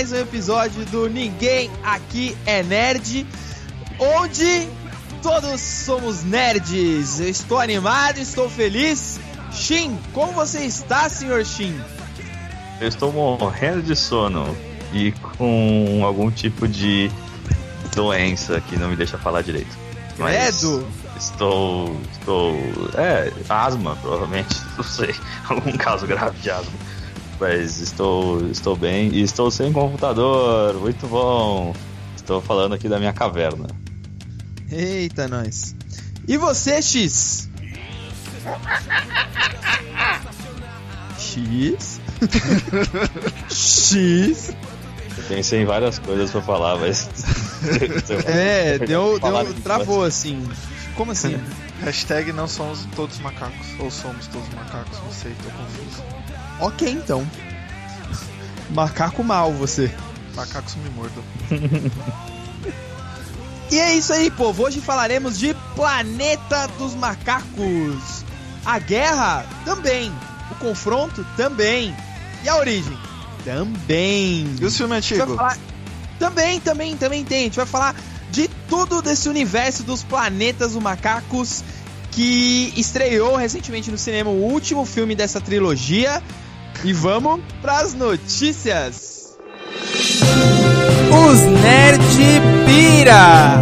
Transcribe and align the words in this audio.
mais 0.00 0.12
um 0.12 0.16
episódio 0.16 0.86
do 0.86 1.10
Ninguém 1.10 1.70
Aqui 1.84 2.34
é 2.46 2.62
Nerd, 2.62 3.26
onde 3.98 4.66
todos 5.22 5.60
somos 5.60 6.24
nerds. 6.24 7.20
Eu 7.20 7.28
estou 7.28 7.60
animado, 7.60 8.16
estou 8.16 8.48
feliz. 8.48 9.20
Shin, 9.52 9.98
como 10.14 10.32
você 10.32 10.60
está, 10.60 11.06
senhor 11.10 11.44
Shin? 11.44 11.78
Eu 12.80 12.88
estou 12.88 13.12
morrendo 13.12 13.82
de 13.82 13.94
sono 13.94 14.56
e 14.90 15.12
com 15.36 16.00
algum 16.02 16.30
tipo 16.30 16.66
de 16.66 17.10
doença 17.94 18.58
que 18.58 18.78
não 18.78 18.88
me 18.88 18.96
deixa 18.96 19.18
falar 19.18 19.42
direito. 19.42 19.76
Mas 20.16 20.60
Credo! 20.60 20.88
Estou. 21.18 21.94
Estou. 22.12 22.56
É, 22.94 23.30
asma, 23.50 23.94
provavelmente. 23.96 24.56
Não 24.78 24.84
sei. 24.84 25.14
Algum 25.46 25.72
caso 25.76 26.06
grave 26.06 26.38
de 26.38 26.50
asma. 26.50 26.72
Mas 27.40 27.80
estou, 27.80 28.46
estou 28.50 28.76
bem 28.76 29.08
e 29.14 29.22
estou 29.22 29.50
sem 29.50 29.72
computador. 29.72 30.74
Muito 30.74 31.06
bom. 31.06 31.74
Estou 32.14 32.42
falando 32.42 32.74
aqui 32.74 32.86
da 32.86 32.98
minha 32.98 33.14
caverna. 33.14 33.66
Eita, 34.70 35.26
nós. 35.26 35.74
E 36.28 36.36
você, 36.36 36.82
X? 36.82 37.48
X? 41.18 42.00
X? 43.48 44.54
Eu 45.16 45.24
pensei 45.24 45.62
em 45.62 45.64
várias 45.64 45.98
coisas 45.98 46.30
pra 46.30 46.42
falar, 46.42 46.76
mas. 46.78 47.08
é, 48.26 48.78
deu, 48.78 49.18
deu, 49.18 49.54
travou 49.62 50.04
assim. 50.04 50.46
Como 50.94 51.12
assim? 51.12 51.40
Hashtag 51.80 52.32
não 52.32 52.46
somos 52.46 52.86
todos 52.94 53.18
macacos. 53.20 53.66
Ou 53.78 53.90
somos 53.90 54.26
todos 54.26 54.48
macacos, 54.50 54.98
não 55.02 55.10
sei, 55.10 55.32
tô 55.42 55.50
confuso. 55.50 56.19
Ok, 56.60 56.88
então. 56.90 57.26
Macaco 58.70 59.24
mal, 59.24 59.52
você. 59.52 59.92
Macacos 60.34 60.76
me 60.76 60.90
mordam. 60.90 61.22
e 63.70 63.78
é 63.78 63.94
isso 63.94 64.12
aí, 64.12 64.30
povo. 64.30 64.64
Hoje 64.64 64.80
falaremos 64.80 65.38
de 65.38 65.54
Planeta 65.74 66.68
dos 66.78 66.94
Macacos. 66.94 68.24
A 68.64 68.78
guerra 68.78 69.44
também. 69.64 70.12
O 70.50 70.54
confronto 70.56 71.26
também. 71.36 71.94
E 72.44 72.48
a 72.48 72.56
origem 72.56 72.96
também. 73.44 74.56
E 74.60 74.64
o 74.64 74.70
filme 74.70 74.96
antigo? 74.96 75.36
Falar... 75.36 75.58
Também, 76.18 76.60
também, 76.60 76.96
também 76.96 77.24
tem. 77.24 77.40
A 77.40 77.44
gente 77.44 77.56
vai 77.56 77.66
falar 77.66 77.94
de 78.30 78.48
tudo 78.68 79.02
desse 79.02 79.28
universo 79.28 79.82
dos 79.82 80.02
planetas 80.02 80.72
dos 80.72 80.82
macacos 80.82 81.64
que 82.12 82.72
estreou 82.76 83.36
recentemente 83.36 83.90
no 83.90 83.96
cinema 83.98 84.30
o 84.30 84.42
último 84.42 84.84
filme 84.84 85.14
dessa 85.14 85.40
trilogia. 85.40 86.22
E 86.82 86.94
vamos 86.94 87.40
pras 87.60 87.92
notícias. 87.92 89.36
Os 91.12 91.40
Nerd 91.62 92.00
Pira. 92.64 93.60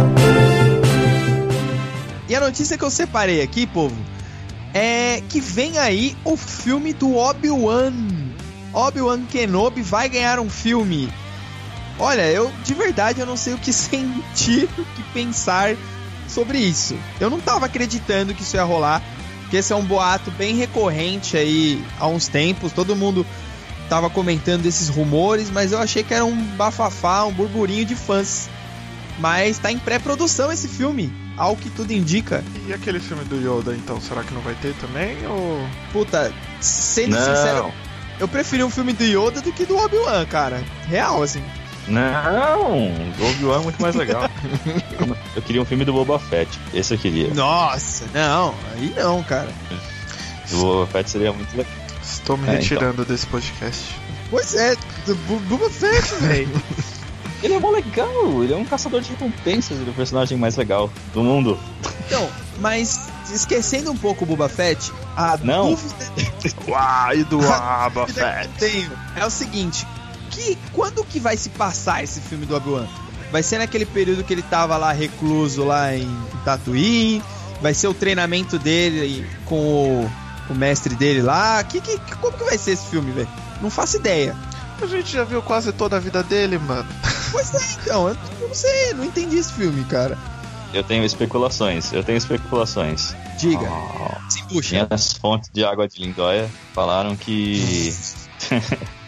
E 2.29 2.35
a 2.35 2.39
notícia 2.39 2.77
que 2.77 2.83
eu 2.83 2.89
separei 2.89 3.41
aqui, 3.41 3.67
povo, 3.67 3.95
é 4.73 5.21
que 5.27 5.41
vem 5.41 5.77
aí 5.77 6.15
o 6.23 6.37
filme 6.37 6.93
do 6.93 7.17
Obi-Wan. 7.17 7.93
Obi-Wan 8.71 9.25
Kenobi 9.25 9.81
vai 9.81 10.07
ganhar 10.07 10.39
um 10.39 10.49
filme. 10.49 11.11
Olha, 11.99 12.25
eu 12.31 12.49
de 12.63 12.73
verdade 12.73 13.19
eu 13.19 13.25
não 13.25 13.35
sei 13.35 13.53
o 13.53 13.57
que 13.57 13.73
sentir, 13.73 14.69
o 14.77 14.85
que 14.85 15.03
pensar 15.13 15.75
sobre 16.25 16.57
isso. 16.59 16.95
Eu 17.19 17.29
não 17.29 17.41
tava 17.41 17.65
acreditando 17.65 18.33
que 18.33 18.43
isso 18.43 18.55
ia 18.55 18.63
rolar, 18.63 19.01
porque 19.49 19.57
esse 19.57 19.73
é 19.73 19.75
um 19.75 19.83
boato 19.83 20.29
bem 20.29 20.55
recorrente 20.55 21.35
aí 21.35 21.83
há 21.99 22.07
uns 22.07 22.27
tempos. 22.27 22.71
Todo 22.71 22.95
mundo 22.95 23.25
tava 23.89 24.07
comentando 24.07 24.61
desses 24.61 24.89
rumores, 24.89 25.49
mas 25.49 25.71
eu 25.71 25.79
achei 25.79 26.03
que 26.03 26.13
era 26.13 26.23
um 26.23 26.35
bafafá, 26.55 27.25
um 27.25 27.31
burburinho 27.31 27.83
de 27.83 27.95
fãs. 27.95 28.47
Mas 29.17 29.57
tá 29.57 29.71
em 29.71 29.79
pré-produção 29.79 30.51
esse 30.51 30.67
filme 30.67 31.11
ao 31.35 31.55
que 31.55 31.67
tudo 31.71 31.91
indica. 31.91 32.43
E 32.67 32.73
aquele 32.73 32.99
filme 32.99 33.25
do 33.25 33.37
Yoda, 33.37 33.73
então, 33.73 33.99
será 33.99 34.23
que 34.23 34.31
não 34.35 34.41
vai 34.41 34.53
ter 34.53 34.75
também? 34.75 35.25
Ou. 35.25 35.67
Puta, 35.91 36.31
sendo 36.61 37.15
não. 37.15 37.19
sincero, 37.19 37.73
eu 38.19 38.27
preferi 38.27 38.63
um 38.63 38.69
filme 38.69 38.93
do 38.93 39.03
Yoda 39.03 39.41
do 39.41 39.51
que 39.51 39.65
do 39.65 39.75
Obi-Wan, 39.75 40.27
cara. 40.27 40.63
Real, 40.87 41.23
assim. 41.23 41.41
Não, 41.87 42.71
o 42.71 43.29
Obi-Wan 43.31 43.61
é 43.61 43.63
muito 43.63 43.81
mais 43.81 43.95
legal. 43.95 44.29
eu 45.39 45.43
queria 45.43 45.61
um 45.61 45.65
filme 45.65 45.85
do 45.85 45.93
Boba 45.93 46.19
Fett. 46.19 46.59
Esse 46.73 46.93
eu 46.93 46.97
queria. 46.97 47.33
Nossa, 47.33 48.05
não, 48.13 48.53
aí 48.73 48.93
não, 48.95 49.23
cara. 49.23 49.49
O 50.51 50.57
Boba 50.57 50.87
Fett 50.87 51.09
seria 51.09 51.31
muito 51.31 51.55
legal. 51.55 51.71
Estou 52.03 52.37
me 52.37 52.47
é, 52.47 52.51
retirando 52.51 53.01
então. 53.01 53.05
desse 53.05 53.25
podcast. 53.27 53.95
Pois 54.29 54.53
é, 54.53 54.75
do 55.05 55.15
Boba 55.15 55.69
Fett, 55.69 56.15
velho. 56.21 56.61
Ele 57.41 57.53
é 57.53 57.59
mó 57.59 57.69
legal, 57.69 58.43
ele 58.43 58.53
é 58.53 58.57
um 58.57 58.65
caçador 58.65 58.99
de 58.99 59.11
recompensas, 59.11 59.77
ele 59.77 59.87
é 59.87 59.91
o 59.91 59.95
personagem 59.95 60.37
mais 60.37 60.57
legal 60.57 60.91
do 61.13 61.23
mundo. 61.23 61.57
Então, 62.05 62.29
mas 62.59 63.07
esquecendo 63.33 63.91
um 63.91 63.97
pouco 63.97 64.25
o 64.25 64.27
Boba 64.27 64.49
Fett, 64.49 64.91
a 65.15 65.37
Não. 65.41 65.69
dúvida. 65.69 66.11
Uai, 66.67 67.23
do 67.23 67.37
Boba 67.37 68.07
Fett. 68.07 68.49
Tenho 68.59 68.91
é 69.15 69.25
o 69.25 69.29
seguinte: 69.29 69.87
que, 70.31 70.57
quando 70.73 71.01
que 71.05 71.17
vai 71.17 71.37
se 71.37 71.49
passar 71.49 72.03
esse 72.03 72.19
filme 72.19 72.45
do 72.45 72.57
Obi-Wan? 72.57 72.87
Vai 73.31 73.43
ser 73.43 73.59
naquele 73.59 73.85
período 73.85 74.23
que 74.23 74.33
ele 74.33 74.41
tava 74.41 74.75
lá 74.77 74.91
recluso 74.91 75.63
lá 75.63 75.95
em 75.95 76.09
Tatooine? 76.43 77.21
Vai 77.61 77.73
ser 77.73 77.87
o 77.87 77.93
treinamento 77.93 78.57
dele 78.57 79.27
com 79.45 79.55
o, 79.55 80.11
o 80.49 80.55
mestre 80.55 80.95
dele 80.95 81.21
lá? 81.21 81.63
Que, 81.63 81.79
que, 81.81 81.99
como 82.15 82.37
que 82.37 82.43
vai 82.43 82.57
ser 82.57 82.71
esse 82.71 82.87
filme, 82.87 83.11
velho? 83.11 83.29
Não 83.61 83.69
faço 83.69 83.97
ideia. 83.97 84.35
A 84.81 84.85
gente 84.85 85.11
já 85.11 85.23
viu 85.23 85.41
quase 85.41 85.73
toda 85.73 85.97
a 85.97 85.99
vida 85.99 86.23
dele, 86.23 86.57
mano. 86.57 86.87
Pois 87.31 87.53
é, 87.53 87.59
então, 87.81 88.07
eu 88.07 88.17
não 88.47 88.55
sei, 88.55 88.93
não 88.93 89.03
entendi 89.03 89.37
esse 89.37 89.53
filme, 89.53 89.83
cara. 89.83 90.17
Eu 90.73 90.83
tenho 90.83 91.03
especulações, 91.03 91.91
eu 91.91 92.03
tenho 92.03 92.17
especulações. 92.17 93.13
Diga. 93.37 93.67
Oh, 93.69 94.31
Se 94.31 94.43
puxa. 94.43 94.85
Minhas 94.87 95.13
fontes 95.13 95.49
de 95.53 95.63
água 95.63 95.87
de 95.87 95.99
Lindóia 95.99 96.49
falaram 96.73 97.15
que. 97.15 97.93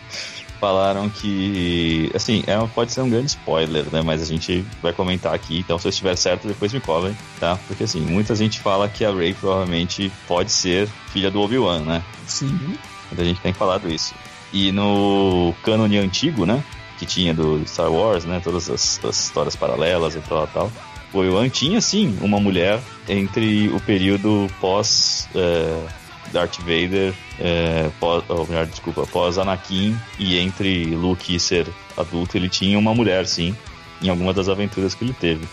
falaram 0.61 1.09
que. 1.09 2.11
Assim, 2.13 2.43
é, 2.45 2.55
pode 2.67 2.93
ser 2.93 3.01
um 3.01 3.09
grande 3.09 3.31
spoiler, 3.31 3.85
né? 3.91 4.03
Mas 4.03 4.21
a 4.21 4.25
gente 4.25 4.63
vai 4.81 4.93
comentar 4.93 5.33
aqui. 5.33 5.57
Então, 5.57 5.79
se 5.79 5.87
eu 5.87 5.89
estiver 5.89 6.15
certo, 6.15 6.47
depois 6.47 6.71
me 6.71 6.79
cobrem, 6.79 7.17
tá? 7.39 7.57
Porque, 7.67 7.83
assim, 7.83 7.99
muita 7.99 8.35
gente 8.35 8.59
fala 8.59 8.87
que 8.87 9.03
a 9.03 9.11
Rey 9.11 9.33
provavelmente 9.33 10.11
pode 10.27 10.51
ser 10.51 10.87
filha 11.11 11.31
do 11.31 11.41
Obi-Wan, 11.41 11.79
né? 11.79 12.03
Sim. 12.27 12.77
Então, 13.11 13.25
a 13.25 13.27
gente 13.27 13.41
tem 13.41 13.51
falado 13.51 13.91
isso. 13.91 14.13
E 14.53 14.71
no 14.71 15.53
cânone 15.63 15.97
antigo, 15.97 16.45
né? 16.45 16.63
Que 16.99 17.05
tinha 17.07 17.33
do 17.33 17.67
Star 17.67 17.91
Wars, 17.91 18.23
né? 18.23 18.39
Todas 18.43 18.69
as, 18.69 19.03
as 19.03 19.25
histórias 19.25 19.55
paralelas 19.55 20.15
e 20.15 20.19
tal, 20.19 20.45
tal. 20.47 20.71
O 21.11 21.19
Obi-Wan 21.19 21.49
tinha, 21.49 21.81
sim, 21.81 22.17
uma 22.21 22.39
mulher 22.39 22.79
entre 23.09 23.67
o 23.69 23.79
período 23.79 24.47
pós. 24.61 25.27
É, 25.33 26.00
Darth 26.31 26.57
Vader, 26.59 27.13
é, 27.39 27.89
pós, 27.99 28.23
ou 28.27 28.47
melhor, 28.47 28.65
desculpa, 28.65 29.05
pós 29.07 29.37
Anakin 29.37 29.97
e 30.17 30.37
entre 30.37 30.85
Luke 30.95 31.35
e 31.35 31.39
ser 31.39 31.67
adulto, 31.97 32.37
ele 32.37 32.49
tinha 32.49 32.77
uma 32.77 32.93
mulher, 32.93 33.27
sim, 33.27 33.55
em 34.01 34.09
alguma 34.09 34.33
das 34.33 34.49
aventuras 34.49 34.93
que 34.93 35.03
ele 35.03 35.13
teve. 35.13 35.47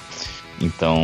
Então, 0.60 1.00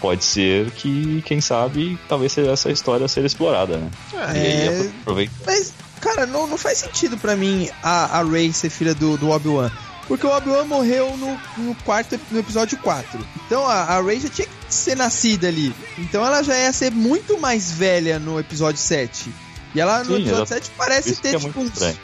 pode 0.00 0.24
ser 0.24 0.70
que, 0.70 1.22
quem 1.22 1.40
sabe, 1.40 1.98
talvez 2.08 2.32
seja 2.32 2.52
essa 2.52 2.70
história 2.70 3.04
a 3.04 3.08
ser 3.08 3.24
explorada, 3.24 3.78
né? 3.78 3.90
É, 4.34 4.90
aproveita. 5.00 5.32
Mas, 5.44 5.74
cara, 6.00 6.24
não, 6.24 6.46
não 6.46 6.56
faz 6.56 6.78
sentido 6.78 7.18
para 7.18 7.34
mim 7.34 7.68
a, 7.82 8.20
a 8.20 8.22
Rey 8.22 8.52
ser 8.52 8.70
filha 8.70 8.94
do, 8.94 9.16
do 9.16 9.30
Obi-Wan. 9.30 9.70
Porque 10.06 10.26
o 10.26 10.30
Obi-Wan 10.30 10.64
morreu 10.64 11.16
no, 11.16 11.38
no, 11.56 11.74
quarto, 11.76 12.18
no 12.30 12.38
episódio 12.38 12.76
4. 12.78 13.26
Então 13.46 13.66
a, 13.66 13.82
a 13.82 14.02
Rey 14.02 14.20
já 14.20 14.28
tinha 14.28 14.46
que 14.46 14.74
ser 14.74 14.96
nascida 14.96 15.48
ali. 15.48 15.74
Então 15.98 16.24
ela 16.24 16.42
já 16.42 16.58
ia 16.58 16.72
ser 16.72 16.90
muito 16.90 17.38
mais 17.38 17.72
velha 17.72 18.18
no 18.18 18.38
episódio 18.38 18.80
7. 18.80 19.32
E 19.74 19.80
ela 19.80 19.98
no 20.00 20.16
Sim, 20.16 20.22
episódio 20.22 20.36
ela... 20.36 20.46
7 20.46 20.70
parece 20.76 21.16
ter 21.16 21.36
é 21.36 21.38
tipo 21.38 21.58
uns 21.58 21.72
estranho. 21.72 21.98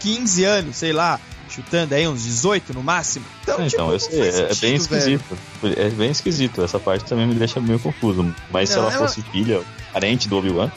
15 0.00 0.44
anos, 0.44 0.76
sei 0.76 0.92
lá 0.92 1.20
chutando 1.48 1.94
aí 1.94 2.06
uns 2.06 2.22
18 2.22 2.74
no 2.74 2.82
máximo. 2.82 3.24
Então, 3.42 3.60
é, 3.60 3.68
tipo, 3.68 3.82
eu 3.82 3.98
sei, 3.98 4.20
é, 4.20 4.52
é 4.52 4.54
bem 4.54 4.74
esquisito. 4.74 5.38
Velho. 5.62 5.80
É 5.80 5.90
bem 5.90 6.10
esquisito. 6.10 6.62
Essa 6.62 6.78
parte 6.78 7.04
também 7.04 7.26
me 7.26 7.34
deixa 7.34 7.60
meio 7.60 7.78
confuso. 7.78 8.22
Mas 8.50 8.68
não, 8.70 8.76
se 8.76 8.80
ela, 8.80 8.92
ela, 8.92 9.08
fosse 9.08 9.22
filha, 9.22 9.62
parente 9.92 10.28
do 10.28 10.36
Obi-Wan, 10.36 10.70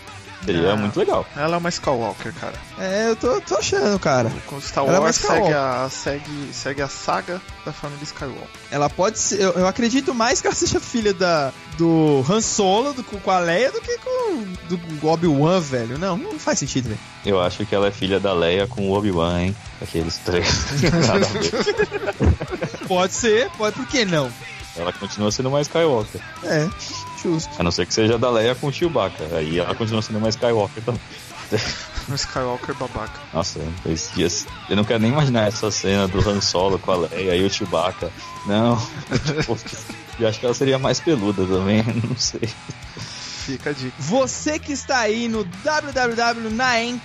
Seria 0.46 0.76
muito 0.76 0.98
legal. 0.98 1.26
Ela 1.36 1.56
é 1.56 1.58
uma 1.58 1.70
Skywalker, 1.70 2.34
cara. 2.34 2.54
É, 2.78 3.10
eu 3.10 3.16
tô, 3.16 3.42
tô 3.42 3.56
achando, 3.56 4.00
cara. 4.00 4.32
Com 4.48 4.60
Star 4.62 4.86
é 4.86 5.00
Wars 5.00 5.24
é 5.24 5.28
segue, 5.28 5.54
a, 5.54 5.90
segue, 5.90 6.54
segue 6.54 6.82
a 6.82 6.88
saga 6.88 7.42
da 7.66 7.74
família 7.74 8.04
Skywalker. 8.04 8.48
Ela 8.72 8.90
pode 8.90 9.20
ser. 9.20 9.42
Eu, 9.42 9.52
eu, 9.52 9.68
acredito 9.68 10.14
mais 10.14 10.40
que 10.40 10.48
ela 10.48 10.56
seja 10.56 10.80
filha 10.80 11.14
da, 11.14 11.52
do 11.78 12.24
Han 12.30 12.42
Solo 12.42 12.94
do, 12.94 13.04
com 13.04 13.30
a 13.30 13.40
Leia 13.40 13.72
do 13.72 13.82
que 13.82 13.98
com 13.98 14.44
do 14.70 15.08
Obi-Wan, 15.08 15.60
velho. 15.60 15.98
Não, 15.98 16.18
não 16.18 16.40
faz 16.40 16.60
sentido, 16.60 16.90
velho. 16.90 17.00
Eu 17.26 17.42
acho 17.42 17.66
que 17.66 17.76
ela 17.76 17.88
é 17.88 17.92
filha 17.92 18.20
da 18.20 18.34
Leia 18.34 18.66
com 18.66 18.90
o 18.90 18.94
Obi-Wan, 18.94 19.42
hein? 19.42 19.56
Aqueles 19.82 20.18
três. 20.18 20.48
pode 22.88 23.14
ser, 23.14 23.50
pode, 23.58 23.76
por 23.76 23.86
que 23.88 24.06
não? 24.06 24.32
Ela 24.76 24.94
continua 24.94 25.32
sendo 25.32 25.52
mais 25.52 25.68
Skywalker. 25.68 26.22
É. 26.44 26.70
Justo. 27.22 27.50
A 27.58 27.64
não 27.64 27.72
ser 27.72 27.86
que 27.86 27.94
seja 27.94 28.18
da 28.18 28.30
Leia 28.30 28.56
com 28.56 28.68
o 28.68 28.74
Chewbacca. 28.74 29.24
Aí 29.36 29.60
ela 29.60 29.76
continua 29.76 30.02
sendo 30.02 30.20
uma 30.20 30.30
Skywalker 30.30 30.84
também. 30.84 31.02
Um 32.10 32.16
Skywalker 32.16 32.76
babaca. 32.76 33.20
Nossa, 33.34 33.60
esses 33.86 34.14
dias. 34.14 34.48
Eu 34.70 34.76
não 34.76 34.84
quero 34.84 35.00
nem 35.00 35.12
imaginar 35.12 35.48
essa 35.48 35.70
cena 35.72 36.08
do 36.08 36.20
Han 36.28 36.42
Solo 36.42 36.80
com 36.80 36.92
a 36.92 36.98
Leia 36.98 37.36
e 37.36 37.46
o 37.46 37.50
Chewbacca. 37.50 38.12
Não. 38.46 38.78
Tipo, 39.26 39.58
eu 40.20 40.28
acho 40.28 40.40
que 40.40 40.46
ela 40.46 40.54
seria 40.54 40.78
mais 40.78 41.00
peluda 41.00 41.46
também, 41.46 41.84
não 42.08 42.16
sei. 42.18 42.50
Fica 43.58 43.72
a 43.72 43.74
dica. 43.74 43.94
Você 44.00 44.60
que 44.60 44.72
está 44.72 45.00
aí 45.00 45.28
no 45.28 45.44
www.naem.com.br, 45.44 47.04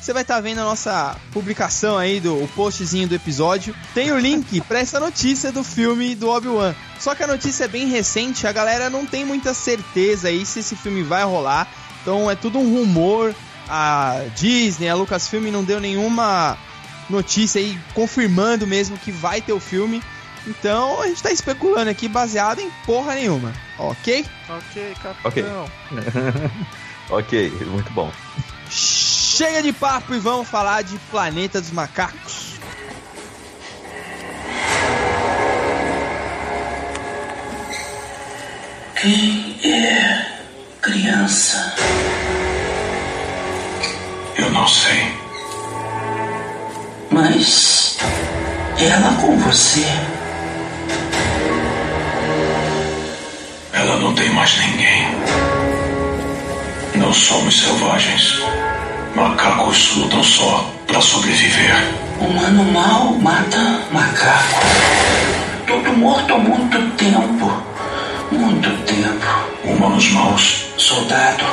você 0.00 0.12
vai 0.12 0.22
estar 0.22 0.40
vendo 0.40 0.60
a 0.60 0.64
nossa 0.64 1.16
publicação 1.32 1.98
aí 1.98 2.18
do 2.18 2.48
postzinho 2.56 3.06
do 3.06 3.14
episódio. 3.14 3.74
Tem 3.94 4.10
o 4.12 4.18
link 4.18 4.60
para 4.62 4.78
essa 4.80 4.98
notícia 4.98 5.52
do 5.52 5.62
filme 5.62 6.14
do 6.14 6.28
Obi-Wan. 6.30 6.74
Só 6.98 7.14
que 7.14 7.22
a 7.22 7.26
notícia 7.26 7.64
é 7.64 7.68
bem 7.68 7.86
recente, 7.86 8.46
a 8.46 8.52
galera 8.52 8.88
não 8.88 9.04
tem 9.04 9.24
muita 9.24 9.52
certeza 9.52 10.28
aí 10.28 10.46
se 10.46 10.60
esse 10.60 10.76
filme 10.76 11.02
vai 11.02 11.24
rolar. 11.24 11.68
Então 12.00 12.30
é 12.30 12.34
tudo 12.34 12.58
um 12.58 12.74
rumor. 12.74 13.34
A 13.72 14.22
Disney, 14.34 14.88
a 14.88 14.94
Lucasfilm 14.96 15.46
não 15.52 15.62
deu 15.62 15.78
nenhuma 15.78 16.58
notícia 17.08 17.60
aí 17.60 17.78
confirmando 17.94 18.66
mesmo 18.66 18.98
que 18.98 19.12
vai 19.12 19.40
ter 19.40 19.52
o 19.52 19.60
filme. 19.60 20.02
Então 20.46 21.00
a 21.02 21.06
gente 21.06 21.22
tá 21.22 21.30
especulando 21.30 21.90
aqui 21.90 22.08
baseado 22.08 22.60
em 22.60 22.70
porra 22.86 23.14
nenhuma, 23.14 23.52
ok? 23.80 24.26
Ok, 24.48 24.94
capitão. 25.02 25.66
Ok, 27.10 27.50
muito 27.66 27.90
bom. 27.92 28.12
Chega 28.70 29.62
de 29.62 29.72
papo 29.72 30.14
e 30.14 30.18
vamos 30.20 30.48
falar 30.48 30.82
de 30.82 30.96
Planeta 31.10 31.60
dos 31.60 31.72
Macacos. 31.72 32.50
Quem 39.00 39.58
é 39.64 40.40
criança? 40.80 41.74
Eu 44.36 44.50
não 44.50 44.68
sei. 44.68 45.12
Mas 47.10 47.98
ela 48.78 49.14
com 49.20 49.36
você. 49.38 50.19
Ela 53.90 53.98
não 53.98 54.14
tem 54.14 54.30
mais 54.30 54.56
ninguém. 54.56 55.04
Não 56.94 57.12
somos 57.12 57.60
selvagens. 57.60 58.40
Macacos 59.16 59.96
lutam 59.96 60.22
só 60.22 60.72
para 60.86 61.00
sobreviver. 61.00 61.74
Humano 62.20 62.62
mau 62.70 63.14
mata 63.14 63.80
macaco. 63.90 64.60
Todo 65.66 65.92
morto 65.96 66.34
há 66.34 66.38
muito 66.38 66.78
tempo. 66.96 67.52
Muito 68.30 68.70
tempo. 68.84 69.26
Humanos 69.64 70.08
maus. 70.12 70.66
Soldado. 70.76 71.44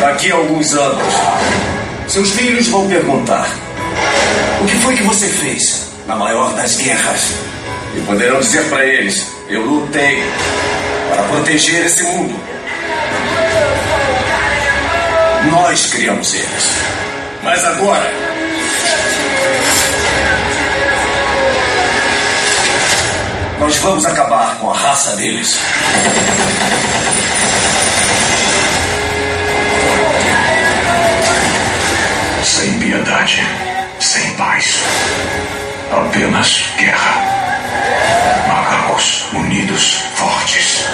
Daqui 0.00 0.32
a 0.32 0.34
alguns 0.34 0.74
anos, 0.74 1.14
seus 2.08 2.30
filhos 2.32 2.66
vão 2.66 2.88
perguntar: 2.88 3.48
O 4.60 4.66
que 4.66 4.76
foi 4.78 4.96
que 4.96 5.04
você 5.04 5.28
fez 5.28 5.87
na 6.08 6.16
maior 6.16 6.54
das 6.54 6.76
guerras? 6.76 7.34
E 7.94 8.00
poderão 8.00 8.40
dizer 8.40 8.68
para 8.68 8.84
eles: 8.84 9.26
Eu 9.48 9.64
lutei 9.64 10.24
para 11.10 11.22
proteger 11.24 11.86
esse 11.86 12.02
mundo. 12.02 12.34
Nós 15.50 15.86
criamos 15.86 16.34
eles. 16.34 16.70
Mas 17.42 17.64
agora. 17.64 18.10
Nós 23.60 23.76
vamos 23.78 24.06
acabar 24.06 24.56
com 24.58 24.70
a 24.70 24.76
raça 24.76 25.16
deles. 25.16 25.58
Sem 32.44 32.78
piedade. 32.78 33.46
Sem 34.00 34.30
paz. 34.36 34.82
Apenas 35.90 36.64
guerra. 36.76 37.38
Macacos 38.46 39.24
unidos, 39.32 40.02
fortes. 40.14 40.84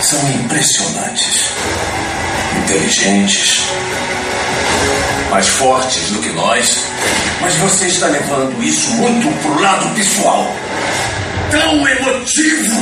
São 0.00 0.30
impressionantes. 0.30 1.52
Inteligentes. 2.64 3.64
Mais 5.30 5.48
fortes 5.48 6.10
do 6.10 6.20
que 6.20 6.30
nós. 6.30 6.86
Mas 7.42 7.54
você 7.56 7.86
está 7.86 8.06
levando 8.06 8.62
isso 8.62 8.90
muito 8.92 9.28
pro 9.42 9.60
lado 9.60 9.94
pessoal. 9.94 10.54
Tão 11.50 11.86
emotivo. 11.86 12.80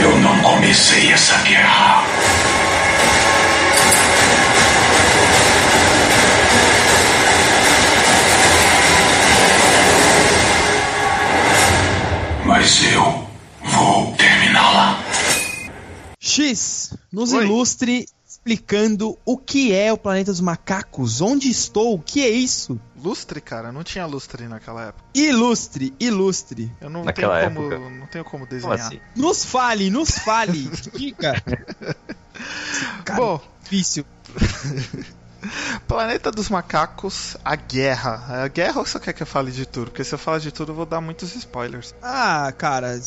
Eu 0.00 0.18
não 0.18 0.38
comecei 0.40 1.12
essa 1.12 1.36
guerra. 1.42 2.11
Mas 12.62 12.80
eu 12.94 13.28
vou 13.72 14.14
terminá-la. 14.14 14.96
X, 16.20 16.94
nos 17.10 17.32
Oi. 17.32 17.44
ilustre 17.44 18.06
explicando 18.24 19.18
o 19.24 19.36
que 19.36 19.72
é 19.74 19.92
o 19.92 19.98
Planeta 19.98 20.30
dos 20.30 20.40
Macacos, 20.40 21.20
onde 21.20 21.50
estou, 21.50 21.94
o 21.94 21.98
que 21.98 22.22
é 22.22 22.28
isso? 22.30 22.78
Lustre, 23.02 23.40
cara, 23.40 23.72
não 23.72 23.82
tinha 23.82 24.06
lustre 24.06 24.46
naquela 24.46 24.84
época. 24.84 25.04
Ilustre, 25.12 25.92
ilustre. 25.98 26.70
Eu 26.80 26.88
não 26.88 27.02
Naquela 27.02 27.40
tenho 27.40 27.52
como, 27.52 27.66
época? 27.72 27.90
não 27.98 28.06
tenho 28.06 28.24
como 28.24 28.46
Como 28.46 28.60
desenhar. 28.60 28.78
assim? 28.78 29.00
Nos 29.16 29.44
fale, 29.44 29.90
nos 29.90 30.10
fale. 30.18 30.70
Dica. 30.94 31.42
Cara, 33.04 33.18
Bom, 33.20 33.40
difícil. 33.64 34.04
Planeta 35.88 36.30
dos 36.30 36.48
Macacos, 36.48 37.36
a 37.44 37.56
guerra. 37.56 38.42
A 38.44 38.48
guerra 38.48 38.80
ou 38.80 38.86
você 38.86 38.98
quer 39.00 39.12
que 39.12 39.22
eu 39.22 39.26
fale 39.26 39.50
de 39.50 39.66
tudo? 39.66 39.90
Porque 39.90 40.04
se 40.04 40.14
eu 40.14 40.18
falar 40.18 40.38
de 40.38 40.52
tudo, 40.52 40.72
eu 40.72 40.76
vou 40.76 40.86
dar 40.86 41.00
muitos 41.00 41.34
spoilers. 41.34 41.94
Ah, 42.02 42.52
cara. 42.56 43.00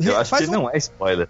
Eu 0.00 0.16
acho 0.18 0.36
que 0.36 0.46
um- 0.46 0.50
não 0.52 0.70
é 0.70 0.76
spoiler. 0.78 1.28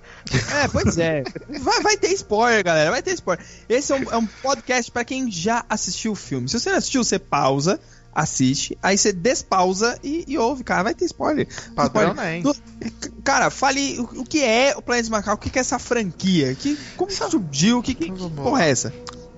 É, 0.63 0.69
pois 0.69 0.97
é. 0.99 1.23
Vai, 1.61 1.83
vai 1.83 1.97
ter 1.97 2.13
spoiler, 2.13 2.65
galera. 2.65 2.91
Vai 2.91 3.03
ter 3.03 3.13
spoiler. 3.15 3.45
Esse 3.69 3.93
é 3.93 3.97
um, 3.97 4.03
é 4.13 4.17
um 4.17 4.27
podcast 4.27 4.91
pra 4.91 5.05
quem 5.05 5.31
já 5.31 5.65
assistiu 5.69 6.13
o 6.13 6.17
filme. 6.17 6.49
Se 6.49 6.59
você 6.61 6.71
não 6.71 6.79
assistiu, 6.79 7.03
você 7.05 7.19
pausa, 7.19 7.81
assiste, 8.15 8.79
aí 8.83 8.97
você 8.97 9.13
despausa 9.13 9.99
e, 10.03 10.25
e 10.27 10.39
ouve, 10.39 10.65
cara. 10.65 10.83
Vai 10.85 10.95
ter 10.95 11.05
spoiler. 11.07 11.47
Padrão, 11.75 12.11
Spoiler. 12.11 12.15
né, 12.15 12.37
hein? 12.37 12.43
No- 12.43 12.55
Cara, 13.23 13.51
fale 13.51 13.99
o, 13.99 14.21
o 14.21 14.25
que 14.25 14.43
é 14.43 14.75
o 14.77 14.81
Planeta 14.81 15.03
dos 15.03 15.11
Macacos, 15.11 15.39
o 15.39 15.43
que 15.43 15.51
que 15.51 15.59
é 15.59 15.61
essa 15.61 15.79
franquia, 15.81 16.55
que, 16.55 16.79
como 16.97 17.11
surgiu, 17.11 17.83
que, 17.83 17.93
que, 17.93 18.09
que 18.11 18.31
porra 18.31 18.65
é 18.65 18.71
essa? 18.71 18.93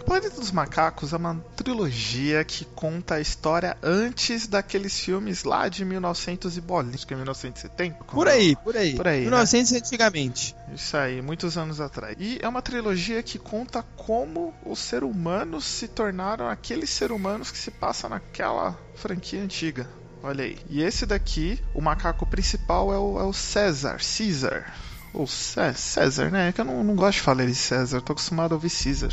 O 0.08 0.10
Planeta 0.10 0.36
dos 0.36 0.50
Macacos 0.50 1.12
é 1.12 1.18
uma 1.18 1.34
trilogia 1.54 2.42
que 2.42 2.64
conta 2.64 3.16
a 3.16 3.20
história 3.20 3.76
antes 3.82 4.46
daqueles 4.46 4.98
filmes 4.98 5.44
lá 5.44 5.68
de 5.68 5.84
1900 5.84 6.56
e 6.56 6.62
bolinha, 6.62 6.94
acho 6.94 7.06
que 7.06 7.12
é 7.12 7.16
1970. 7.16 8.04
Por 8.04 8.26
aí, 8.26 8.56
por 8.56 8.74
aí. 8.74 8.96
Por 8.96 9.06
aí, 9.06 9.18
né? 9.18 9.24
1900 9.24 9.72
antigamente. 9.74 10.56
Isso 10.74 10.96
aí, 10.96 11.20
muitos 11.20 11.58
anos 11.58 11.78
atrás. 11.78 12.16
E 12.18 12.38
é 12.40 12.48
uma 12.48 12.62
trilogia 12.62 13.22
que 13.22 13.38
conta 13.38 13.82
como 13.98 14.54
os 14.64 14.78
seres 14.78 15.06
humanos 15.06 15.66
se 15.66 15.86
tornaram 15.86 16.48
aqueles 16.48 16.88
seres 16.88 17.14
humanos 17.14 17.50
que 17.50 17.58
se 17.58 17.70
passa 17.70 18.08
naquela 18.08 18.78
franquia 18.94 19.42
antiga. 19.42 19.86
Olha 20.22 20.42
aí. 20.42 20.58
E 20.70 20.82
esse 20.82 21.04
daqui, 21.04 21.62
o 21.74 21.82
macaco 21.82 22.24
principal 22.24 22.94
é 22.94 22.98
o, 22.98 23.20
é 23.20 23.24
o 23.24 23.34
César. 23.34 23.98
Caesar. 23.98 24.74
Ou 25.14 25.26
Cé- 25.26 25.72
César, 25.74 26.30
né? 26.30 26.48
É 26.48 26.52
que 26.52 26.60
eu 26.60 26.64
não, 26.64 26.84
não 26.84 26.94
gosto 26.94 27.14
de 27.18 27.22
falar 27.22 27.46
de 27.46 27.54
César, 27.54 28.00
tô 28.00 28.12
acostumado 28.12 28.52
a 28.52 28.54
ouvir 28.56 28.70
Caesar. 28.70 29.10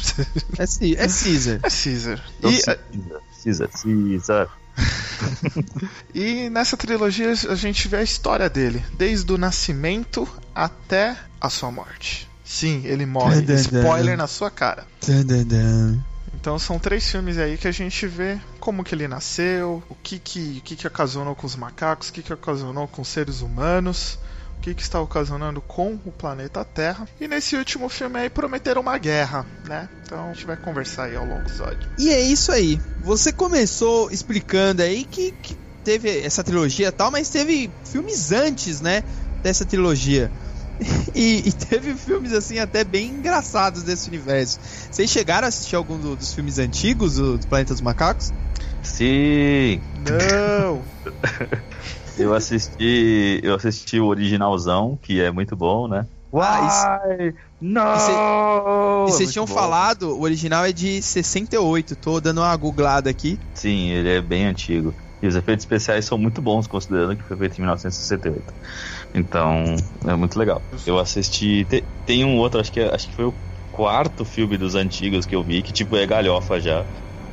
É, 0.59 0.63
é 0.63 1.07
Caesar. 1.07 1.59
é 1.63 1.69
Caesar. 1.69 2.23
Então, 2.39 2.51
E, 2.51 2.61
Caesar, 2.61 2.79
Caesar, 3.43 3.69
Caesar. 3.69 4.49
E 6.13 6.49
nessa 6.49 6.75
trilogia 6.77 7.31
a 7.31 7.55
gente 7.55 7.87
vê 7.87 7.97
a 7.97 8.03
história 8.03 8.49
dele, 8.49 8.83
desde 8.97 9.31
o 9.31 9.37
nascimento 9.37 10.27
até 10.53 11.17
a 11.39 11.49
sua 11.49 11.71
morte. 11.71 12.29
Sim, 12.43 12.81
ele 12.85 13.05
morre. 13.05 13.41
Dun, 13.41 13.55
dun, 13.55 13.63
dun. 13.63 13.79
Spoiler 13.79 14.17
na 14.17 14.27
sua 14.27 14.51
cara. 14.51 14.85
Dun, 15.05 15.23
dun, 15.23 15.43
dun. 15.43 15.99
Então 16.33 16.59
são 16.59 16.77
três 16.77 17.09
filmes 17.09 17.37
aí 17.37 17.57
que 17.57 17.67
a 17.67 17.71
gente 17.71 18.05
vê 18.05 18.37
como 18.59 18.83
que 18.83 18.93
ele 18.93 19.07
nasceu, 19.07 19.81
o 19.89 19.95
que 19.95 20.19
que, 20.19 20.57
o 20.59 20.61
que, 20.61 20.75
que 20.75 20.85
ocasionou 20.87 21.35
com 21.35 21.47
os 21.47 21.55
macacos, 21.55 22.09
o 22.09 22.13
que, 22.13 22.21
que 22.21 22.33
ocasionou 22.33 22.87
com 22.87 23.01
os 23.01 23.07
seres 23.07 23.41
humanos, 23.41 24.19
que, 24.65 24.73
que 24.73 24.81
está 24.81 24.99
ocasionando 24.99 25.61
com 25.61 25.93
o 26.05 26.11
planeta 26.11 26.65
Terra. 26.65 27.07
E 27.21 27.27
nesse 27.27 27.55
último 27.55 27.87
filme 27.87 28.19
aí 28.19 28.29
prometeram 28.31 28.81
uma 28.81 28.97
guerra, 28.97 29.45
né? 29.67 29.87
Então 30.03 30.31
a 30.31 30.33
gente 30.33 30.47
vai 30.47 30.57
conversar 30.57 31.03
aí 31.05 31.15
ao 31.15 31.23
longo 31.23 31.41
do 31.43 31.47
episódio. 31.49 31.87
E 31.99 32.09
é 32.09 32.19
isso 32.19 32.51
aí. 32.51 32.81
Você 33.03 33.31
começou 33.31 34.09
explicando 34.09 34.81
aí 34.81 35.05
que, 35.05 35.31
que 35.33 35.55
teve 35.83 36.19
essa 36.21 36.43
trilogia 36.43 36.87
e 36.87 36.91
tal, 36.91 37.11
mas 37.11 37.29
teve 37.29 37.69
filmes 37.91 38.31
antes, 38.31 38.81
né? 38.81 39.03
Dessa 39.43 39.65
trilogia. 39.65 40.31
E, 41.15 41.47
e 41.47 41.53
teve 41.53 41.93
filmes 41.95 42.33
assim 42.33 42.59
até 42.59 42.83
bem 42.83 43.07
engraçados 43.07 43.83
desse 43.83 44.09
universo. 44.09 44.59
Vocês 44.91 45.09
chegaram 45.09 45.45
a 45.45 45.47
assistir 45.47 45.77
algum 45.77 45.97
do- 45.97 46.17
dos 46.17 46.33
filmes 46.33 46.59
antigos 46.59 47.15
do, 47.15 47.37
do 47.37 47.47
Planeta 47.47 47.71
dos 47.73 47.79
Macacos? 47.81 48.33
Sim, 48.83 49.81
Não! 49.99 50.83
eu 52.17 52.33
assisti. 52.33 53.39
Eu 53.43 53.55
assisti 53.55 53.99
o 53.99 54.05
originalzão, 54.07 54.97
que 54.97 55.19
é 55.21 55.31
muito 55.31 55.55
bom, 55.55 55.87
né? 55.87 56.07
Uai, 56.31 57.33
não! 57.61 59.07
E 59.07 59.11
vocês 59.11 59.31
tinham 59.31 59.45
bom. 59.45 59.53
falado, 59.53 60.17
o 60.17 60.21
original 60.21 60.65
é 60.65 60.73
de 60.73 61.01
68. 61.01 61.95
Tô 61.95 62.19
dando 62.19 62.41
uma 62.41 62.55
googlada 62.57 63.09
aqui. 63.09 63.39
Sim, 63.53 63.89
ele 63.91 64.09
é 64.09 64.21
bem 64.21 64.45
antigo. 64.45 64.95
E 65.21 65.27
os 65.27 65.35
efeitos 65.35 65.63
especiais 65.63 66.05
são 66.05 66.17
muito 66.17 66.41
bons, 66.41 66.67
considerando 66.67 67.15
que 67.17 67.23
foi 67.23 67.37
feito 67.37 67.57
em 67.57 67.61
1968. 67.61 68.53
Então, 69.13 69.75
é 70.05 70.15
muito 70.15 70.37
legal. 70.37 70.67
Eu 70.85 70.99
assisti. 70.99 71.65
te- 71.65 71.87
tem 72.05 72.25
um 72.25 72.37
outro, 72.37 72.59
acho 72.59 72.71
que, 72.71 72.79
é- 72.79 72.93
acho 72.93 73.07
que 73.07 73.15
foi 73.15 73.25
o 73.25 73.39
quarto 73.71 74.25
filme 74.25 74.57
dos 74.57 74.75
antigos 74.75 75.25
que 75.25 75.35
eu 75.35 75.43
vi, 75.43 75.63
que 75.63 75.73
tipo 75.73 75.95
é 75.95 76.05
galhofa 76.05 76.59
já. 76.59 76.85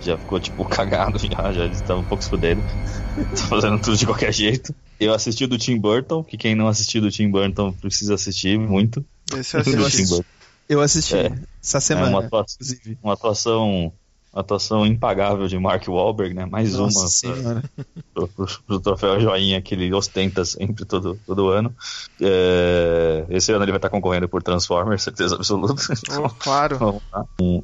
Já 0.04 0.18
ficou 0.18 0.40
tipo 0.40 0.64
cagado 0.68 1.18
já, 1.18 1.52
já 1.52 1.64
eles 1.64 1.76
estavam 1.78 2.02
um 2.02 2.06
pouco 2.06 2.22
se 2.24 2.30
fudendo. 2.30 2.64
Tô 3.30 3.36
fazendo 3.36 3.80
tudo 3.80 3.96
de 3.96 4.06
qualquer 4.06 4.32
jeito. 4.32 4.74
Eu 4.98 5.12
assisti 5.14 5.44
o 5.44 5.48
do 5.48 5.58
Tim 5.58 5.78
Burton, 5.78 6.22
que 6.24 6.36
quem 6.36 6.54
não 6.54 6.68
assistiu 6.68 7.00
do 7.00 7.10
Tim 7.10 7.30
Burton 7.30 7.72
precisa 7.72 8.14
assistir 8.14 8.58
muito. 8.58 9.04
Esse 9.36 9.56
eu 9.56 9.86
assisti. 9.86 10.24
Eu 10.68 10.80
assisti 10.80 11.16
É. 11.16 11.32
essa 11.62 11.78
É 11.78 11.80
semana, 11.80 12.08
uma 12.08 12.20
atuação, 12.20 12.56
inclusive. 12.60 12.98
uma 13.02 13.12
atuação, 13.14 13.92
uma 14.32 14.40
atuação 14.40 14.86
impagável 14.86 15.46
de 15.48 15.58
Mark 15.58 15.86
Wahlberg, 15.88 16.34
né? 16.34 16.46
Mais 16.46 16.72
Nossa 16.74 17.00
uma 17.00 17.08
senhora. 17.08 17.62
pro, 18.14 18.28
pro- 18.28 18.62
pro 18.66 18.80
troféu 18.80 19.20
joinha 19.20 19.60
que 19.60 19.74
ele 19.74 19.92
ostenta 19.92 20.44
sempre 20.44 20.84
todo, 20.84 21.18
todo 21.26 21.48
ano. 21.48 21.74
É, 22.20 23.26
esse 23.30 23.52
ano 23.52 23.64
ele 23.64 23.72
vai 23.72 23.78
estar 23.78 23.90
concorrendo 23.90 24.28
por 24.28 24.42
Transformers, 24.42 25.02
certeza 25.02 25.34
absoluta. 25.34 25.82
Oh, 26.18 26.28
claro. 26.30 27.02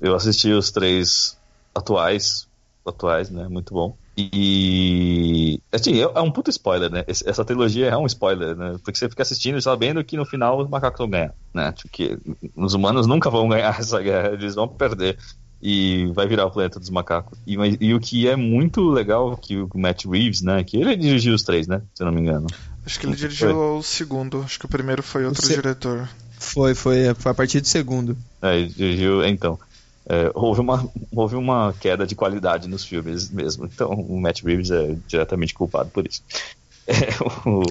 Eu 0.00 0.14
assisti 0.14 0.50
os 0.50 0.71
três 0.71 1.38
atuais, 1.75 2.47
atuais, 2.87 3.31
né? 3.31 3.47
Muito 3.49 3.73
bom. 3.75 3.97
E 4.63 5.61
assim, 5.73 5.95
é 6.01 6.03
é 6.03 6.21
um 6.21 6.31
puto 6.31 6.51
spoiler, 6.51 6.91
né? 6.91 7.05
Essa 7.07 7.45
trilogia 7.45 7.87
é 7.89 7.97
um 7.97 8.07
spoiler, 8.07 8.57
né? 8.57 8.77
Porque 8.85 8.99
você 8.99 9.09
fica 9.09 9.23
assistindo 9.23 9.61
sabendo 9.61 10.03
que 10.05 10.17
no 10.17 10.25
final 10.25 10.59
os 10.61 10.69
macacos 10.69 10.99
vão 10.99 11.09
ganhar, 11.11 11.35
né? 11.55 11.73
Tipo, 11.73 11.89
que 11.91 12.19
os 12.57 12.75
humanos 12.75 13.07
nunca 13.07 13.31
vão 13.31 13.49
ganhar 13.49 13.75
essa 13.79 14.01
guerra, 14.01 14.31
eles 14.33 14.55
vão 14.55 14.69
perder. 14.69 15.19
E 15.61 16.07
vai 16.15 16.29
virar 16.29 16.47
o 16.47 16.51
planeta 16.53 16.79
dos 16.79 16.89
macacos. 16.91 17.37
E, 17.45 17.57
mas- 17.57 17.77
e 17.81 17.93
o 17.93 17.99
que 17.99 18.29
é 18.29 18.37
muito 18.37 18.91
legal 18.91 19.37
que 19.37 19.57
o 19.57 19.69
Matt 19.75 20.05
Reeves, 20.05 20.41
né? 20.41 20.63
Que 20.63 20.77
ele 20.77 20.97
dirigiu 20.97 21.35
os 21.35 21.43
três, 21.43 21.67
né? 21.67 21.83
Se 21.95 22.03
eu 22.03 22.07
não 22.07 22.13
me 22.13 22.21
engano. 22.21 22.47
Acho 22.87 23.01
que 23.01 23.07
ele 23.07 23.17
dirigiu 23.17 23.57
o 23.59 23.83
segundo. 23.83 24.41
Acho 24.43 24.59
que 24.59 24.67
o 24.67 24.69
primeiro 24.69 25.03
foi 25.03 25.25
outro 25.27 25.45
se- 25.45 25.55
diretor. 25.55 26.09
Foi, 26.39 26.75
foi, 26.77 27.13
foi 27.15 27.33
a 27.33 27.35
partir 27.35 27.61
do 27.61 27.67
segundo. 27.67 28.17
É, 28.41 28.57
ele 28.57 28.69
dirigiu, 28.69 29.25
então. 29.25 29.59
É, 30.09 30.31
houve, 30.35 30.61
uma, 30.61 30.88
houve 31.12 31.37
uma 31.37 31.75
queda 31.79 32.07
de 32.07 32.15
qualidade 32.15 32.69
nos 32.69 32.85
filmes 32.85 33.31
mesmo. 33.31 33.67
Então 33.67 33.91
o 33.91 34.21
Matt 34.21 34.43
Reeves 34.43 34.71
é 34.71 34.97
diretamente 35.07 35.53
culpado 35.55 35.91
por 35.91 36.07
isso. 36.07 36.23
É, 36.87 36.95
o, 37.49 37.62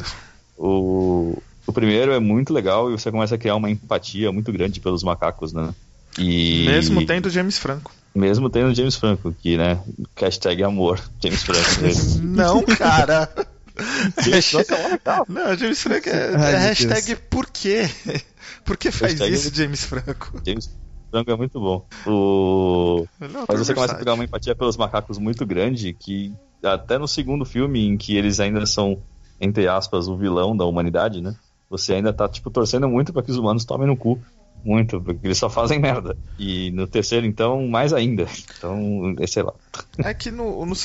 o, 0.57 1.43
o 1.65 1.73
primeiro 1.73 2.11
é 2.11 2.19
muito 2.19 2.53
legal 2.53 2.89
e 2.89 2.97
você 2.99 3.11
começa 3.11 3.35
a 3.35 3.37
criar 3.37 3.55
uma 3.55 3.69
empatia 3.69 4.31
muito 4.31 4.51
grande 4.51 4.79
pelos 4.79 5.03
macacos, 5.03 5.51
né? 5.53 5.73
E, 6.19 6.65
Mesmo 6.65 7.05
tendo 7.05 7.29
James 7.29 7.57
Franco. 7.57 7.91
Mesmo 8.13 8.49
tendo 8.49 8.73
James 8.73 8.95
Franco, 8.95 9.31
que, 9.41 9.57
né? 9.57 9.79
Hashtag 10.15 10.63
amor, 10.63 10.99
James 11.21 11.43
Franco. 11.43 12.21
Não, 12.23 12.63
cara. 12.63 13.29
James 14.23 14.49
Franco 14.49 14.73
é 14.73 14.87
legal. 14.87 15.25
Não, 15.29 15.55
James 15.55 15.81
Franco 15.81 16.09
é, 16.09 16.35
Ai, 16.35 16.53
é 16.53 16.57
hashtag 16.57 17.15
por 17.29 17.47
quê? 17.47 17.87
Por 18.65 18.75
que 18.75 18.91
faz 18.91 19.13
Hashtag- 19.13 19.33
isso, 19.33 19.55
James 19.55 19.83
Franco? 19.85 20.41
James 20.45 20.65
Franco 20.65 20.86
é 21.11 21.35
muito 21.35 21.59
bom. 21.59 21.85
O... 22.05 23.05
Mas 23.19 23.59
você 23.59 23.73
começa 23.73 23.93
a 23.93 23.97
pegar 23.97 24.13
uma 24.13 24.23
empatia 24.23 24.55
pelos 24.55 24.77
macacos 24.77 25.17
muito 25.17 25.45
grande 25.45 25.93
que 25.93 26.33
até 26.63 26.97
no 26.97 27.07
segundo 27.07 27.45
filme, 27.45 27.85
em 27.85 27.97
que 27.97 28.17
eles 28.17 28.39
ainda 28.39 28.65
são, 28.65 29.01
entre 29.39 29.67
aspas, 29.67 30.07
o 30.07 30.17
vilão 30.17 30.55
da 30.55 30.65
humanidade, 30.65 31.21
né? 31.21 31.35
Você 31.69 31.93
ainda 31.93 32.13
tá, 32.13 32.27
tipo, 32.27 32.49
torcendo 32.49 32.87
muito 32.87 33.11
para 33.11 33.21
que 33.21 33.31
os 33.31 33.37
humanos 33.37 33.65
tomem 33.65 33.87
no 33.87 33.97
cu. 33.97 34.19
Muito, 34.65 34.99
porque 34.99 35.27
eles 35.27 35.37
só 35.37 35.49
fazem 35.49 35.79
merda. 35.79 36.17
E 36.37 36.71
no 36.71 36.87
terceiro, 36.87 37.25
então, 37.25 37.67
mais 37.67 37.93
ainda. 37.93 38.27
Então, 38.57 39.15
é, 39.19 39.27
sei 39.27 39.43
lá. 39.43 39.53
É 39.99 40.13
que 40.13 40.31
no, 40.31 40.65
no 40.65 40.75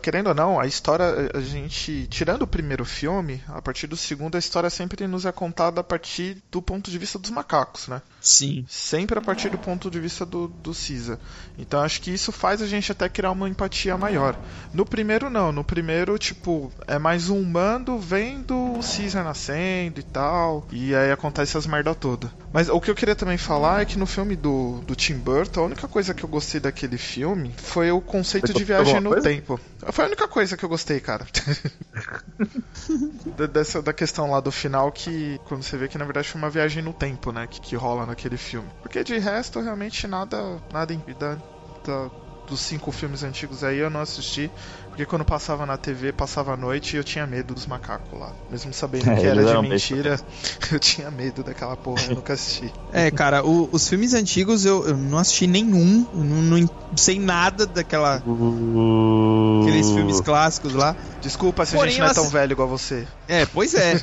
querendo 0.00 0.28
ou 0.28 0.34
não, 0.34 0.58
a 0.58 0.66
história 0.66 1.30
a 1.34 1.40
gente 1.40 2.06
tirando 2.08 2.42
o 2.42 2.46
primeiro 2.46 2.84
filme, 2.84 3.40
a 3.48 3.60
partir 3.60 3.86
do 3.86 3.96
segundo 3.96 4.36
a 4.36 4.38
história 4.38 4.70
sempre 4.70 5.06
nos 5.06 5.26
é 5.26 5.30
contada 5.30 5.82
a 5.82 5.84
partir 5.84 6.42
do 6.50 6.62
ponto 6.62 6.90
de 6.90 6.98
vista 6.98 7.18
dos 7.18 7.30
macacos, 7.30 7.86
né? 7.86 8.00
Sim. 8.22 8.64
Sempre 8.68 9.18
a 9.18 9.22
partir 9.22 9.50
do 9.50 9.58
ponto 9.58 9.90
de 9.90 9.98
vista 9.98 10.24
do, 10.24 10.46
do 10.46 10.72
Caesar. 10.72 11.18
Então 11.58 11.82
acho 11.82 12.00
que 12.00 12.10
isso 12.12 12.30
faz 12.30 12.62
a 12.62 12.66
gente 12.66 12.92
até 12.92 13.08
criar 13.08 13.32
uma 13.32 13.48
empatia 13.48 13.98
maior. 13.98 14.38
No 14.72 14.86
primeiro 14.86 15.28
não, 15.28 15.50
no 15.50 15.64
primeiro, 15.64 16.16
tipo, 16.18 16.72
é 16.86 16.98
mais 16.98 17.28
um 17.28 17.40
humano 17.40 17.98
vendo 17.98 18.54
o 18.54 18.80
Caesar 18.80 19.24
nascendo 19.24 19.98
e 19.98 20.02
tal. 20.04 20.66
E 20.70 20.94
aí 20.94 21.10
acontece 21.10 21.58
as 21.58 21.66
merda 21.66 21.94
toda. 21.94 22.30
Mas 22.52 22.68
o 22.68 22.80
que 22.80 22.90
eu 22.90 22.94
queria 22.94 23.16
também 23.16 23.38
falar 23.38 23.82
é 23.82 23.84
que 23.84 23.98
no 23.98 24.06
filme 24.06 24.36
do, 24.36 24.80
do 24.86 24.94
Tim 24.94 25.14
Burton, 25.18 25.62
a 25.62 25.64
única 25.64 25.88
coisa 25.88 26.14
que 26.14 26.22
eu 26.22 26.28
gostei 26.28 26.60
daquele 26.60 26.98
filme 26.98 27.52
foi 27.56 27.90
o 27.90 28.00
conceito 28.00 28.48
Você 28.48 28.52
de 28.52 28.64
viagem 28.64 29.00
no 29.00 29.10
coisa? 29.10 29.28
tempo. 29.28 29.58
Foi 29.90 30.04
a 30.04 30.08
única 30.08 30.28
coisa 30.28 30.56
que 30.56 30.64
eu 30.64 30.68
gostei, 30.68 31.00
cara. 31.00 31.26
Da- 33.36 33.46
Dessa, 33.46 33.82
da 33.82 33.92
questão 33.92 34.30
lá 34.30 34.40
do 34.40 34.52
final 34.52 34.90
que 34.92 35.38
quando 35.44 35.62
você 35.62 35.76
vê 35.76 35.88
que 35.88 35.98
na 35.98 36.04
verdade 36.04 36.28
foi 36.28 36.40
uma 36.40 36.50
viagem 36.50 36.82
no 36.82 36.92
tempo, 36.92 37.32
né, 37.32 37.46
que, 37.46 37.60
que 37.60 37.76
rola 37.76 38.06
naquele 38.12 38.36
filme. 38.36 38.70
Porque 38.82 39.02
de 39.02 39.18
resto 39.18 39.60
realmente 39.60 40.06
nada 40.06 40.36
nada 40.72 40.94
da, 41.18 41.34
da- 41.84 42.10
dos 42.46 42.60
cinco 42.60 42.90
filmes 42.92 43.22
antigos 43.22 43.62
aí 43.64 43.78
eu 43.78 43.88
não 43.88 44.00
assisti, 44.00 44.50
porque 44.92 45.06
quando 45.06 45.24
passava 45.24 45.64
na 45.64 45.78
TV, 45.78 46.12
passava 46.12 46.52
a 46.52 46.56
noite 46.56 46.94
e 46.94 46.98
eu 46.98 47.02
tinha 47.04 47.26
medo 47.26 47.54
dos 47.54 47.66
macacos 47.66 48.20
lá. 48.20 48.30
Mesmo 48.50 48.74
sabendo 48.74 49.08
É, 49.10 49.16
que 49.16 49.26
era 49.26 49.42
de 49.42 49.68
mentira, 49.68 50.20
eu 50.70 50.78
tinha 50.78 51.10
medo 51.10 51.42
daquela 51.42 51.74
porra, 51.76 52.02
eu 52.08 52.14
nunca 52.16 52.34
assisti. 52.34 52.70
É, 52.94 53.10
cara, 53.10 53.42
o- 53.42 53.70
os 53.72 53.88
filmes 53.88 54.12
antigos 54.12 54.66
eu, 54.66 54.86
eu 54.86 54.94
não 54.98 55.16
assisti 55.16 55.46
nenhum, 55.46 56.06
não, 56.12 56.42
não 56.58 56.68
sei 56.94 57.18
nada 57.18 57.66
daquela 57.66 58.16
aqueles 59.62 59.90
filmes 59.90 60.20
clássicos 60.20 60.74
lá. 60.74 60.94
Desculpa 61.20 61.64
se 61.64 61.74
a 61.74 61.78
Porém, 61.78 61.92
gente 61.92 62.00
não 62.00 62.08
é 62.08 62.14
tão 62.14 62.28
velho 62.28 62.52
igual 62.52 62.68
você. 62.68 63.06
É, 63.28 63.46
pois 63.46 63.72
é. 63.74 63.94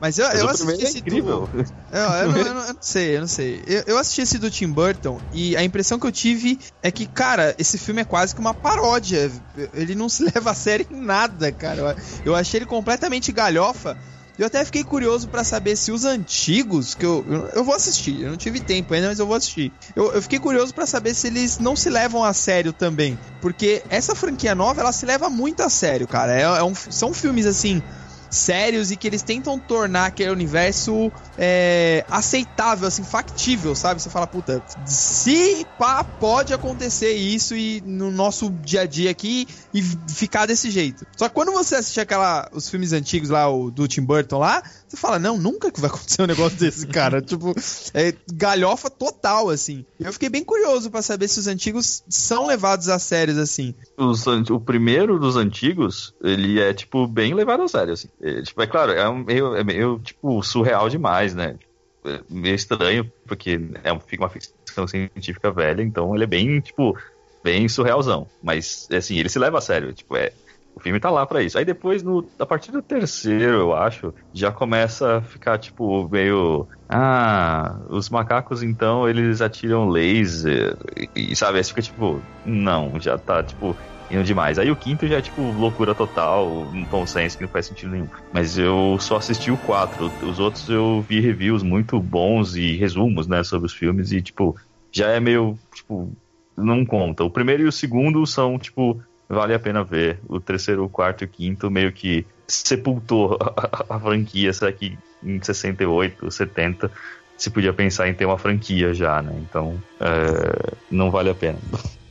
Mas 0.00 0.18
eu, 0.18 0.26
Mas 0.28 0.38
eu 0.40 0.46
o 0.46 0.48
assisti 0.48 0.84
é 0.84 0.88
esse 0.88 0.98
incrível. 0.98 1.46
do. 1.52 1.58
Eu, 1.90 2.00
eu 2.00 2.28
não, 2.32 2.36
eu 2.38 2.54
não- 2.54 2.62
eu 2.68 2.74
não 2.74 2.76
sei, 2.80 3.16
eu 3.16 3.20
não 3.20 3.28
sei. 3.28 3.62
Eu, 3.66 3.82
eu 3.86 3.98
assisti 3.98 4.22
esse 4.22 4.38
do 4.38 4.50
Tim 4.50 4.68
Burton 4.70 5.20
e 5.32 5.56
a 5.56 5.62
impressão 5.62 5.98
que 5.98 6.06
eu 6.06 6.12
tive 6.12 6.58
é 6.82 6.90
que, 6.90 7.06
cara, 7.06 7.54
esse 7.58 7.76
filme 7.76 8.00
é 8.00 8.04
quase 8.04 8.34
que 8.34 8.40
uma 8.40 8.54
paródia. 8.54 9.30
Ele 9.74 9.94
não 9.94 10.08
se 10.08 10.22
leva 10.24 10.37
a 10.46 10.54
sério 10.54 10.86
em 10.90 11.00
nada, 11.00 11.50
cara. 11.50 11.96
Eu, 12.24 12.34
achei 12.34 12.58
ele 12.58 12.66
completamente 12.66 13.32
galhofa. 13.32 13.96
Eu 14.38 14.46
até 14.46 14.64
fiquei 14.64 14.84
curioso 14.84 15.26
pra 15.28 15.42
saber 15.42 15.74
se 15.74 15.90
os 15.90 16.04
antigos, 16.04 16.94
que 16.94 17.04
eu, 17.04 17.26
eu, 17.28 17.48
eu 17.54 17.64
vou 17.64 17.74
assistir, 17.74 18.20
eu 18.20 18.30
não 18.30 18.36
tive 18.36 18.60
tempo 18.60 18.94
ainda, 18.94 19.08
mas 19.08 19.18
eu 19.18 19.26
vou 19.26 19.34
assistir. 19.34 19.72
Eu, 19.96 20.12
eu 20.12 20.22
fiquei 20.22 20.38
curioso 20.38 20.72
pra 20.72 20.86
saber 20.86 21.12
se 21.12 21.26
eles 21.26 21.58
não 21.58 21.74
se 21.74 21.90
levam 21.90 22.22
a 22.22 22.32
sério 22.32 22.72
também. 22.72 23.18
Porque 23.40 23.82
essa 23.90 24.14
franquia 24.14 24.54
nova, 24.54 24.80
ela 24.80 24.92
se 24.92 25.04
leva 25.04 25.28
muito 25.28 25.60
a 25.64 25.68
sério, 25.68 26.06
cara. 26.06 26.38
É, 26.38 26.42
é 26.42 26.62
um- 26.62 26.74
são 26.74 27.12
filmes 27.12 27.46
assim 27.46 27.82
sérios 28.30 28.90
e 28.90 28.96
que 28.96 29.06
eles 29.06 29.22
tentam 29.22 29.58
tornar 29.58 30.06
aquele 30.06 30.30
universo 30.30 31.10
é, 31.36 32.04
aceitável, 32.10 32.88
assim, 32.88 33.02
factível, 33.02 33.74
sabe? 33.74 34.00
Você 34.00 34.10
fala, 34.10 34.26
puta, 34.26 34.62
se 34.84 35.66
pá, 35.78 36.04
pode 36.04 36.52
acontecer 36.52 37.12
isso 37.12 37.56
e 37.56 37.82
no 37.84 38.10
nosso 38.10 38.50
dia 38.50 38.82
a 38.82 38.86
dia 38.86 39.10
aqui 39.10 39.46
e 39.72 39.82
ficar 39.82 40.46
desse 40.46 40.70
jeito. 40.70 41.06
Só 41.16 41.28
que 41.28 41.34
quando 41.34 41.52
você 41.52 41.76
assiste 41.76 42.00
aquela, 42.00 42.48
os 42.52 42.68
filmes 42.68 42.92
antigos 42.92 43.30
lá, 43.30 43.48
o 43.48 43.70
do 43.70 43.88
Tim 43.88 44.02
Burton 44.02 44.38
lá, 44.38 44.62
você 44.88 44.96
fala, 44.96 45.18
não, 45.18 45.36
nunca 45.36 45.70
que 45.70 45.80
vai 45.80 45.90
acontecer 45.90 46.22
um 46.22 46.26
negócio 46.26 46.58
desse, 46.58 46.86
cara. 46.86 47.20
tipo, 47.22 47.54
é 47.92 48.14
galhofa 48.32 48.88
total, 48.88 49.50
assim. 49.50 49.84
Eu 50.00 50.12
fiquei 50.12 50.28
bem 50.28 50.42
curioso 50.42 50.90
pra 50.90 51.02
saber 51.02 51.28
se 51.28 51.38
os 51.38 51.46
antigos 51.46 52.02
são 52.08 52.46
levados 52.46 52.88
a 52.88 52.98
sérios, 52.98 53.36
assim. 53.36 53.74
Os 53.96 54.26
o 54.26 54.60
primeiro 54.60 55.18
dos 55.18 55.36
antigos, 55.36 56.14
ele 56.22 56.60
é, 56.60 56.72
tipo, 56.72 57.06
bem 57.06 57.34
levado 57.34 57.62
a 57.62 57.68
sério, 57.68 57.92
assim. 57.92 58.08
É, 58.20 58.42
tipo, 58.42 58.62
é 58.62 58.66
claro, 58.66 58.92
é 58.92 59.12
meio, 59.12 59.54
é 59.54 59.62
meio, 59.62 59.98
tipo, 59.98 60.42
surreal 60.42 60.88
demais, 60.88 61.34
né? 61.34 61.56
É 62.04 62.20
meio 62.30 62.54
estranho, 62.54 63.10
porque 63.26 63.60
é 63.84 63.92
um, 63.92 64.00
fica 64.00 64.22
uma 64.22 64.30
ficção 64.30 64.86
científica 64.86 65.50
velha, 65.50 65.82
então 65.82 66.14
ele 66.14 66.24
é 66.24 66.26
bem, 66.26 66.60
tipo, 66.60 66.96
bem 67.44 67.68
surrealzão. 67.68 68.26
Mas, 68.42 68.88
assim, 68.90 69.18
ele 69.18 69.28
se 69.28 69.38
leva 69.38 69.58
a 69.58 69.62
sério, 69.62 69.92
tipo, 69.92 70.16
é... 70.16 70.32
O 70.78 70.80
filme 70.80 71.00
tá 71.00 71.10
lá 71.10 71.26
pra 71.26 71.42
isso. 71.42 71.58
Aí 71.58 71.64
depois, 71.64 72.02
no, 72.04 72.30
a 72.38 72.46
partir 72.46 72.70
do 72.70 72.80
terceiro, 72.80 73.58
eu 73.58 73.74
acho, 73.74 74.14
já 74.32 74.52
começa 74.52 75.16
a 75.18 75.22
ficar, 75.22 75.58
tipo, 75.58 76.08
meio. 76.08 76.68
Ah, 76.88 77.80
os 77.90 78.08
macacos 78.08 78.62
então 78.62 79.08
eles 79.08 79.40
atiram 79.40 79.88
laser. 79.88 80.76
E, 81.16 81.32
e, 81.32 81.36
sabe, 81.36 81.58
aí 81.58 81.64
fica 81.64 81.82
tipo, 81.82 82.28
não, 82.44 82.98
já 83.00 83.18
tá, 83.18 83.42
tipo. 83.42 83.76
indo 84.08 84.22
demais. 84.24 84.58
Aí 84.58 84.70
o 84.70 84.76
quinto 84.76 85.06
já 85.06 85.16
é 85.18 85.22
tipo 85.22 85.42
loucura 85.52 85.94
total, 85.94 86.70
um 86.72 86.84
tom 86.86 87.04
sense 87.06 87.36
que 87.36 87.42
não 87.42 87.50
faz 87.50 87.66
sentido 87.66 87.90
nenhum. 87.90 88.08
Mas 88.32 88.56
eu 88.56 88.96
só 89.00 89.16
assisti 89.16 89.50
o 89.50 89.58
quatro. 89.58 90.06
Os 90.22 90.38
outros 90.38 90.68
eu 90.68 91.02
vi 91.02 91.20
reviews 91.20 91.62
muito 91.62 92.00
bons 92.00 92.54
e 92.56 92.76
resumos, 92.76 93.26
né, 93.26 93.42
sobre 93.42 93.66
os 93.66 93.74
filmes 93.74 94.12
e 94.12 94.22
tipo, 94.22 94.56
já 94.92 95.08
é 95.10 95.20
meio, 95.20 95.58
tipo, 95.74 96.16
não 96.56 96.84
conta. 96.86 97.24
O 97.24 97.30
primeiro 97.30 97.64
e 97.64 97.66
o 97.66 97.72
segundo 97.72 98.26
são, 98.26 98.58
tipo, 98.58 99.02
vale 99.28 99.54
a 99.54 99.58
pena 99.58 99.84
ver. 99.84 100.18
O 100.28 100.40
terceiro, 100.40 100.84
o 100.84 100.88
quarto 100.88 101.22
e 101.22 101.26
o 101.26 101.28
quinto 101.28 101.70
meio 101.70 101.92
que 101.92 102.26
sepultou 102.46 103.38
a, 103.40 103.96
a 103.96 104.00
franquia, 104.00 104.52
será 104.52 104.72
que 104.72 104.98
em 105.22 105.42
68, 105.42 106.30
70 106.30 106.90
se 107.36 107.50
podia 107.50 107.72
pensar 107.72 108.08
em 108.08 108.14
ter 108.14 108.24
uma 108.24 108.38
franquia 108.38 108.92
já, 108.92 109.22
né? 109.22 109.32
Então, 109.48 109.80
é, 110.00 110.74
não 110.90 111.10
vale 111.10 111.30
a 111.30 111.34
pena. 111.34 111.58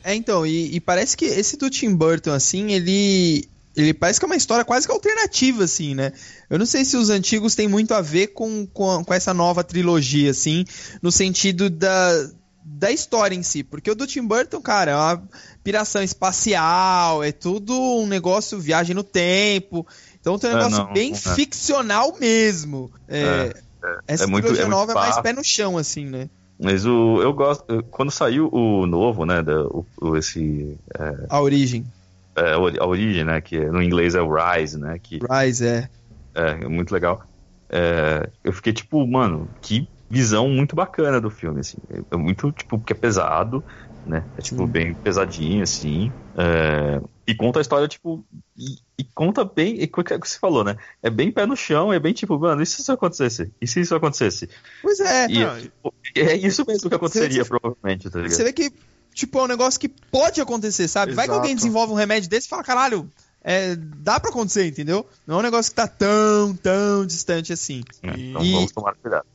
É, 0.02 0.14
então, 0.14 0.46
e, 0.46 0.74
e, 0.74 0.80
parece 0.80 1.16
que 1.16 1.26
esse 1.26 1.56
do 1.58 1.68
Tim 1.68 1.94
Burton, 1.94 2.32
assim, 2.32 2.72
ele. 2.72 3.46
Ele 3.76 3.94
parece 3.94 4.18
que 4.18 4.24
é 4.24 4.26
uma 4.26 4.34
história 4.34 4.64
quase 4.64 4.88
que 4.88 4.92
alternativa, 4.92 5.62
assim, 5.62 5.94
né? 5.94 6.12
Eu 6.50 6.58
não 6.58 6.66
sei 6.66 6.84
se 6.84 6.96
os 6.96 7.10
antigos 7.10 7.54
têm 7.54 7.68
muito 7.68 7.94
a 7.94 8.00
ver 8.00 8.28
com, 8.28 8.66
com, 8.66 9.04
com 9.04 9.14
essa 9.14 9.32
nova 9.32 9.62
trilogia, 9.62 10.32
assim, 10.32 10.64
no 11.00 11.12
sentido 11.12 11.70
da, 11.70 12.28
da 12.70 12.90
história 12.90 13.34
em 13.34 13.42
si. 13.42 13.62
Porque 13.62 13.90
o 13.90 13.94
do 13.94 14.06
Tim 14.06 14.26
Burton, 14.26 14.60
cara, 14.60 14.90
é 14.90 14.94
uma 14.94 15.22
piração 15.64 16.02
espacial, 16.02 17.22
é 17.22 17.32
tudo 17.32 17.72
um 17.72 18.06
negócio, 18.06 18.58
viagem 18.58 18.94
no 18.94 19.02
tempo. 19.02 19.86
Então 20.20 20.38
tem 20.38 20.50
um 20.50 20.52
é, 20.52 20.56
negócio 20.56 20.84
não, 20.84 20.92
bem 20.92 21.12
é. 21.12 21.16
ficcional 21.16 22.16
mesmo. 22.20 22.90
É, 23.08 23.20
é, 23.22 23.54
é 23.82 23.98
essa 24.06 24.24
é 24.24 24.26
muito, 24.26 24.48
é 24.48 24.66
nova 24.66 24.92
é 24.92 24.94
mais 24.94 25.18
pé 25.20 25.32
no 25.32 25.42
chão, 25.42 25.78
assim, 25.78 26.04
né? 26.04 26.28
Mas 26.60 26.84
o, 26.84 27.22
eu 27.22 27.32
gosto. 27.32 27.84
Quando 27.84 28.10
saiu 28.10 28.48
o 28.52 28.84
novo, 28.84 29.24
né? 29.24 29.42
Da, 29.42 29.62
o, 29.62 29.86
esse. 30.16 30.76
É, 30.98 31.26
a 31.28 31.40
origem. 31.40 31.86
É, 32.34 32.52
a 32.52 32.86
origem, 32.86 33.24
né? 33.24 33.40
Que 33.40 33.58
no 33.66 33.82
inglês 33.82 34.14
é 34.14 34.20
o 34.20 34.28
Rise, 34.28 34.76
né? 34.76 34.98
Que, 35.00 35.20
Rise, 35.30 35.66
é. 35.66 35.88
É, 36.34 36.50
é 36.64 36.68
muito 36.68 36.92
legal. 36.92 37.22
É, 37.70 38.28
eu 38.42 38.52
fiquei 38.52 38.72
tipo, 38.72 39.06
mano, 39.06 39.48
que 39.60 39.88
visão 40.08 40.48
muito 40.48 40.74
bacana 40.74 41.20
do 41.20 41.30
filme, 41.30 41.60
assim. 41.60 41.76
É 42.10 42.16
muito, 42.16 42.50
tipo, 42.52 42.78
porque 42.78 42.92
é 42.92 42.96
pesado, 42.96 43.62
né? 44.06 44.24
É, 44.36 44.40
tipo, 44.40 44.66
bem 44.66 44.94
pesadinho, 44.94 45.62
assim. 45.62 46.10
É, 46.36 47.00
e 47.26 47.34
conta 47.34 47.60
a 47.60 47.62
história, 47.62 47.86
tipo. 47.86 48.24
E, 48.56 48.78
e 48.98 49.04
conta 49.04 49.44
bem. 49.44 49.80
E 49.80 49.84
o 49.84 49.88
que 49.88 50.28
você 50.28 50.38
falou, 50.38 50.64
né? 50.64 50.76
É 51.02 51.10
bem 51.10 51.30
pé 51.30 51.44
no 51.44 51.56
chão, 51.56 51.92
é 51.92 51.98
bem 51.98 52.12
tipo, 52.12 52.38
mano, 52.38 52.62
e 52.62 52.66
se 52.66 52.80
isso 52.80 52.90
acontecesse? 52.90 53.52
E 53.60 53.66
se 53.66 53.80
isso 53.80 53.94
acontecesse? 53.94 54.48
Pois 54.82 54.98
é. 55.00 55.26
E, 55.28 55.44
não, 55.44 55.60
tipo, 55.60 55.94
é 56.16 56.36
isso 56.36 56.64
mesmo 56.66 56.88
que 56.88 56.96
aconteceria, 56.96 57.44
você, 57.44 57.48
provavelmente, 57.50 58.08
tá 58.08 58.18
ligado? 58.18 58.32
Você 58.34 58.44
vê 58.44 58.52
que, 58.52 58.72
tipo, 59.12 59.38
é 59.38 59.42
um 59.42 59.48
negócio 59.48 59.78
que 59.78 59.88
pode 59.88 60.40
acontecer, 60.40 60.88
sabe? 60.88 61.12
Exato. 61.12 61.16
Vai 61.16 61.26
que 61.26 61.34
alguém 61.34 61.54
desenvolve 61.54 61.92
um 61.92 61.96
remédio 61.96 62.30
desse 62.30 62.46
e 62.46 62.50
fala, 62.50 62.64
caralho. 62.64 63.10
É, 63.40 63.76
dá 63.76 64.18
pra 64.18 64.30
acontecer, 64.30 64.66
entendeu? 64.66 65.06
Não 65.26 65.36
é 65.36 65.38
um 65.38 65.42
negócio 65.42 65.70
que 65.70 65.76
tá 65.76 65.86
tão, 65.86 66.54
tão 66.56 67.06
distante 67.06 67.52
assim. 67.52 67.82
É, 68.02 68.08
então 68.08 68.44
e... 68.44 68.52
vamos 68.52 68.72
tomar 68.72 68.94
cuidado. 68.96 69.26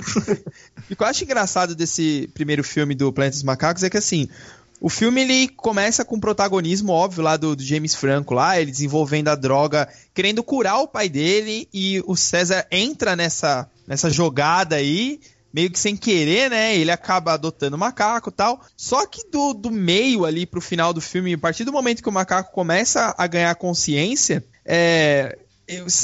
e 0.88 0.92
o 0.92 0.96
que 0.96 1.02
eu 1.02 1.06
acho 1.06 1.24
engraçado 1.24 1.74
desse 1.74 2.28
primeiro 2.34 2.64
filme 2.64 2.94
do 2.94 3.12
Planeta 3.12 3.36
dos 3.36 3.42
Macacos 3.42 3.82
é 3.82 3.90
que 3.90 3.96
assim, 3.96 4.28
o 4.80 4.88
filme 4.88 5.22
ele 5.22 5.48
começa 5.48 6.04
com 6.04 6.16
o 6.16 6.20
protagonismo 6.20 6.92
óbvio 6.92 7.22
lá 7.22 7.36
do, 7.36 7.56
do, 7.56 7.62
James 7.62 7.94
Franco 7.94 8.34
lá, 8.34 8.60
ele 8.60 8.70
desenvolvendo 8.70 9.28
a 9.28 9.34
droga, 9.34 9.88
querendo 10.12 10.42
curar 10.42 10.78
o 10.80 10.88
pai 10.88 11.08
dele 11.08 11.68
e 11.72 12.02
o 12.06 12.16
César 12.16 12.66
entra 12.70 13.16
nessa 13.16 13.68
nessa 13.86 14.10
jogada 14.10 14.76
aí, 14.76 15.20
meio 15.52 15.70
que 15.70 15.78
sem 15.78 15.96
querer, 15.96 16.50
né? 16.50 16.76
Ele 16.76 16.90
acaba 16.90 17.34
adotando 17.34 17.76
o 17.76 17.78
macaco, 17.78 18.30
tal. 18.30 18.60
Só 18.76 19.06
que 19.06 19.30
do, 19.30 19.54
do 19.54 19.70
meio 19.70 20.24
ali 20.24 20.44
pro 20.46 20.60
final 20.60 20.92
do 20.92 21.00
filme, 21.00 21.34
a 21.34 21.38
partir 21.38 21.64
do 21.64 21.72
momento 21.72 22.02
que 22.02 22.08
o 22.08 22.12
macaco 22.12 22.52
começa 22.52 23.14
a 23.16 23.26
ganhar 23.26 23.54
consciência, 23.54 24.44
é, 24.64 25.38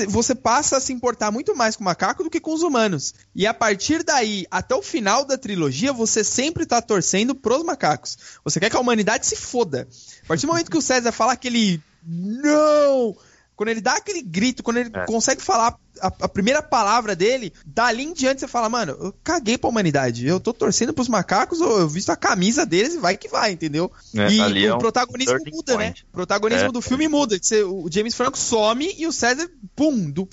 você 0.09 0.35
passa 0.35 0.79
a 0.79 0.81
se 0.81 0.93
importar 0.93 1.31
muito 1.31 1.55
mais 1.55 1.77
com 1.77 1.83
o 1.83 1.85
macaco 1.85 2.25
do 2.25 2.31
que 2.31 2.41
com 2.41 2.55
os 2.55 2.63
humanos. 2.63 3.15
E 3.35 3.47
a 3.47 3.53
partir 3.53 4.03
daí, 4.03 4.47
até 4.51 4.75
o 4.75 4.83
final 4.83 5.25
da 5.25 5.37
trilogia, 5.37 5.93
você 5.93 6.25
sempre 6.25 6.65
tá 6.65 6.81
torcendo 6.81 7.35
pros 7.35 7.63
macacos. 7.63 8.17
Você 8.45 8.59
quer 8.59 8.71
que 8.71 8.77
a 8.77 8.81
humanidade 8.81 9.27
se 9.27 9.37
foda. 9.37 9.87
A 10.25 10.27
partir 10.29 10.47
do 10.47 10.53
momento 10.53 10.71
que 10.71 10.79
o 10.79 10.83
César 10.83 11.13
fala 11.13 11.33
aquele 11.33 11.83
não, 12.03 13.17
quando 13.61 13.69
ele 13.69 13.83
dá 13.83 13.93
aquele 13.93 14.23
grito, 14.23 14.63
quando 14.63 14.79
ele 14.79 14.91
é. 14.95 15.05
consegue 15.05 15.43
falar 15.43 15.79
a, 16.01 16.07
a, 16.07 16.29
primeira 16.31 16.63
palavra 16.63 17.15
dele, 17.15 17.53
dali 17.67 18.05
em 18.05 18.15
diante 18.15 18.41
você 18.41 18.49
fala, 18.49 18.71
mano, 18.71 18.97
eu 18.99 19.15
caguei 19.23 19.59
pra 19.59 19.69
humanidade. 19.69 20.27
Eu 20.27 20.41
tô 20.41 20.55
torcendo 20.55 20.95
pros 20.95 21.09
macacos, 21.09 21.61
eu, 21.61 21.81
eu 21.81 21.87
visto 21.87 22.09
a 22.09 22.17
camisa 22.17 22.65
deles 22.65 22.95
e 22.95 22.99
vai 22.99 23.19
que 23.19 23.29
vai, 23.29 23.53
entendeu? 23.53 23.93
É, 24.17 24.33
e 24.33 24.41
o 24.41 24.69
é 24.71 24.75
um 24.75 24.79
protagonismo 24.79 25.37
muda, 25.53 25.77
né? 25.77 25.85
point. 25.85 26.03
né? 26.03 26.09
O 26.09 26.13
protagonismo 26.13 26.69
é. 26.69 26.73
do 26.73 26.81
filme 26.81 27.07
muda. 27.07 27.39
Você, 27.39 27.63
o 27.63 27.87
James 27.93 28.15
Franco 28.15 28.39
some 28.39 28.95
e 28.97 29.07
o 29.07 29.13
César, 29.13 29.47
pum, 29.77 30.11
do, 30.11 30.27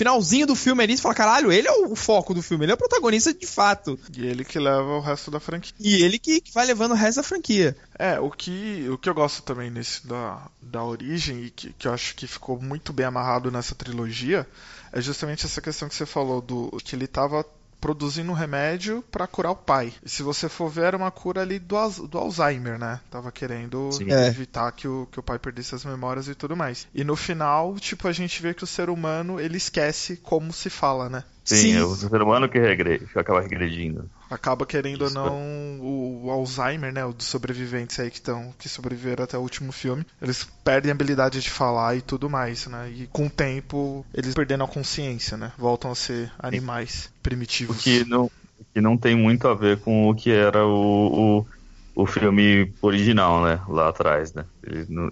finalzinho 0.00 0.46
do 0.46 0.56
filme 0.56 0.82
ali, 0.82 0.96
você 0.96 1.02
fala, 1.02 1.14
caralho, 1.14 1.52
ele 1.52 1.68
é 1.68 1.72
o 1.72 1.94
foco 1.94 2.32
do 2.32 2.40
filme, 2.40 2.64
ele 2.64 2.72
é 2.72 2.74
o 2.74 2.78
protagonista 2.78 3.34
de 3.34 3.46
fato. 3.46 3.98
E 4.16 4.24
ele 4.24 4.46
que 4.46 4.58
leva 4.58 4.96
o 4.96 5.00
resto 5.00 5.30
da 5.30 5.38
franquia. 5.38 5.74
E 5.78 6.02
ele 6.02 6.18
que, 6.18 6.40
que 6.40 6.54
vai 6.54 6.64
levando 6.64 6.92
o 6.92 6.94
resto 6.94 7.18
da 7.18 7.22
franquia. 7.22 7.76
É, 7.98 8.18
o 8.18 8.30
que, 8.30 8.88
o 8.90 8.96
que 8.96 9.10
eu 9.10 9.14
gosto 9.14 9.42
também 9.42 9.70
nesse 9.70 10.06
da, 10.06 10.48
da 10.62 10.82
origem 10.82 11.44
e 11.44 11.50
que, 11.50 11.74
que 11.74 11.86
eu 11.86 11.92
acho 11.92 12.14
que 12.14 12.26
ficou 12.26 12.58
muito 12.58 12.94
bem 12.94 13.04
amarrado 13.04 13.50
nessa 13.50 13.74
trilogia 13.74 14.48
é 14.90 15.02
justamente 15.02 15.44
essa 15.44 15.60
questão 15.60 15.86
que 15.86 15.94
você 15.94 16.06
falou 16.06 16.40
do 16.40 16.70
que 16.82 16.96
ele 16.96 17.06
tava 17.06 17.44
produzindo 17.80 18.30
um 18.30 18.34
remédio 18.34 19.02
para 19.10 19.26
curar 19.26 19.52
o 19.52 19.56
pai. 19.56 19.92
E 20.04 20.08
se 20.08 20.22
você 20.22 20.48
for 20.48 20.68
ver, 20.68 20.84
era 20.84 20.96
uma 20.96 21.10
cura 21.10 21.40
ali 21.40 21.58
do, 21.58 21.76
do 22.06 22.18
Alzheimer, 22.18 22.78
né? 22.78 23.00
Tava 23.10 23.32
querendo 23.32 23.90
Sim. 23.92 24.10
evitar 24.10 24.68
é. 24.68 24.72
que 24.72 24.86
o, 24.86 25.08
que 25.10 25.18
o 25.18 25.22
pai 25.22 25.38
perdesse 25.38 25.74
as 25.74 25.84
memórias 25.84 26.28
e 26.28 26.34
tudo 26.34 26.56
mais. 26.56 26.86
E 26.94 27.02
no 27.02 27.16
final, 27.16 27.76
tipo, 27.76 28.06
a 28.06 28.12
gente 28.12 28.42
vê 28.42 28.52
que 28.52 28.64
o 28.64 28.66
ser 28.66 28.90
humano, 28.90 29.40
ele 29.40 29.56
esquece 29.56 30.16
como 30.16 30.52
se 30.52 30.68
fala, 30.68 31.08
né? 31.08 31.24
Sim, 31.44 31.56
Sim. 31.56 31.76
É 31.78 31.84
o 31.84 31.94
ser 31.94 32.22
humano 32.22 32.48
que, 32.48 32.58
regrede, 32.58 33.06
que 33.06 33.18
acaba 33.18 33.40
regredindo. 33.40 34.08
Acaba 34.30 34.64
querendo 34.64 35.02
ou 35.02 35.10
não 35.10 35.80
o, 35.80 36.26
o, 36.26 36.30
Alzheimer, 36.30 36.92
né? 36.92 37.02
Dos 37.06 37.26
sobreviventes 37.26 37.98
aí 37.98 38.10
que 38.10 38.18
estão 38.18 38.54
que 38.58 38.68
sobreviveram 38.68 39.24
até 39.24 39.36
o 39.36 39.40
último 39.40 39.72
filme. 39.72 40.06
Eles 40.22 40.46
perdem 40.64 40.90
a 40.90 40.94
habilidade 40.94 41.40
de 41.40 41.50
falar 41.50 41.96
e 41.96 42.00
tudo 42.00 42.30
mais, 42.30 42.66
né? 42.66 42.90
E 42.90 43.06
com 43.08 43.26
o 43.26 43.30
tempo, 43.30 44.06
eles 44.14 44.34
perdendo 44.34 44.64
a 44.64 44.68
consciência, 44.68 45.36
né? 45.36 45.52
Voltam 45.58 45.90
a 45.90 45.94
ser 45.94 46.32
animais 46.38 47.12
primitivos. 47.22 47.78
O 47.78 47.82
que 47.82 48.04
não, 48.04 48.30
que 48.72 48.80
não 48.80 48.96
tem 48.96 49.16
muito 49.16 49.48
a 49.48 49.54
ver 49.54 49.80
com 49.80 50.08
o 50.08 50.14
que 50.14 50.30
era 50.30 50.64
o, 50.64 51.40
o 51.40 51.46
o 51.94 52.06
filme 52.06 52.72
original, 52.80 53.42
né? 53.44 53.60
Lá 53.68 53.88
atrás, 53.88 54.32
né? 54.32 54.44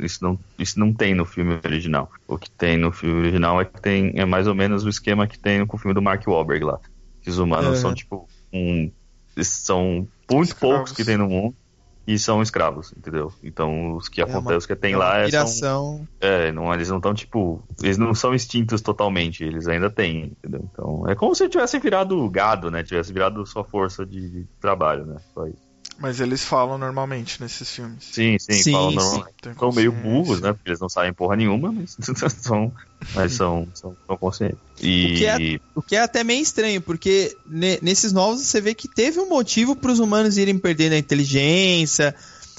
isso, 0.00 0.22
não, 0.22 0.38
isso 0.58 0.80
não 0.80 0.92
tem 0.92 1.14
no 1.14 1.24
filme 1.24 1.58
original. 1.64 2.10
O 2.26 2.38
que 2.38 2.50
tem 2.50 2.76
no 2.76 2.92
filme 2.92 3.20
original 3.20 3.60
é 3.60 3.64
que 3.64 3.80
tem 3.80 4.12
é 4.14 4.24
mais 4.24 4.46
ou 4.46 4.54
menos 4.54 4.84
o 4.84 4.88
esquema 4.88 5.26
que 5.26 5.38
tem 5.38 5.64
com 5.66 5.76
o 5.76 5.78
filme 5.78 5.94
do 5.94 6.02
Mark 6.02 6.26
Wahlberg 6.26 6.64
lá. 6.64 6.78
Que 7.22 7.30
os 7.30 7.38
humanos 7.38 7.78
é. 7.78 7.80
são 7.80 7.94
tipo 7.94 8.28
um. 8.52 8.90
São 9.44 10.06
muito 10.30 10.48
escravos. 10.48 10.76
poucos 10.76 10.92
que 10.92 11.04
tem 11.04 11.16
no 11.16 11.28
mundo 11.28 11.54
e 12.08 12.18
são 12.18 12.40
escravos, 12.40 12.94
entendeu? 12.96 13.30
Então 13.42 13.94
os 13.94 14.08
que 14.08 14.22
é 14.22 14.24
acontecem, 14.24 14.56
os 14.56 14.66
que 14.66 14.74
tem 14.74 14.94
é 14.94 14.96
lá 14.96 15.18
é. 15.18 15.30
São, 15.46 16.08
é, 16.18 16.50
não, 16.50 16.72
eles 16.72 16.88
não 16.88 16.96
estão 16.96 17.12
tipo. 17.12 17.62
Eles 17.82 17.98
não 17.98 18.14
são 18.14 18.34
extintos 18.34 18.80
totalmente, 18.80 19.44
eles 19.44 19.68
ainda 19.68 19.90
têm, 19.90 20.32
entendeu? 20.38 20.66
Então 20.72 21.06
é 21.06 21.14
como 21.14 21.34
se 21.34 21.46
tivesse 21.50 21.78
virado 21.78 22.26
gado, 22.30 22.70
né? 22.70 22.82
Tivesse 22.82 23.12
virado 23.12 23.44
sua 23.44 23.62
força 23.62 24.06
de, 24.06 24.30
de 24.30 24.46
trabalho, 24.58 25.04
né? 25.04 25.16
Só 25.34 25.46
isso. 25.46 25.67
Mas 25.98 26.20
eles 26.20 26.44
falam 26.44 26.78
normalmente 26.78 27.40
nesses 27.42 27.74
filmes. 27.74 28.04
Sim, 28.12 28.38
sim, 28.38 28.52
sim 28.52 28.72
falam 28.72 28.92
normalmente. 28.92 29.34
São 29.58 29.72
meio 29.72 29.90
burros, 29.90 30.40
né? 30.40 30.52
Porque 30.52 30.68
eles 30.70 30.78
não 30.78 30.88
sabem 30.88 31.12
porra 31.12 31.34
nenhuma, 31.34 31.72
mas 31.72 31.96
são, 32.40 32.72
mas 33.14 33.32
são, 33.32 33.66
são, 33.74 33.96
são 34.06 34.16
conscientes. 34.16 34.58
E... 34.80 35.04
O, 35.04 35.16
que 35.16 35.26
é, 35.26 35.60
o 35.74 35.82
que 35.82 35.96
é 35.96 36.00
até 36.00 36.22
meio 36.22 36.40
estranho, 36.40 36.80
porque 36.80 37.36
nesses 37.82 38.12
novos 38.12 38.40
você 38.40 38.60
vê 38.60 38.74
que 38.74 38.86
teve 38.86 39.18
um 39.18 39.28
motivo 39.28 39.74
para 39.74 39.90
os 39.90 39.98
humanos 39.98 40.38
irem 40.38 40.56
perdendo 40.56 40.92
a 40.92 40.98
inteligência, 40.98 42.14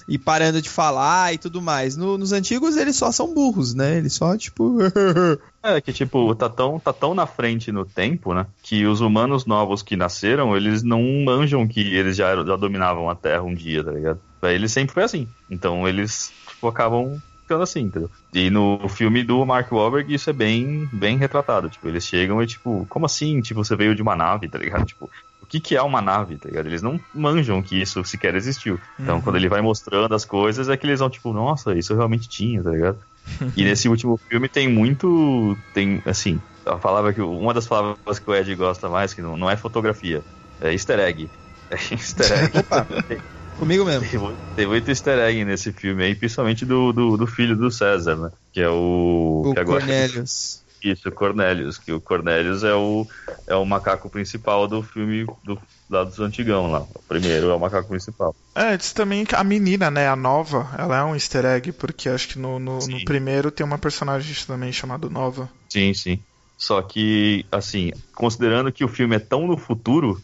e 0.10 0.17
parando 0.17 0.60
de 0.60 0.69
falar 0.69 1.34
e 1.34 1.38
tudo 1.38 1.62
mais. 1.62 1.95
No, 1.95 2.17
nos 2.17 2.32
antigos 2.32 2.76
eles 2.76 2.95
só 2.95 3.12
são 3.12 3.32
burros, 3.32 3.76
né? 3.76 3.98
Eles 3.98 4.13
só, 4.13 4.36
tipo. 4.36 4.80
é, 5.62 5.80
que 5.80 5.93
tipo, 5.93 6.34
tá 6.34 6.50
tão, 6.50 6.80
tá 6.80 6.91
tão 6.91 7.13
na 7.13 7.28
frente 7.28 7.72
no 7.72 7.86
tempo, 7.86 8.34
né? 8.34 8.48
Que 8.63 8.88
os 8.88 9.02
humanos 9.02 9.45
novos 9.45 9.84
que 9.84 9.95
nasceram, 9.95 10.58
eles 10.58 10.82
não 10.82 11.02
manjam 11.24 11.67
que 11.67 11.80
eles 11.80 12.17
já, 12.17 12.36
já 12.43 12.56
dominavam 12.56 13.08
a 13.08 13.15
Terra 13.15 13.43
um 13.43 13.54
dia, 13.54 13.84
tá 13.84 13.91
ligado? 13.91 14.19
Pra 14.41 14.52
eles 14.52 14.72
sempre 14.72 14.95
foi 14.95 15.04
assim. 15.04 15.28
Então 15.50 15.88
eles, 15.88 16.34
tipo, 16.48 16.67
acabam 16.67 17.22
ficando 17.43 17.63
assim, 17.63 17.82
entendeu? 17.82 18.10
E 18.34 18.50
no 18.50 18.88
filme 18.89 19.24
do 19.24 19.43
Mark 19.45 19.72
Wahlberg 19.72 20.13
isso 20.13 20.30
é 20.30 20.34
bem, 20.34 20.89
bem 20.91 21.17
retratado. 21.17 21.69
Tipo, 21.69 21.88
eles 21.88 22.04
chegam 22.04 22.41
e, 22.41 22.48
tipo, 22.48 22.86
como 22.89 23.06
assim? 23.06 23.41
Tipo, 23.41 23.63
você 23.63 23.76
veio 23.76 23.93
de 23.93 24.02
uma 24.02 24.15
nave, 24.15 24.50
tá 24.50 24.58
ligado? 24.58 24.86
Tipo, 24.86 25.10
que, 25.49 25.59
que 25.59 25.75
é 25.75 25.81
uma 25.81 26.01
nave, 26.01 26.38
tá 26.38 26.47
ligado? 26.47 26.67
Eles 26.67 26.81
não 26.81 26.99
manjam 27.13 27.62
que 27.62 27.81
isso 27.81 28.03
sequer 28.05 28.35
existiu. 28.35 28.79
Então, 28.99 29.15
uhum. 29.15 29.21
quando 29.21 29.35
ele 29.35 29.49
vai 29.49 29.62
mostrando 29.62 30.13
as 30.13 30.23
coisas, 30.23 30.69
é 30.69 30.77
que 30.77 30.85
eles 30.85 30.99
vão, 30.99 31.09
tipo, 31.09 31.33
nossa, 31.33 31.75
isso 31.75 31.95
realmente 31.95 32.29
tinha, 32.29 32.62
tá 32.63 32.69
ligado? 32.69 32.99
e 33.57 33.63
nesse 33.63 33.89
último 33.89 34.17
filme 34.29 34.47
tem 34.47 34.67
muito. 34.69 35.57
Tem, 35.73 36.01
assim, 36.05 36.39
a 36.65 36.75
palavra 36.75 37.12
que. 37.12 37.21
Uma 37.21 37.53
das 37.53 37.67
palavras 37.67 38.19
que 38.19 38.29
o 38.29 38.35
Ed 38.35 38.53
gosta 38.55 38.88
mais, 38.88 39.13
que 39.13 39.21
não, 39.21 39.35
não 39.35 39.49
é 39.49 39.57
fotografia, 39.57 40.21
é 40.62 40.71
easter 40.71 40.99
egg. 40.99 41.29
É 41.71 41.75
easter 41.93 42.25
egg. 42.31 43.21
Comigo 43.59 43.85
mesmo. 43.85 44.07
Tem, 44.09 44.19
mu- 44.19 44.33
tem 44.55 44.65
muito 44.65 44.89
easter 44.89 45.19
egg 45.19 45.45
nesse 45.45 45.71
filme 45.71 46.03
aí, 46.03 46.15
principalmente 46.15 46.65
do, 46.65 46.91
do, 46.91 47.17
do 47.17 47.27
filho 47.27 47.55
do 47.55 47.69
César, 47.69 48.15
né? 48.15 48.31
Que 48.51 48.62
é 48.62 48.69
o. 48.69 49.43
O 49.45 49.53
que 49.53 49.59
agora- 49.59 49.81
Cornelius. 49.81 50.63
Isso, 50.84 51.10
o 51.10 51.12
Cornelius, 51.12 51.78
que 51.78 51.92
o 51.92 52.02
Cornelius 52.02 52.63
é 52.63 52.74
o, 52.74 53.08
é 53.48 53.56
o 53.56 53.65
macaco 53.65 54.10
principal 54.10 54.68
do 54.68 54.82
filme 54.82 55.26
do, 55.44 55.62
lá 55.89 56.04
dos 56.04 56.20
antigão 56.20 56.68
lá. 56.72 56.82
O 56.84 57.04
primeiro 57.08 57.50
é 57.50 57.56
o 57.56 57.60
macaco 57.60 57.89
principal. 57.89 58.36
É, 58.56 58.78
diz 58.78 58.94
também 58.94 59.26
que 59.26 59.36
a 59.36 59.44
menina, 59.44 59.89
né, 59.89 60.08
a 60.08 60.15
nova, 60.15 60.70
ela 60.78 60.98
é 60.98 61.04
um 61.04 61.15
easter 61.15 61.46
egg, 61.46 61.72
porque 61.72 62.10
acho 62.10 62.28
que 62.28 62.38
no, 62.39 62.60
no, 62.60 62.86
no 62.88 63.04
primeiro 63.04 63.50
tem 63.52 63.65
uma 63.65 63.80
personagem 63.80 64.36
também 64.46 64.72
chamada 64.72 65.10
Nova. 65.10 65.50
Sim, 65.72 65.94
sim. 65.94 66.26
Só 66.58 66.82
que, 66.82 67.48
assim, 67.52 67.92
considerando 68.15 68.72
que 68.72 68.84
o 68.84 68.88
filme 68.88 69.15
é 69.15 69.20
tão 69.20 69.48
no 69.48 69.58
futuro, 69.58 70.24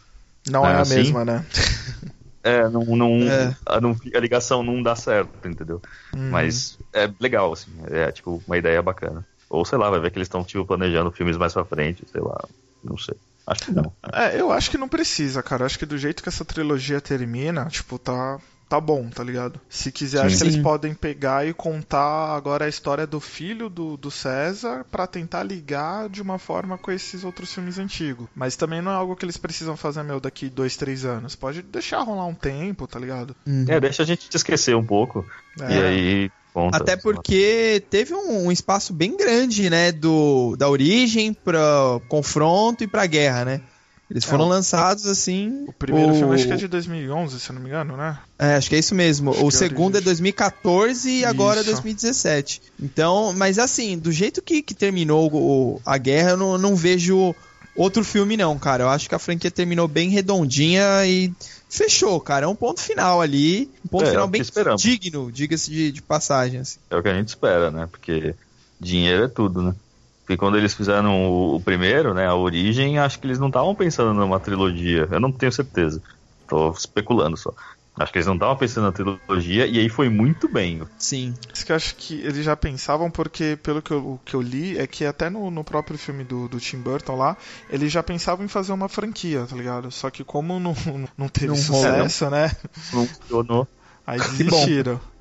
Não 0.50 0.64
Ah, 0.66 0.72
é 0.72 0.80
a 0.80 0.84
sim? 0.84 0.94
mesma, 0.96 1.24
né? 1.24 1.44
é, 2.42 2.68
não, 2.68 2.84
não, 2.96 3.10
É. 3.28 3.56
A, 3.66 3.80
não- 3.80 3.92
a 4.14 4.20
ligação 4.20 4.62
não 4.62 4.82
dá 4.82 4.94
certo, 4.96 5.48
entendeu? 5.48 5.80
Uhum. 6.14 6.30
Mas 6.30 6.76
é 6.94 7.06
legal, 7.20 7.52
assim, 7.52 7.72
é 7.90 8.10
tipo 8.12 8.42
uma 8.46 8.56
ideia 8.58 8.82
bacana. 8.82 9.26
Ou 9.48 9.64
sei 9.64 9.78
lá, 9.78 9.90
vai 9.90 10.00
ver 10.00 10.10
que 10.10 10.18
eles 10.18 10.26
estão 10.26 10.44
tipo, 10.44 10.64
planejando 10.64 11.12
filmes 11.12 11.36
mais 11.36 11.52
pra 11.52 11.64
frente, 11.64 12.04
sei 12.10 12.20
lá, 12.20 12.44
não 12.82 12.98
sei. 12.98 13.16
Acho 13.46 13.62
que 13.66 13.70
não. 13.70 13.92
É, 14.12 14.40
eu 14.40 14.50
acho 14.50 14.70
que 14.70 14.78
não 14.78 14.88
precisa, 14.88 15.42
cara. 15.42 15.64
Acho 15.64 15.78
que 15.78 15.86
do 15.86 15.96
jeito 15.96 16.22
que 16.22 16.28
essa 16.28 16.44
trilogia 16.44 17.00
termina, 17.00 17.66
tipo, 17.66 17.98
tá. 17.98 18.38
Tá 18.68 18.80
bom, 18.80 19.08
tá 19.08 19.22
ligado? 19.22 19.60
Se 19.68 19.92
quiser, 19.92 20.22
Sim. 20.22 20.26
acho 20.26 20.38
que 20.38 20.42
eles 20.42 20.56
podem 20.56 20.92
pegar 20.92 21.46
e 21.46 21.54
contar 21.54 22.34
agora 22.34 22.64
a 22.64 22.68
história 22.68 23.06
do 23.06 23.20
filho 23.20 23.70
do, 23.70 23.96
do 23.96 24.10
César 24.10 24.84
pra 24.90 25.06
tentar 25.06 25.44
ligar 25.44 26.08
de 26.08 26.20
uma 26.20 26.36
forma 26.36 26.76
com 26.76 26.90
esses 26.90 27.22
outros 27.22 27.54
filmes 27.54 27.78
antigos. 27.78 28.26
Mas 28.34 28.56
também 28.56 28.82
não 28.82 28.90
é 28.90 28.96
algo 28.96 29.14
que 29.14 29.24
eles 29.24 29.36
precisam 29.36 29.76
fazer, 29.76 30.02
meu, 30.02 30.18
daqui 30.18 30.48
dois, 30.48 30.76
três 30.76 31.04
anos. 31.04 31.36
Pode 31.36 31.62
deixar 31.62 32.00
rolar 32.00 32.26
um 32.26 32.34
tempo, 32.34 32.88
tá 32.88 32.98
ligado? 32.98 33.36
Uhum. 33.46 33.66
É, 33.68 33.78
deixa 33.78 34.02
a 34.02 34.06
gente 34.06 34.28
te 34.28 34.36
esquecer 34.36 34.74
um 34.74 34.84
pouco. 34.84 35.24
É. 35.60 35.72
E 35.72 35.84
aí 35.84 36.30
conta. 36.62 36.76
Até 36.78 36.96
porque 36.96 37.82
teve 37.90 38.14
um, 38.14 38.46
um 38.46 38.52
espaço 38.52 38.92
bem 38.94 39.16
grande, 39.16 39.68
né, 39.68 39.92
do, 39.92 40.56
da 40.56 40.68
origem 40.70 41.32
para 41.34 41.60
confronto 42.08 42.82
e 42.82 42.86
pra 42.86 43.04
guerra, 43.06 43.44
né? 43.44 43.60
Eles 44.08 44.24
foram 44.24 44.44
É, 44.44 44.46
o- 44.46 44.50
lançados 44.50 45.06
assim. 45.06 45.64
O 45.66 45.72
primeiro 45.72 46.14
filme 46.14 46.34
acho 46.34 46.46
que 46.46 46.52
é 46.52 46.56
de 46.56 46.68
2011, 46.68 47.40
se 47.40 47.50
eu 47.50 47.54
não 47.54 47.60
me 47.62 47.68
engano, 47.68 47.96
né? 47.96 48.18
É, 48.38 48.54
acho 48.54 48.68
que 48.70 48.76
é 48.76 48.78
isso 48.78 48.94
mesmo. 48.94 49.32
Acho 49.32 49.44
o 49.44 49.48
é 49.48 49.50
segundo 49.50 49.96
é 49.96 49.98
origem. 49.98 50.04
2014 50.04 51.10
e 51.10 51.24
agora 51.24 51.58
é 51.58 51.62
Isso. 51.62 51.70
2017. 51.72 52.62
Então, 52.80 53.32
mas 53.36 53.58
assim, 53.58 53.98
do 53.98 54.12
jeito 54.12 54.40
que, 54.40 54.62
que 54.62 54.74
terminou 54.74 55.28
o- 55.32 55.80
a 55.84 55.98
guerra, 55.98 56.30
eu 56.30 56.36
não, 56.36 56.56
não 56.56 56.76
vejo 56.76 57.34
outro 57.76 58.04
filme, 58.04 58.36
não, 58.36 58.56
cara. 58.58 58.84
Eu 58.84 58.88
acho 58.88 59.08
que 59.08 59.14
a 59.14 59.18
franquia 59.18 59.50
terminou 59.50 59.88
bem 59.88 60.08
redondinha 60.08 61.04
e 61.04 61.32
fechou, 61.68 62.20
cara. 62.20 62.46
É 62.46 62.48
um 62.48 62.54
ponto 62.54 62.80
final 62.80 63.20
ali. 63.20 63.70
Um 63.84 63.88
ponto 63.88 64.04
É, 64.04 64.08
é 64.08 64.10
final 64.10 64.28
bem 64.28 64.40
esperamos. 64.40 64.82
digno, 64.82 65.30
diga-se 65.32 65.70
de, 65.70 65.92
de 65.92 66.02
passagem. 66.02 66.60
Assim. 66.60 66.78
É 66.90 66.96
o 66.96 67.02
que 67.02 67.08
a 67.08 67.14
gente 67.14 67.28
espera, 67.28 67.70
né? 67.70 67.86
Porque 67.90 68.34
dinheiro 68.80 69.24
é 69.24 69.28
tudo, 69.28 69.62
né? 69.62 69.74
Porque 70.22 70.36
quando 70.36 70.58
eles 70.58 70.74
fizeram 70.74 71.30
o, 71.30 71.56
o 71.56 71.60
primeiro, 71.60 72.12
né, 72.12 72.26
a 72.26 72.34
origem, 72.34 72.98
acho 72.98 73.18
que 73.20 73.26
eles 73.28 73.38
não 73.38 73.46
estavam 73.46 73.74
pensando 73.74 74.12
numa 74.12 74.40
trilogia. 74.40 75.06
Eu 75.10 75.20
não 75.20 75.30
tenho 75.30 75.52
certeza. 75.52 76.02
Tô 76.48 76.70
especulando 76.72 77.36
só. 77.36 77.54
Acho 77.98 78.12
que 78.12 78.18
eles 78.18 78.26
não 78.26 78.34
estavam 78.34 78.56
pensando 78.56 78.84
na 78.84 78.92
trilogia 78.92 79.66
e 79.66 79.78
aí 79.78 79.88
foi 79.88 80.08
muito 80.10 80.48
bem. 80.48 80.82
Sim. 80.98 81.34
Isso 81.52 81.64
que 81.64 81.72
eu 81.72 81.76
acho 81.76 81.94
que 81.96 82.14
eles 82.20 82.44
já 82.44 82.54
pensavam, 82.54 83.10
porque 83.10 83.58
pelo 83.62 83.80
que 83.80 83.90
eu, 83.90 83.98
o 83.98 84.20
que 84.24 84.34
eu 84.34 84.42
li, 84.42 84.76
é 84.76 84.86
que 84.86 85.04
até 85.04 85.30
no, 85.30 85.50
no 85.50 85.64
próprio 85.64 85.96
filme 85.96 86.22
do, 86.22 86.46
do 86.46 86.60
Tim 86.60 86.78
Burton 86.78 87.16
lá, 87.16 87.36
eles 87.70 87.90
já 87.90 88.02
pensavam 88.02 88.44
em 88.44 88.48
fazer 88.48 88.72
uma 88.72 88.88
franquia, 88.88 89.46
tá 89.48 89.56
ligado? 89.56 89.90
Só 89.90 90.10
que 90.10 90.22
como 90.22 90.60
não, 90.60 90.74
não 91.16 91.28
teve 91.28 91.46
Não 91.48 91.54
rolou. 91.54 91.82
sucesso, 91.82 92.28
né? 92.30 92.54
Não 92.92 93.06
funcionou. 93.06 93.66
Aí 94.06 94.20
bom. 94.48 94.64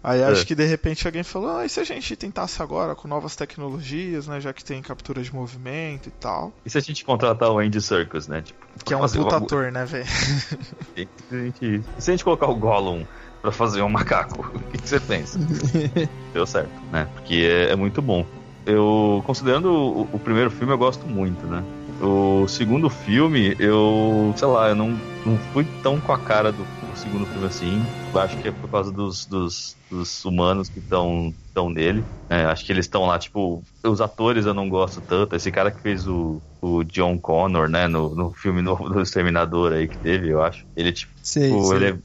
Aí 0.07 0.23
acho 0.23 0.43
É. 0.43 0.45
que 0.45 0.53
de 0.53 0.63
repente 0.65 1.07
alguém 1.07 1.23
falou, 1.23 1.57
ah, 1.57 1.65
e 1.65 1.69
se 1.69 1.79
a 1.79 1.83
gente 1.83 2.15
tentasse 2.15 2.61
agora 2.61 2.93
com 2.93 3.07
novas 3.07 3.35
tecnologias, 3.35 4.27
né? 4.27 4.39
Já 4.39 4.53
que 4.53 4.63
tem 4.63 4.79
captura 4.81 5.23
de 5.23 5.33
movimento 5.33 6.09
e 6.09 6.11
tal. 6.11 6.53
E 6.63 6.69
se 6.69 6.77
a 6.77 6.81
gente 6.81 7.03
contratar 7.03 7.49
o 7.49 7.57
Andy 7.57 7.81
Serkis, 7.81 8.27
né? 8.27 8.43
Tipo, 8.43 8.59
Que 8.85 8.93
é 8.93 8.97
um 8.97 9.01
puta 9.01 9.19
uma- 9.19 9.37
ator, 9.37 9.71
né, 9.71 9.83
velho? 9.83 10.05
E 10.95 11.07
se 11.27 11.35
a 11.35 11.37
gente- 11.39 11.83
se 11.97 12.11
a 12.11 12.13
gente 12.13 12.23
colocar 12.23 12.45
o 12.47 12.55
Gollum 12.55 13.03
pra 13.41 13.51
fazer 13.51 13.81
um 13.81 13.89
macaco, 13.89 14.45
o 14.53 14.59
que, 14.71 14.77
que 14.77 14.87
você 14.87 14.99
pensa? 14.99 15.39
Deu 16.33 16.45
certo, 16.45 16.69
né? 16.91 17.07
Porque 17.15 17.35
é, 17.35 17.71
é 17.71 17.75
muito 17.75 17.99
bom. 18.01 18.23
Eu, 18.63 19.23
considerando 19.25 19.71
o, 19.71 20.01
o 20.13 20.19
primeiro 20.19 20.51
filme, 20.51 20.71
eu 20.71 20.77
gosto 20.77 21.05
muito, 21.07 21.47
né? 21.47 21.63
O 22.01 22.47
segundo 22.47 22.89
filme, 22.89 23.55
eu, 23.59 24.33
sei 24.37 24.47
lá, 24.47 24.69
eu 24.69 24.75
não, 24.75 24.89
não 25.25 25.37
fui 25.53 25.65
tão 25.81 25.99
com 25.99 26.11
a 26.11 26.17
cara 26.19 26.51
do, 26.51 26.63
do 26.95 26.99
segundo 26.99 27.27
filme 27.27 27.45
assim. 27.47 27.87
Eu 28.13 28.19
acho 28.19 28.37
que 28.39 28.47
é 28.47 28.51
por 28.51 28.69
causa 28.69 28.91
dos, 28.91 29.25
dos, 29.25 29.75
dos 29.89 30.23
humanos 30.25 30.69
que 30.69 30.79
estão 30.79 31.33
estão 31.47 31.69
nele. 31.69 32.03
É, 32.29 32.45
acho 32.45 32.65
que 32.65 32.71
eles 32.71 32.85
estão 32.85 33.05
lá, 33.05 33.19
tipo, 33.19 33.61
os 33.83 34.01
atores 34.01 34.45
eu 34.45 34.53
não 34.53 34.67
gosto 34.67 35.01
tanto. 35.01 35.35
Esse 35.35 35.51
cara 35.51 35.71
que 35.71 35.81
fez 35.81 36.07
o, 36.07 36.41
o 36.61 36.83
John 36.83 37.19
Connor, 37.19 37.69
né, 37.69 37.87
no, 37.87 38.15
no 38.15 38.31
filme 38.33 38.61
novo 38.61 38.89
do 38.89 39.01
Exterminador 39.01 39.73
aí 39.73 39.87
que 39.87 39.97
teve, 39.97 40.29
eu 40.29 40.41
acho. 40.41 40.65
Ele, 40.75 40.91
tipo, 40.91 41.11
Sei, 41.21 41.49
Tipo, 41.49 41.67
sei. 41.67 41.77
ele 41.77 41.85
é 41.87 41.97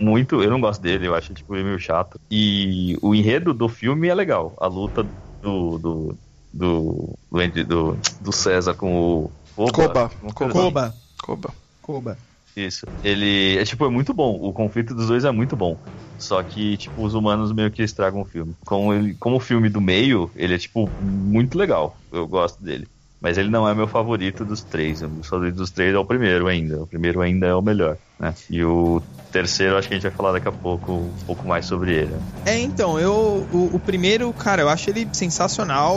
muito. 0.00 0.42
Eu 0.42 0.50
não 0.50 0.60
gosto 0.60 0.80
dele, 0.82 1.06
eu 1.06 1.14
acho 1.14 1.32
tipo, 1.34 1.54
ele 1.54 1.64
meio 1.64 1.78
chato. 1.78 2.18
E 2.30 2.96
o 3.00 3.14
enredo 3.14 3.54
do 3.54 3.68
filme 3.68 4.08
é 4.08 4.14
legal. 4.14 4.54
A 4.58 4.66
luta 4.66 5.02
do. 5.02 5.78
do. 5.78 6.18
do. 6.52 7.18
do, 7.32 7.64
do, 7.64 7.98
do 8.20 8.32
César 8.32 8.74
com 8.74 8.94
o. 8.94 9.32
Koba. 9.54 10.10
Uma 10.22 10.32
coisa 10.32 10.52
Koba. 10.52 11.48
assim. 11.50 12.31
Isso. 12.56 12.86
Ele. 13.02 13.56
É 13.58 13.64
tipo, 13.64 13.84
é 13.86 13.88
muito 13.90 14.12
bom. 14.12 14.34
O 14.40 14.52
conflito 14.52 14.94
dos 14.94 15.08
dois 15.08 15.24
é 15.24 15.30
muito 15.30 15.56
bom. 15.56 15.80
Só 16.18 16.42
que, 16.42 16.76
tipo, 16.76 17.04
os 17.04 17.14
humanos 17.14 17.52
meio 17.52 17.70
que 17.70 17.82
estragam 17.82 18.20
o 18.20 18.24
filme. 18.24 18.56
Como, 18.64 18.92
ele, 18.94 19.14
como 19.16 19.36
o 19.36 19.40
filme 19.40 19.68
do 19.68 19.80
meio, 19.80 20.30
ele 20.36 20.54
é, 20.54 20.58
tipo, 20.58 20.94
muito 20.98 21.56
legal. 21.58 22.04
Eu 22.10 22.28
gosto 22.28 22.62
dele. 22.62 22.86
Mas 23.22 23.38
ele 23.38 23.48
não 23.48 23.68
é 23.68 23.74
meu 23.74 23.86
favorito 23.86 24.44
dos 24.44 24.62
três. 24.62 25.00
O 25.00 25.08
meu 25.08 25.22
favorito 25.22 25.54
dos 25.54 25.70
três 25.70 25.94
é 25.94 25.98
o 25.98 26.04
primeiro 26.04 26.48
ainda. 26.48 26.82
O 26.82 26.86
primeiro 26.86 27.20
ainda 27.20 27.46
é 27.46 27.54
o 27.54 27.62
melhor, 27.62 27.96
né? 28.18 28.34
E 28.50 28.64
o 28.64 29.00
terceiro, 29.30 29.78
acho 29.78 29.86
que 29.86 29.94
a 29.94 29.96
gente 29.96 30.02
vai 30.02 30.12
falar 30.12 30.32
daqui 30.32 30.48
a 30.48 30.52
pouco 30.52 30.92
um 30.92 31.12
pouco 31.24 31.46
mais 31.46 31.64
sobre 31.64 31.94
ele. 31.94 32.14
É, 32.44 32.58
então, 32.58 32.98
eu. 32.98 33.46
O, 33.52 33.70
o 33.74 33.78
primeiro, 33.78 34.32
cara, 34.32 34.62
eu 34.62 34.68
acho 34.68 34.90
ele 34.90 35.08
sensacional. 35.12 35.96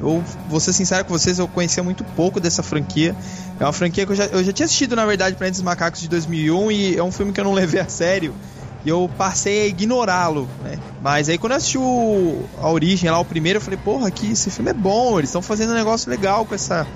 Eu 0.00 0.22
vou 0.48 0.60
ser 0.60 0.72
sincero 0.72 1.04
com 1.04 1.18
vocês, 1.18 1.38
eu 1.38 1.48
conhecia 1.48 1.82
muito 1.82 2.04
pouco 2.04 2.38
dessa 2.38 2.62
franquia. 2.62 3.14
É 3.58 3.64
uma 3.64 3.72
franquia 3.72 4.06
que 4.06 4.12
eu 4.12 4.16
já, 4.16 4.26
eu 4.26 4.44
já 4.44 4.52
tinha 4.52 4.66
assistido, 4.66 4.94
na 4.94 5.04
verdade, 5.04 5.34
Planetas 5.34 5.62
Macacos 5.62 6.00
de 6.00 6.08
2001 6.08 6.70
e 6.70 6.96
é 6.96 7.02
um 7.02 7.10
filme 7.10 7.32
que 7.32 7.40
eu 7.40 7.44
não 7.44 7.52
levei 7.54 7.80
a 7.80 7.88
sério. 7.88 8.32
E 8.86 8.88
eu 8.88 9.10
passei 9.18 9.62
a 9.62 9.66
ignorá-lo, 9.66 10.48
né? 10.62 10.78
Mas 11.02 11.28
aí 11.28 11.36
quando 11.36 11.52
eu 11.52 11.56
assisti 11.56 11.76
o, 11.76 12.44
a 12.62 12.70
origem 12.70 13.10
lá, 13.10 13.18
o 13.18 13.24
primeiro, 13.24 13.56
eu 13.56 13.60
falei, 13.60 13.80
porra, 13.82 14.08
que 14.12 14.30
esse 14.30 14.48
filme 14.48 14.70
é 14.70 14.74
bom, 14.74 15.18
eles 15.18 15.28
estão 15.28 15.42
fazendo 15.42 15.72
um 15.72 15.74
negócio 15.74 16.08
legal 16.08 16.46
com 16.46 16.54
essa, 16.54 16.86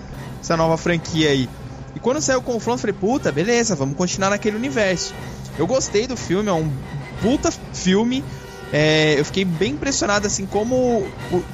essa 0.40 0.56
nova 0.56 0.76
franquia 0.76 1.30
aí. 1.30 1.48
E 1.96 1.98
quando 1.98 2.20
saiu 2.20 2.38
o 2.38 2.42
confronto, 2.42 2.76
eu 2.76 2.82
falei, 2.82 2.94
puta, 2.94 3.32
beleza, 3.32 3.74
vamos 3.74 3.96
continuar 3.96 4.30
naquele 4.30 4.56
universo. 4.56 5.12
Eu 5.58 5.66
gostei 5.66 6.06
do 6.06 6.16
filme, 6.16 6.48
é 6.48 6.52
um 6.52 6.70
puta 7.20 7.50
filme. 7.72 8.22
É, 8.72 9.18
eu 9.18 9.24
fiquei 9.24 9.44
bem 9.44 9.72
impressionado 9.72 10.28
assim 10.28 10.46
como 10.46 11.04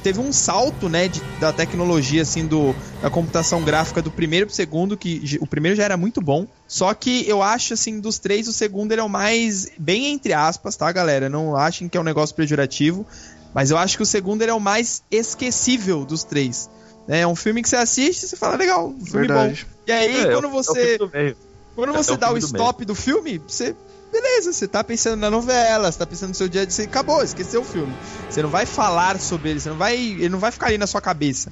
teve 0.03 0.19
um 0.19 0.31
salto 0.31 0.87
né 0.87 1.07
de- 1.07 1.19
da 1.39 1.51
tecnologia 1.51 2.21
assim 2.21 2.45
do 2.45 2.75
da 3.01 3.09
computação 3.09 3.63
gráfica 3.63 4.03
do 4.03 4.11
primeiro 4.11 4.45
pro 4.45 4.53
segundo 4.55 4.95
que 4.95 5.35
o 5.41 5.47
primeiro 5.47 5.75
já 5.75 5.83
era 5.83 5.97
muito 5.97 6.21
bom 6.21 6.45
só 6.67 6.93
que 6.93 7.27
eu 7.27 7.41
acho 7.41 7.73
assim 7.73 7.99
dos 7.99 8.19
três 8.19 8.47
o 8.47 8.53
segundo 8.53 8.91
ele 8.91 9.01
é 9.01 9.03
o 9.03 9.09
mais 9.09 9.67
bem 9.79 10.13
entre 10.13 10.31
aspas 10.33 10.75
tá 10.75 10.91
galera 10.91 11.27
não 11.27 11.55
achem 11.55 11.89
que 11.89 11.97
é 11.97 11.99
um 11.99 12.03
negócio 12.03 12.35
pejorativo 12.35 13.03
mas 13.51 13.71
eu 13.71 13.79
acho 13.79 13.97
que 13.97 14.03
o 14.03 14.05
segundo 14.05 14.43
ele 14.43 14.51
é 14.51 14.53
o 14.53 14.59
mais 14.59 15.01
esquecível 15.09 16.05
dos 16.05 16.23
três 16.23 16.69
é 17.07 17.25
um 17.25 17.35
filme 17.35 17.63
que 17.63 17.69
você 17.69 17.77
assiste 17.77 18.23
e 18.23 18.27
você 18.27 18.35
fala 18.35 18.55
legal 18.57 18.89
um 18.89 19.03
filme 19.03 19.25
Verdade. 19.27 19.65
bom 19.65 19.71
e 19.87 19.91
aí 19.91 20.15
É, 20.17 20.21
é 20.21 20.31
quando 20.33 20.47
é 20.47 20.51
você 20.51 20.99
meio. 21.11 21.37
quando 21.75 21.93
É, 21.93 21.97
você 21.97 22.13
é 22.13 22.17
dá 22.17 22.27
o 22.27 22.33
filme 22.33 22.41
do 22.41 22.45
stop 22.45 22.85
do 22.85 22.95
filme, 22.95 23.37
você. 23.39 23.75
Beleza, 24.19 24.51
você 24.51 24.67
tá 24.67 24.83
pensando 24.83 25.19
na 25.19 25.29
novela, 25.29 25.91
você 25.91 25.99
tá 25.99 26.05
pensando 26.07 26.29
no 26.29 26.35
seu 26.35 26.49
dia 26.49 26.65
de. 26.65 26.73
Você 26.73 26.83
acabou, 26.83 27.23
esqueceu 27.23 27.61
o 27.61 27.63
filme. 27.63 27.95
Você 28.27 28.41
não 28.41 28.49
vai 28.49 28.65
falar 28.65 29.19
sobre 29.19 29.51
ele, 29.51 29.59
você 29.59 29.69
não 29.69 29.77
vai. 29.77 29.95
Ele 29.95 30.29
não 30.29 30.39
vai 30.39 30.51
ficar 30.51 30.67
ali 30.67 30.77
na 30.77 30.87
sua 30.87 30.99
cabeça. 30.99 31.51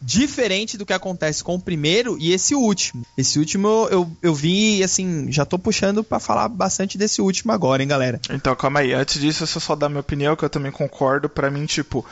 Diferente 0.00 0.78
do 0.78 0.86
que 0.86 0.92
acontece 0.92 1.44
com 1.44 1.54
o 1.54 1.60
primeiro 1.60 2.16
e 2.18 2.32
esse 2.32 2.54
último. 2.54 3.04
Esse 3.18 3.38
último 3.38 3.88
eu, 3.90 4.10
eu 4.22 4.34
vi, 4.34 4.82
assim, 4.82 5.30
já 5.30 5.44
tô 5.44 5.58
puxando 5.58 6.02
pra 6.02 6.18
falar 6.18 6.48
bastante 6.48 6.96
desse 6.96 7.20
último 7.20 7.52
agora, 7.52 7.82
hein, 7.82 7.88
galera. 7.88 8.20
Então, 8.30 8.54
calma 8.56 8.80
aí. 8.80 8.94
Antes 8.94 9.20
disso, 9.20 9.44
eu 9.44 9.46
só 9.46 9.74
dar 9.74 9.88
minha 9.88 10.00
opinião, 10.00 10.36
que 10.36 10.44
eu 10.44 10.50
também 10.50 10.72
concordo. 10.72 11.28
Pra 11.28 11.50
mim, 11.50 11.66
tipo, 11.66 12.04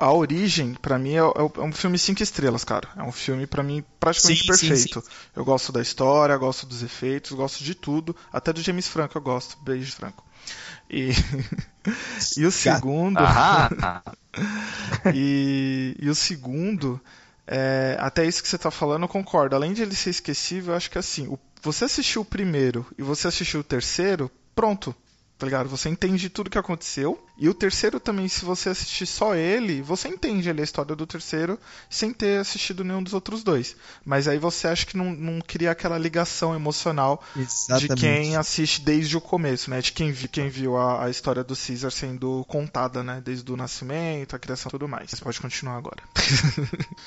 A 0.00 0.12
Origem, 0.12 0.74
pra 0.74 0.98
mim, 0.98 1.14
é, 1.14 1.18
é 1.18 1.60
um 1.62 1.72
filme 1.72 1.98
cinco 1.98 2.22
estrelas, 2.22 2.64
cara. 2.64 2.88
É 2.96 3.02
um 3.02 3.12
filme, 3.12 3.46
pra 3.46 3.62
mim, 3.62 3.84
praticamente 4.00 4.42
Sim, 4.42 4.52
sim, 4.56 4.68
perfeito. 4.68 5.04
Eu 5.36 5.44
gosto 5.44 5.70
da 5.72 5.82
história, 5.82 6.36
gosto 6.36 6.66
dos 6.66 6.82
efeitos, 6.82 7.32
gosto 7.32 7.62
de 7.62 7.74
tudo. 7.74 8.16
Até 8.32 8.52
do 8.52 8.62
James 8.62 8.88
Franco 8.88 9.18
eu 9.18 9.22
gosto. 9.22 9.56
Beijo, 9.62 9.92
Franco. 9.92 10.24
E, 10.88 11.10
e 12.36 12.44
o 12.46 12.50
segundo. 12.50 13.18
Ah, 13.22 14.02
e, 15.14 15.96
e 16.00 16.08
o 16.08 16.14
segundo, 16.14 17.00
é, 17.46 17.96
até 18.00 18.24
isso 18.24 18.42
que 18.42 18.48
você 18.48 18.58
tá 18.58 18.70
falando, 18.70 19.02
eu 19.02 19.08
concordo. 19.08 19.54
Além 19.56 19.72
de 19.72 19.82
ele 19.82 19.94
ser 19.94 20.10
esquecível, 20.10 20.72
eu 20.72 20.76
acho 20.76 20.90
que 20.90 20.98
assim, 20.98 21.26
o- 21.28 21.38
você 21.62 21.84
assistiu 21.84 22.22
o 22.22 22.24
primeiro 22.24 22.86
e 22.98 23.02
você 23.02 23.28
assistiu 23.28 23.60
o 23.60 23.64
terceiro, 23.64 24.30
pronto. 24.54 24.94
tá 25.38 25.46
ligado? 25.46 25.68
Você 25.70 25.88
entende 25.88 26.28
tudo 26.28 26.50
que 26.50 26.58
aconteceu. 26.58 27.18
E 27.40 27.48
o 27.48 27.54
terceiro 27.54 27.98
também, 27.98 28.28
se 28.28 28.44
você 28.44 28.68
assistir 28.68 29.06
só 29.06 29.34
ele, 29.34 29.80
você 29.80 30.08
entende 30.08 30.50
ali 30.50 30.60
a 30.60 30.64
história 30.64 30.94
do 30.94 31.06
terceiro 31.06 31.58
sem 31.88 32.12
ter 32.12 32.38
assistido 32.38 32.84
nenhum 32.84 33.02
dos 33.02 33.14
outros 33.14 33.42
dois. 33.42 33.74
Mas 34.04 34.28
aí 34.28 34.38
você 34.38 34.68
acha 34.68 34.84
que 34.84 34.96
não, 34.96 35.10
não 35.12 35.40
cria 35.40 35.70
aquela 35.70 35.96
ligação 35.96 36.54
emocional 36.54 37.22
Exatamente. 37.34 37.94
de 37.94 38.00
quem 38.00 38.36
assiste 38.36 38.82
desde 38.82 39.16
o 39.16 39.20
começo, 39.22 39.70
né? 39.70 39.80
De 39.80 39.90
quem, 39.92 40.12
vi, 40.12 40.28
quem 40.28 40.50
viu 40.50 40.76
a, 40.76 41.06
a 41.06 41.10
história 41.10 41.42
do 41.42 41.56
Caesar 41.56 41.90
sendo 41.90 42.44
contada, 42.46 43.02
né? 43.02 43.22
Desde 43.24 43.50
o 43.50 43.56
nascimento, 43.56 44.36
a 44.36 44.38
criação 44.38 44.68
e 44.68 44.72
tudo 44.72 44.86
mais. 44.86 45.10
Você 45.10 45.24
pode 45.24 45.40
continuar 45.40 45.76
agora. 45.78 46.02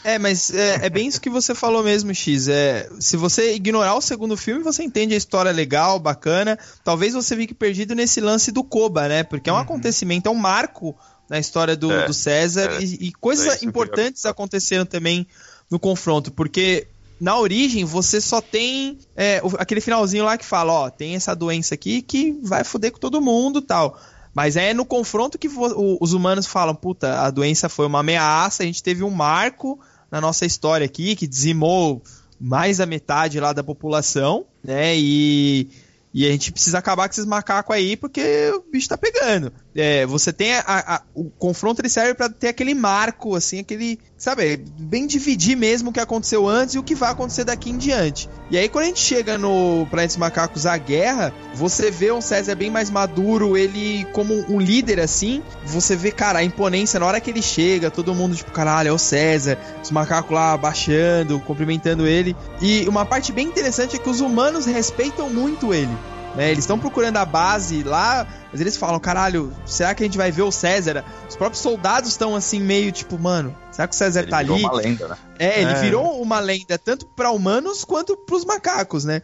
É, 0.04 0.20
mas 0.20 0.54
é, 0.54 0.86
é 0.86 0.90
bem 0.90 1.08
isso 1.08 1.22
que 1.22 1.30
você 1.30 1.56
falou 1.56 1.82
mesmo, 1.84 2.14
X. 2.14 2.48
É, 2.50 2.90
se 3.00 3.16
você 3.16 3.54
ignorar 3.56 3.96
o 3.96 4.02
segundo 4.02 4.36
filme, 4.36 4.62
você 4.62 4.84
entende 4.84 5.14
a 5.14 5.18
história 5.18 5.52
legal, 5.52 5.98
bacana. 5.98 6.60
Talvez 6.84 7.14
você 7.14 7.36
fique 7.38 7.54
perdido 7.54 7.96
nesse 7.96 8.20
lance 8.20 8.52
do 8.52 8.64
Koba, 8.66 9.08
né? 9.08 9.24
Porque 9.24 9.50
é 9.50 9.54
um 9.54 9.56
Uhum. 9.56 9.62
acontecimento, 9.62 10.23
é 10.28 10.32
um 10.32 10.36
marco 10.36 10.96
na 11.30 11.40
história 11.40 11.76
do, 11.76 11.92
É, 11.92 12.06
do 12.06 12.14
César 12.14 12.72
é. 12.72 12.84
e, 12.84 12.96
e 13.06 13.08
É 13.10 13.12
coisas 13.20 13.62
eu 13.62 13.68
importantes 13.70 14.26
aconteceram 14.26 14.86
também 14.86 15.26
no 15.72 15.80
confronto, 15.80 16.32
porque 16.32 16.88
na 17.20 17.38
origem 17.38 17.86
você 17.86 18.20
só 18.20 18.42
tem 18.42 18.98
é, 19.16 19.42
aquele 19.58 19.80
finalzinho 19.82 20.26
lá 20.26 20.38
que 20.38 20.46
fala, 20.46 20.74
ó, 20.74 20.90
tem 20.90 21.16
essa 21.16 21.34
doença 21.36 21.74
aqui 21.74 22.02
que 22.02 22.38
vai 22.44 22.64
foder 22.64 22.92
com 22.92 23.00
todo 23.00 23.22
mundo 23.22 23.62
tal. 23.62 24.00
Mas 24.36 24.56
é 24.58 24.74
no 24.74 24.84
confronto 24.84 25.38
que 25.38 25.48
o- 25.48 25.98
os 26.02 26.12
humanos 26.12 26.48
falam, 26.48 26.74
puta, 26.76 27.22
a 27.22 27.30
doença 27.30 27.70
foi 27.70 27.86
uma 27.86 28.00
ameaça, 28.00 28.64
a 28.64 28.66
gente 28.66 28.82
teve 28.84 29.04
um 29.04 29.10
marco 29.12 29.80
na 30.12 30.20
nossa 30.20 30.46
história 30.46 30.86
aqui 30.86 31.16
que 31.16 31.28
dizimou 31.28 32.02
mais 32.40 32.78
da 32.80 32.86
metade 32.86 33.40
lá 33.40 33.54
da 33.54 33.64
população, 33.64 34.46
né? 34.64 34.98
E, 34.98 35.70
e 36.14 36.28
a 36.28 36.32
gente 36.32 36.52
precisa 36.52 36.80
acabar 36.80 37.08
com 37.08 37.14
esses 37.14 37.26
macacos 37.26 37.76
aí 37.76 37.96
porque 37.96 38.52
o 38.56 38.72
bicho 38.72 38.90
tá 38.90 38.98
pegando. 38.98 39.54
É, 39.76 40.06
você 40.06 40.32
tem 40.32 40.54
a- 40.54 40.64
a- 40.68 41.02
o 41.16 41.32
confronto 41.32 41.82
ele 41.82 41.90
serve 41.90 42.14
pra 42.14 42.30
ter 42.30 42.50
aquele 42.50 42.76
marco, 42.76 43.36
assim, 43.36 43.60
aquele, 43.60 44.00
sabe, 44.18 44.58
bem 44.80 45.08
dividir 45.08 45.58
mesmo 45.58 45.90
o 45.90 45.94
que 45.94 46.00
aconteceu 46.00 46.48
antes 46.48 46.76
e 46.76 46.80
o 46.80 46.84
que 46.84 46.94
vai 46.94 47.10
acontecer 47.12 47.44
daqui 47.44 47.72
em 47.72 47.78
diante. 47.78 48.30
E 48.52 48.58
aí 48.58 48.70
quando 48.70 48.84
a 48.84 48.88
gente 48.88 49.00
chega 49.00 49.36
no 49.38 49.88
Planetas 49.90 50.16
Macacos 50.18 50.68
a 50.68 50.78
Guerra, 50.78 51.34
você 51.56 51.90
vê 51.90 52.12
um 52.12 52.22
César 52.22 52.54
bem 52.56 52.70
mais 52.70 52.92
maduro, 52.92 53.58
ele 53.58 54.06
como 54.14 54.34
um 54.48 54.60
líder 54.60 55.00
assim, 55.00 55.42
você 55.66 55.96
vê, 55.96 56.12
cara, 56.12 56.40
a 56.40 56.44
imponência 56.44 57.00
na 57.00 57.08
hora 57.08 57.20
que 57.20 57.32
ele 57.32 57.42
chega, 57.42 57.90
todo 57.90 58.14
mundo 58.14 58.36
tipo, 58.36 58.52
caralho, 58.52 58.90
é 58.90 58.92
o 58.92 59.00
César, 59.00 59.58
os 59.82 59.90
macacos 59.90 60.32
lá 60.36 60.56
baixando, 60.56 61.40
cumprimentando 61.40 62.06
ele. 62.06 62.36
E 62.62 62.88
uma 62.88 63.06
parte 63.06 63.32
bem 63.32 63.48
interessante 63.48 63.96
é 63.96 64.00
que 64.00 64.10
os 64.10 64.22
humanos 64.22 64.68
respeitam 64.68 65.30
muito 65.32 65.74
ele. 65.74 65.92
Né, 66.36 66.50
eles 66.50 66.64
estão 66.64 66.80
procurando 66.80 67.18
a 67.18 67.26
base 67.26 67.84
lá, 67.84 68.28
mas 68.52 68.60
eles 68.60 68.76
falam, 68.76 69.00
caralho, 69.00 69.54
será 69.68 69.94
que 69.94 70.02
a 70.02 70.06
gente 70.08 70.18
vai 70.18 70.32
ver 70.32 70.42
o 70.42 70.52
César? 70.52 71.06
Os 71.30 71.36
próprios 71.36 71.62
soldados 71.62 72.10
estão 72.10 72.36
assim, 72.36 72.60
meio 72.60 72.92
tipo, 72.92 73.20
mano, 73.20 73.56
será 73.72 73.88
que 73.88 73.94
o 73.94 73.98
César 73.98 74.22
Ele 74.22 74.32
tá 74.32 74.40
virou 74.40 74.56
ali? 74.56 74.64
uma 74.66 74.74
lenda, 74.74 75.08
né? 75.10 75.18
É, 75.38 75.62
ele 75.62 75.72
É. 75.72 75.82
virou 75.82 76.20
uma 76.20 76.40
lenda 76.40 76.78
tanto 76.80 77.06
pra 77.16 77.30
humanos 77.30 77.86
quanto 77.86 78.18
pros 78.18 78.44
macacos, 78.46 79.06
né? 79.06 79.22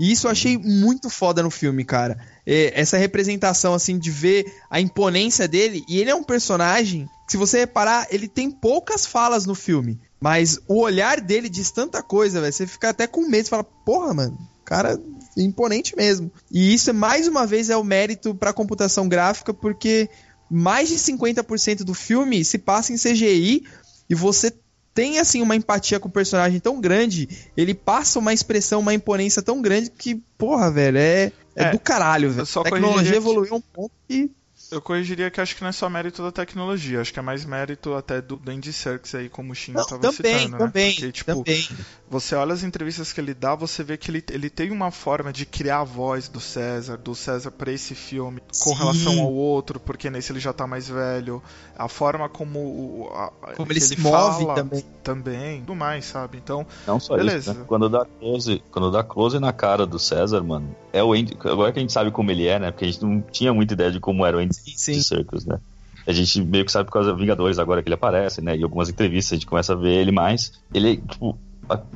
E 0.00 0.10
isso 0.12 0.26
eu 0.26 0.30
achei 0.30 0.56
muito 0.56 1.08
foda 1.10 1.42
no 1.42 1.50
filme, 1.50 1.84
cara. 1.84 2.18
É, 2.46 2.72
essa 2.80 2.96
representação, 2.96 3.74
assim, 3.74 3.98
de 3.98 4.10
ver 4.12 4.52
a 4.70 4.80
imponência 4.80 5.48
dele. 5.48 5.84
E 5.88 6.00
ele 6.00 6.08
é 6.10 6.14
um 6.14 6.22
personagem, 6.22 7.06
que, 7.26 7.32
se 7.32 7.36
você 7.36 7.58
reparar, 7.58 8.06
ele 8.10 8.28
tem 8.28 8.48
poucas 8.48 9.04
falas 9.04 9.44
no 9.44 9.56
filme. 9.56 9.98
Mas 10.20 10.58
o 10.68 10.80
olhar 10.80 11.20
dele 11.20 11.48
diz 11.48 11.72
tanta 11.72 12.00
coisa, 12.00 12.40
velho. 12.40 12.52
Você 12.52 12.64
fica 12.64 12.90
até 12.90 13.08
com 13.08 13.28
medo. 13.28 13.44
Você 13.44 13.50
fala, 13.50 13.64
porra, 13.64 14.14
mano, 14.14 14.38
cara 14.64 14.96
imponente 15.44 15.96
mesmo. 15.96 16.30
E 16.50 16.72
isso, 16.74 16.92
mais 16.92 17.28
uma 17.28 17.46
vez, 17.46 17.70
é 17.70 17.76
o 17.76 17.84
mérito 17.84 18.34
pra 18.34 18.52
computação 18.52 19.08
gráfica, 19.08 19.52
porque 19.54 20.08
mais 20.50 20.88
de 20.88 20.96
50% 20.96 21.84
do 21.84 21.94
filme 21.94 22.44
se 22.44 22.58
passa 22.58 22.92
em 22.92 22.96
CGI 22.96 23.64
e 24.08 24.14
você 24.14 24.52
tem 24.94 25.20
assim 25.20 25.40
uma 25.40 25.54
empatia 25.54 26.00
com 26.00 26.08
o 26.08 26.12
personagem 26.12 26.58
tão 26.58 26.80
grande, 26.80 27.28
ele 27.56 27.72
passa 27.72 28.18
uma 28.18 28.32
expressão, 28.32 28.80
uma 28.80 28.92
imponência 28.92 29.40
tão 29.40 29.62
grande 29.62 29.90
que, 29.90 30.16
porra, 30.36 30.72
velho, 30.72 30.98
é, 30.98 31.30
é, 31.54 31.64
É, 31.64 31.70
do 31.70 31.78
caralho, 31.78 32.30
velho. 32.30 32.42
A 32.42 32.62
tecnologia 32.64 33.16
evoluiu 33.16 33.54
a 33.54 33.56
um 33.56 33.60
ponto 33.60 33.92
que. 34.08 34.30
Eu 34.70 34.82
corrigiria 34.82 35.30
que 35.30 35.40
acho 35.40 35.56
que 35.56 35.62
não 35.62 35.68
é 35.70 35.72
só 35.72 35.88
mérito 35.88 36.22
da 36.22 36.30
tecnologia, 36.30 37.00
acho 37.00 37.10
que 37.12 37.18
é 37.18 37.22
mais 37.22 37.42
mérito 37.44 37.94
até 37.94 38.20
do, 38.20 38.36
do 38.36 38.50
Andy 38.50 38.70
Serkis 38.70 39.14
aí, 39.14 39.28
como 39.28 39.52
o 39.52 39.54
Shin 39.54 39.72
Não, 39.72 39.82
tava 39.84 40.02
também, 40.02 40.12
citando, 40.12 40.48
né? 40.50 40.58
também, 40.58 40.90
Porque, 40.92 41.10
tipo, 41.12 41.42
também. 41.44 41.66
você 42.10 42.34
olha 42.34 42.52
as 42.52 42.62
entrevistas 42.62 43.10
que 43.12 43.18
ele 43.20 43.32
dá, 43.32 43.54
você 43.54 43.82
vê 43.82 43.96
que 43.96 44.10
ele, 44.10 44.22
ele 44.30 44.50
tem 44.50 44.70
uma 44.70 44.90
forma 44.90 45.32
de 45.32 45.46
criar 45.46 45.80
a 45.80 45.84
voz 45.84 46.28
do 46.28 46.38
César, 46.38 46.98
do 46.98 47.14
César 47.14 47.50
pra 47.50 47.72
esse 47.72 47.94
filme, 47.94 48.42
com 48.60 48.72
Sim. 48.72 48.78
relação 48.78 49.18
ao 49.20 49.32
outro, 49.32 49.80
porque 49.80 50.10
nesse 50.10 50.32
ele 50.32 50.40
já 50.40 50.52
tá 50.52 50.66
mais 50.66 50.86
velho, 50.86 51.42
a 51.76 51.88
forma 51.88 52.28
como 52.28 52.58
o, 52.58 53.10
a- 53.14 53.32
Como 53.56 53.68
que 53.68 53.80
ele 53.80 53.80
se 53.80 54.00
move 54.00 54.44
fala 54.44 54.54
também. 54.54 54.84
também, 55.02 55.60
tudo 55.60 55.74
mais, 55.74 56.04
sabe? 56.04 56.36
Então, 56.36 56.66
Não 56.86 57.00
só 57.00 57.16
Beleza. 57.16 57.52
isso, 57.52 57.58
né? 57.58 57.64
Quando 57.66 57.88
dá 57.88 58.04
close, 58.04 58.62
quando 58.70 58.90
dá 58.90 59.02
close 59.02 59.38
na 59.38 59.52
cara 59.52 59.86
do 59.86 59.98
César, 59.98 60.42
mano, 60.42 60.74
é 60.92 61.02
o 61.02 61.12
Andy, 61.12 61.36
agora 61.44 61.72
que 61.72 61.78
a 61.78 61.82
gente 61.82 61.92
sabe 61.92 62.10
como 62.10 62.30
ele 62.30 62.46
é, 62.46 62.58
né? 62.58 62.70
Porque 62.70 62.84
a 62.84 62.90
gente 62.90 63.02
não 63.04 63.20
tinha 63.22 63.52
muita 63.54 63.74
ideia 63.74 63.90
de 63.90 64.00
como 64.00 64.24
era 64.24 64.36
o 64.36 64.40
Andy 64.40 64.54
Sim, 64.64 64.72
sim. 64.76 64.92
de 64.92 65.04
Circus, 65.04 65.46
né? 65.46 65.58
A 66.06 66.12
gente 66.12 66.40
meio 66.42 66.64
que 66.64 66.72
sabe 66.72 66.86
por 66.86 66.92
causa 66.92 67.10
dos 67.10 67.20
Vingadores 67.20 67.58
agora 67.58 67.82
que 67.82 67.88
ele 67.88 67.94
aparece, 67.94 68.40
né? 68.40 68.56
E 68.56 68.62
algumas 68.62 68.88
entrevistas 68.88 69.32
a 69.32 69.36
gente 69.36 69.46
começa 69.46 69.74
a 69.74 69.76
ver 69.76 69.94
ele 69.94 70.10
mais. 70.10 70.52
Ele, 70.72 70.96
tipo, 70.96 71.38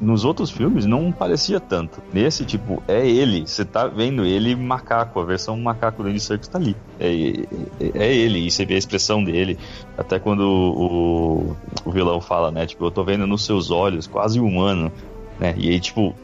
nos 0.00 0.24
outros 0.24 0.50
filmes 0.50 0.84
não 0.84 1.10
parecia 1.10 1.58
tanto. 1.58 2.02
Nesse, 2.12 2.44
tipo, 2.44 2.82
é 2.86 3.08
ele. 3.08 3.46
Você 3.46 3.64
tá 3.64 3.86
vendo 3.86 4.24
ele 4.24 4.54
macaco, 4.54 5.18
a 5.18 5.24
versão 5.24 5.56
macaco 5.56 6.02
do 6.02 6.10
Andy 6.10 6.20
Serkis 6.20 6.48
tá 6.48 6.58
ali. 6.58 6.76
É, 7.00 7.08
é, 7.08 7.90
é 7.94 8.14
ele, 8.14 8.40
e 8.40 8.50
você 8.50 8.66
vê 8.66 8.74
a 8.74 8.78
expressão 8.78 9.24
dele. 9.24 9.58
Até 9.96 10.18
quando 10.18 10.42
o, 10.42 11.56
o 11.84 11.90
vilão 11.90 12.20
fala, 12.20 12.50
né? 12.50 12.66
Tipo, 12.66 12.84
eu 12.86 12.90
tô 12.90 13.02
vendo 13.02 13.26
nos 13.26 13.44
seus 13.44 13.70
olhos, 13.70 14.06
quase 14.06 14.38
humano, 14.38 14.92
né? 15.40 15.54
E 15.56 15.70
aí, 15.70 15.80
tipo, 15.80 16.14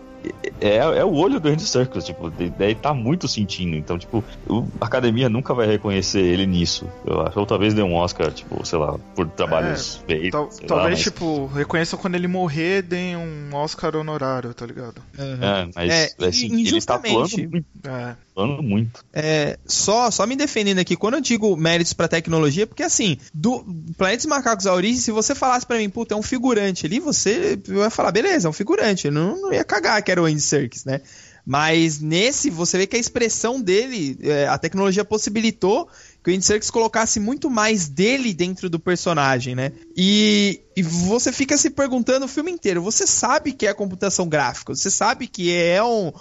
é, 0.61 0.77
é 0.77 1.05
o 1.05 1.13
olho 1.15 1.39
do 1.41 1.49
Andy 1.49 1.63
Serkis, 1.65 2.05
tipo, 2.05 2.31
daí 2.59 2.75
tá 2.75 2.93
muito 2.95 3.27
sentindo. 3.29 3.77
Então, 3.77 3.99
tipo, 3.99 4.23
o- 4.49 4.67
a 4.81 4.87
academia 4.87 5.29
nunca 5.29 5.55
vai 5.55 5.67
reconhecer 5.67 6.21
ele 6.21 6.47
nisso. 6.47 6.87
Eu 7.07 7.21
acho, 7.23 7.39
ou 7.39 7.47
talvez 7.47 7.75
dê 7.75 7.83
um 7.83 7.95
Oscar, 7.95 8.33
tipo, 8.33 8.65
sei 8.67 8.79
lá, 8.79 8.99
por 9.15 9.29
trabalhos 9.29 10.03
feitos. 10.07 10.31
tal- 10.31 10.51
sei 10.51 10.63
lá, 10.63 10.69
talvez, 10.69 10.91
mas- 10.95 11.03
tipo, 11.03 11.47
reconheçam 11.47 11.99
quando 11.99 12.15
ele 12.15 12.29
morrer, 12.29 12.83
deem 12.83 13.17
um 13.17 13.51
Oscar 13.55 13.97
honorário, 13.97 14.53
tá 14.55 14.67
ligado? 14.67 15.01
É, 15.19 15.69
mas 15.75 15.91
É, 15.91 16.27
assim, 16.27 16.47
ele 16.47 16.55
tá 16.55 16.61
injustamente. 16.61 17.17
atuando 17.17 17.51
muito, 17.51 17.67
É. 17.87 18.17
atuando 18.33 18.63
muito. 18.63 19.05
É, 19.13 19.59
só, 19.67 20.11
só 20.11 20.27
me 20.27 20.37
defendendo 20.37 20.79
aqui, 20.79 20.97
quando 20.97 21.15
eu 21.15 21.21
digo 21.21 21.57
méritos 21.57 21.93
pra 21.93 22.09
tecnologia, 22.09 22.67
porque 22.67 22.83
assim, 22.83 23.17
do 23.35 23.65
Planetas 23.97 24.27
Macacos 24.27 24.67
à 24.67 24.75
origem, 24.75 24.99
se 24.99 25.11
você 25.11 25.35
falasse 25.35 25.67
pra 25.67 25.79
mim, 25.79 25.89
puta, 25.89 26.15
é 26.15 26.17
um 26.17 26.23
figurante 26.23 26.87
ali, 26.87 27.01
você 27.01 27.59
vai 27.67 27.91
falar, 27.91 28.13
beleza, 28.13 28.49
é 28.49 28.51
um 28.51 28.53
figurante. 28.55 29.07
Eu 29.07 29.13
não, 29.13 29.41
não 29.41 29.53
ia 29.53 29.65
cagar 29.65 30.03
que 30.03 30.11
era 30.11 30.23
o 30.23 30.25
Andy 30.27 30.41
Serkis, 30.49 30.85
né? 30.85 31.01
Mas 31.45 31.99
nesse, 31.99 32.51
você 32.51 32.77
vê 32.77 32.87
que 32.87 32.97
a 32.97 32.99
expressão 32.99 33.59
dele, 33.59 34.19
é, 34.21 34.47
a 34.47 34.59
tecnologia 34.59 35.05
possibilitou 35.05 35.89
que 36.23 36.31
o 36.31 36.35
Andy 36.35 36.45
Serkis 36.45 36.71
colocasse 36.71 37.19
muito 37.19 37.49
mais 37.49 37.89
dele 37.89 38.35
dentro 38.35 38.69
do 38.69 38.79
personagem, 38.79 39.55
né? 39.55 39.73
E, 39.97 40.61
e 40.77 40.83
você 40.83 41.33
fica 41.33 41.57
se 41.57 41.71
perguntando 41.71 42.27
o 42.27 42.29
filme 42.29 42.51
inteiro, 42.51 42.83
você 42.83 43.07
sabe 43.07 43.53
que 43.53 43.67
é 43.67 43.73
computação 43.73 44.29
gráfica, 44.29 44.75
você 44.75 44.91
sabe 44.91 45.27
que 45.27 45.51
é 45.55 45.83
um, 45.83 46.13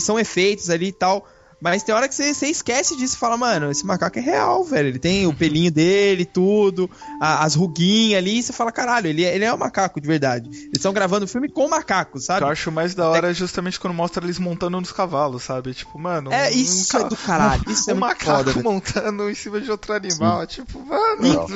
são 0.00 0.18
efeitos 0.18 0.68
ali 0.68 0.88
e 0.88 0.92
tal, 0.92 1.28
mas 1.62 1.82
tem 1.82 1.94
hora 1.94 2.08
que 2.08 2.14
você, 2.14 2.34
você 2.34 2.48
esquece 2.48 2.96
disso 2.96 3.14
e 3.14 3.18
fala, 3.18 3.36
mano, 3.36 3.70
esse 3.70 3.86
macaco 3.86 4.18
é 4.18 4.22
real, 4.22 4.64
velho. 4.64 4.88
Ele 4.88 4.98
tem 4.98 5.26
o 5.26 5.32
pelinho 5.34 5.70
dele, 5.70 6.24
tudo, 6.24 6.90
a- 7.20 7.44
as 7.44 7.54
ruguinhas 7.54 8.18
ali, 8.18 8.38
e 8.38 8.42
você 8.42 8.52
fala, 8.52 8.72
caralho, 8.72 9.06
ele 9.08 9.24
é, 9.24 9.34
ele 9.34 9.44
é 9.44 9.54
um 9.54 9.56
macaco 9.56 10.00
de 10.00 10.06
verdade. 10.08 10.48
Eles 10.50 10.70
estão 10.74 10.92
gravando 10.92 11.24
o 11.24 11.28
filme 11.28 11.48
com 11.48 11.68
macaco, 11.68 12.18
O 12.18 12.20
que 12.20 12.26
sabe? 12.26 12.42
eu 12.44 12.48
acho 12.48 12.72
mais 12.72 12.94
da 12.94 13.08
hora 13.08 13.30
é 13.30 13.34
justamente 13.34 13.78
quando 13.78 13.94
mostra 13.94 14.24
eles 14.24 14.38
montando 14.38 14.80
nos 14.80 14.90
cavalos, 14.92 15.44
sabe? 15.44 15.72
Tipo, 15.72 15.98
mano. 15.98 16.32
É, 16.32 16.48
um 16.48 16.52
isso 16.52 16.92
ca- 16.92 17.00
é 17.06 17.08
do 17.08 17.16
caralho. 17.16 17.62
Isso 17.70 17.90
é 17.90 17.94
um 17.94 17.98
macaco 17.98 18.24
foda, 18.38 18.52
velho. 18.52 18.64
montando 18.64 19.30
em 19.30 19.34
cima 19.34 19.60
de 19.60 19.70
outro 19.70 19.92
animal. 19.94 20.46
Tipo, 20.46 20.80
mano. 20.84 21.22
Legal. 21.22 21.48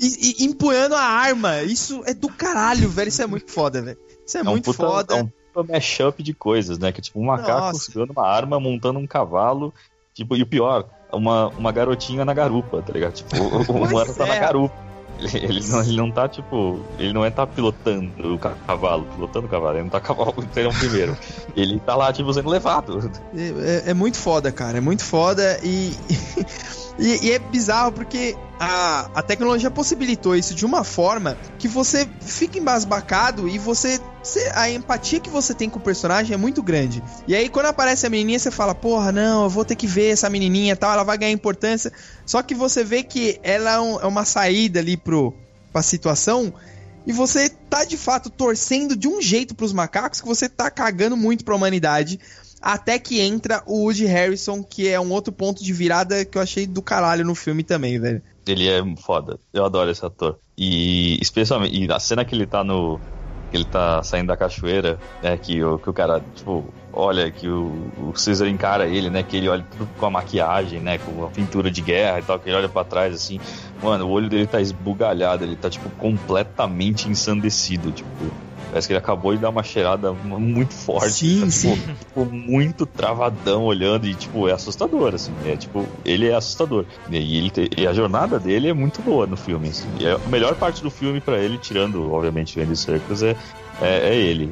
E, 0.00 0.42
e 0.42 0.44
empunhando 0.46 0.94
a 0.94 1.02
arma. 1.02 1.62
Isso 1.62 2.02
é 2.06 2.14
do 2.14 2.28
caralho, 2.28 2.88
velho. 2.88 3.08
Isso 3.08 3.20
é 3.22 3.26
muito 3.26 3.50
foda, 3.52 3.82
velho. 3.82 3.98
Isso 4.26 4.38
é, 4.38 4.40
É, 4.40 4.44
muito 4.44 4.70
um 4.70 4.72
puta, 4.72 4.86
foda. 4.86 5.14
É 5.18 5.22
um 5.22 5.30
puta 5.52 5.72
mashup 5.72 6.22
de 6.22 6.32
coisas, 6.34 6.78
né? 6.78 6.92
Que 6.92 7.00
é 7.00 7.02
tipo 7.02 7.20
um 7.20 7.24
macaco 7.24 7.74
segurando 7.76 8.10
uma 8.12 8.26
arma, 8.26 8.60
montando 8.60 8.98
um 8.98 9.06
cavalo. 9.06 9.72
Tipo, 10.14 10.36
e 10.36 10.42
o 10.42 10.46
pior, 10.46 10.86
uma, 11.12 11.48
uma 11.48 11.72
garotinha 11.72 12.24
na 12.24 12.34
garupa, 12.34 12.82
tá 12.82 12.92
ligado? 12.92 13.12
Tipo, 13.14 13.36
o, 13.36 13.60
o 13.62 14.14
tá 14.14 14.26
na 14.26 14.34
é. 14.34 14.40
garupa. 14.40 14.90
Ele, 15.20 15.44
ele 15.44 15.68
não, 15.68 15.82
ele 15.82 15.96
não 15.96 16.10
tá, 16.10 16.28
tipo. 16.28 16.80
Ele 16.98 17.12
não 17.12 17.24
é 17.24 17.30
tá 17.30 17.46
pilotando 17.46 18.34
o 18.34 18.38
ca- 18.38 18.54
cavalo, 18.66 19.04
pilotando 19.14 19.46
o 19.46 19.50
cavalo, 19.50 19.76
ele 19.76 19.82
não 19.84 19.90
tá 19.90 20.00
cavalo 20.00 20.34
serão 20.52 20.72
primeiro. 20.78 21.16
Ele 21.54 21.78
tá 21.80 21.94
lá, 21.94 22.12
tipo, 22.12 22.32
sendo 22.32 22.48
levado. 22.48 23.10
É, 23.34 23.88
é- 23.88 23.90
é 23.90 23.94
muito 23.94 24.16
foda, 24.16 24.50
cara. 24.50 24.78
É 24.78 24.80
muito 24.80 25.04
foda 25.04 25.60
e. 25.62 25.92
e, 26.98 27.26
e 27.26 27.32
é 27.32 27.38
bizarro 27.38 27.92
porque 27.92 28.34
a, 28.58 29.10
a 29.14 29.22
tecnologia 29.22 29.70
possibilitou 29.70 30.34
isso 30.34 30.54
de 30.54 30.64
uma 30.64 30.84
forma 30.84 31.36
que 31.58 31.68
você 31.68 32.08
fica 32.20 32.58
embasbacado 32.58 33.46
e 33.46 33.58
você 33.58 34.00
a 34.54 34.70
empatia 34.70 35.20
que 35.20 35.30
você 35.30 35.54
tem 35.54 35.68
com 35.70 35.78
o 35.78 35.82
personagem 35.82 36.34
é 36.34 36.36
muito 36.36 36.62
grande. 36.62 37.02
E 37.26 37.34
aí, 37.34 37.48
quando 37.48 37.66
aparece 37.66 38.06
a 38.06 38.10
menininha, 38.10 38.38
você 38.38 38.50
fala, 38.50 38.74
porra, 38.74 39.10
não, 39.10 39.44
eu 39.44 39.48
vou 39.50 39.64
ter 39.64 39.74
que 39.76 39.86
ver 39.86 40.10
essa 40.10 40.28
menininha 40.28 40.76
tal, 40.76 40.92
ela 40.92 41.02
vai 41.04 41.16
ganhar 41.16 41.32
importância. 41.32 41.92
Só 42.26 42.42
que 42.42 42.54
você 42.54 42.84
vê 42.84 43.02
que 43.02 43.38
ela 43.42 43.72
é, 43.74 43.80
um- 43.80 44.00
é 44.00 44.06
uma 44.06 44.24
saída 44.24 44.80
ali 44.80 44.96
pro, 44.96 45.34
pra 45.72 45.82
situação. 45.82 46.52
E 47.06 47.12
você 47.12 47.48
tá 47.48 47.84
de 47.84 47.96
fato 47.96 48.28
torcendo 48.28 48.94
de 48.94 49.08
um 49.08 49.22
jeito 49.22 49.54
pros 49.54 49.72
macacos 49.72 50.20
que 50.20 50.26
você 50.28 50.48
tá 50.48 50.70
cagando 50.70 51.16
muito 51.16 51.44
pra 51.44 51.54
humanidade. 51.56 52.20
Até 52.60 52.98
que 52.98 53.20
entra 53.20 53.62
o 53.66 53.84
Woody 53.84 54.04
Harrison, 54.04 54.62
que 54.62 54.86
é 54.86 55.00
um 55.00 55.10
outro 55.12 55.32
ponto 55.32 55.64
de 55.64 55.72
virada 55.72 56.26
que 56.26 56.36
eu 56.36 56.42
achei 56.42 56.66
do 56.66 56.82
caralho 56.82 57.24
no 57.24 57.34
filme 57.34 57.64
também, 57.64 57.98
velho. 57.98 58.22
Ele 58.46 58.68
é 58.68 58.82
foda. 58.96 59.38
Eu 59.50 59.64
adoro 59.64 59.90
esse 59.90 60.04
ator. 60.04 60.38
E 60.58 61.18
especialmente. 61.22 61.74
E 61.74 61.90
a 61.90 61.98
cena 61.98 62.22
que 62.22 62.34
ele 62.34 62.46
tá 62.46 62.62
no. 62.62 63.00
Que 63.50 63.56
ele 63.56 63.64
tá 63.64 64.02
saindo 64.02 64.28
da 64.28 64.36
cachoeira, 64.36 64.98
né? 65.22 65.36
Que 65.36 65.62
o, 65.62 65.78
que 65.78 65.90
o 65.90 65.92
cara, 65.92 66.22
tipo, 66.34 66.64
olha, 66.92 67.30
que 67.30 67.48
o, 67.48 67.90
o 67.98 68.12
Caesar 68.12 68.48
encara 68.48 68.86
ele, 68.86 69.10
né? 69.10 69.22
Que 69.22 69.36
ele 69.36 69.48
olha 69.48 69.64
tudo 69.76 69.88
com 69.98 70.06
a 70.06 70.10
maquiagem, 70.10 70.80
né? 70.80 70.98
Com 70.98 71.24
a 71.24 71.28
pintura 71.28 71.70
de 71.70 71.80
guerra 71.82 72.20
e 72.20 72.22
tal, 72.22 72.38
que 72.38 72.48
ele 72.48 72.56
olha 72.56 72.68
pra 72.68 72.84
trás 72.84 73.14
assim. 73.14 73.40
Mano, 73.82 74.06
o 74.06 74.10
olho 74.10 74.28
dele 74.28 74.46
tá 74.46 74.60
esbugalhado, 74.60 75.44
ele 75.44 75.56
tá, 75.56 75.68
tipo, 75.68 75.88
completamente 75.90 77.08
ensandecido, 77.08 77.90
tipo. 77.90 78.08
Parece 78.70 78.86
que 78.86 78.92
ele 78.92 78.98
acabou 78.98 79.34
de 79.34 79.40
dar 79.40 79.50
uma 79.50 79.62
cheirada 79.62 80.12
muito 80.12 80.74
forte. 80.74 81.10
Sim, 81.10 81.40
tá, 81.40 81.46
tipo, 81.46 81.52
sim. 81.52 81.74
tipo, 81.98 82.24
muito 82.26 82.86
travadão 82.86 83.64
olhando 83.64 84.06
e, 84.06 84.14
tipo, 84.14 84.48
é 84.48 84.52
assustador, 84.52 85.14
assim. 85.14 85.34
É, 85.44 85.56
tipo, 85.56 85.86
ele 86.04 86.28
é 86.28 86.34
assustador. 86.34 86.86
E, 87.10 87.36
ele 87.36 87.50
te- 87.50 87.70
e 87.76 87.86
a 87.86 87.92
jornada 87.92 88.38
dele 88.38 88.68
é 88.68 88.72
muito 88.72 89.02
boa 89.02 89.26
no 89.26 89.36
filme, 89.36 89.68
assim. 89.68 89.88
E 89.98 90.06
a 90.06 90.18
melhor 90.28 90.54
parte 90.56 90.82
do 90.82 90.90
filme 90.90 91.20
pra 91.20 91.38
ele, 91.38 91.58
tirando, 91.58 92.10
obviamente, 92.12 92.58
o 92.58 92.62
Andy 92.62 92.76
Serkis, 92.76 93.22
é, 93.22 93.36
é, 93.80 94.10
é 94.10 94.16
ele. 94.16 94.50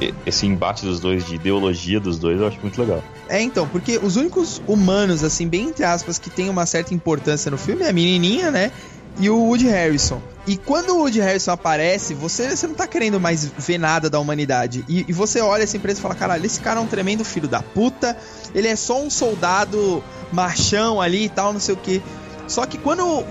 É, 0.00 0.12
esse 0.26 0.46
embate 0.46 0.84
dos 0.84 1.00
dois, 1.00 1.24
de 1.24 1.36
ideologia 1.36 2.00
dos 2.00 2.18
dois, 2.18 2.40
eu 2.40 2.46
acho 2.46 2.60
muito 2.60 2.80
legal. 2.80 3.02
É, 3.28 3.40
então, 3.40 3.66
porque 3.68 3.98
os 4.02 4.16
únicos 4.16 4.60
humanos, 4.66 5.22
assim, 5.22 5.46
bem 5.48 5.68
entre 5.68 5.84
aspas, 5.84 6.18
que 6.18 6.30
tem 6.30 6.48
uma 6.50 6.66
certa 6.66 6.92
importância 6.92 7.50
no 7.50 7.56
filme 7.56 7.84
é 7.84 7.90
a 7.90 7.92
menininha, 7.92 8.50
né? 8.50 8.72
E 9.18 9.28
o 9.28 9.36
Woody 9.36 9.68
Harrison. 9.68 10.20
E 10.46 10.56
quando 10.56 10.90
o 10.90 10.98
Woody 11.00 11.20
Harrison 11.20 11.52
aparece, 11.52 12.14
você, 12.14 12.56
você 12.56 12.66
não 12.66 12.74
tá 12.74 12.86
querendo 12.86 13.20
mais 13.20 13.44
ver 13.44 13.78
nada 13.78 14.08
da 14.08 14.18
humanidade. 14.18 14.84
E, 14.88 15.04
e 15.08 15.12
você 15.12 15.40
olha 15.40 15.62
essa 15.62 15.76
empresa 15.76 15.98
e 15.98 16.02
fala: 16.02 16.14
caralho, 16.14 16.44
esse 16.46 16.60
cara 16.60 16.80
é 16.80 16.82
um 16.82 16.86
tremendo 16.86 17.24
filho 17.24 17.48
da 17.48 17.62
puta. 17.62 18.16
Ele 18.54 18.68
é 18.68 18.76
só 18.76 19.00
um 19.00 19.10
soldado 19.10 20.02
machão 20.32 21.00
ali 21.00 21.24
e 21.24 21.28
tal, 21.28 21.52
não 21.52 21.60
sei 21.60 21.74
o 21.74 21.78
que. 21.78 22.02
Só 22.48 22.66
que 22.66 22.78
quando 22.78 23.24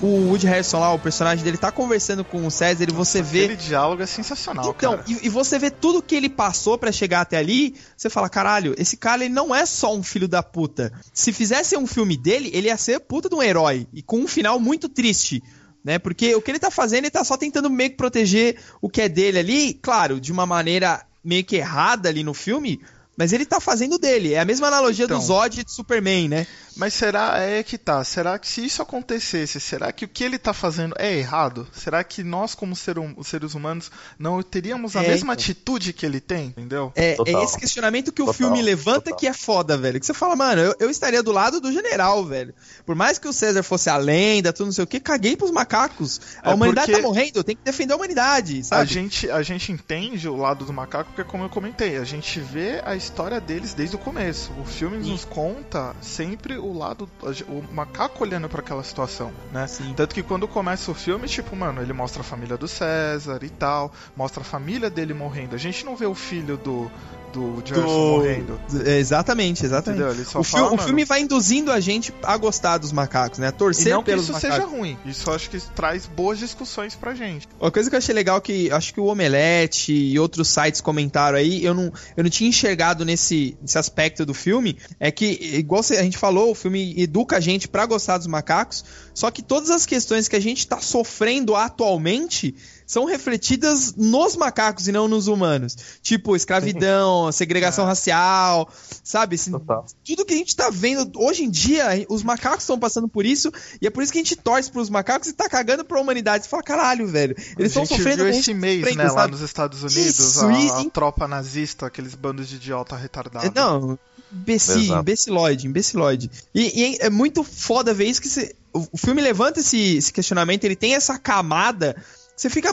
o, 0.00 0.28
Woody 0.28 0.46
Harrison 0.46 0.78
lá, 0.78 0.92
o 0.92 0.98
personagem 0.98 1.44
dele, 1.44 1.56
tá 1.56 1.70
conversando 1.72 2.24
com 2.24 2.46
o 2.46 2.50
César 2.50 2.84
e 2.88 2.92
você 2.92 3.20
vê. 3.22 3.44
Aquele 3.44 3.56
diálogo 3.56 4.02
é 4.02 4.06
sensacional, 4.06 4.74
Então, 4.76 4.92
cara. 4.98 5.04
e, 5.08 5.26
e 5.26 5.28
você 5.28 5.58
vê 5.58 5.70
tudo 5.70 6.02
que 6.02 6.14
ele 6.14 6.28
passou 6.28 6.78
pra 6.78 6.92
chegar 6.92 7.20
até 7.22 7.36
ali, 7.36 7.74
você 7.96 8.08
fala, 8.08 8.28
caralho, 8.28 8.74
esse 8.78 8.96
cara 8.96 9.24
ele 9.24 9.34
não 9.34 9.54
é 9.54 9.66
só 9.66 9.94
um 9.94 10.02
filho 10.02 10.28
da 10.28 10.42
puta. 10.42 10.92
Se 11.12 11.32
fizesse 11.32 11.76
um 11.76 11.86
filme 11.86 12.16
dele, 12.16 12.50
ele 12.52 12.68
ia 12.68 12.76
ser 12.76 13.00
puta 13.00 13.28
de 13.28 13.34
um 13.34 13.42
herói 13.42 13.86
e 13.92 14.02
com 14.02 14.18
um 14.20 14.28
final 14.28 14.58
muito 14.60 14.88
triste, 14.88 15.42
né? 15.84 15.98
Porque 15.98 16.34
o 16.34 16.42
que 16.42 16.50
ele 16.50 16.58
tá 16.58 16.70
fazendo, 16.70 17.04
ele 17.04 17.10
tá 17.10 17.24
só 17.24 17.36
tentando 17.36 17.68
meio 17.70 17.90
que 17.90 17.96
proteger 17.96 18.56
o 18.80 18.88
que 18.88 19.00
é 19.02 19.08
dele 19.08 19.38
ali, 19.38 19.74
claro, 19.74 20.20
de 20.20 20.30
uma 20.32 20.46
maneira 20.46 21.02
meio 21.24 21.44
que 21.44 21.56
errada 21.56 22.08
ali 22.08 22.22
no 22.22 22.32
filme, 22.34 22.80
mas 23.16 23.32
ele 23.32 23.44
tá 23.44 23.58
fazendo 23.60 23.98
dele. 23.98 24.34
É 24.34 24.38
a 24.40 24.44
mesma 24.44 24.68
analogia 24.68 25.04
Então. 25.06 25.18
do 25.18 25.24
Zod 25.24 25.64
de 25.64 25.72
Superman, 25.72 26.28
né? 26.28 26.46
Mas 26.78 26.94
será 26.94 27.38
é 27.38 27.62
que 27.62 27.76
tá? 27.76 28.02
Será 28.04 28.38
que 28.38 28.46
se 28.48 28.64
isso 28.64 28.80
acontecesse, 28.80 29.60
será 29.60 29.90
que 29.92 30.04
o 30.04 30.08
que 30.08 30.22
ele 30.24 30.38
tá 30.38 30.52
fazendo 30.52 30.94
é 30.98 31.12
errado? 31.16 31.66
Será 31.72 32.02
que 32.04 32.22
nós, 32.22 32.54
como 32.54 32.74
ser 32.76 32.98
hum- 32.98 33.16
seres 33.24 33.54
humanos, 33.54 33.90
não 34.18 34.42
teríamos 34.42 34.94
a 34.96 35.02
É, 35.02 35.08
mesma 35.08 35.32
então. 35.32 35.42
atitude 35.42 35.92
que 35.92 36.06
ele 36.06 36.20
tem? 36.20 36.46
Entendeu? 36.48 36.92
É, 36.94 37.16
é 37.26 37.42
esse 37.44 37.58
questionamento 37.58 38.12
que 38.12 38.22
o 38.22 38.26
Total, 38.26 38.34
filme 38.38 38.62
levanta 38.62 39.00
total. 39.06 39.18
que 39.18 39.26
é 39.26 39.32
foda, 39.32 39.76
velho. 39.76 39.98
Que 39.98 40.06
você 40.06 40.14
fala, 40.14 40.36
mano, 40.36 40.60
eu, 40.62 40.74
eu 40.78 40.90
estaria 40.90 41.22
do 41.22 41.32
lado 41.32 41.60
do 41.60 41.72
general, 41.72 42.24
velho. 42.24 42.54
Por 42.86 42.94
mais 42.94 43.18
que 43.18 43.26
o 43.28 43.32
César 43.32 43.62
fosse 43.62 43.90
a 43.90 43.96
lenda, 43.96 44.52
tudo 44.52 44.66
não 44.66 44.72
sei 44.72 44.84
o 44.84 44.86
que, 44.86 45.00
caguei 45.00 45.36
pros 45.36 45.50
macacos. 45.50 46.20
A 46.42 46.50
É 46.52 46.54
humanidade 46.54 46.86
porque- 46.92 47.02
tá 47.02 47.08
morrendo, 47.08 47.38
eu 47.40 47.44
tenho 47.44 47.58
que 47.58 47.64
defender 47.64 47.92
a 47.92 47.96
humanidade, 47.96 48.60
A 48.60 48.64
sabe? 48.64 48.86
gente, 48.92 49.30
a 49.30 49.42
gente 49.42 49.72
entende 49.72 50.28
o 50.28 50.36
lado 50.36 50.64
do 50.64 50.72
macaco 50.72 51.10
porque, 51.14 51.28
como 51.28 51.44
eu 51.44 51.48
comentei, 51.48 51.96
a 51.96 52.04
gente 52.04 52.38
vê 52.40 52.80
a 52.84 52.94
história 52.94 53.40
deles 53.40 53.74
desde 53.74 53.96
o 53.96 53.98
começo. 53.98 54.52
O 54.60 54.64
filme 54.64 54.98
nos 54.98 55.24
conta 55.24 55.94
sempre 56.00 56.56
o 56.68 56.78
lado, 56.78 57.08
o 57.48 57.74
macaco 57.74 58.22
olhando 58.22 58.48
pra 58.48 58.60
aquela 58.60 58.82
situação, 58.82 59.32
né? 59.52 59.66
Sim. 59.66 59.92
Tanto 59.96 60.14
que 60.14 60.22
quando 60.22 60.46
começa 60.46 60.90
o 60.90 60.94
filme, 60.94 61.26
tipo, 61.28 61.54
mano, 61.56 61.80
ele 61.80 61.92
mostra 61.92 62.20
a 62.20 62.24
família 62.24 62.56
do 62.56 62.68
César 62.68 63.40
e 63.42 63.50
tal, 63.50 63.92
mostra 64.16 64.42
a 64.42 64.44
família 64.44 64.90
dele 64.90 65.14
morrendo. 65.14 65.54
A 65.54 65.58
gente 65.58 65.84
não 65.84 65.96
vê 65.96 66.06
o 66.06 66.14
filho 66.14 66.56
do, 66.56 66.90
do 67.32 67.62
Gerson 67.64 67.86
morrendo. 67.86 68.60
É, 68.84 68.98
Exatamente, 68.98 69.64
exatamente. 69.64 70.36
O, 70.36 70.42
fi- 70.42 70.50
fala, 70.52 70.74
o 70.74 70.78
filme 70.78 71.04
vai 71.04 71.20
induzindo 71.20 71.70
a 71.72 71.80
gente 71.80 72.12
a 72.22 72.36
gostar 72.36 72.78
dos 72.78 72.92
macacos, 72.92 73.38
né? 73.38 73.46
A 73.46 73.50
E 73.50 73.52
torcer 73.52 73.92
não 73.92 74.02
que 74.02 74.10
pelos 74.10 74.24
isso 74.24 74.32
macacos. 74.32 74.56
seja 74.56 74.66
ruim. 74.68 74.96
Isso 75.04 75.30
acho 75.30 75.50
que 75.50 75.60
traz 75.74 76.06
boas 76.06 76.38
discussões 76.38 76.94
pra 76.94 77.14
gente. 77.14 77.46
Uma 77.60 77.70
coisa 77.70 77.88
que 77.88 77.96
eu 77.96 77.98
achei 77.98 78.14
legal 78.14 78.40
que 78.40 78.70
acho 78.70 78.92
que 78.94 79.00
o 79.00 79.04
Omelete 79.06 79.92
e 79.92 80.18
outros 80.18 80.48
sites 80.48 80.80
comentaram 80.80 81.38
aí, 81.38 81.64
eu 81.64 81.74
não, 81.74 81.92
eu 82.16 82.22
não 82.24 82.30
tinha 82.30 82.48
enxergado 82.48 83.04
nesse, 83.04 83.56
nesse 83.60 83.78
aspecto 83.78 84.24
do 84.26 84.34
filme, 84.34 84.76
é 84.98 85.10
que, 85.10 85.26
igual 85.54 85.80
a 85.80 86.02
gente 86.02 86.18
falou, 86.18 86.50
o 86.50 86.54
filme 86.54 86.94
educa 87.00 87.36
a 87.36 87.40
gente 87.40 87.68
pra 87.68 87.86
gostar 87.86 88.18
dos 88.18 88.26
macacos, 88.26 88.84
só 89.14 89.30
que 89.30 89.42
todas 89.42 89.70
as 89.70 89.84
questões 89.86 90.28
que 90.28 90.36
a 90.36 90.40
gente 90.40 90.66
tá 90.66 90.80
sofrendo 90.80 91.54
atualmente 91.56 92.54
são 92.88 93.04
refletidas 93.04 93.94
nos 93.94 94.34
macacos 94.34 94.88
e 94.88 94.92
não 94.92 95.06
nos 95.06 95.28
humanos. 95.28 95.76
Tipo, 96.02 96.34
escravidão, 96.34 97.30
segregação 97.30 97.84
racial, 97.84 98.68
sabe? 99.04 99.36
Assim, 99.36 99.50
Total. 99.52 99.84
tudo 100.04 100.24
que 100.24 100.32
a 100.32 100.36
gente 100.36 100.56
tá 100.56 100.70
vendo 100.70 101.12
hoje 101.16 101.44
em 101.44 101.50
dia, 101.50 101.84
os 102.08 102.22
macacos 102.22 102.64
estão 102.64 102.78
passando 102.78 103.06
por 103.06 103.26
isso, 103.26 103.52
e 103.80 103.86
é 103.86 103.90
por 103.90 104.02
isso 104.02 104.10
que 104.10 104.18
a 104.18 104.22
gente 104.22 104.34
torce 104.34 104.70
pros 104.72 104.88
macacos 104.88 105.28
e 105.28 105.32
tá 105.34 105.48
cagando 105.48 105.84
pra 105.84 106.00
humanidade. 106.00 106.44
Você 106.44 106.50
fala, 106.50 106.62
caralho, 106.62 107.06
velho. 107.06 107.36
Eles 107.58 107.76
a 107.76 107.82
estão 107.82 107.84
gente 107.84 107.96
sofrendo 107.98 108.22
viu 108.22 108.26
a 108.30 108.32
gente 108.32 108.40
esse 108.42 108.54
mês, 108.54 108.96
né, 108.96 109.04
lá 109.04 109.10
sabe? 109.10 109.32
nos 109.32 109.42
Estados 109.42 109.82
Unidos, 109.82 110.18
Isso, 110.18 110.46
a, 110.46 110.52
e- 110.52 110.70
a 110.86 110.90
tropa 110.90 111.28
nazista, 111.28 111.86
aqueles 111.86 112.14
bandos 112.14 112.48
de 112.48 112.56
idiota 112.56 112.96
retardado. 112.96 113.46
É, 113.46 113.52
Não, 113.54 113.98
imbecil, 114.32 114.78
Exato. 114.80 115.00
imbeciloide, 115.02 115.66
imbeciloide. 115.66 116.30
E, 116.54 116.94
e 116.94 116.96
é 117.00 117.10
muito 117.10 117.44
foda 117.44 117.92
ver 117.92 118.06
isso 118.06 118.22
que 118.22 118.28
você- 118.28 118.54
o, 118.72 118.86
o 118.92 118.96
filme 118.96 119.20
levanta 119.20 119.60
esse, 119.60 119.96
esse 119.96 120.10
questionamento, 120.12 120.64
ele 120.64 120.76
tem 120.76 120.94
essa 120.94 121.18
camada. 121.18 121.94
Você 122.38 122.48
fica. 122.48 122.72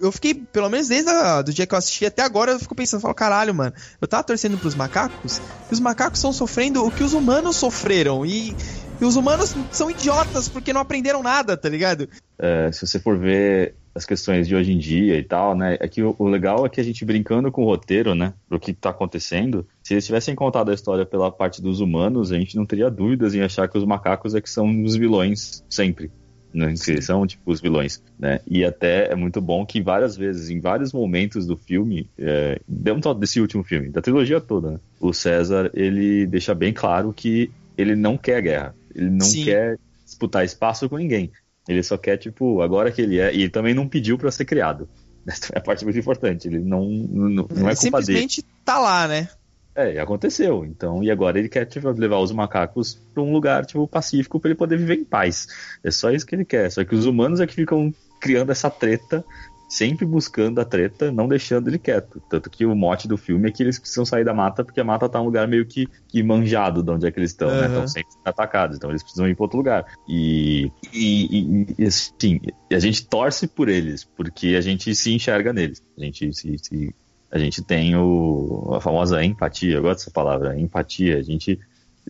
Eu 0.00 0.10
fiquei, 0.10 0.34
pelo 0.34 0.70
menos 0.70 0.88
desde 0.88 1.10
a, 1.10 1.42
do 1.42 1.52
dia 1.52 1.66
que 1.66 1.74
eu 1.74 1.78
assisti 1.78 2.06
até 2.06 2.22
agora, 2.22 2.52
eu 2.52 2.58
fico 2.58 2.74
pensando, 2.74 3.02
falo, 3.02 3.14
caralho, 3.14 3.54
mano, 3.54 3.74
eu 4.00 4.08
tava 4.08 4.24
torcendo 4.24 4.56
pros 4.56 4.74
macacos, 4.74 5.38
e 5.70 5.74
os 5.74 5.80
macacos 5.80 6.18
estão 6.18 6.32
sofrendo 6.32 6.82
o 6.84 6.90
que 6.90 7.04
os 7.04 7.12
humanos 7.12 7.56
sofreram. 7.56 8.24
E, 8.24 8.56
e 8.98 9.04
os 9.04 9.16
humanos 9.16 9.54
são 9.70 9.90
idiotas 9.90 10.48
porque 10.48 10.72
não 10.72 10.80
aprenderam 10.80 11.22
nada, 11.22 11.58
tá 11.58 11.68
ligado? 11.68 12.08
É, 12.38 12.72
se 12.72 12.86
você 12.86 12.98
for 12.98 13.18
ver 13.18 13.74
as 13.94 14.06
questões 14.06 14.48
de 14.48 14.54
hoje 14.54 14.72
em 14.72 14.78
dia 14.78 15.18
e 15.18 15.22
tal, 15.22 15.54
né? 15.54 15.76
É 15.78 15.88
que 15.88 16.02
o, 16.02 16.14
o 16.18 16.26
legal 16.26 16.64
é 16.64 16.68
que 16.70 16.80
a 16.80 16.84
gente 16.84 17.04
brincando 17.04 17.52
com 17.52 17.62
o 17.62 17.66
roteiro, 17.66 18.14
né? 18.14 18.32
Do 18.48 18.58
que 18.58 18.72
tá 18.72 18.90
acontecendo, 18.90 19.66
se 19.82 19.92
eles 19.92 20.06
tivessem 20.06 20.34
contado 20.34 20.70
a 20.70 20.74
história 20.74 21.04
pela 21.04 21.30
parte 21.30 21.60
dos 21.60 21.80
humanos, 21.80 22.32
a 22.32 22.38
gente 22.38 22.56
não 22.56 22.64
teria 22.64 22.90
dúvidas 22.90 23.34
em 23.34 23.42
achar 23.42 23.68
que 23.68 23.76
os 23.76 23.84
macacos 23.84 24.34
é 24.34 24.40
que 24.40 24.48
são 24.48 24.82
os 24.82 24.96
vilões 24.96 25.62
sempre. 25.68 26.10
Né, 26.56 26.72
que 26.72 27.02
são 27.02 27.26
tipo 27.26 27.52
os 27.52 27.60
vilões, 27.60 28.02
né? 28.18 28.40
E 28.46 28.64
até 28.64 29.12
é 29.12 29.14
muito 29.14 29.42
bom 29.42 29.66
que 29.66 29.82
várias 29.82 30.16
vezes, 30.16 30.48
em 30.48 30.58
vários 30.58 30.90
momentos 30.90 31.46
do 31.46 31.54
filme, 31.54 32.08
é, 32.18 32.58
não 32.66 33.02
só 33.02 33.12
desse 33.12 33.42
último 33.42 33.62
filme, 33.62 33.90
da 33.90 34.00
trilogia 34.00 34.40
toda, 34.40 34.70
né, 34.70 34.80
o 34.98 35.12
César 35.12 35.70
ele 35.74 36.26
deixa 36.26 36.54
bem 36.54 36.72
claro 36.72 37.12
que 37.12 37.50
ele 37.76 37.94
não 37.94 38.16
quer 38.16 38.40
guerra, 38.40 38.74
ele 38.94 39.10
não 39.10 39.26
Sim. 39.26 39.44
quer 39.44 39.78
disputar 40.02 40.46
espaço 40.46 40.88
com 40.88 40.96
ninguém. 40.96 41.30
Ele 41.68 41.82
só 41.82 41.98
quer, 41.98 42.16
tipo, 42.16 42.62
agora 42.62 42.90
que 42.90 43.02
ele 43.02 43.18
é. 43.18 43.34
E 43.34 43.42
ele 43.42 43.50
também 43.50 43.74
não 43.74 43.88
pediu 43.88 44.16
pra 44.16 44.30
ser 44.30 44.44
criado. 44.44 44.88
Essa 45.26 45.52
é 45.52 45.58
a 45.58 45.60
parte 45.60 45.84
muito 45.84 45.98
importante. 45.98 46.46
Ele 46.48 46.60
não, 46.60 46.88
não, 46.88 47.28
não 47.28 47.68
é 47.68 47.72
Ele 47.72 47.76
culpa 47.76 48.00
dele. 48.00 48.20
simplesmente 48.20 48.44
tá 48.64 48.78
lá, 48.78 49.06
né? 49.08 49.28
É, 49.76 49.92
e 49.94 49.98
aconteceu. 49.98 50.64
Então, 50.64 51.02
e 51.02 51.10
agora 51.10 51.38
ele 51.38 51.48
quer 51.50 51.66
tipo, 51.66 51.88
levar 51.90 52.18
os 52.18 52.32
macacos 52.32 52.94
pra 53.12 53.22
um 53.22 53.30
lugar 53.32 53.66
tipo 53.66 53.86
pacífico 53.86 54.40
pra 54.40 54.48
ele 54.48 54.58
poder 54.58 54.78
viver 54.78 54.94
em 54.94 55.04
paz. 55.04 55.46
É 55.84 55.90
só 55.90 56.10
isso 56.10 56.24
que 56.26 56.34
ele 56.34 56.46
quer. 56.46 56.70
Só 56.70 56.82
que 56.82 56.94
os 56.94 57.04
humanos 57.04 57.40
é 57.40 57.46
que 57.46 57.54
ficam 57.54 57.92
criando 58.18 58.50
essa 58.50 58.70
treta, 58.70 59.22
sempre 59.68 60.06
buscando 60.06 60.60
a 60.60 60.64
treta, 60.64 61.12
não 61.12 61.28
deixando 61.28 61.68
ele 61.68 61.78
quieto. 61.78 62.22
Tanto 62.30 62.48
que 62.48 62.64
o 62.64 62.74
mote 62.74 63.06
do 63.06 63.18
filme 63.18 63.48
é 63.48 63.52
que 63.52 63.62
eles 63.62 63.78
precisam 63.78 64.06
sair 64.06 64.24
da 64.24 64.32
mata 64.32 64.64
porque 64.64 64.80
a 64.80 64.84
mata 64.84 65.08
tá 65.10 65.20
um 65.20 65.24
lugar 65.26 65.46
meio 65.46 65.66
que, 65.66 65.86
que 66.08 66.22
manjado 66.22 66.82
de 66.82 66.90
onde 66.90 67.06
é 67.06 67.10
que 67.10 67.18
eles 67.18 67.32
estão, 67.32 67.48
né? 67.50 67.56
Aham. 67.58 67.66
Estão 67.66 67.86
sempre 67.88 68.12
sendo 68.12 68.22
atacados, 68.26 68.76
então 68.78 68.88
eles 68.88 69.02
precisam 69.02 69.28
ir 69.28 69.34
pra 69.34 69.44
outro 69.44 69.58
lugar. 69.58 69.84
E, 70.08 70.70
e, 70.94 71.38
e, 71.38 71.66
e, 71.78 71.84
assim, 71.84 72.40
a 72.72 72.78
gente 72.78 73.06
torce 73.06 73.46
por 73.46 73.68
eles 73.68 74.04
porque 74.04 74.54
a 74.56 74.60
gente 74.62 74.94
se 74.94 75.12
enxerga 75.12 75.52
neles. 75.52 75.82
A 75.98 76.02
gente 76.02 76.32
se- 76.32 76.56
se 76.58 76.94
a 77.36 77.38
gente 77.38 77.62
tem 77.62 77.94
o, 77.96 78.72
a 78.74 78.80
famosa 78.80 79.22
empatia, 79.24 79.74
eu 79.74 79.82
gosto 79.82 79.98
dessa 80.00 80.10
palavra, 80.10 80.58
empatia. 80.58 81.18
A 81.18 81.22
gente 81.22 81.58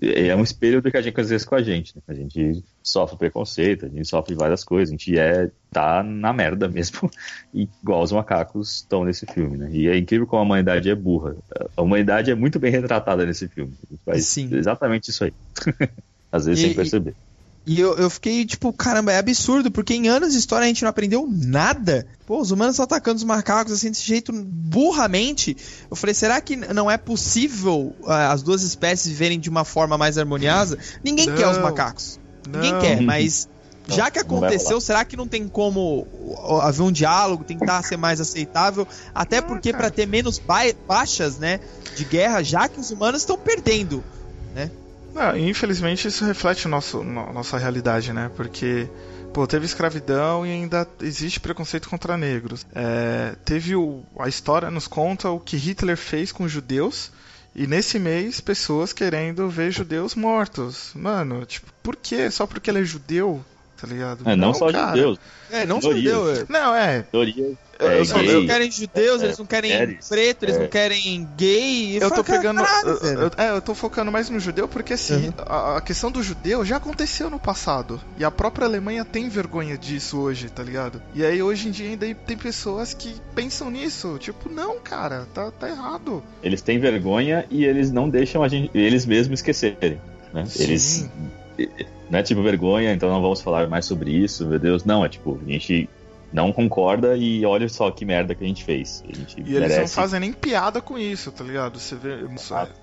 é 0.01 0.35
um 0.37 0.43
espelho 0.43 0.81
do 0.83 0.91
que 0.91 0.97
a 0.97 1.03
gente 1.03 1.21
às 1.21 1.31
vezes 1.31 1.47
com 1.47 1.55
a 1.55 1.63
gente. 1.63 1.95
Né? 1.97 2.03
A 2.07 2.15
gente 2.15 2.63
sofre 2.83 3.17
preconceito, 3.17 3.87
a 3.87 3.89
gente 3.89 4.07
sofre 4.07 4.35
várias 4.35 4.63
coisas, 4.63 4.91
a 4.91 4.93
gente 4.97 5.19
é 5.19 5.51
tá 5.73 6.03
na 6.03 6.33
merda 6.33 6.69
mesmo, 6.69 7.11
igual 7.53 8.03
os 8.03 8.13
macacos 8.13 8.77
estão 8.77 9.05
nesse 9.05 9.27
filme, 9.27 9.57
né? 9.57 9.69
E 9.73 9.89
é 9.89 9.97
incrível 9.97 10.27
como 10.27 10.41
a 10.41 10.45
humanidade 10.45 10.89
é 10.89 10.95
burra. 10.95 11.37
A 11.77 11.83
humanidade 11.83 12.31
é 12.31 12.35
muito 12.35 12.59
bem 12.59 12.71
retratada 12.71 13.27
nesse 13.27 13.49
filme. 13.49 13.75
Sim. 14.19 14.49
exatamente 14.55 15.11
isso 15.11 15.25
aí. 15.25 15.33
às 16.31 16.47
vezes 16.47 16.63
E- 16.63 16.67
sem 16.69 16.75
perceber. 16.77 17.11
E 17.11 17.36
eu, 17.67 17.97
eu 17.97 18.09
fiquei, 18.09 18.45
tipo, 18.45 18.73
caramba, 18.73 19.13
é 19.13 19.19
absurdo, 19.19 19.71
porque 19.73 19.93
em 19.95 20.09
anos 20.09 20.33
de 20.33 20.39
história 20.39 20.65
a 20.65 20.69
gente 20.69 20.83
não 20.83 20.89
aprendeu 20.89 21.27
nada. 21.29 22.07
Pô, 22.25 22.41
os 22.41 22.51
humanos 22.53 22.79
atacando 22.79 23.17
os 23.17 23.25
macacos 23.25 23.73
assim, 23.73 23.91
desse 23.91 24.05
jeito 24.05 24.33
burramente. 24.33 25.57
Eu 25.91 25.97
falei, 25.97 26.15
será 26.15 26.41
que 26.41 26.55
não 26.55 26.89
é 26.91 26.97
possível 26.97 27.95
ah, 28.07 28.31
as 28.33 28.43
duas 28.43 28.63
espécies 28.63 29.09
viverem 29.09 29.41
de 29.41 29.51
uma 29.51 29.65
forma 29.65 29.99
mais 29.99 30.17
harmoniosa? 30.17 30.79
Ninguém 31.03 31.27
quer 31.35 31.49
os 31.49 31.57
Não. 31.57 31.65
macacos. 31.65 32.21
Ninguém 32.47 32.73
Não. 32.73 32.81
quer, 32.81 33.01
mas 33.03 33.49
Não, 33.89 33.97
já 33.97 34.11
que 34.13 34.19
não 34.23 34.27
aconteceu, 34.27 34.81
será 34.81 35.05
que 35.05 35.17
não 35.17 35.27
tem 35.27 35.49
como 35.49 36.07
haver 36.63 36.83
um 36.83 36.93
diálogo, 36.93 37.43
tentar 37.43 37.83
ser 37.83 37.97
mais 37.97 38.21
aceitável? 38.21 38.87
Até 39.13 39.41
porque 39.41 39.73
cara. 39.73 39.83
pra 39.85 39.91
ter 39.91 40.07
menos 40.07 40.39
ba- 40.39 40.73
baixas, 40.87 41.39
né, 41.39 41.59
de 41.97 42.05
guerra, 42.05 42.43
já 42.45 42.69
que 42.69 42.79
os 42.79 42.93
humanos 42.93 43.23
estão 43.23 43.37
perdendo. 43.37 44.05
Não, 45.17 45.37
infelizmente 45.37 46.07
isso 46.07 46.25
reflete 46.25 46.69
nosso, 46.69 47.03
no- 47.03 47.33
nossa 47.33 47.57
realidade, 47.57 48.13
né? 48.13 48.31
Porque, 48.37 48.87
pô, 49.33 49.47
teve 49.47 49.65
escravidão 49.65 50.47
e 50.47 50.51
ainda 50.51 50.87
existe 51.01 51.41
preconceito 51.41 51.89
contra 51.89 52.17
negros. 52.19 52.67
É, 52.75 53.35
teve 53.45 53.75
o, 53.75 54.03
a 54.19 54.29
história 54.29 54.71
nos 54.71 54.87
conta 54.87 55.31
o 55.31 55.41
que 55.41 55.57
Hitler 55.57 55.97
fez 55.97 56.31
com 56.33 56.45
os 56.45 56.53
judeus. 56.53 57.11
E 57.55 57.67
nesse 57.67 57.99
mês, 57.99 58.39
pessoas 58.39 58.93
querendo 58.93 59.49
ver 59.49 59.71
judeus 59.71 60.15
mortos. 60.15 60.91
Mano, 60.95 61.47
tipo, 61.47 61.67
por 61.83 61.97
quê? 61.97 62.31
Só 62.31 62.47
porque 62.47 62.69
ele 62.71 62.81
é 62.81 62.85
judeu? 62.85 63.43
Tá 63.81 63.87
ligado? 63.87 64.29
É, 64.29 64.37
não, 64.37 64.53
só 64.53 64.71
cara. 64.71 64.89
judeus. 64.89 65.19
É, 65.51 65.65
não 65.65 65.81
só 65.81 65.95
judeu, 65.95 66.31
é. 66.35 66.45
Não, 66.49 66.75
é. 66.75 67.03
Teoria 67.03 67.57
Eu- 67.79 67.89
é, 67.91 68.01
eu 68.01 68.05
só- 68.05 68.19
Eles 68.19 68.33
não 68.35 68.47
querem 68.47 68.71
judeus, 68.71 69.23
é, 69.23 69.25
eles 69.27 69.39
não 69.39 69.47
querem 69.47 69.71
mulheres, 69.73 70.09
preto, 70.09 70.43
eles 70.45 70.57
é. 70.57 70.59
não 70.61 70.69
querem 70.69 71.29
gay. 71.37 71.97
Eu 71.97 72.01
tô 72.03 72.09
falo, 72.11 72.25
cara, 72.25 72.39
pegando. 72.39 72.63
caralho, 72.65 72.89
eu- 72.89 73.21
eu- 73.23 73.31
é, 73.37 73.51
eu 73.57 73.61
tô 73.61 73.75
focando 73.75 74.11
mais 74.11 74.31
no 74.31 74.41
judeu 74.41 74.67
porque 74.67 74.95
assim, 74.95 75.27
Uhum. 75.27 75.33
a, 75.47 75.77
a 75.77 75.81
questão 75.81 76.11
do 76.11 76.23
judeu 76.23 76.65
já 76.65 76.77
aconteceu 76.77 77.29
no 77.29 77.39
passado. 77.39 78.01
E 78.19 78.25
a 78.25 78.31
própria 78.31 78.67
Alemanha 78.67 79.05
tem 79.05 79.29
vergonha 79.29 79.77
disso 79.77 80.19
hoje, 80.19 80.49
tá 80.49 80.63
ligado? 80.63 81.03
E 81.15 81.25
aí 81.25 81.43
hoje 81.43 81.69
em 81.69 81.71
dia 81.71 81.89
ainda 81.91 82.15
tem 82.15 82.37
pessoas 82.37 82.95
que 82.95 83.15
pensam 83.35 83.71
nisso. 83.71 84.17
Tipo, 84.19 84.49
não, 84.49 84.79
cara, 84.81 85.27
tá, 85.35 85.51
tá 85.51 85.69
errado. 85.69 86.23
Eles 86.43 86.63
têm 86.63 86.79
vergonha 86.79 87.45
e 87.51 87.65
eles 87.65 87.91
não 87.93 88.09
deixam 88.09 88.43
a 88.43 88.49
gente, 88.49 88.71
eles 88.75 89.05
mesmos 89.05 89.41
esquecerem. 89.41 90.01
Né? 90.33 90.45
Sim. 90.47 90.63
Eles. 90.63 91.11
Não 92.11 92.19
é 92.19 92.23
tipo 92.23 92.43
vergonha, 92.43 92.93
então 92.93 93.09
não 93.11 93.21
vamos 93.23 93.41
falar 93.41 93.67
mais 93.69 93.85
sobre 93.87 94.11
isso, 94.11 94.47
meu 94.47 94.59
Deus. 94.59 94.85
Não, 94.85 95.05
é 95.05 95.09
tipo, 95.09 95.41
a 95.45 95.51
gente 95.51 95.89
não 96.33 96.53
concorda 96.53 97.17
e 97.17 97.45
olha 97.47 97.69
só 97.69 97.91
que 97.91 98.05
merda 98.05 98.35
que 98.35 98.45
a 98.45 98.47
gente 98.47 98.65
fez. 98.65 99.03
A 99.09 99.13
gente 99.17 99.37
E 99.39 99.43
eles 99.43 99.53
merece. 99.61 99.81
não 99.81 99.89
fazem 99.89 100.21
nem 100.21 100.33
piada 100.33 100.81
com 100.81 100.99
isso, 100.99 101.31
tá 101.33 101.43
ligado? 101.45 101.79
Você 101.79 101.95
vê 101.95 102.25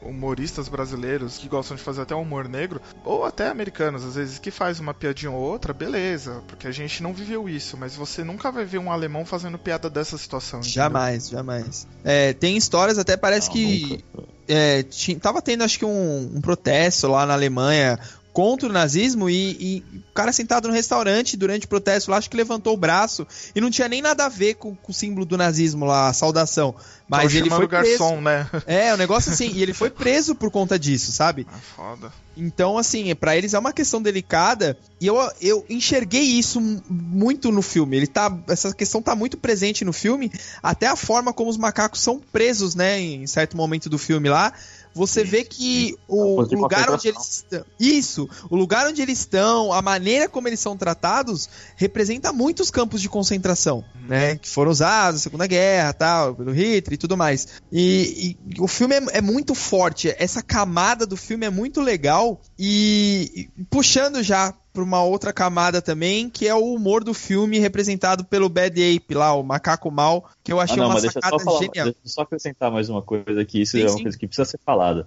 humoristas 0.01 0.67
brasileiros 0.69 1.37
que 1.37 1.47
gostam 1.47 1.75
de 1.77 1.83
fazer 1.83 2.01
até 2.01 2.15
humor 2.15 2.47
negro, 2.47 2.81
ou 3.03 3.25
até 3.25 3.49
americanos, 3.49 4.03
às 4.05 4.15
vezes, 4.15 4.39
que 4.39 4.51
faz 4.51 4.79
uma 4.79 4.93
piadinha 4.93 5.31
ou 5.31 5.39
outra, 5.41 5.73
beleza, 5.73 6.41
porque 6.47 6.67
a 6.67 6.71
gente 6.71 7.01
não 7.03 7.13
viveu 7.13 7.47
isso, 7.47 7.77
mas 7.77 7.95
você 7.95 8.23
nunca 8.23 8.51
vai 8.51 8.65
ver 8.65 8.77
um 8.79 8.91
alemão 8.91 9.25
fazendo 9.25 9.57
piada 9.57 9.89
dessa 9.89 10.17
situação. 10.17 10.59
entendeu? 10.59 10.73
Jamais, 10.73 11.29
jamais. 11.29 11.87
É, 12.03 12.33
tem 12.33 12.57
histórias, 12.57 12.97
até 12.97 13.15
parece 13.17 13.47
Não, 13.47 13.53
que 13.53 14.03
nunca. 14.15 14.29
é, 14.47 14.83
ti- 14.83 15.15
tava 15.15 15.41
tendo 15.41 15.63
acho 15.63 15.77
que 15.79 15.85
um, 15.85 16.31
um 16.35 16.41
protesto 16.41 17.07
lá 17.07 17.25
na 17.25 17.33
Alemanha 17.33 17.99
contra 18.33 18.67
o 18.67 18.71
nazismo 18.71 19.29
e, 19.29 19.51
e 19.59 19.83
o 19.99 20.13
cara 20.13 20.33
sentado 20.33 20.67
no 20.67 20.73
restaurante 20.73 21.37
durante 21.37 21.65
o 21.65 21.69
protesto 21.69 22.09
lá, 22.09 22.17
acho 22.17 22.29
que 22.29 22.35
levantou 22.35 22.73
o 22.73 22.77
braço 22.77 23.25
e 23.55 23.61
não 23.61 23.69
tinha 23.69 23.87
nem 23.87 24.01
nada 24.01 24.25
a 24.25 24.29
ver 24.29 24.55
com, 24.55 24.75
com 24.75 24.91
o 24.91 24.95
símbolo 24.95 25.25
do 25.25 25.37
nazismo 25.37 25.85
lá, 25.85 26.09
a 26.09 26.13
saudação. 26.13 26.75
Mas 27.07 27.31
Tava 27.31 27.37
ele 27.37 27.49
foi 27.49 27.65
o 27.65 27.67
garçom, 27.67 28.07
preso. 28.09 28.21
né? 28.21 28.49
É, 28.65 28.93
um 28.93 28.97
negócio 28.97 29.31
assim, 29.31 29.51
e 29.53 29.61
ele 29.61 29.73
foi 29.73 29.91
preso 29.91 30.33
por 30.33 30.49
conta 30.49 30.79
disso, 30.79 31.11
sabe? 31.11 31.45
Ah, 31.51 31.57
foda. 31.75 32.11
Então, 32.35 32.77
assim, 32.77 33.13
pra 33.13 33.37
eles 33.37 33.53
é 33.53 33.59
uma 33.59 33.71
questão 33.71 34.01
delicada 34.01 34.75
e 34.99 35.05
eu, 35.05 35.15
eu 35.39 35.63
enxerguei 35.69 36.23
isso 36.23 36.59
muito 36.89 37.51
no 37.51 37.61
filme. 37.61 37.97
Ele 37.97 38.07
tá, 38.07 38.35
essa 38.47 38.73
questão 38.73 39.01
tá 39.01 39.15
muito 39.15 39.37
presente 39.37 39.85
no 39.85 39.93
filme, 39.93 40.31
até 40.61 40.87
a 40.87 40.95
forma 40.95 41.31
como 41.31 41.51
os 41.51 41.57
macacos 41.57 41.99
são 42.01 42.19
presos, 42.19 42.73
né, 42.73 42.99
em 42.99 43.27
certo 43.27 43.55
momento 43.55 43.89
do 43.89 43.99
filme 43.99 44.29
lá. 44.29 44.51
Você 44.93 45.21
Sim, 45.21 45.27
vê 45.27 45.43
que 45.43 45.87
sim. 45.87 45.95
o 46.07 46.41
lugar 46.41 46.91
onde 46.91 47.07
eles 47.07 47.27
estão. 47.29 47.65
Isso, 47.79 48.29
o 48.49 48.55
lugar 48.55 48.87
onde 48.87 49.01
eles 49.01 49.19
estão, 49.19 49.73
a 49.73 49.81
maneira 49.81 50.29
como 50.29 50.47
eles 50.47 50.59
são 50.59 50.77
tratados, 50.77 51.49
representa 51.75 52.31
muitos 52.31 52.69
campos 52.69 53.01
de 53.01 53.09
concentração, 53.09 53.83
né? 54.07 54.35
Que 54.35 54.47
foram 54.47 54.71
usados 54.71 55.21
na 55.21 55.23
Segunda 55.23 55.47
Guerra, 55.47 55.93
tal, 55.93 56.35
pelo 56.35 56.51
Hitler 56.51 56.93
e 56.93 56.97
tudo 56.97 57.17
mais. 57.17 57.47
E, 57.71 58.37
e 58.55 58.61
o 58.61 58.67
filme 58.67 58.95
é, 58.95 59.17
é 59.17 59.21
muito 59.21 59.55
forte, 59.55 60.13
essa 60.17 60.41
camada 60.41 61.05
do 61.05 61.17
filme 61.17 61.45
é 61.45 61.49
muito 61.49 61.81
legal 61.81 62.39
e, 62.57 63.49
e 63.57 63.63
puxando 63.65 64.21
já 64.21 64.53
pra 64.73 64.83
uma 64.83 65.03
outra 65.03 65.31
camada 65.31 65.81
também, 65.81 66.29
que 66.29 66.47
é 66.47 66.55
o 66.55 66.73
humor 66.73 67.03
do 67.03 67.13
filme 67.13 67.59
representado 67.59 68.25
pelo 68.25 68.49
Bad 68.49 68.81
Ape 68.81 69.13
lá, 69.13 69.33
o 69.35 69.43
macaco 69.43 69.91
mal, 69.91 70.29
que 70.43 70.51
eu 70.51 70.59
Ah, 70.59 70.63
achei 70.63 70.77
não, 70.77 70.85
uma 70.85 70.95
mas 70.95 71.03
deixa 71.03 71.19
eu 71.19 71.21
sacada 71.21 71.43
só 71.43 71.45
falar, 71.51 71.59
genial. 71.59 71.85
deixa 71.85 71.99
eu 72.03 72.09
só 72.09 72.21
acrescentar 72.21 72.71
mais 72.71 72.89
uma 72.89 73.01
coisa 73.01 73.45
que 73.45 73.61
isso 73.61 73.77
Sim, 73.77 73.83
é 73.83 73.89
uma 73.89 73.97
sim. 73.97 74.03
coisa 74.03 74.17
que 74.17 74.27
precisa 74.27 74.45
ser 74.45 74.59
falada. 74.65 75.05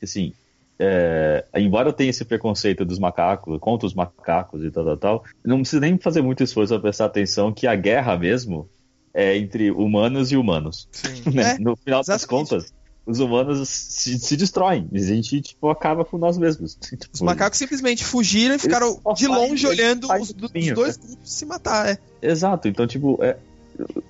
Assim, 0.00 0.32
é, 0.78 1.44
embora 1.56 1.92
tenha 1.92 2.10
esse 2.10 2.24
preconceito 2.24 2.84
dos 2.84 2.98
macacos, 3.00 3.58
contra 3.58 3.86
os 3.86 3.94
macacos 3.94 4.62
e 4.64 4.70
tal, 4.70 4.84
tal, 4.84 4.96
tal, 4.96 5.24
não 5.44 5.58
precisa 5.60 5.80
nem 5.80 5.98
fazer 5.98 6.22
muito 6.22 6.42
esforço 6.44 6.72
pra 6.74 6.82
prestar 6.82 7.06
atenção 7.06 7.52
que 7.52 7.66
a 7.66 7.74
guerra 7.74 8.16
mesmo 8.16 8.68
é 9.12 9.36
entre 9.36 9.70
humanos 9.72 10.30
e 10.30 10.36
humanos. 10.36 10.88
Né? 11.34 11.54
É, 11.54 11.58
no 11.58 11.76
final 11.76 12.00
das 12.00 12.22
exatamente. 12.22 12.28
contas, 12.28 12.72
os 13.08 13.20
humanos 13.20 13.66
se, 13.68 14.18
se 14.18 14.36
destroem. 14.36 14.86
A 14.92 14.98
gente, 14.98 15.40
tipo, 15.40 15.70
acaba 15.70 16.04
com 16.04 16.18
nós 16.18 16.36
mesmos. 16.36 16.78
Os 16.92 16.98
Tipo, 16.98 17.24
macacos 17.24 17.58
simplesmente 17.58 18.04
fugiram 18.04 18.54
e 18.54 18.58
ficaram 18.58 19.00
de 19.16 19.26
longe 19.26 19.66
olhando 19.66 20.12
os, 20.12 20.30
os 20.30 20.52
caminho, 20.52 20.74
dois 20.74 20.96
grupos 20.98 21.30
se 21.30 21.46
matar, 21.46 21.88
é. 21.88 21.98
Exato, 22.20 22.68
então, 22.68 22.86
tipo, 22.86 23.18
é, 23.22 23.36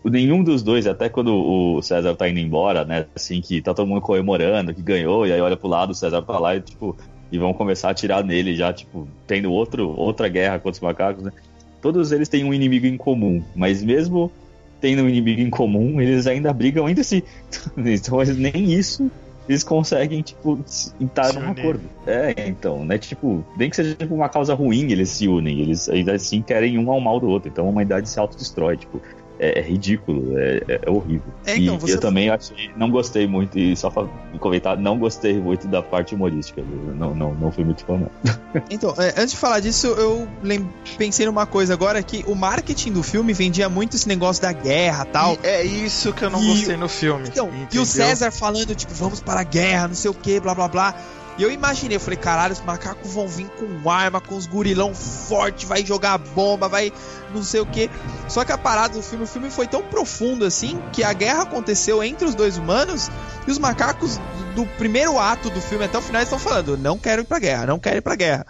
nenhum 0.05 0.43
dos 0.43 0.63
dois, 0.63 0.87
até 0.87 1.09
quando 1.09 1.33
o 1.33 1.81
César 1.81 2.17
tá 2.17 2.29
indo 2.29 2.41
embora, 2.41 2.85
né, 2.85 3.07
assim, 3.15 3.41
que 3.41 3.63
tá 3.63 3.73
todo 3.73 3.87
mundo 3.87 4.01
comemorando, 4.01 4.75
que 4.75 4.83
ganhou, 4.83 5.27
e 5.27 5.33
aí 5.33 5.41
olha 5.41 5.57
pro 5.57 5.69
lado, 5.69 5.91
o 5.91 5.95
César 5.95 6.23
tá 6.23 6.39
lá 6.39 6.57
e, 6.57 6.61
tipo, 6.61 6.97
e 7.31 7.39
vão 7.39 7.55
começar 7.55 7.89
a 7.89 7.91
atirar 7.93 8.25
nele 8.25 8.57
já, 8.57 8.73
tipo, 8.73 9.07
tendo 9.27 9.53
outro, 9.53 9.95
outra 9.97 10.29
guerra 10.29 10.59
contra 10.59 10.73
os 10.73 10.81
macacos, 10.81 11.23
né. 11.23 11.33
Todos 11.81 12.11
eles 12.11 12.29
têm 12.29 12.45
um 12.45 12.53
inimigo 12.53 12.87
em 12.87 12.97
comum, 12.97 13.43
mas 13.55 13.83
mesmo 13.83 14.33
tendo 14.81 15.03
um 15.03 15.09
inimigo 15.09 15.41
em 15.41 15.51
comum, 15.51 16.01
eles 16.01 16.27
ainda 16.27 16.53
brigam 16.53 16.89
entre 16.89 17.05
si. 17.05 17.25
Então, 17.77 18.19
nem 18.37 18.73
isso 18.73 19.11
eles 19.49 19.65
conseguem, 19.65 20.21
tipo, 20.21 20.63
estar 21.01 21.33
num 21.33 21.49
acordo. 21.49 21.81
É, 22.07 22.47
então, 22.47 22.85
né? 22.85 22.99
Tipo, 22.99 23.43
nem 23.57 23.71
que 23.71 23.77
seja 23.77 23.95
tipo, 23.95 24.15
uma 24.15 24.29
causa 24.29 24.55
ruim, 24.55 24.93
eles 24.93 25.09
se 25.09 25.27
unem. 25.27 25.61
Eles 25.61 25.89
ainda 25.89 26.15
assim 26.15 26.43
querem 26.43 26.79
um 26.79 26.91
ao 26.93 27.01
mal 27.01 27.19
do 27.19 27.29
outro. 27.29 27.49
Então 27.49 27.67
a 27.67 27.71
humanidade 27.71 28.09
se 28.09 28.21
autodestrói, 28.21 28.77
tipo. 28.77 29.01
É, 29.41 29.61
é 29.61 29.63
ridículo, 29.63 30.37
é, 30.37 30.63
é- 30.69 30.81
é 30.87 30.91
horrível. 30.91 31.33
É, 31.47 31.57
então, 31.57 31.77
e 31.77 31.79
você- 31.79 31.95
eu 31.95 32.01
também 32.01 32.29
achei, 32.29 32.71
não 32.77 32.91
gostei 32.91 33.27
muito, 33.27 33.57
e 33.59 33.77
só 33.77 33.89
pra 33.89 34.05
comentar, 34.41 34.77
não 34.77 34.99
gostei 34.99 35.39
muito 35.39 35.69
da 35.69 35.81
parte 35.81 36.15
humorística. 36.15 36.61
Não, 36.97 37.15
não, 37.15 37.35
não 37.35 37.53
fui 37.53 37.63
muito 37.65 37.85
fã, 37.85 37.97
não. 37.99 38.11
Então, 38.71 38.95
é, 38.99 39.11
antes 39.17 39.31
de 39.33 39.37
falar 39.37 39.61
disso, 39.61 39.87
eu 39.87 40.27
lem- 40.43 40.69
pensei 40.97 41.25
numa 41.27 41.47
coisa 41.47 41.73
agora 41.73 42.03
que 42.03 42.25
o 42.27 42.35
marketing 42.35 42.93
do 42.93 43.03
filme 43.03 43.33
vendia 43.33 43.69
muito 43.69 43.95
esse 43.95 44.09
negócio 44.09 44.43
da 44.43 44.53
guerra 44.53 45.05
tal. 45.05 45.37
E 45.43 45.47
é 45.47 45.63
isso 45.65 46.13
que 46.13 46.25
eu 46.25 46.31
não 46.31 46.43
E- 46.43 46.47
gostei 46.49 46.77
no 46.77 46.89
filme. 46.89 47.29
Então, 47.29 47.47
e 47.53 47.63
entendeu? 47.63 47.83
o 47.83 47.87
César 47.87 48.31
falando, 48.33 48.75
tipo, 48.75 48.93
vamos 48.95 49.21
para 49.21 49.41
a 49.41 49.45
guerra, 49.45 49.89
não 49.89 49.95
sei 49.95 50.11
o 50.11 50.15
que, 50.15 50.41
blá 50.41 50.55
blá 50.55 50.67
blá. 50.69 50.95
E 51.39 51.43
eu 51.43 51.53
imaginei, 51.53 51.97
eu 51.97 52.01
falei, 52.01 52.19
caralho, 52.19 52.53
os 52.53 52.61
macacos 52.61 53.13
vão 53.15 53.29
vir 53.29 53.47
com 53.51 53.89
arma, 53.89 54.21
com 54.21 54.35
os 54.37 54.45
gurilão 54.47 54.93
forte, 54.93 55.65
vai 55.67 55.87
jogar 55.87 56.19
bomba, 56.19 56.69
vai 56.69 56.93
não 57.33 57.45
sei 57.45 57.61
o 57.61 57.67
que. 57.67 57.89
Só 58.29 58.45
que 58.45 58.51
a 58.51 58.59
parada 58.59 58.95
do 58.95 59.03
filme, 59.03 59.23
o 59.25 59.27
filme 59.27 59.49
foi 59.49 59.69
tão 59.69 59.83
profundo 59.83 60.45
assim, 60.45 60.81
que 60.93 61.05
a 61.05 61.13
guerra 61.13 61.43
aconteceu 61.43 62.03
entre 62.03 62.27
os 62.27 62.35
dois 62.35 62.57
humanos 62.59 63.09
e 63.47 63.51
os 63.53 63.59
macacos 63.59 64.19
do 64.57 64.67
primeiro 64.77 65.17
ato 65.17 65.49
do 65.51 65.61
filme 65.61 65.85
até 65.85 65.97
o 65.97 66.03
final 66.03 66.21
estão 66.23 66.39
falando, 66.41 66.77
não 66.77 66.99
quero 66.99 67.23
ir 67.23 67.25
pra 67.25 67.39
guerra, 67.39 67.67
não 67.67 67.79
quero 67.79 67.99
ir 67.99 68.03
pra 68.03 68.17
guerra. 68.17 68.45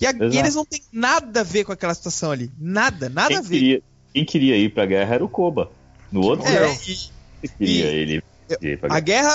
E, 0.00 0.06
a- 0.06 0.12
e 0.12 0.38
eles 0.38 0.54
não 0.54 0.64
têm 0.64 0.80
nada 0.92 1.40
a 1.40 1.42
ver 1.42 1.64
com 1.64 1.72
aquela 1.72 1.92
situação 1.92 2.30
ali. 2.30 2.52
Nada, 2.56 3.08
nada 3.08 3.34
a 3.34 3.40
Quem 3.40 3.42
ver. 3.42 3.48
queria, 3.58 3.82
quem 4.14 4.24
queria 4.24 4.56
ir 4.56 4.68
pra 4.72 4.86
guerra 4.86 5.16
era 5.16 5.24
o 5.24 5.28
Koba. 5.28 5.72
No 6.12 6.20
outro, 6.22 6.46
É, 6.46 6.60
não 6.60 6.72
e- 6.72 7.48
queria 7.48 7.84
e- 7.84 7.96
ele 8.00 8.22
ir 8.62 8.78
pra 8.78 8.94
A 8.94 9.00
guerra. 9.00 9.32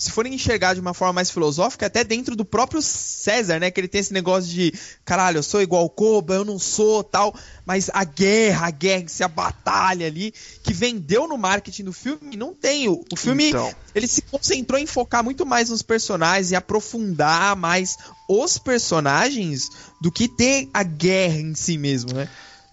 Se 0.00 0.10
forem 0.10 0.32
enxergar 0.32 0.72
de 0.72 0.80
uma 0.80 0.94
forma 0.94 1.12
mais 1.12 1.30
filosófica, 1.30 1.84
até 1.84 2.02
dentro 2.02 2.34
do 2.34 2.42
próprio 2.42 2.80
César, 2.80 3.60
né? 3.60 3.70
Que 3.70 3.78
ele 3.78 3.86
tem 3.86 4.00
esse 4.00 4.14
negócio 4.14 4.48
de, 4.50 4.72
caralho, 5.04 5.36
eu 5.36 5.42
sou 5.42 5.60
igual 5.60 5.90
Koba, 5.90 6.32
eu 6.34 6.44
não 6.44 6.58
sou, 6.58 7.04
tal. 7.04 7.34
Mas 7.66 7.90
a 7.92 8.02
guerra, 8.02 8.68
a 8.68 8.70
guerra, 8.70 9.04
a 9.22 9.28
batalha 9.28 10.06
ali, 10.06 10.32
que 10.62 10.72
vendeu 10.72 11.28
no 11.28 11.36
marketing 11.36 11.84
do 11.84 11.92
filme, 11.92 12.34
não 12.34 12.54
tem. 12.54 12.88
O, 12.88 13.04
o 13.12 13.16
filme, 13.16 13.50
Então. 13.50 13.74
ele 13.94 14.06
se 14.06 14.22
concentrou 14.22 14.80
em 14.80 14.86
focar 14.86 15.22
muito 15.22 15.44
mais 15.44 15.68
nos 15.68 15.82
personagens 15.82 16.50
e 16.50 16.56
aprofundar 16.56 17.54
mais 17.54 17.98
os 18.26 18.56
personagens 18.56 19.68
do 20.00 20.10
que 20.10 20.28
ter 20.28 20.70
a 20.72 20.82
guerra 20.82 21.40
em 21.40 21.54
si 21.54 21.76
mesmo, 21.76 22.14
né? 22.14 22.26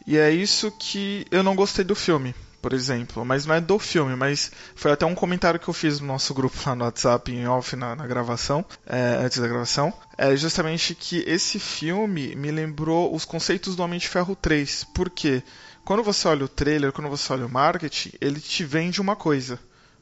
E 0.06 0.16
é 0.18 0.32
isso 0.32 0.72
que 0.72 1.28
eu 1.30 1.44
não 1.44 1.58
gostei 1.58 1.84
do 1.84 1.94
filme, 1.94 2.34
por 2.62 2.74
exemplo. 2.74 3.24
Mas 3.26 3.46
não 3.46 3.56
é 3.56 3.62
do 3.62 3.80
filme, 3.80 4.16
mas 4.16 4.52
foi 4.76 4.92
até 4.92 5.06
um 5.06 5.16
comentário 5.16 5.60
que 5.60 5.68
eu 5.68 5.74
fiz 5.74 6.00
no 6.00 6.08
nosso 6.08 6.34
grupo 6.34 6.58
lá 6.66 6.76
no 6.76 6.86
WhatsApp, 6.86 7.32
em 7.32 7.48
off, 7.48 7.76
na, 7.76 7.96
na 7.96 8.08
gravação, 8.08 8.66
é, 8.86 9.18
antes 9.24 9.40
da 9.40 9.48
gravação. 9.48 9.94
É 10.18 10.36
justamente 10.36 10.96
que 10.96 11.24
esse 11.28 11.60
filme 11.60 12.36
me 12.36 12.52
lembrou 12.52 13.14
os 13.14 13.26
conceitos 13.26 13.76
do 13.76 13.84
Homem 13.84 14.00
de 14.00 14.08
Ferro 14.08 14.36
3. 14.36 14.86
Por 14.94 15.10
quê? 15.10 15.44
Quando 15.86 16.04
você 16.04 16.28
olha 16.28 16.44
o 16.44 16.50
trailer, 16.50 16.92
quando 16.92 17.10
você 17.10 17.32
olha 17.32 17.46
o 17.46 17.50
marketing, 17.50 18.12
ele 18.20 18.42
te 18.42 18.66
vende 18.66 19.00
uma 19.00 19.16
coisa. 19.16 19.58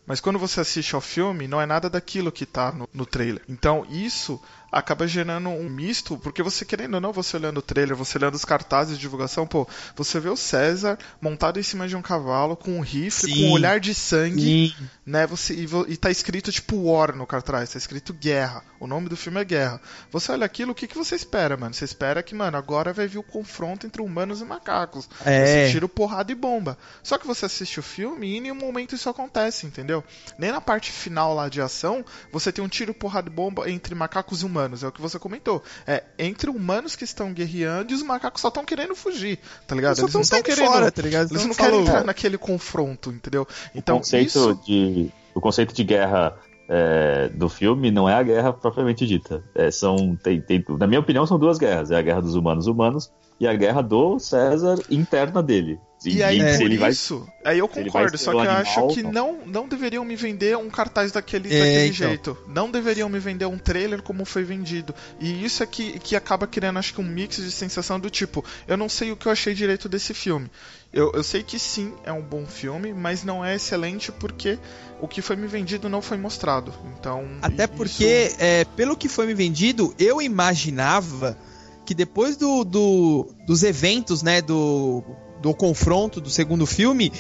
Mas 0.05 0.19
quando 0.19 0.37
você 0.37 0.61
assiste 0.61 0.93
ao 0.93 1.01
filme, 1.01 1.47
não 1.47 1.59
é 1.59 1.65
nada 1.65 1.89
daquilo 1.89 2.31
que 2.31 2.45
tá 2.45 2.71
no, 2.71 2.87
no 2.93 3.05
trailer. 3.05 3.41
Então 3.49 3.85
isso 3.89 4.39
acaba 4.71 5.07
gerando 5.07 5.49
um 5.49 5.69
misto, 5.69 6.17
porque 6.17 6.43
você 6.43 6.65
querendo 6.65 6.95
ou 6.95 7.01
não, 7.01 7.13
você 7.13 7.37
olhando 7.37 7.59
o 7.59 7.61
trailer, 7.61 7.95
você 7.95 8.17
olhando 8.17 8.35
os 8.35 8.43
cartazes 8.43 8.95
de 8.95 9.01
divulgação, 9.01 9.47
pô, 9.47 9.67
você 9.95 10.19
vê 10.19 10.29
o 10.29 10.35
César 10.35 10.99
montado 11.21 11.59
em 11.59 11.63
cima 11.63 11.87
de 11.87 11.95
um 11.95 12.01
cavalo, 12.01 12.57
com 12.57 12.77
um 12.77 12.81
rifle, 12.81 13.31
Sim. 13.31 13.41
com 13.41 13.49
um 13.49 13.51
olhar 13.53 13.79
de 13.79 13.93
sangue, 13.93 14.75
Sim. 14.77 14.89
Né? 15.05 15.27
Você, 15.27 15.53
e, 15.53 15.67
e 15.89 15.97
tá 15.97 16.09
escrito 16.09 16.51
tipo 16.51 16.75
War 16.77 17.15
no 17.15 17.27
cartaz, 17.27 17.71
tá 17.71 17.77
escrito 17.77 18.13
Guerra. 18.13 18.63
O 18.79 18.87
nome 18.87 19.07
do 19.07 19.15
filme 19.15 19.39
é 19.39 19.43
Guerra. 19.45 19.79
Você 20.11 20.31
olha 20.31 20.45
aquilo, 20.45 20.71
o 20.71 20.75
que, 20.75 20.87
que 20.87 20.97
você 20.97 21.15
espera, 21.15 21.55
mano? 21.55 21.73
Você 21.73 21.85
espera 21.85 22.21
que, 22.23 22.33
mano, 22.35 22.57
agora 22.57 22.91
vai 22.93 23.07
vir 23.07 23.17
o 23.19 23.23
confronto 23.23 23.85
entre 23.85 24.01
humanos 24.01 24.41
e 24.41 24.45
macacos. 24.45 25.07
É. 25.25 25.65
Você 25.67 25.71
tira 25.71 25.87
porrada 25.87 26.31
e 26.31 26.35
bomba. 26.35 26.77
Só 27.03 27.17
que 27.17 27.27
você 27.27 27.45
assiste 27.45 27.79
o 27.79 27.83
filme 27.83 28.27
e 28.27 28.37
em 28.37 28.41
nenhum 28.41 28.55
momento 28.55 28.95
isso 28.95 29.09
acontece, 29.09 29.65
entendeu? 29.65 30.03
Nem 30.37 30.51
na 30.51 30.59
parte 30.61 30.91
final 30.91 31.33
lá 31.33 31.49
de 31.49 31.61
ação, 31.61 32.03
você 32.31 32.51
tem 32.51 32.63
um 32.63 32.67
tiro, 32.67 32.93
porrada 32.93 33.29
e 33.29 33.33
bomba 33.33 33.69
entre 33.69 33.93
macacos 33.95 34.41
e 34.41 34.45
humanos. 34.45 34.83
É 34.83 34.87
o 34.87 34.91
que 34.91 35.01
você 35.01 35.17
comentou. 35.19 35.63
É 35.87 36.03
entre 36.17 36.49
humanos 36.49 36.95
que 36.95 37.03
estão 37.03 37.31
guerreando 37.33 37.91
e 37.91 37.95
os 37.95 38.01
macacos 38.03 38.41
só 38.41 38.47
estão 38.49 38.65
querendo 38.65 38.95
fugir, 38.95 39.39
tá 39.67 39.75
ligado? 39.75 39.99
Eles 39.99 40.11
só 40.11 40.19
Eles 40.19 40.29
não 40.29 40.37
tão 40.37 40.39
estão 40.39 40.55
querendo. 40.55 40.71
fora, 40.71 40.91
tá 40.91 41.01
ligado? 41.01 41.31
Eles 41.31 41.41
Não 41.41 41.49
não 41.49 41.55
querem 41.55 41.71
falou. 41.71 41.87
entrar 41.87 42.03
naquele 42.03 42.37
confronto, 42.37 43.09
entendeu? 43.11 43.47
Então 43.73 43.97
o 43.97 43.99
conceito 43.99 44.27
isso. 44.27 44.61
de 44.65 44.94
o 45.35 45.41
conceito 45.41 45.73
de 45.75 45.83
guerra 45.83 46.35
é, 46.67 47.29
do 47.29 47.47
filme 47.47 47.91
não 47.91 48.09
é 48.09 48.15
a 48.15 48.23
guerra 48.23 48.51
propriamente 48.53 49.05
dita. 49.05 49.43
É, 49.53 49.69
são 49.69 50.15
tem, 50.15 50.41
tem- 50.41 50.63
na 50.79 50.87
minha 50.87 50.99
opinião 50.99 51.27
são 51.27 51.37
duas 51.37 51.57
guerras. 51.57 51.91
É 51.91 51.97
a 51.97 52.01
guerra 52.01 52.21
dos 52.21 52.33
humanos 52.35 52.65
humanos 52.65 53.11
e 53.39 53.45
a 53.47 53.53
guerra 53.53 53.81
do 53.83 54.17
César 54.17 54.77
interna 54.89 55.43
dele. 55.43 55.77
E 56.05 56.21
aí, 56.21 56.39
se 56.51 56.57
por 56.59 56.65
ele 56.65 56.77
vai 56.77 56.91
isso, 56.91 57.27
aí 57.43 57.57
eu 57.57 57.67
concordo, 57.67 58.15
só 58.17 58.31
que 58.31 58.37
eu 58.37 58.51
acho 58.51 58.87
que 58.89 59.01
não. 59.01 59.11
não, 59.11 59.37
não 59.45 59.67
deveriam 59.67 60.05
me 60.05 60.15
vender 60.15 60.55
um 60.55 60.69
cartaz 60.69 61.11
daquele, 61.11 61.47
É, 61.47 61.57
daquele 61.57 61.85
então. 61.87 62.07
jeito. 62.07 62.37
Não 62.47 62.69
deveriam 62.69 63.09
me 63.09 63.17
vender 63.17 63.45
um 63.45 63.57
trailer 63.57 64.03
como 64.03 64.23
foi 64.23 64.43
vendido. 64.43 64.93
E 65.19 65.43
isso 65.43 65.63
é 65.63 65.65
que, 65.65 65.97
que 65.99 66.15
acaba 66.15 66.45
criando, 66.45 66.77
acho 66.77 66.93
que, 66.93 67.01
um 67.01 67.05
mix 67.05 67.37
de 67.37 67.49
sensação 67.51 67.99
do 67.99 68.09
tipo, 68.09 68.45
eu 68.67 68.77
não 68.77 68.87
sei 68.87 69.11
o 69.11 69.15
que 69.15 69.25
eu 69.25 69.31
achei 69.31 69.53
direito 69.55 69.89
desse 69.89 70.13
filme. 70.13 70.47
Eu, 70.95 71.11
eu 71.13 71.21
sei 71.23 71.43
que 71.43 71.59
sim, 71.59 71.93
é 72.05 72.11
um 72.13 72.21
bom 72.21 72.45
filme, 72.45 72.93
mas 72.93 73.21
não 73.23 73.43
é 73.43 73.55
excelente 73.55 74.13
porque 74.13 74.57
o 75.01 75.07
que 75.09 75.21
foi 75.21 75.35
me 75.35 75.45
vendido 75.45 75.89
não 75.89 76.01
foi 76.01 76.17
mostrado. 76.17 76.73
Então. 76.97 77.25
Até 77.41 77.65
isso- 77.65 77.73
porque, 77.73 78.33
é, 78.39 78.63
pelo 78.77 78.95
que 78.95 79.09
foi 79.09 79.27
me 79.27 79.33
vendido, 79.33 79.93
eu 79.99 80.21
imaginava 80.21 81.37
que 81.85 81.93
depois 81.93 82.37
do, 82.37 82.63
do- 82.63 83.27
dos 83.45 83.61
eventos, 83.63 84.23
né, 84.23 84.41
do, 84.41 85.03
do 85.41 85.53
confronto 85.53 86.21
do 86.21 86.29
segundo 86.29 86.65
filme, 86.65 87.11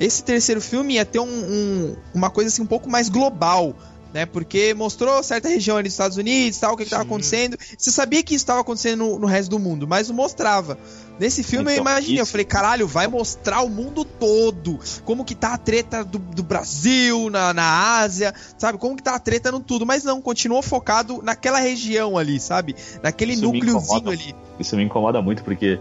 esse 0.00 0.24
terceiro 0.24 0.60
filme 0.60 0.94
ia 0.94 1.04
ter 1.04 1.18
um- 1.20 1.26
um- 1.26 1.96
uma 2.14 2.30
coisa 2.30 2.48
assim 2.48 2.62
um 2.62 2.66
pouco 2.66 2.88
mais 2.88 3.08
global. 3.10 3.76
Né, 4.12 4.24
porque 4.24 4.72
mostrou 4.72 5.22
certa 5.22 5.50
região 5.50 5.76
ali 5.76 5.84
dos 5.84 5.92
Estados 5.92 6.16
Unidos, 6.16 6.58
tal, 6.58 6.72
o 6.72 6.76
que 6.78 6.82
estava 6.82 7.02
acontecendo. 7.02 7.58
Você 7.76 7.90
sabia 7.92 8.22
que 8.22 8.34
isso 8.34 8.42
estava 8.42 8.62
acontecendo 8.62 9.00
no, 9.04 9.18
no 9.18 9.26
resto 9.26 9.50
do 9.50 9.58
mundo, 9.58 9.86
mas 9.86 10.08
não 10.08 10.16
mostrava. 10.16 10.78
Nesse 11.20 11.42
filme 11.42 11.66
eu 11.72 11.72
Então, 11.74 11.82
imaginei, 11.92 12.18
eu 12.18 12.22
isso- 12.22 12.32
falei, 12.32 12.46
caralho, 12.46 12.86
vai 12.88 13.06
mostrar 13.06 13.60
o 13.60 13.68
mundo 13.68 14.06
todo. 14.06 14.78
Como 15.04 15.26
que 15.26 15.34
tá 15.34 15.52
a 15.52 15.58
treta 15.58 16.02
do, 16.02 16.18
do 16.18 16.42
Brasil, 16.42 17.28
na, 17.28 17.52
na 17.52 17.98
Ásia, 17.98 18.32
sabe? 18.56 18.78
Como 18.78 18.96
que 18.96 19.02
tá 19.02 19.14
a 19.14 19.18
treta 19.18 19.52
no 19.52 19.60
tudo. 19.60 19.84
Mas 19.84 20.04
não, 20.04 20.22
continuou 20.22 20.62
focado 20.62 21.20
naquela 21.22 21.58
região 21.60 22.16
ali, 22.16 22.40
sabe? 22.40 22.74
Naquele 23.02 23.34
Isso 23.34 23.42
núcleozinho 23.42 24.08
ali. 24.10 24.34
isso 24.58 24.74
me 24.74 24.84
incomoda 24.84 25.20
muito 25.20 25.44
porque 25.44 25.78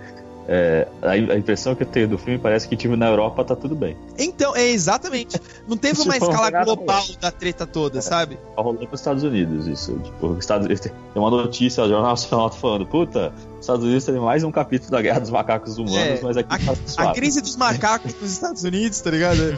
é, 0.48 0.88
a, 1.02 1.12
a 1.12 1.38
impressão 1.38 1.76
que 1.76 1.84
eu 1.84 1.88
tenho 1.88 2.08
do 2.08 2.18
filme 2.18 2.40
parece 2.40 2.70
que 2.70 2.78
tipo 2.78 2.96
na 2.96 3.08
Europa 3.08 3.44
tá 3.44 3.56
tudo 3.56 3.76
bem. 3.76 3.98
Então, 4.18 4.56
é 4.56 4.66
exatamente. 4.66 5.40
Não 5.68 5.76
teve 5.76 6.00
uma 6.02 6.16
escala 6.16 6.50
global 6.64 7.04
da 7.20 7.32
treta 7.32 7.68
toda, 7.68 8.02
sabe? 8.02 8.38
Tá 8.56 8.62
rolando 8.62 8.82
nos 8.82 9.00
Estados 9.00 9.24
Unidos 9.24 9.68
isso. 9.68 10.00
Tipo, 10.00 10.28
os 10.28 10.40
Estados 10.40 10.66
Unidos 10.66 10.82
tem 10.82 10.92
uma 11.16 11.30
notícia, 11.30 11.84
o 11.84 11.90
Jornal 11.90 12.12
Nacional 12.12 12.50
tá 12.50 12.56
falando, 12.56 12.86
puta, 12.86 13.34
os 13.54 13.60
Estados 13.60 13.84
Unidos 13.84 14.06
tem 14.06 14.16
mais 14.16 14.44
um 14.46 14.52
capítulo 14.52 14.92
da 14.92 15.02
Guerra 15.02 15.20
dos 15.20 15.30
Macacos 15.30 15.78
Humanos, 15.78 15.98
É, 15.98 16.20
mas 16.24 16.38
aqui 16.38 16.66
tá 16.96 17.10
A 17.10 17.14
crise 17.14 17.42
dos 17.42 17.58
macacos 17.58 18.16
nos 18.22 18.32
Estados 18.32 18.64
Unidos, 18.64 19.02
tá 19.02 19.12
ligado? 19.12 19.58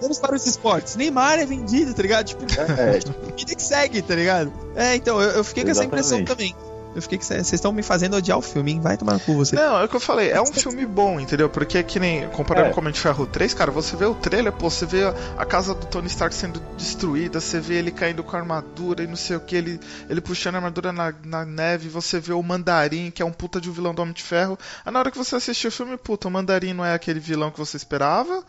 Vamos 0.00 0.18
para 0.18 0.34
os 0.34 0.44
esportes. 0.46 0.96
Neymar 0.96 1.38
é 1.38 1.46
vendido, 1.46 1.94
tá 1.94 2.02
ligado? 2.02 2.26
Tipo, 2.26 2.42
É, 2.60 2.98
vida 3.38 3.54
que 3.54 3.62
segue, 3.62 4.02
tá 4.02 4.16
ligado? 4.16 4.52
É, 4.74 4.96
então, 4.96 5.20
eu, 5.20 5.30
eu 5.30 5.44
fiquei 5.44 5.62
com 5.62 5.70
essa 5.70 5.84
impressão 5.84 6.18
Exatamente. 6.18 6.54
também. 6.54 6.73
Eu 6.94 7.02
fiquei 7.02 7.18
que 7.18 7.24
vocês 7.24 7.52
estão 7.52 7.72
me 7.72 7.82
fazendo 7.82 8.16
odiar 8.16 8.38
o 8.38 8.42
filme, 8.42 8.72
hein? 8.72 8.80
Vai 8.80 8.96
tomar 8.96 9.14
no 9.14 9.20
cu 9.20 9.34
você. 9.34 9.56
Não, 9.56 9.78
é 9.78 9.84
o 9.84 9.88
que 9.88 9.96
eu 9.96 10.00
falei, 10.00 10.30
é 10.30 10.40
um 10.40 10.46
filme 10.46 10.86
bom, 10.86 11.18
entendeu? 11.18 11.48
Porque 11.48 11.82
que 11.82 11.98
nem, 11.98 12.28
comparando 12.30 12.68
É. 12.68 12.70
com 12.70 12.76
o 12.76 12.80
Homem 12.80 12.92
de 12.92 13.00
Ferro 13.00 13.26
3, 13.26 13.52
cara, 13.54 13.70
você 13.70 13.96
vê 13.96 14.04
o 14.04 14.14
trailer, 14.14 14.52
pô, 14.52 14.70
você 14.70 14.86
vê 14.86 15.04
a, 15.04 15.14
a 15.38 15.44
casa 15.44 15.74
do 15.74 15.86
Tony 15.86 16.06
Stark 16.06 16.34
sendo 16.34 16.60
destruída, 16.76 17.40
você 17.40 17.58
vê 17.60 17.74
ele 17.74 17.90
caindo 17.90 18.22
com 18.22 18.36
a 18.36 18.38
armadura 18.38 19.02
e 19.02 19.06
não 19.06 19.16
sei 19.16 19.36
o 19.36 19.40
que, 19.40 19.56
ele, 19.56 19.80
ele 20.08 20.20
puxando 20.20 20.54
a 20.54 20.58
armadura 20.58 20.92
na, 20.92 21.12
na 21.24 21.44
neve, 21.44 21.88
você 21.88 22.20
vê 22.20 22.32
o 22.32 22.42
Mandarim, 22.42 23.10
que 23.10 23.22
é 23.22 23.24
um 23.24 23.32
puta 23.32 23.60
de 23.60 23.68
um 23.68 23.72
vilão 23.72 23.94
do 23.94 24.02
Homem 24.02 24.14
de 24.14 24.22
Ferro. 24.22 24.58
Aí 24.84 24.92
na 24.92 24.98
hora 24.98 25.10
que 25.10 25.18
você 25.18 25.36
assiste 25.36 25.66
o 25.66 25.72
filme, 25.72 25.96
puta, 25.96 26.28
o 26.28 26.30
Mandarim 26.30 26.72
não 26.72 26.84
é 26.84 26.94
aquele 26.94 27.20
vilão 27.20 27.50
que 27.50 27.58
você 27.58 27.76
esperava. 27.76 28.44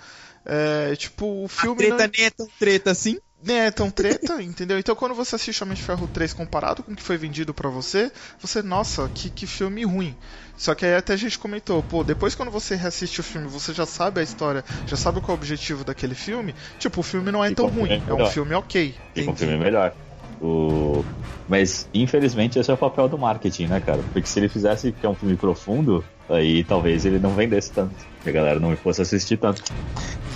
É, 0.45 0.95
tipo, 0.95 1.25
o 1.25 1.45
A 1.45 1.49
filme 1.49 1.77
treta 1.77 2.03
não, 2.03 2.11
nem 2.15 2.25
é 2.25 2.29
tão 2.29 2.47
treta 2.59 2.91
assim. 2.91 3.17
Nem 3.45 3.59
é 3.59 3.71
tão 3.71 3.89
treta, 3.89 4.41
entendeu? 4.43 4.79
Então 4.79 4.95
quando 4.95 5.13
você 5.13 5.35
assiste 5.35 5.63
Homem 5.63 5.75
de 5.75 5.83
Ferro 5.83 6.07
3 6.07 6.33
comparado 6.33 6.83
com 6.83 6.91
o 6.91 6.95
que 6.95 7.03
foi 7.03 7.17
vendido 7.17 7.53
pra 7.53 7.69
você, 7.69 8.11
você, 8.39 8.61
nossa, 8.61 9.09
que, 9.13 9.29
que 9.29 9.45
filme 9.45 9.85
ruim. 9.85 10.15
Só 10.57 10.73
que 10.73 10.85
aí 10.85 10.95
até 10.95 11.13
a 11.13 11.17
gente 11.17 11.37
comentou, 11.37 11.83
pô, 11.83 12.03
depois 12.03 12.33
quando 12.33 12.49
você 12.49 12.75
reassiste 12.75 13.19
o 13.19 13.23
filme, 13.23 13.47
você 13.47 13.73
já 13.73 13.85
sabe 13.85 14.21
a 14.21 14.23
história, 14.23 14.63
já 14.87 14.95
sabe 14.95 15.19
qual 15.19 15.29
é 15.29 15.31
o 15.31 15.35
objetivo 15.35 15.83
daquele 15.83 16.15
filme, 16.15 16.55
tipo, 16.79 17.01
o 17.01 17.03
filme 17.03 17.31
não 17.31 17.43
é 17.43 17.49
Fica 17.49 17.61
tão 17.61 17.69
um 17.69 17.73
filme 17.73 17.89
ruim, 17.89 18.03
é 18.07 18.13
um 18.13 18.17
melhor. 18.17 18.31
filme 18.31 18.55
ok. 18.55 18.95
Fica 19.13 19.29
um 19.29 19.33
entendi. 19.33 19.39
filme 19.39 19.57
melhor. 19.63 19.93
O... 20.41 21.03
Mas, 21.47 21.87
infelizmente, 21.93 22.57
esse 22.57 22.71
é 22.71 22.73
o 22.73 22.77
papel 22.77 23.07
do 23.07 23.17
marketing, 23.17 23.67
né, 23.67 23.79
cara? 23.79 24.01
Porque 24.11 24.27
se 24.27 24.39
ele 24.39 24.49
fizesse 24.49 24.91
que 24.91 25.05
é 25.05 25.09
um 25.09 25.13
filme 25.13 25.35
profundo, 25.35 26.03
aí 26.29 26.63
talvez 26.63 27.05
ele 27.05 27.19
não 27.19 27.31
vendesse 27.33 27.71
tanto. 27.71 27.95
Que 28.23 28.29
a 28.29 28.33
galera 28.33 28.59
não 28.59 28.75
fosse 28.75 29.01
assistir 29.03 29.37
tanto. 29.37 29.61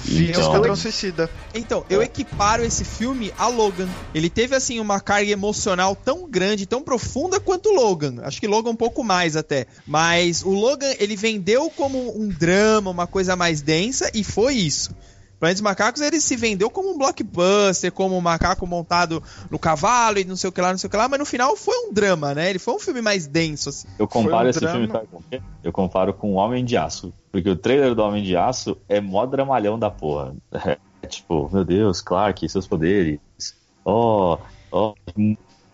O 0.07 0.11
Então- 0.11 0.41
Esquadrão 0.41 0.75
Suicida. 0.75 1.29
Então, 1.55 1.83
eu 1.89 2.03
equiparo 2.03 2.63
esse 2.63 2.85
filme 2.85 3.33
a 3.37 3.47
Logan. 3.47 3.89
Ele 4.13 4.29
teve, 4.29 4.55
assim, 4.55 4.79
uma 4.79 4.99
carga 4.99 5.31
emocional 5.31 5.95
tão 5.95 6.29
grande, 6.29 6.67
tão 6.67 6.83
profunda 6.83 7.39
quanto 7.39 7.69
o 7.69 7.73
Logan. 7.73 8.17
Acho 8.21 8.39
que 8.39 8.47
Logan 8.47 8.69
um 8.69 8.75
pouco 8.75 9.03
mais 9.03 9.35
até. 9.35 9.65
Mas 9.87 10.43
o 10.43 10.51
Logan, 10.51 10.93
ele 10.99 11.15
vendeu 11.15 11.69
como 11.71 12.15
um 12.15 12.27
drama, 12.27 12.91
uma 12.91 13.07
coisa 13.07 13.35
mais 13.35 13.61
densa, 13.61 14.11
e 14.13 14.23
foi 14.23 14.53
isso. 14.53 14.91
Planeta 15.39 15.55
dos 15.55 15.61
Macacos, 15.61 16.01
ele 16.01 16.19
se 16.19 16.35
vendeu 16.35 16.69
como 16.69 16.91
um 16.91 16.97
blockbuster, 16.97 17.91
como 17.91 18.17
um 18.17 18.21
macaco 18.21 18.67
montado 18.67 19.23
no 19.49 19.57
cavalo 19.57 20.19
e 20.19 20.25
não 20.25 20.35
sei 20.35 20.49
o 20.49 20.51
que 20.51 20.59
lá, 20.59 20.71
não 20.71 20.77
sei 20.77 20.87
o 20.87 20.91
que 20.91 20.97
lá, 20.97 21.07
mas 21.07 21.19
no 21.19 21.25
final 21.25 21.55
foi 21.55 21.75
um 21.87 21.93
drama, 21.93 22.35
né? 22.35 22.49
Ele 22.49 22.59
foi 22.59 22.73
um 22.73 22.79
filme 22.79 23.01
mais 23.01 23.25
denso, 23.25 23.69
assim. 23.69 23.87
Eu 23.97 24.07
comparo 24.07 24.47
um 24.47 24.49
esse 24.49 24.59
drama. 24.59 24.75
filme 24.75 24.91
sabe 24.91 25.07
com 25.07 25.17
o 25.17 25.23
quê? 25.29 25.41
Eu 25.63 25.71
comparo 25.71 26.13
com 26.13 26.33
o 26.33 26.35
Homem 26.35 26.65
de 26.65 26.75
Aço. 26.75 27.13
Porque 27.31 27.49
o 27.49 27.55
trailer 27.55 27.95
do 27.95 28.01
Homem 28.01 28.23
de 28.23 28.35
Aço 28.35 28.77
é 28.89 28.99
mó 28.99 29.25
dramalhão 29.25 29.79
da 29.79 29.89
porra. 29.89 30.35
É 31.01 31.07
tipo, 31.07 31.49
meu 31.53 31.63
Deus, 31.63 32.01
Clark, 32.01 32.49
seus 32.49 32.67
poderes. 32.67 33.21
Oh, 33.85 34.37
oh, 34.69 34.93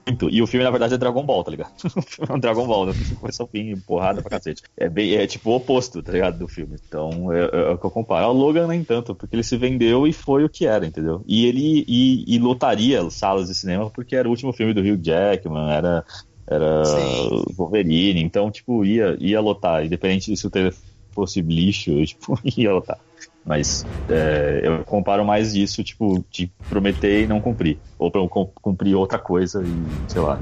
muito. 0.08 0.30
E 0.30 0.42
o 0.42 0.48
filme, 0.48 0.64
na 0.64 0.72
verdade, 0.72 0.94
é 0.94 0.98
Dragon 0.98 1.24
Ball, 1.24 1.44
tá 1.44 1.52
ligado? 1.52 1.72
O 1.96 2.02
filme 2.02 2.32
é 2.32 2.34
um 2.34 2.40
Dragon 2.40 2.68
Ball, 2.68 2.88
né? 2.88 2.94
Começa 3.20 3.44
ao 3.44 3.48
fim, 3.48 3.76
porrada 3.78 4.22
pra 4.22 4.32
cacete. 4.32 4.64
É, 4.78 4.88
bem, 4.90 5.16
é 5.16 5.26
tipo 5.26 5.50
o 5.50 5.56
oposto, 5.56 6.02
tá 6.02 6.12
ligado? 6.12 6.38
Do 6.38 6.48
filme. 6.48 6.78
Então, 6.88 7.32
é, 7.32 7.50
é 7.52 7.70
o 7.72 7.78
que 7.78 7.86
eu 7.86 7.92
comparo. 7.92 8.28
O 8.28 8.34
Logan 8.34 8.68
nem 8.68 8.84
tanto, 8.84 9.16
porque 9.16 9.36
ele 9.36 9.44
se 9.44 9.58
vendeu 9.58 10.08
e 10.08 10.14
foi 10.14 10.44
o 10.44 10.50
que 10.50 10.66
era, 10.66 10.86
entendeu? 10.86 11.24
E 11.28 11.46
ele 11.46 11.86
e, 11.88 12.36
e 12.36 12.40
lotaria 12.40 13.10
salas 13.10 13.48
de 13.48 13.56
cinema 13.56 13.90
porque 13.90 14.16
era 14.16 14.28
o 14.28 14.32
último 14.32 14.54
filme 14.54 14.74
do 14.74 14.82
Hugh 14.82 15.00
Jackman, 15.02 15.72
era 15.72 16.06
era 16.48 16.86
Sim. 16.86 17.44
Wolverine, 17.58 18.22
então, 18.22 18.52
tipo, 18.52 18.86
ia, 18.86 19.18
ia 19.20 19.42
lotar, 19.42 19.84
independente 19.84 20.36
se 20.38 20.46
o 20.46 20.50
trailer 20.50 20.76
fosse 21.12 21.42
lixo, 21.42 21.92
tipo, 22.06 22.40
ia 22.56 22.74
lotar. 22.74 23.00
Mas 23.46 23.86
é, 24.10 24.62
eu 24.64 24.84
comparo 24.86 25.24
mais 25.24 25.54
isso, 25.54 25.84
tipo, 25.84 26.26
de 26.32 26.52
prometer 26.68 27.24
e 27.24 27.28
não 27.28 27.40
cumprir. 27.40 27.80
Ou 27.98 28.10
pra 28.12 28.22
eu 28.22 28.28
cum- 28.28 28.50
cumprir 28.62 28.96
outra 28.96 29.20
coisa 29.20 29.64
e, 29.66 29.86
sei 30.08 30.22
lá, 30.22 30.40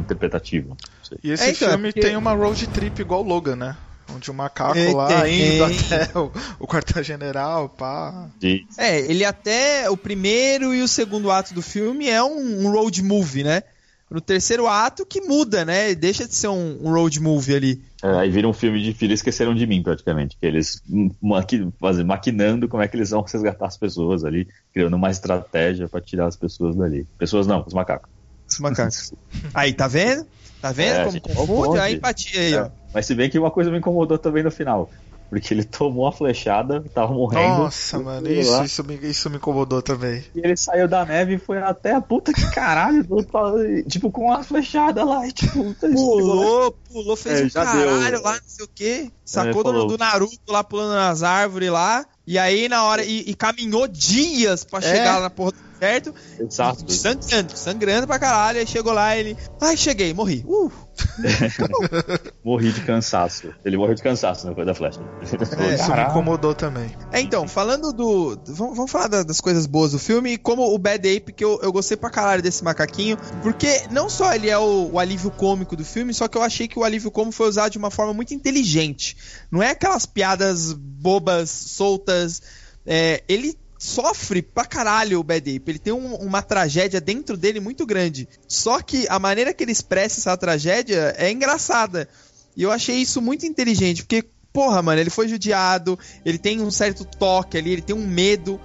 sei. 1.04 1.18
E 1.24 1.32
esse 1.32 1.44
É, 1.44 1.50
então, 1.52 1.68
é 1.68 1.72
filme 1.72 1.92
porque- 1.92 2.02
tem 2.02 2.16
uma 2.18 2.34
road 2.34 2.66
trip 2.68 3.02
igual 3.02 3.22
o 3.24 3.28
Logan, 3.28 3.56
né? 3.56 3.78
Onde 4.14 4.30
o 4.30 4.34
macaco 4.34 4.78
É, 4.78 4.92
lá 4.94 5.28
indo 5.30 5.64
até 5.64 6.12
o, 6.20 6.32
o 6.60 6.68
quartel-general, 6.68 7.70
pá. 7.70 8.30
É, 8.78 9.00
ele 9.00 9.24
até. 9.24 9.90
O 9.90 9.96
primeiro 9.98 10.74
e 10.74 10.82
o 10.82 10.88
segundo 10.88 11.32
ato 11.32 11.54
do 11.54 11.62
filme 11.62 12.10
é 12.10 12.22
um, 12.22 12.66
um 12.66 12.72
road 12.72 13.02
movie, 13.02 13.44
né? 13.44 13.64
No 14.12 14.20
terceiro 14.22 14.68
ato 14.68 15.06
que 15.06 15.22
muda, 15.22 15.64
né? 15.66 15.96
Deixa 15.96 16.28
de 16.28 16.36
ser 16.36 16.50
um, 16.50 16.80
um 16.82 16.92
road 16.94 17.20
movie 17.20 17.56
ali. 17.56 17.82
É, 18.04 18.20
aí 18.20 18.30
vira 18.30 18.46
um 18.50 18.52
filme 18.52 18.84
de 18.84 18.94
filho 18.94 19.14
esqueceram 19.14 19.56
de 19.56 19.66
mim, 19.66 19.82
praticamente. 19.82 20.38
Que 20.38 20.46
eles 20.46 20.84
maqui, 21.22 21.66
maquinando 22.06 22.68
como 22.68 22.84
é 22.84 22.88
que 22.90 22.98
eles 22.98 23.12
vão 23.12 23.22
resgatar 23.22 23.66
as 23.66 23.78
pessoas 23.78 24.26
ali, 24.26 24.46
criando 24.74 24.98
uma 24.98 25.10
estratégia 25.10 25.88
pra 25.88 26.02
tirar 26.02 26.28
as 26.28 26.36
pessoas 26.36 26.76
dali. 26.76 27.08
Pessoas 27.18 27.48
não, 27.48 27.64
os 27.66 27.74
macacos. 27.74 28.10
Os 28.50 28.60
macacos. 28.60 29.14
Aí, 29.56 29.72
tá 29.72 29.88
vendo? 29.88 30.28
Tá 30.62 30.74
vendo 30.74 30.96
É, 30.96 31.00
como 31.00 31.12
gente, 31.12 31.34
confunde? 31.34 31.80
A 31.80 31.92
empatia 31.92 32.42
aí, 32.42 32.56
ó. 32.56 32.66
É, 32.66 32.72
Mas 32.94 33.06
se 33.06 33.16
bem 33.16 33.30
que 33.30 33.40
uma 33.40 33.52
coisa 33.52 33.72
me 33.72 33.78
incomodou 33.78 34.18
também 34.18 34.44
no 34.44 34.52
final. 34.52 34.90
Porque 35.34 35.54
ele 35.54 35.64
tomou 35.66 36.08
a 36.08 36.12
flechada, 36.12 36.84
tava 36.94 37.14
morrendo. 37.14 37.64
Nossa, 37.64 38.00
mano, 38.00 38.30
isso, 38.32 38.64
isso, 38.64 38.84
me, 38.84 38.96
isso 38.96 39.30
me 39.30 39.38
incomodou 39.38 39.82
também. 39.82 40.24
E 40.36 40.40
ele 40.40 40.56
saiu 40.56 40.88
da 40.88 41.04
neve 41.06 41.36
e 41.36 41.40
foi 41.40 41.58
até 41.60 41.94
a 41.94 42.02
puta 42.02 42.32
que 42.34 42.50
caralho. 42.52 43.04
do- 43.04 43.24
tipo, 43.90 44.12
com 44.12 44.32
a 44.32 44.44
flechada 44.44 45.04
lá. 45.04 45.28
E, 45.28 45.32
tipo, 45.32 45.74
Pulou, 45.76 46.72
pulou, 46.72 47.16
fez 47.16 47.40
É, 47.42 47.46
um 47.46 47.50
caralho 47.50 48.12
deu. 48.12 48.22
lá, 48.24 48.34
não 48.34 48.42
sei 48.46 48.66
o 48.66 48.70
quê. 48.74 49.12
Sacou 49.26 49.62
É, 49.62 49.64
do, 49.64 49.86
do 49.88 49.98
Naruto 49.98 50.38
lá 50.50 50.64
pulando 50.64 50.94
nas 50.94 51.24
árvores 51.24 51.70
lá. 51.70 52.06
E 52.26 52.38
aí, 52.38 52.70
na 52.70 52.84
hora. 52.84 53.04
E, 53.04 53.22
e 53.30 53.36
caminhou 53.36 53.88
dias 53.88 54.64
pra 54.64 54.80
chegar 54.82 55.16
lá 55.16 55.22
na 55.22 55.30
porra 55.30 55.52
do 55.52 55.58
certo. 55.84 56.14
Exato. 56.40 56.92
Sangrando, 56.92 57.58
sangrando 57.58 58.08
pra 58.08 58.20
caralho. 58.20 58.60
Aí 58.60 58.68
chegou 58.68 58.94
lá 58.94 59.16
ele. 59.18 59.36
Ai, 59.62 59.76
cheguei, 59.76 60.14
morri. 60.14 60.44
Uh! 60.48 60.72
Morri 62.44 62.72
de 62.72 62.82
cansaço. 62.82 63.52
Ele 63.66 63.78
morreu 63.78 63.96
de 63.96 64.04
cansaço 64.04 64.48
depois 64.48 64.66
da 64.68 64.76
flecha. 64.76 65.00
Falou, 65.24 65.74
isso 65.74 65.92
me 65.92 66.02
incomodou 66.04 66.54
também. 66.54 66.96
É, 67.12 67.20
então, 67.20 67.48
falando 67.48 67.92
do. 67.92 68.38
Vamos, 68.48 68.76
vamos 68.78 68.92
falar 68.92 69.08
da- 69.08 69.24
das 69.24 69.42
coisas 69.42 69.66
boas 69.66 69.92
do 69.92 70.00
filme 70.00 70.34
e 70.34 70.38
como 70.38 70.64
o 70.74 70.78
Bad 70.78 71.08
Ape, 71.18 71.34
que 71.34 71.44
eu, 71.44 71.60
eu 71.64 71.72
gostei 71.72 71.98
pra 71.98 72.10
caralho 72.10 72.42
desse 72.44 72.64
macaquinho. 72.64 73.18
Porque 73.42 73.84
não 73.92 74.10
só 74.10 74.34
ele 74.36 74.50
é 74.50 74.58
o, 74.58 74.92
o 74.94 75.00
alívio 75.00 75.32
cômico 75.32 75.76
do 75.76 75.84
filme, 75.84 76.14
só 76.14 76.28
que 76.28 76.38
eu 76.38 76.44
achei 76.44 76.68
que 76.68 76.78
o 76.78 76.84
alívio 76.84 77.10
cômico 77.12 77.36
foi 77.36 77.48
usado 77.50 77.72
de 77.72 77.78
uma 77.78 77.90
forma 77.92 78.14
muito 78.14 78.34
inteligente. 78.34 79.18
Não 79.52 79.62
é 79.64 79.72
aquelas 79.72 80.06
piadas 80.06 80.74
bobas, 80.74 81.50
soltas. 81.50 82.42
É, 82.86 83.24
ele 83.28 83.58
sofre 83.84 84.42
pra 84.42 84.64
caralho 84.64 85.20
o 85.20 85.24
Bad 85.24 85.54
Ape. 85.54 85.72
Ele 85.72 85.80
tem 85.80 85.92
um- 85.92 86.16
uma 86.16 86.42
tragédia 86.42 87.02
dentro 87.02 87.36
dele 87.36 87.60
muito 87.60 87.86
grande. 87.86 88.30
Só 88.48 88.82
que 88.82 89.06
a 89.10 89.20
maneira 89.20 89.54
que 89.54 89.62
ele 89.62 89.74
expressa 89.74 90.22
essa 90.22 90.38
tragédia 90.38 91.14
é 91.18 91.30
engraçada. 91.30 92.08
E 92.56 92.64
eu 92.64 92.72
achei 92.72 92.96
isso 92.96 93.22
muito 93.22 93.46
inteligente, 93.46 94.04
porque, 94.04 94.24
porra, 94.54 94.82
mano, 94.82 95.02
ele 95.02 95.10
foi 95.10 95.28
judiado, 95.28 96.00
ele 96.24 96.38
tem 96.38 96.62
um 96.62 96.72
certo 96.72 97.04
toque 97.04 97.58
ali, 97.58 97.72
ele 97.74 97.82
tem 97.82 97.94
um 97.96 98.08
medo. 98.08 98.58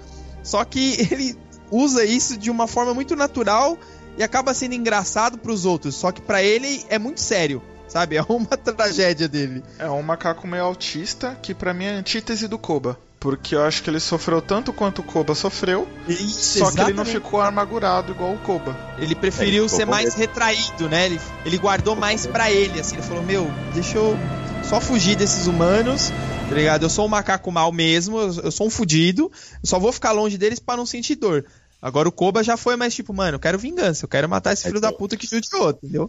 Só 0.45 0.65
que 0.65 0.97
ele 1.11 1.37
usa 1.69 2.05
isso 2.05 2.37
de 2.37 2.49
uma 2.49 2.69
forma 2.69 2.95
muito 2.95 3.17
natural 3.17 3.77
e 4.17 4.23
acaba 4.23 4.55
sendo 4.55 4.75
engraçado 4.75 5.37
pros 5.39 5.65
outros. 5.65 5.97
Só 5.97 6.13
que 6.13 6.23
pra 6.23 6.45
ele 6.45 6.85
é 6.89 6.97
muito 6.99 7.21
sério, 7.21 7.61
sabe? 7.89 8.17
É 8.17 8.23
uma 8.23 8.47
tragédia 8.57 9.27
dele. 9.29 9.63
É 9.79 9.89
um 9.91 10.03
macaco 10.03 10.47
meio 10.47 10.65
autista 10.65 11.37
que 11.43 11.55
pra 11.55 11.75
mim 11.75 11.85
é 11.85 11.95
a 11.97 11.99
antítese 11.99 12.47
do 12.47 12.59
Koba. 12.59 12.99
Porque 13.21 13.57
eu 13.57 13.65
acho 13.65 13.83
que 13.83 13.91
ele 13.91 13.99
sofreu 13.99 14.41
tanto 14.41 14.73
quanto 14.73 15.01
o 15.01 15.03
Koba 15.03 15.35
sofreu, 15.35 15.89
Isso, 16.07 16.61
só 16.61 16.67
que 16.71 16.75
ele 16.81 16.93
não 16.93 17.03
exatamente. 17.03 17.11
ficou 17.11 17.41
amargurado 17.41 18.13
igual 18.13 18.33
o 18.33 18.39
Koba. 18.39 18.77
Ele 18.97 19.15
preferiu 19.17 19.65
É, 19.65 19.69
ser 19.69 19.85
mais 19.85 20.11
medo. 20.15 20.19
retraído, 20.19 20.89
né? 20.89 21.07
Ele, 21.07 21.21
ele 21.45 21.59
guardou 21.59 21.97
mais 21.97 22.27
pra 22.27 22.49
ele, 22.49 22.79
assim. 22.79 22.95
Ele 22.95 23.03
falou: 23.03 23.25
Meu, 23.25 23.51
deixa 23.75 23.99
eu 23.99 24.17
só 24.63 24.81
fugir 24.81 25.17
desses 25.17 25.49
humanos, 25.49 26.11
tá 26.49 26.55
ligado? 26.55 26.85
Eu 26.85 26.89
sou 26.91 27.07
um 27.07 27.09
macaco 27.09 27.51
mal 27.51 27.73
mesmo, 27.73 28.21
eu, 28.21 28.35
eu 28.45 28.51
sou 28.53 28.69
um 28.69 28.71
fudido, 28.71 29.33
eu 29.55 29.69
só 29.69 29.81
vou 29.81 29.91
ficar 29.93 30.13
longe 30.13 30.39
deles 30.39 30.61
pra 30.61 30.77
não 30.77 30.87
sentir 30.87 31.17
dor. 31.17 31.45
Agora 31.83 32.09
o 32.09 32.13
Koba 32.13 32.45
já 32.45 32.57
foi 32.57 32.77
mais 32.77 32.95
tipo, 32.95 33.13
mano, 33.13 33.35
eu 33.37 33.41
quero 33.41 33.59
vingança, 33.59 34.05
eu 34.05 34.09
quero 34.09 34.29
matar 34.29 34.53
esse 34.53 34.63
É, 34.65 34.69
filho 34.69 34.81
da 34.81 34.89
então. 34.89 34.99
puta 34.99 35.17
que 35.17 35.27
judiou, 35.27 35.71
entendeu? 35.71 36.09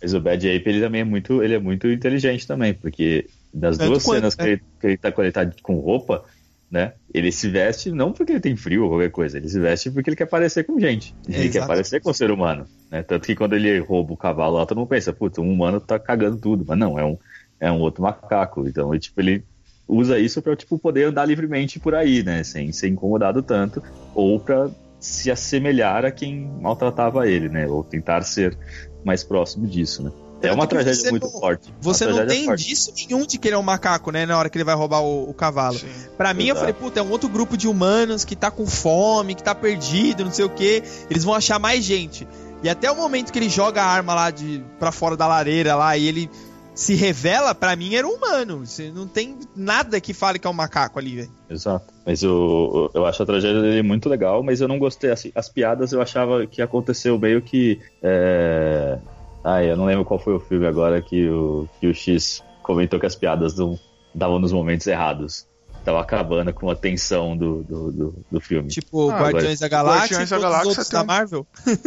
Mas 0.00 0.14
o 0.14 0.20
Bad 0.20 0.48
Ape 0.48 0.68
ele 0.68 0.80
também 0.80 1.02
é 1.02 1.04
muito, 1.04 1.42
ele 1.42 1.54
é 1.54 1.58
muito 1.58 1.86
inteligente 1.88 2.46
também, 2.46 2.72
porque 2.72 3.26
das 3.52 3.76
Tanto 3.76 3.90
duas 3.90 4.04
quanto, 4.04 4.16
cenas 4.16 4.34
que, 4.34 4.42
ele, 4.42 4.62
que 4.80 4.86
ele 4.86 4.96
tá, 4.96 5.12
ele 5.18 5.32
tá 5.32 5.50
com 5.62 5.74
roupa, 5.74 6.24
né? 6.70 6.92
Ele 7.12 7.32
se 7.32 7.48
veste 7.48 7.90
não 7.90 8.12
porque 8.12 8.32
ele 8.32 8.40
tem 8.40 8.56
frio 8.56 8.84
ou 8.84 8.90
qualquer 8.90 9.10
coisa, 9.10 9.36
ele 9.36 9.48
se 9.48 9.58
veste 9.58 9.90
porque 9.90 10.08
ele 10.10 10.16
quer 10.16 10.26
parecer 10.26 10.64
com 10.64 10.78
gente. 10.78 11.14
É, 11.28 11.40
ele 11.40 11.48
quer 11.50 11.66
parecer 11.66 12.00
com 12.00 12.10
o 12.10 12.14
ser 12.14 12.30
humano, 12.30 12.66
né? 12.90 13.02
Tanto 13.02 13.26
que 13.26 13.34
quando 13.34 13.54
ele 13.54 13.78
rouba 13.80 14.12
o 14.12 14.16
cavalo 14.16 14.56
lá, 14.56 14.66
todo 14.66 14.78
mundo 14.78 14.88
pensa, 14.88 15.12
puta, 15.12 15.40
um 15.40 15.52
humano 15.52 15.80
tá 15.80 15.98
cagando 15.98 16.38
tudo, 16.38 16.64
mas 16.66 16.78
não, 16.78 16.98
é 16.98 17.04
um, 17.04 17.18
é 17.58 17.70
um 17.70 17.80
outro 17.80 18.02
macaco. 18.02 18.66
Então, 18.66 18.94
ele, 18.94 19.00
tipo, 19.00 19.20
ele 19.20 19.44
usa 19.88 20.18
isso 20.18 20.40
pra, 20.40 20.54
tipo, 20.54 20.78
poder 20.78 21.04
andar 21.04 21.26
livremente 21.26 21.80
por 21.80 21.94
aí, 21.94 22.22
né? 22.22 22.44
Sem 22.44 22.70
ser 22.72 22.88
incomodado 22.88 23.42
tanto, 23.42 23.82
ou 24.14 24.38
pra 24.38 24.70
se 25.00 25.30
assemelhar 25.30 26.04
a 26.04 26.10
quem 26.10 26.48
maltratava 26.60 27.26
ele, 27.26 27.48
né? 27.48 27.66
Ou 27.66 27.82
tentar 27.82 28.22
ser 28.22 28.56
mais 29.04 29.24
próximo 29.24 29.66
disso, 29.66 30.02
né? 30.02 30.12
É 30.42 30.52
uma 30.52 30.66
tragédia 30.66 31.10
muito 31.10 31.24
não- 31.24 31.40
forte. 31.40 31.72
Você 31.82 32.06
Uma 32.06 32.20
não 32.20 32.26
tem 32.26 32.46
forte. 32.46 32.66
disso 32.66 32.92
nenhum 32.96 33.26
de 33.26 33.36
que 33.38 33.48
ele 33.48 33.54
é 33.54 33.58
um 33.58 33.62
macaco, 33.62 34.10
né? 34.10 34.24
Na 34.24 34.38
hora 34.38 34.48
que 34.48 34.56
ele 34.56 34.64
vai 34.64 34.74
roubar 34.74 35.02
o, 35.02 35.28
o 35.28 35.34
cavalo. 35.34 35.78
Pra 36.16 36.32
mim, 36.32 36.46
eu 36.46 36.56
falei, 36.56 36.72
puta, 36.72 36.98
é 36.98 37.02
um 37.02 37.10
outro 37.10 37.28
grupo 37.28 37.56
de 37.58 37.68
humanos 37.68 38.24
que 38.24 38.34
tá 38.34 38.50
com 38.50 38.66
fome, 38.66 39.34
que 39.34 39.42
tá 39.42 39.54
perdido, 39.54 40.24
não 40.24 40.32
sei 40.32 40.46
o 40.46 40.50
que. 40.50 40.82
Eles 41.10 41.24
vão 41.24 41.34
achar 41.34 41.58
mais 41.58 41.84
gente. 41.84 42.26
E 42.62 42.68
até 42.70 42.90
o 42.90 42.96
momento 42.96 43.32
que 43.32 43.38
ele 43.38 43.50
joga 43.50 43.82
a 43.82 43.86
arma 43.86 44.14
lá 44.14 44.30
de 44.30 44.62
pra 44.78 44.90
fora 44.90 45.14
da 45.16 45.26
lareira 45.26 45.74
lá 45.74 45.96
e 45.96 46.06
ele 46.06 46.30
se 46.74 46.94
revela, 46.94 47.54
pra 47.54 47.76
mim 47.76 47.94
era 47.94 48.06
um 48.06 48.12
humano. 48.12 48.64
Você 48.64 48.90
não 48.90 49.06
tem 49.06 49.38
nada 49.54 50.00
que 50.00 50.14
fale 50.14 50.38
que 50.38 50.46
é 50.46 50.50
um 50.50 50.54
macaco 50.54 50.98
ali, 50.98 51.16
velho. 51.16 51.30
Exato. 51.48 51.92
Mas 52.06 52.22
eu, 52.22 52.90
eu 52.94 53.04
acho 53.06 53.22
a 53.22 53.26
tragédia 53.26 53.60
dele 53.60 53.82
muito 53.82 54.08
legal, 54.08 54.42
mas 54.42 54.60
eu 54.60 54.68
não 54.68 54.78
gostei. 54.78 55.10
Assim, 55.10 55.32
as 55.34 55.48
piadas 55.48 55.92
eu 55.92 56.00
achava 56.00 56.46
que 56.46 56.62
aconteceu 56.62 57.18
meio 57.18 57.42
que. 57.42 57.80
É... 58.02 58.98
Ai, 59.44 59.70
eu 59.70 59.76
não 59.76 59.86
lembro 59.86 60.04
qual 60.04 60.20
foi 60.20 60.34
o 60.34 60.40
filme 60.40 60.66
agora 60.66 61.00
que 61.00 61.28
o, 61.28 61.66
que 61.80 61.86
o 61.86 61.94
X 61.94 62.42
comentou 62.62 63.00
que 63.00 63.06
as 63.06 63.16
piadas 63.16 63.56
não 63.56 63.78
davam 64.14 64.38
nos 64.38 64.52
momentos 64.52 64.86
errados. 64.86 65.46
Tava 65.84 66.00
acabando 66.00 66.52
com 66.52 66.68
a 66.70 66.76
tensão 66.76 67.36
do, 67.36 67.62
do, 67.62 67.92
do, 67.92 68.14
do 68.30 68.40
filme. 68.40 68.68
Tipo, 68.68 69.10
Ah, 69.10 69.30
Guardiões 69.30 69.60
da 69.60 69.68
Galáxia 69.68 70.18
Guardiões 70.18 70.28
e 70.28 70.34
da 70.34 70.38
Galáxia 70.38 70.68
outros 70.68 70.88
tem 70.88 70.98
da 70.98 71.04
Marvel. 71.04 71.46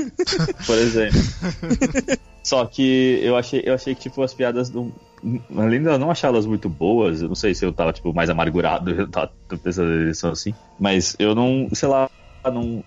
por 0.66 0.78
exemplo. 0.78 1.20
Só 2.44 2.66
que 2.66 3.20
eu 3.24 3.38
achei, 3.38 3.62
eu 3.66 3.74
achei 3.74 3.96
que, 3.96 4.02
tipo, 4.02 4.22
as 4.22 4.34
piadas 4.34 4.70
não. 4.70 4.91
Além 5.56 5.82
de 5.82 5.88
eu 5.88 5.98
não 5.98 6.12
achá-las 6.12 6.46
muito 6.46 6.68
boas, 6.68 7.22
eu 7.22 7.30
não 7.30 7.36
sei 7.36 7.56
se 7.56 7.66
eu 7.66 7.72
tava, 7.72 7.94
tipo, 7.94 8.14
mais 8.14 8.30
amargurado, 8.30 8.91
eu 9.00 9.08
tava 9.08 9.32
pensando 9.64 9.89
nisso 9.89 10.28
assim. 10.28 10.54
Mas 10.78 11.16
eu 11.18 11.34
não, 11.34 11.70
sei 11.72 11.88
lá, 11.88 12.10
não. 12.44 12.84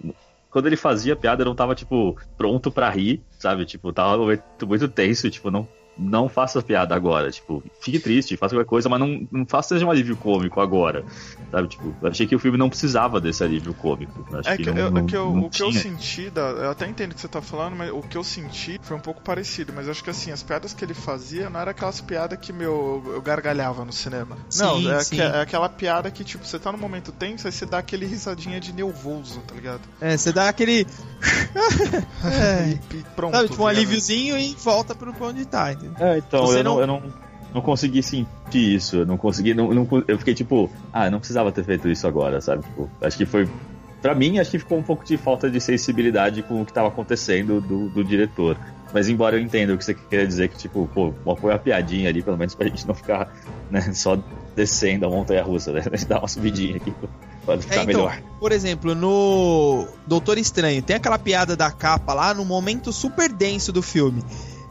Quando 0.51 0.67
ele 0.67 0.77
fazia 0.77 1.17
piada, 1.17 1.43
eu 1.43 1.47
não 1.47 1.55
tava, 1.55 1.75
tipo, 1.75 2.17
pronto 2.37 2.71
pra 2.71 2.91
rir, 2.91 3.23
sabe? 3.39 3.65
Tipo, 3.65 3.93
tava 3.93 4.19
muito, 4.19 4.67
muito 4.67 4.89
tenso, 4.89 5.31
tipo, 5.31 5.51
não. 5.51 5.67
Não 5.99 6.29
faça 6.29 6.61
piada 6.63 6.95
agora, 6.95 7.31
tipo, 7.31 7.63
fique 7.81 7.99
triste, 7.99 8.37
faça 8.37 8.55
qualquer 8.55 8.69
coisa, 8.69 8.89
mas 8.89 9.01
não, 9.01 9.27
não 9.33 9.47
faça 9.47 9.69
seja 9.75 9.87
um 9.87 9.91
alívio 9.91 10.17
cômico 10.17 10.61
agora, 10.61 11.05
sabe? 11.51 11.69
Tipo, 11.69 11.95
eu 12.03 12.09
achei 12.09 12.27
que 12.27 12.37
o 12.37 12.39
filme 12.39 12.59
não 12.59 12.69
precisava 12.69 13.19
desse 13.21 13.43
alívio 13.43 13.73
cômico. 13.73 14.13
Acho 14.37 14.51
É 14.51 14.57
que, 14.59 14.67
não, 14.67 14.77
eu, 14.77 14.91
não- 14.91 15.01
é 15.01 15.07
que 15.07 15.17
eu- 15.17 15.33
não 15.33 15.47
o 15.47 15.51
que 15.51 15.63
eu 15.63 15.73
senti, 15.73 16.29
da, 16.29 16.43
eu 16.43 16.71
até 16.71 16.87
entendo 16.87 17.13
o 17.13 17.15
que 17.15 17.21
você 17.21 17.29
tá 17.29 17.41
falando, 17.41 17.77
mas 17.77 17.91
o 17.91 18.03
que 18.03 18.17
eu 18.17 18.23
senti 18.25 18.79
foi 18.83 18.95
um 18.97 19.01
pouco 19.01 19.23
parecido. 19.23 19.73
Mas 19.75 19.89
acho 19.89 20.05
que 20.05 20.11
assim, 20.11 20.31
as 20.31 20.43
piadas 20.43 20.75
que 20.75 20.85
ele 20.85 20.93
fazia 20.95 21.49
não 21.49 21.59
era 21.61 21.71
aquelas 21.71 22.01
piadas 22.01 22.39
que 22.39 22.53
meu, 22.53 23.03
eu 23.15 23.23
gargalhava 23.23 23.85
no 23.85 23.93
cinema. 23.93 24.37
não, 24.57 24.79
Sim, 24.79 24.91
é, 24.91 25.01
sim. 25.01 25.17
que- 25.17 25.23
é 25.23 25.41
aquela 25.41 25.69
piada 25.69 26.11
que, 26.11 26.25
tipo, 26.25 26.45
você 26.45 26.59
tá 26.59 26.71
no 26.71 26.79
momento 26.79 27.11
tenso, 27.11 27.47
aí 27.47 27.53
você 27.53 27.65
dá 27.65 27.79
aquele 27.79 28.05
risadinha 28.07 28.61
de 28.61 28.73
nervoso, 28.73 29.41
tá 29.47 29.55
ligado? 29.55 29.81
É, 30.01 30.15
você 30.17 30.31
dá 30.33 30.49
aquele. 30.49 30.87
é, 32.25 32.79
E, 32.93 32.97
e 32.99 33.03
pronto. 33.15 33.35
sabe, 33.35 33.49
tipo 33.49 33.63
um 33.63 33.67
ligado? 33.69 33.77
alíviozinho 33.79 34.39
e 34.39 34.55
volta 34.55 34.95
pro 34.95 35.15
onde 35.21 35.45
tá, 35.47 35.73
entendeu? 35.73 35.86
É, 35.99 36.19
então, 36.19 36.53
eu 36.53 36.65
não, 36.65 36.75
não- 36.75 36.81
eu 36.81 36.87
não, 36.87 37.03
não 37.55 37.61
consegui 37.61 38.03
sentir 38.03 38.29
isso. 38.75 38.97
Eu 38.97 39.07
não 39.07 39.17
consegui. 39.17 39.55
Não, 39.55 39.73
não- 39.73 39.89
eu 40.09 40.19
fiquei 40.19 40.35
tipo, 40.35 40.71
ah, 40.93 41.11
não 41.11 41.19
precisava 41.19 41.51
ter 41.53 41.65
feito 41.65 41.89
isso 41.89 42.07
agora, 42.07 42.41
sabe? 42.41 42.63
Tipo, 42.63 42.91
acho 43.01 43.17
que 43.17 43.27
foi. 43.27 43.49
Pra 44.03 44.15
mim, 44.15 44.39
acho 44.39 44.51
que 44.51 44.59
ficou 44.59 44.79
um 44.79 44.83
pouco 44.83 45.05
de 45.05 45.17
falta 45.17 45.51
de 45.51 45.61
sensibilidade 45.61 46.43
com 46.43 46.61
o 46.63 46.67
que 46.67 46.73
tava 46.73 46.89
acontecendo 46.89 47.61
do, 47.61 47.89
do 47.89 48.05
diretor. 48.05 48.57
Mas 48.95 49.09
embora 49.09 49.37
eu 49.37 49.41
entenda 49.41 49.75
o 49.75 49.79
que 49.79 49.85
você 49.85 49.95
queria 49.95 50.27
dizer, 50.27 50.49
que 50.49 50.57
tipo, 50.57 50.89
pô, 50.95 51.13
põe 51.35 51.51
uma 51.53 51.59
piadinha 51.59 52.09
ali, 52.09 52.23
pelo 52.23 52.37
menos 52.37 52.55
pra 52.55 52.69
gente 52.69 52.87
não 52.87 52.95
ficar 52.95 53.33
né, 53.71 53.81
só 53.93 54.17
descendo 54.55 55.07
a 55.07 55.09
montanha 55.11 55.43
russa, 55.43 55.73
né? 55.73 55.83
A 55.93 55.97
gente 55.97 56.07
dá 56.07 56.19
uma 56.19 56.29
subidinha 56.29 56.77
aqui 56.77 56.95
pra 57.45 57.59
ficar 57.59 57.75
É, 57.75 57.83
então, 57.83 57.87
melhor. 57.87 58.23
por 58.39 58.53
exemplo, 58.53 58.95
no 58.95 59.89
Doutor 60.07 60.39
Estranho, 60.39 60.81
tem 60.83 60.97
aquela 60.97 61.19
piada 61.19 61.57
da 61.57 61.71
capa 61.71 62.15
lá 62.15 62.33
no 62.33 62.45
momento 62.45 62.93
super 62.93 63.29
denso 63.33 63.73
do 63.73 63.83
filme. 63.83 64.23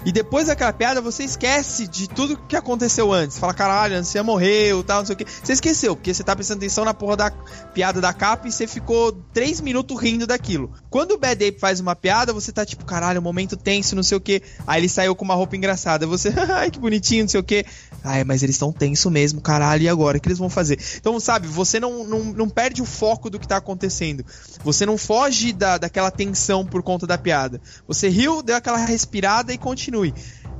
E 0.06 0.12
depois 0.12 0.46
daquela 0.46 0.72
piada, 0.72 1.02
você 1.02 1.24
esquece 1.24 1.88
de 1.88 2.08
tudo 2.08 2.38
que 2.38 2.56
aconteceu 2.56 3.12
antes. 3.12 3.40
Fala, 3.40 3.56
caralho, 3.56 3.98
anciã 3.98 4.22
morreu, 4.22 4.84
tal, 4.84 5.00
não 5.00 5.06
sei 5.06 5.16
o 5.16 5.18
que. 5.18 5.26
Você 5.26 5.54
esqueceu, 5.54 5.96
porque 5.96 6.14
você 6.14 6.24
tá 6.24 6.36
prestando 6.36 6.60
atenção 6.60 6.86
na 6.86 6.94
porra 6.94 7.18
da 7.18 7.32
piada 7.74 8.00
da 8.00 8.14
capa 8.14 8.48
e 8.48 8.52
você 8.52 8.68
ficou 8.68 9.12
três 9.34 9.60
minutos 9.60 10.00
rindo 10.00 10.28
daquilo. 10.28 10.72
Quando 10.92 11.14
o 11.14 11.18
Bad 11.18 11.44
Ape 11.44 11.60
faz 11.60 11.80
uma 11.80 11.96
piada, 11.96 12.32
você 12.32 12.52
tá 12.52 12.64
tipo, 12.64 12.86
caralho, 12.86 13.20
momento 13.20 13.58
tenso, 13.58 13.96
não 13.96 14.04
sei 14.04 14.16
o 14.16 14.22
que. 14.22 14.44
Aí 14.68 14.80
ele 14.80 14.90
saiu 14.90 15.16
com 15.16 15.26
uma 15.26 15.34
roupa 15.34 15.56
engraçada. 15.56 16.06
Você, 16.06 16.32
ai, 16.54 16.70
que 16.70 16.78
bonitinho, 16.78 17.24
não 17.24 17.30
sei 17.30 17.40
o 17.40 17.44
que. 17.44 17.66
Ai, 18.04 18.24
mas 18.24 18.44
eles 18.44 18.56
estão 18.56 18.72
tenso 18.72 19.10
mesmo, 19.10 19.42
caralho, 19.42 19.82
e 19.82 19.90
agora? 19.90 20.20
O 20.20 20.22
que 20.22 20.28
eles 20.28 20.38
vão 20.38 20.52
fazer? 20.52 20.78
Então, 20.98 21.20
sabe, 21.20 21.48
você 21.48 21.80
não, 21.80 22.04
não, 22.04 22.24
não 22.26 22.48
perde 22.48 22.80
o 22.80 22.86
foco 22.86 23.28
do 23.28 23.40
que 23.40 23.48
tá 23.48 23.58
acontecendo. 23.58 24.24
Você 24.64 24.86
não 24.86 25.00
foge 25.00 25.52
da, 25.52 25.80
daquela 25.80 26.12
tensão 26.12 26.64
por 26.64 26.84
conta 26.84 27.08
da 27.08 27.18
piada. 27.18 27.60
Você 27.88 28.08
riu, 28.08 28.44
deu 28.44 28.56
aquela 28.56 28.78
respirada 28.78 29.52
e 29.52 29.58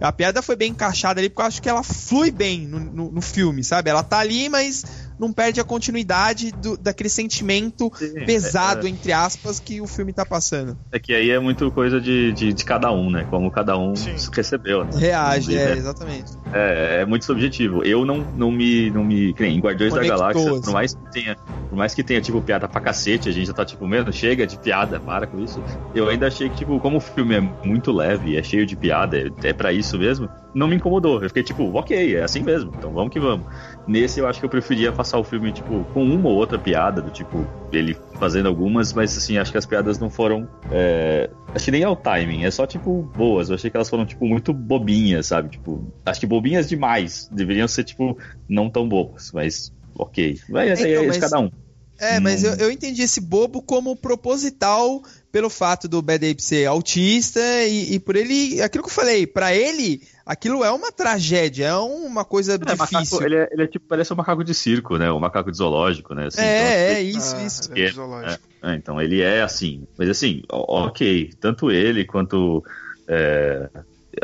A 0.02 0.12
piada 0.12 0.42
foi 0.42 0.56
bem 0.56 0.72
encaixada 0.72 1.20
ali, 1.20 1.30
porque 1.30 1.42
eu 1.42 1.46
acho 1.46 1.62
que 1.62 1.70
ela 1.70 1.84
flui 1.84 2.30
bem 2.30 2.68
no, 2.68 2.80
no, 2.80 3.12
no 3.12 3.22
filme, 3.22 3.64
sabe? 3.64 3.90
Ela 3.90 4.04
tá 4.04 4.20
ali, 4.20 4.50
mas 4.50 4.84
não 5.20 5.32
perde 5.32 5.60
a 5.60 5.64
continuidade 5.64 6.52
do, 6.52 6.78
daquele 6.78 7.10
sentimento 7.10 7.92
Sim, 7.96 8.26
pesado, 8.26 8.88
é- 8.88 8.90
entre 8.90 9.12
aspas, 9.12 9.60
que 9.60 9.82
o 9.82 9.88
filme 9.88 10.14
tá 10.14 10.26
passando. 10.26 10.78
É 10.92 11.00
que 11.00 11.14
aí 11.14 11.30
é 11.30 11.40
muito 11.40 11.70
coisa 11.72 12.00
de, 12.00 12.32
de, 12.34 12.54
de 12.54 12.64
cada 12.66 12.92
um, 12.92 13.10
né? 13.10 13.26
Como 13.30 13.50
cada 13.52 13.78
um 13.78 13.96
Sim. 13.96 14.16
recebeu. 14.34 14.84
Né? 14.86 14.92
Reage, 14.96 15.58
é, 15.58 15.72
É, 15.72 15.74
exatamente. 15.78 16.32
é, 16.54 17.02
é 17.02 17.06
muito 17.06 17.26
subjetivo. 17.26 17.84
Eu 17.84 18.06
não, 18.06 18.26
não 18.36 18.52
me. 18.52 18.90
Não 18.92 19.04
me 19.04 19.34
que 19.34 19.44
nem 19.44 19.58
em 19.58 19.60
Guardiões 19.60 19.94
Conectou, 19.94 20.16
da 20.16 20.18
Galáxia, 20.26 20.52
assim. 20.52 20.62
por 20.62 20.74
mais 20.74 20.94
que 20.94 21.12
tenha. 21.12 21.36
Por 21.68 21.76
mais 21.76 21.96
que 21.96 22.04
tenha, 22.04 22.22
tipo, 22.22 22.40
piada 22.44 22.68
pra 22.68 22.80
cacete, 22.80 23.28
a 23.28 23.32
gente 23.32 23.48
já 23.48 23.54
tá, 23.54 23.66
tipo, 23.66 23.88
mano, 23.88 24.14
chega 24.14 24.46
de 24.46 24.58
piada, 24.60 25.00
para 25.00 25.26
com 25.26 25.40
isso. 25.40 25.64
Eu 25.96 26.08
ainda 26.08 26.28
achei 26.28 26.48
que, 26.48 26.58
tipo, 26.58 26.80
como 26.80 26.98
o 26.98 27.02
filme 27.02 27.36
é 27.36 27.42
muito 27.68 27.92
leve, 27.92 28.38
é 28.38 28.44
cheio 28.44 28.68
de 28.68 28.76
piada, 28.76 29.18
é, 29.18 29.32
é 29.48 29.52
pra 29.52 29.74
isso 29.74 29.98
mesmo, 29.98 30.30
não 30.54 30.68
me 30.68 30.76
incomodou. 30.76 31.24
Eu 31.24 31.28
fiquei, 31.28 31.42
tipo, 31.42 31.64
ok, 31.76 32.16
é 32.18 32.24
assim 32.24 32.44
mesmo, 32.44 32.72
então 32.78 32.94
vamos 32.94 33.12
que 33.12 33.20
vamos. 33.20 33.48
Nesse 33.88 34.20
eu 34.20 34.28
acho 34.28 34.40
que 34.40 34.46
eu 34.46 34.50
preferia 34.50 34.92
passar 34.92 35.05
o 35.18 35.24
filme, 35.24 35.52
tipo, 35.52 35.84
com 35.94 36.04
uma 36.04 36.30
ou 36.30 36.36
outra 36.36 36.58
piada, 36.58 37.02
do 37.02 37.10
tipo, 37.12 37.46
ele 37.72 37.96
fazendo 38.20 38.48
algumas, 38.48 38.94
mas 38.94 39.16
assim, 39.18 39.38
acho 39.38 39.52
que 39.52 39.58
as 39.58 39.66
piadas 39.66 40.00
não 40.00 40.10
foram. 40.10 40.48
é, 40.72 41.30
Acho 41.54 41.66
que 41.66 41.72
nem 41.72 41.84
é 41.84 41.88
o 41.90 41.96
timing, 41.96 42.44
é 42.44 42.52
só, 42.52 42.66
tipo, 42.68 43.02
boas. 43.16 43.50
Eu 43.50 43.56
achei 43.56 43.70
que 43.70 43.78
elas 43.78 43.90
foram, 43.90 44.06
tipo, 44.06 44.26
muito 44.26 44.52
bobinhas, 44.54 45.28
sabe? 45.28 45.50
Tipo, 45.50 45.88
acho 46.06 46.20
que 46.20 46.26
bobinhas 46.28 46.68
demais. 46.68 47.30
Deveriam 47.32 47.68
ser, 47.68 47.84
tipo, 47.86 48.18
não 48.50 48.70
tão 48.70 48.88
bobas, 48.90 49.32
mas 49.34 49.72
ok. 49.98 50.38
Mas 50.50 50.80
aí 50.82 50.92
Então, 50.92 51.04
é 51.04 51.08
mas- 51.08 51.18
cada 51.18 51.40
um. 51.40 51.50
É, 51.98 52.20
mas 52.20 52.44
Hum. 52.44 52.48
eu, 52.48 52.56
eu 52.56 52.72
entendi 52.72 53.04
esse 53.04 53.22
bobo 53.22 53.62
como 53.62 53.96
proposital 53.96 55.02
pelo 55.32 55.50
fato 55.50 55.88
do 55.88 56.02
Bad 56.02 56.30
Ape 56.30 56.44
ser 56.44 56.66
autista 56.66 57.40
e, 57.66 57.94
e 57.94 58.00
por 58.00 58.18
ele. 58.18 58.62
Aquilo 58.62 58.84
que 58.84 58.90
eu 58.90 58.94
falei, 58.94 59.26
pra 59.26 59.56
ele, 59.56 60.02
aquilo 60.26 60.64
é 60.64 60.72
uma 60.72 60.92
tragédia, 60.92 61.66
é 61.68 61.76
uma 61.76 62.26
coisa 62.26 62.54
É, 62.56 62.58
difícil. 62.58 62.78
macaco, 62.78 63.24
ele, 63.24 63.36
é, 63.36 63.50
ele 63.52 63.64
é 63.64 63.68
tipo, 63.68 63.86
parece 63.88 64.12
um 64.12 64.16
macaco 64.16 64.44
de 64.44 64.54
circo, 64.54 64.98
né? 64.98 65.12
Um 65.12 65.20
macaco 65.20 65.52
de 65.52 65.58
zoológico, 65.58 66.14
né? 66.16 66.28
Assim, 66.28 66.42
é, 66.42 66.56
então, 66.56 66.96
é, 66.98 67.02
isso, 67.02 67.36
Ah, 67.36 67.44
isso. 67.46 67.70
é 67.74 67.82
É, 67.84 67.92
zoológico. 67.92 68.44
É, 68.64 68.76
então 68.76 69.02
ele 69.02 69.22
é 69.22 69.42
assim. 69.42 69.88
Mas 69.98 70.10
assim, 70.10 70.42
ok. 70.50 71.30
Tanto 71.40 71.70
ele 71.70 72.04
quanto 72.06 72.64
é, 73.08 73.70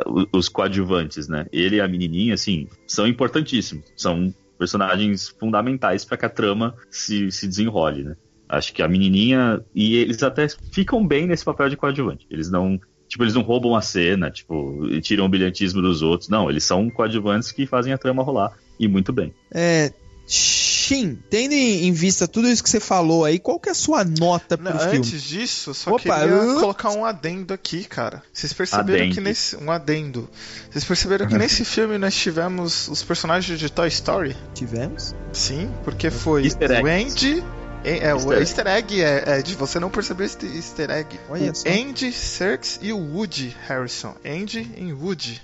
o- 0.05 0.25
os 0.37 0.49
coadjuvantes, 0.49 1.27
né? 1.27 1.45
Ele 1.51 1.75
e 1.77 1.81
a 1.81 1.87
menininha, 1.87 2.33
assim, 2.33 2.67
são 2.87 3.05
importantíssimos. 3.07 3.85
São 3.95 4.33
personagens 4.57 5.29
fundamentais 5.39 6.05
para 6.05 6.17
que 6.17 6.25
a 6.25 6.29
trama 6.29 6.75
se, 6.89 7.31
se 7.31 7.47
desenrole, 7.47 8.03
né? 8.03 8.15
Acho 8.49 8.73
que 8.73 8.81
a 8.81 8.87
menininha. 8.87 9.63
E 9.73 9.95
eles 9.95 10.21
até 10.23 10.45
ficam 10.71 11.05
bem 11.05 11.25
nesse 11.27 11.43
papel 11.45 11.69
de 11.69 11.77
coadjuvante. 11.77 12.25
Eles 12.29 12.49
não. 12.51 12.79
Tipo, 13.11 13.25
eles 13.25 13.33
não 13.35 13.41
roubam 13.41 13.75
a 13.75 13.81
cena, 13.81 14.31
tipo, 14.31 14.87
e 14.89 15.01
tiram 15.01 15.25
o 15.25 15.29
brilhantismo 15.29 15.81
dos 15.81 16.01
outros. 16.01 16.29
Não, 16.29 16.49
eles 16.49 16.63
são 16.63 16.89
coadjuvantes 16.89 17.51
que 17.51 17.67
fazem 17.67 17.91
a 17.91 17.97
trama 17.97 18.23
rolar. 18.23 18.53
E 18.79 18.87
muito 18.87 19.11
bem. 19.11 19.33
É. 19.53 19.91
Shin, 20.25 21.19
tendo 21.29 21.51
em 21.53 21.91
vista 21.91 22.25
tudo 22.25 22.47
isso 22.47 22.63
que 22.63 22.69
você 22.69 22.79
falou 22.79 23.25
aí, 23.25 23.37
qual 23.37 23.59
que 23.59 23.67
é 23.67 23.73
a 23.73 23.75
sua 23.75 24.05
nota 24.05 24.57
pro 24.57 24.71
Não, 24.71 24.79
filme? 24.79 24.97
antes 24.99 25.21
disso, 25.23 25.73
só 25.73 25.91
Opa, 25.91 25.99
queria 26.21 26.33
eu- 26.35 26.59
colocar 26.61 26.89
um 26.91 27.03
adendo 27.03 27.53
aqui, 27.53 27.83
cara. 27.83 28.23
Vocês 28.31 28.53
perceberam 28.53 28.99
Adendo. 28.99 29.15
que 29.15 29.19
nesse. 29.19 29.57
Um 29.57 29.69
adendo. 29.69 30.29
Vocês 30.69 30.85
perceberam 30.85 31.27
que 31.27 31.35
nesse 31.37 31.65
filme 31.65 31.97
nós 31.97 32.15
tivemos 32.15 32.87
os 32.87 33.03
personagens 33.03 33.59
de 33.59 33.69
Toy 33.69 33.89
Story? 33.89 34.37
Tivemos? 34.53 35.13
Sim, 35.33 35.69
porque 35.83 36.09
foi 36.09 36.45
Easter 36.45 36.81
o 36.81 36.87
Andy. 36.87 37.43
É, 37.83 38.09
é, 38.09 38.13
o 38.13 38.17
Easter 38.33 38.33
egg. 38.33 38.39
easter 38.41 38.67
egg 38.67 39.01
é, 39.03 39.23
é 39.39 39.41
de 39.41 39.55
você 39.55 39.79
não 39.79 39.89
perceber 39.89 40.25
esse 40.25 40.37
easter 40.45 40.89
egg. 40.91 41.19
Olha 41.29 41.51
o 41.51 41.55
só. 41.55 41.67
Andy 41.67 42.11
Serkis 42.11 42.79
e 42.81 42.93
o 42.93 42.97
Woody 42.97 43.55
Harrison. 43.67 44.15
Andy 44.25 44.71
em 44.77 44.93
Woody. 44.93 45.41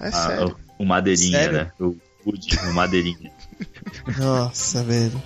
É 0.00 0.08
Ah, 0.08 0.12
sério. 0.12 0.56
o, 0.78 0.82
o 0.82 0.86
Madeirinha, 0.86 1.38
Sério? 1.38 1.52
né? 1.58 1.72
O 1.78 1.96
Woody, 2.26 2.58
o 2.68 2.72
Madeirinha. 2.72 3.30
Nossa, 4.18 4.82
velho. 4.82 5.22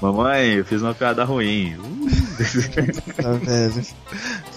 Mamãe, 0.00 0.54
eu 0.54 0.64
fiz 0.64 0.80
uma 0.82 0.94
piada 0.94 1.24
ruim. 1.24 1.76
Uh, 1.76 3.12
Tá, 3.22 3.32
velho. 3.32 3.86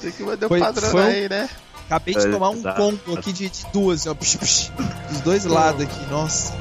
Tem 0.02 0.12
que 0.12 0.24
mandar 0.24 0.48
Foi- 0.48 0.60
o 0.60 0.64
padrão 0.64 0.90
foi 0.92 1.02
um- 1.04 1.08
aí, 1.08 1.30
né? 1.30 1.50
Acabei 1.88 2.16
de 2.16 2.26
É, 2.28 2.32
tomar 2.32 2.50
um 2.50 2.62
tá. 2.64 2.74
combo 2.74 3.16
aqui 3.16 3.32
de, 3.32 3.48
de 3.48 3.66
duas, 3.72 4.08
ó. 4.08 4.16
Psh, 4.16 4.38
psh, 4.38 4.72
dos 5.10 5.22
dois 5.22 5.46
lados 5.46 5.84
aqui, 5.84 6.06
nossa. 6.10 6.52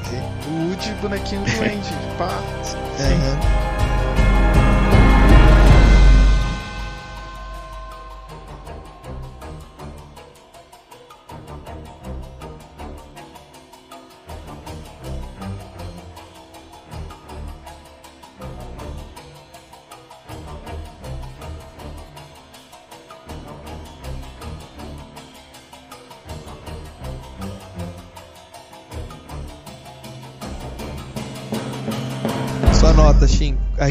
O 0.47 0.69
Woody, 0.69 0.91
bonequinho 1.01 1.41
do 1.41 1.49
Andy. 1.51 2.17
Pá. 2.17 2.84
Uh-huh. 2.97 3.64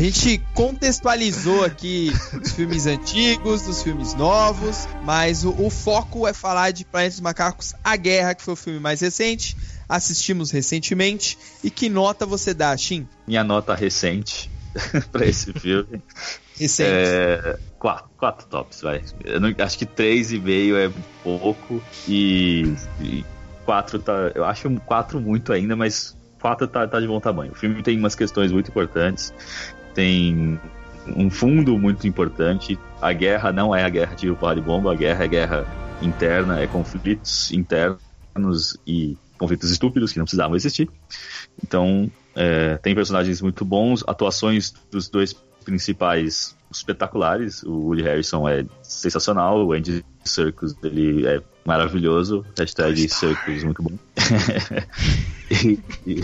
Gente 0.05 0.39
contextualizou 0.55 1.65
aqui 1.65 2.13
os 2.41 2.53
filmes 2.53 2.87
antigos, 2.87 3.67
os 3.67 3.83
filmes 3.83 4.15
novos, 4.15 4.87
mas 5.03 5.45
o, 5.45 5.51
o 5.59 5.71
foco 5.71 6.27
é 6.27 6.33
falar 6.35 6.73
de 6.73 6.85
Planeta 6.85 7.13
dos 7.13 7.21
Macacos, 7.21 7.75
A 7.83 7.97
Guerra, 7.97 8.35
que 8.35 8.43
foi 8.43 8.55
o 8.55 8.57
filme 8.57 8.79
mais 8.81 9.01
recente. 9.01 9.57
Assistimos 9.89 10.51
recentemente. 10.51 11.39
E 11.63 11.71
que 11.71 11.89
nota 11.89 12.25
você 12.27 12.53
dá, 12.55 12.77
Shin? 12.77 13.07
Minha 13.27 13.45
nota 13.45 13.75
recente 13.75 14.51
pra 15.13 15.27
esse 15.27 15.53
filme 15.53 16.03
Recente. 16.59 16.91
é. 16.91 17.59
Quatro, 17.79 18.09
quatro 18.17 18.47
tops, 18.47 18.81
vai. 18.81 19.03
Não- 19.41 19.55
acho 19.65 19.77
que 19.79 19.85
três 19.85 20.33
e 20.33 20.39
meio 20.39 20.77
é 20.79 20.91
pouco 21.23 21.83
e, 22.09 22.75
e 23.01 23.25
quatro 23.67 23.99
tá. 23.99 24.33
Eu 24.35 24.45
acho 24.45 24.71
quatro 24.87 25.21
muito 25.21 25.53
ainda, 25.53 25.77
mas 25.77 26.17
quatro 26.41 26.67
tá, 26.67 26.87
tá 26.87 27.01
de 27.01 27.07
bom 27.07 27.21
tamanho. 27.21 27.53
O 27.53 27.55
filme 27.55 27.83
tem 27.83 27.99
umas 27.99 28.15
questões 28.15 28.53
muito 28.53 28.71
importantes, 28.71 29.33
tem 29.95 30.59
um 31.17 31.31
fundo 31.31 31.79
muito 31.79 32.07
importante. 32.07 32.79
A 33.01 33.13
guerra 33.13 33.53
não 33.53 33.75
é 33.75 33.85
a 33.85 33.89
guerra 33.89 34.15
de 34.15 34.27
de 34.27 34.61
bomba, 34.61 34.93
a 34.93 34.97
guerra 34.97 35.25
é 35.25 35.29
guerra 35.29 35.67
interna, 36.03 36.61
é 36.61 36.67
conflitos 36.67 37.53
internos 37.53 38.77
e 38.87 39.17
conflitos 39.39 39.71
estúpidos 39.71 40.13
que 40.13 40.19
não 40.19 40.25
precisavam 40.25 40.57
existir. 40.57 40.89
Então, 41.63 42.11
é, 42.35 42.77
tem 42.79 42.95
personagens 42.95 43.41
muito 43.41 43.65
bons, 43.65 44.03
atuações 44.07 44.73
dos 44.91 45.09
dois 45.09 45.35
principais 45.65 46.57
espetaculares. 46.71 47.63
O 47.63 47.89
Woody 47.89 48.03
Harrison 48.03 48.49
é 48.49 48.65
sensacional, 48.83 49.65
o 49.67 49.73
Andy 49.73 50.05
Serkis 50.25 50.75
ele 50.83 51.27
é 51.27 51.41
maravilhoso. 51.65 52.45
Hashtag 52.59 53.09
Serkis 53.09 53.65
muito 53.65 53.83
bom. 53.83 53.97
E- 55.51 55.79
e- 56.07 56.23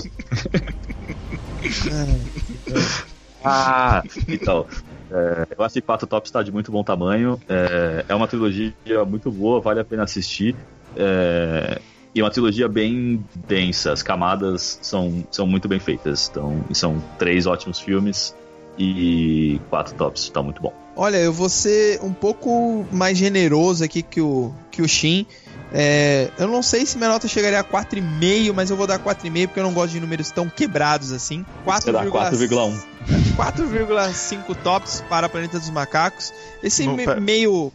ah, 3.45 4.03
então. 4.29 4.67
é, 5.11 5.47
eu 5.57 5.65
acho 5.65 5.75
que 5.75 5.81
4 5.81 6.07
Tops 6.07 6.29
está 6.29 6.43
de 6.43 6.53
muito 6.53 6.71
bom 6.71 6.83
tamanho. 6.83 7.41
É, 7.49 8.05
é 8.09 8.15
uma 8.15 8.29
trilogia 8.29 8.73
muito 9.07 9.31
boa, 9.31 9.61
vale 9.61 9.81
a 9.81 9.85
pena 9.85 10.05
assistir. 10.05 10.55
É, 10.97 11.81
e 12.15 12.21
é 12.21 12.25
uma 12.25 12.31
trilogia 12.31 12.69
bem 12.69 13.25
densa, 13.47 13.93
as 13.93 14.03
camadas 14.03 14.79
são, 14.83 15.25
são 15.31 15.47
muito 15.47 15.69
bem 15.69 15.79
feitas. 15.79 16.29
Então, 16.31 16.65
são 16.73 17.03
três 17.19 17.47
ótimos 17.47 17.79
filmes 17.79 18.35
e 18.79 19.61
quatro 19.69 19.95
tops, 19.95 20.29
tá 20.31 20.43
muito 20.43 20.61
bom. 20.61 20.73
Olha, 20.97 21.19
eu 21.19 21.33
vou 21.33 21.49
ser 21.49 22.01
um 22.03 22.13
pouco 22.13 22.85
mais 22.91 23.17
generoso 23.17 23.85
aqui 23.85 24.03
que 24.03 24.21
o, 24.21 24.53
que 24.71 24.83
o 24.83 24.89
Shin. 24.89 25.27
É, 25.73 26.29
eu 26.37 26.49
não 26.49 26.63
sei 26.63 26.85
se 26.85 26.99
minha 26.99 27.11
nota 27.11 27.29
chegaria 27.29 27.61
a 27.61 27.65
4,5, 27.65 28.53
mas 28.53 28.71
eu 28.71 28.77
vou 28.77 28.89
dar 28.89 28.99
4,5 28.99 29.47
porque 29.47 29.61
eu 29.61 29.65
não 29.65 29.73
gosto 29.73 29.93
de 29.93 30.01
números 30.01 30.31
tão 30.31 30.49
quebrados 30.49 31.13
assim. 31.13 31.45
Você 31.65 31.93
dá 31.93 32.05
4,1. 32.05 32.90
4,5 33.37 34.55
tops 34.63 35.03
para 35.09 35.29
Planeta 35.29 35.59
dos 35.59 35.71
Macacos. 35.71 36.33
Esse 36.63 36.85
Não, 36.87 36.95
me- 36.97 37.07
meio, 37.17 37.73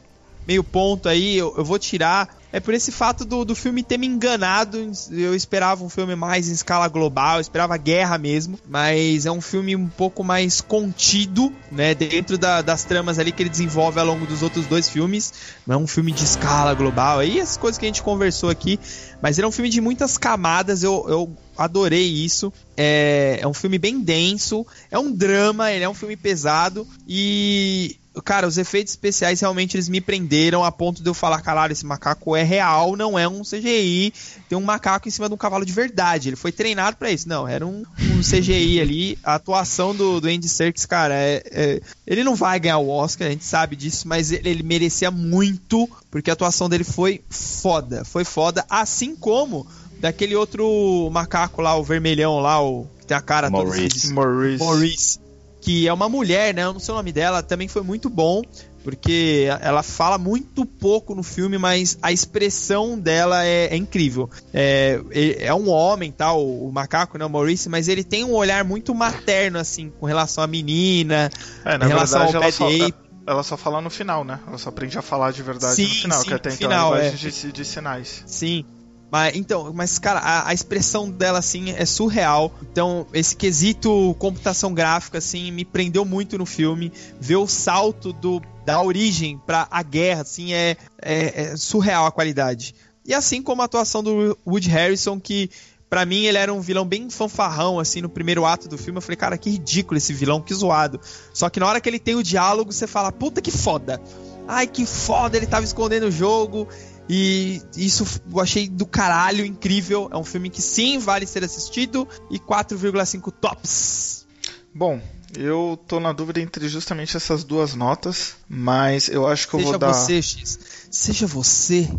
meio 0.48 0.64
ponto 0.64 1.10
aí 1.10 1.38
eu, 1.38 1.54
eu 1.58 1.66
vou 1.66 1.80
tirar. 1.80 2.30
É 2.56 2.60
por 2.62 2.74
esse 2.74 2.90
fato 2.90 3.26
do, 3.26 3.44
do 3.44 3.54
filme 3.54 3.84
ter 3.84 3.98
me 3.98 4.08
enganado. 4.08 4.78
Eu 5.12 5.36
esperava 5.36 5.84
um 5.84 5.90
filme 5.90 6.16
mais 6.16 6.48
em 6.48 6.54
escala 6.54 6.88
global, 6.88 7.36
eu 7.36 7.42
esperava 7.42 7.76
guerra 7.76 8.18
mesmo, 8.18 8.58
mas 8.66 9.26
é 9.26 9.32
um 9.32 9.42
filme 9.42 9.76
um 9.76 9.90
pouco 9.90 10.24
mais 10.24 10.62
contido, 10.62 11.52
né, 11.70 11.94
dentro 11.94 12.38
da, 12.38 12.62
das 12.62 12.86
tramas 12.86 13.20
ali 13.20 13.34
que 13.34 13.44
ele 13.44 13.50
desenvolve 13.50 14.00
ao 14.00 14.06
longo 14.06 14.26
dos 14.26 14.42
outros 14.42 14.68
dois 14.68 14.88
filmes. 14.88 15.34
Não 15.68 15.76
é 15.76 15.78
um 15.78 15.86
filme 15.86 16.14
de 16.14 16.24
escala 16.24 16.74
global, 16.74 17.20
aí 17.20 17.42
as 17.42 17.58
coisas 17.58 17.78
que 17.78 17.84
a 17.84 17.90
gente 17.90 18.02
conversou 18.02 18.50
aqui, 18.50 18.80
mas 19.22 19.38
ele 19.38 19.44
é 19.44 19.50
um 19.50 19.52
filme 19.52 19.70
de 19.70 19.82
muitas 19.82 20.18
camadas, 20.18 20.82
eu, 20.82 21.06
eu 21.10 21.38
adorei 21.58 22.08
isso. 22.08 22.54
É, 22.78 23.38
é 23.42 23.48
um 23.48 23.54
filme 23.54 23.78
bem 23.78 24.00
denso, 24.00 24.66
é 24.90 24.98
um 24.98 25.12
drama, 25.12 25.74
ele 25.74 25.84
é 25.84 25.90
um 25.90 25.94
filme 25.94 26.16
pesado 26.16 26.88
e 27.06 27.98
cara, 28.24 28.48
os 28.48 28.58
efeitos 28.58 28.94
especiais 28.94 29.40
realmente 29.40 29.76
eles 29.76 29.90
me 29.90 30.00
prenderam 30.00 30.64
a 30.64 30.72
ponto 30.72 31.02
de 31.02 31.10
eu 31.10 31.14
falar, 31.14 31.42
caralho, 31.42 31.72
esse 31.74 31.86
macaco 31.86 32.36
é 32.36 32.44
real, 32.44 32.96
não 32.96 33.18
é 33.18 33.28
um 33.28 33.42
CGI. 33.42 34.14
Tem 34.48 34.58
um 34.58 34.62
macaco 34.62 35.08
em 35.08 35.12
cima 35.12 35.28
de 35.28 35.34
um 35.34 35.38
cavalo 35.38 35.66
de 35.66 35.74
verdade. 35.74 36.30
Ele 36.30 36.36
foi 36.36 36.52
treinado 36.52 36.98
para 36.98 37.12
isso. 37.12 37.28
Não, 37.28 37.48
era 37.48 37.66
um, 37.66 37.84
um, 38.00 38.22
CGI 38.22 38.80
ali. 38.80 39.20
A 39.24 39.36
atuação 39.36 39.96
do, 39.96 40.22
do 40.22 40.28
Andy 40.28 40.48
Serkis, 40.48 40.86
cara, 40.86 41.16
é, 41.16 41.44
é, 41.52 41.82
ele 42.06 42.24
não 42.24 42.36
vai 42.36 42.60
ganhar 42.60 42.78
o 42.78 42.90
Oscar, 42.90 43.28
a 43.28 43.32
gente 43.32 43.46
sabe 43.46 43.76
disso, 43.76 44.08
mas 44.08 44.32
ele, 44.32 44.50
ele 44.50 44.64
merecia 44.64 45.12
muito, 45.12 45.90
porque 46.10 46.30
a 46.30 46.34
atuação 46.34 46.70
dele 46.70 46.84
foi 46.84 47.22
foda. 47.30 48.06
Foi 48.06 48.24
foda, 48.24 48.66
assim 48.70 49.16
como 49.16 49.68
daquele 50.00 50.36
outro 50.36 51.10
macaco 51.12 51.62
lá, 51.62 51.76
o 51.76 51.84
vermelhão 51.84 52.40
lá, 52.40 52.62
o 52.62 52.86
que 53.00 53.08
tem 53.08 53.18
a 53.18 53.22
cara 53.22 53.50
Maurice. 53.50 54.02
toda. 54.02 54.14
Maurice. 54.14 54.64
Maurice 54.64 55.25
que 55.66 55.88
é 55.88 55.92
uma 55.92 56.08
mulher, 56.08 56.54
né? 56.54 56.64
Eu 56.64 56.74
não 56.74 56.80
sei 56.80 56.94
o 56.94 56.98
nome 56.98 57.12
dela, 57.12 57.42
também 57.42 57.68
foi 57.68 57.82
muito 57.82 58.08
bom, 58.08 58.44
porque 58.84 59.48
ela 59.62 59.82
fala 59.82 60.16
muito 60.20 60.64
pouco 60.64 61.16
no 61.16 61.24
filme, 61.24 61.58
mas 61.58 61.98
a 62.04 62.12
expressão 62.12 63.00
dela 63.00 63.44
é, 63.44 63.74
é 63.74 63.76
incrível. 63.76 64.30
É, 64.54 65.02
é 65.40 65.52
um 65.56 65.68
homem, 65.68 66.12
tal, 66.12 66.46
o 66.48 66.72
macaco, 66.72 67.18
né, 67.18 67.26
o 67.26 67.30
Maurice, 67.30 67.68
mas 67.68 67.88
ele 67.88 68.04
tem 68.04 68.24
um 68.24 68.34
olhar 68.34 68.64
muito 68.64 68.94
materno, 68.94 69.58
assim, 69.58 69.92
com 70.00 70.06
relação 70.06 70.44
à 70.44 70.48
menina, 70.48 71.32
É, 71.66 71.80
na 71.80 71.86
em 71.86 71.88
relação 71.90 72.22
verdade, 72.22 72.38
ao 72.38 72.44
ela 72.44 72.52
Bad 72.52 72.92
só, 72.92 72.98
ela 73.26 73.44
só 73.44 73.58
fala 73.58 73.82
no 73.82 73.90
final, 73.90 74.24
né? 74.24 74.40
Ela 74.48 74.60
só 74.60 74.70
aprende 74.70 75.00
a 75.00 75.02
falar 75.02 75.32
de 75.32 75.42
verdade 75.42 75.82
no 75.82 75.88
Sim, 75.90 76.02
final, 76.02 76.22
sim, 76.22 76.28
que 76.28 76.34
até 76.36 76.50
no 76.50 76.56
então 76.56 76.70
final, 76.70 76.96
é 76.96 77.00
é. 77.00 77.04
linguagem 77.10 77.32
de, 77.32 77.52
de 77.52 77.66
sinais. 77.66 78.24
Sim. 78.28 78.64
Mas, 79.12 79.36
então, 79.36 79.72
mas, 79.74 80.00
cara, 80.00 80.20
a, 80.20 80.50
a 80.50 80.54
expressão 80.54 81.10
dela, 81.10 81.40
assim, 81.40 81.72
é 81.72 81.86
surreal. 81.86 82.54
Então, 82.72 83.06
esse 83.14 83.36
quesito 83.36 84.16
computação 84.20 84.74
gráfica, 84.74 85.20
assim, 85.20 85.52
me 85.52 85.64
prendeu 85.64 86.04
muito 86.04 86.38
no 86.38 86.46
filme. 86.46 86.92
Ver 87.20 87.38
o 87.38 87.48
salto 87.48 88.12
do, 88.12 88.42
da 88.66 88.82
origem 88.82 89.40
pra 89.46 89.68
a 89.70 89.84
guerra, 89.84 90.22
assim, 90.22 90.54
é, 90.54 90.76
é, 91.02 91.42
é 91.42 91.58
surreal 91.58 92.06
a 92.06 92.12
qualidade. 92.12 92.76
E 93.06 93.14
assim 93.14 93.42
como 93.42 93.62
a 93.62 93.66
atuação 93.66 94.02
do 94.02 94.38
Woody 94.46 94.70
Harrison, 94.70 95.20
que 95.20 95.50
Pra 95.90 96.06
mim, 96.06 96.26
ele 96.26 96.38
era 96.38 96.52
um 96.52 96.62
vilão 96.62 96.86
bem 96.86 97.10
fanfarrão, 97.10 97.80
assim, 97.80 98.02
no 98.02 98.10
primeiro 98.10 98.44
ato 98.44 98.68
do 98.68 98.78
filme. 98.78 98.98
Eu 98.98 99.02
falei, 99.02 99.16
cara, 99.16 99.38
que 99.38 99.52
ridículo 99.52 99.98
esse 99.98 100.12
vilão, 100.14 100.42
que 100.42 100.54
zoado. 100.54 101.00
Só 101.34 101.50
que 101.50 101.60
na 101.60 101.68
hora 101.68 101.80
que 101.80 101.88
ele 101.88 102.00
tem 102.00 102.16
o 102.16 102.24
diálogo, 102.24 102.74
você 102.74 102.88
fala, 102.88 103.12
puta 103.12 103.40
que 103.40 103.52
foda. 103.52 104.02
Ai, 104.48 104.68
que 104.68 104.86
foda, 104.86 105.38
ele 105.38 105.46
tava 105.46 105.64
escondendo 105.64 106.08
o 106.08 106.12
jogo. 106.12 106.68
E 107.08 107.62
isso 107.78 108.06
eu 108.32 108.40
achei 108.40 108.68
do 108.68 108.86
caralho, 108.86 109.46
incrível. 109.46 110.10
É 110.12 110.18
um 110.18 110.24
filme 110.24 110.50
que 110.50 110.62
sim, 110.62 110.98
vale 110.98 111.28
ser 111.28 111.44
assistido. 111.44 112.08
E 112.32 112.40
4,5 112.40 113.32
tops. 113.32 114.26
Bom, 114.74 115.00
eu 115.38 115.80
tô 115.88 116.00
na 116.00 116.12
dúvida 116.12 116.42
entre 116.42 116.68
justamente 116.68 117.16
essas 117.16 117.44
duas 117.44 117.76
notas, 117.76 118.36
mas 118.50 119.08
eu 119.08 119.28
acho 119.28 119.48
que 119.48 119.54
eu 119.56 119.60
Seja 119.60 119.72
vou 119.72 119.80
dar. 119.80 119.94
você, 119.94 120.22
X. 120.22 120.60
Seja 120.92 121.28
você. 121.28 121.90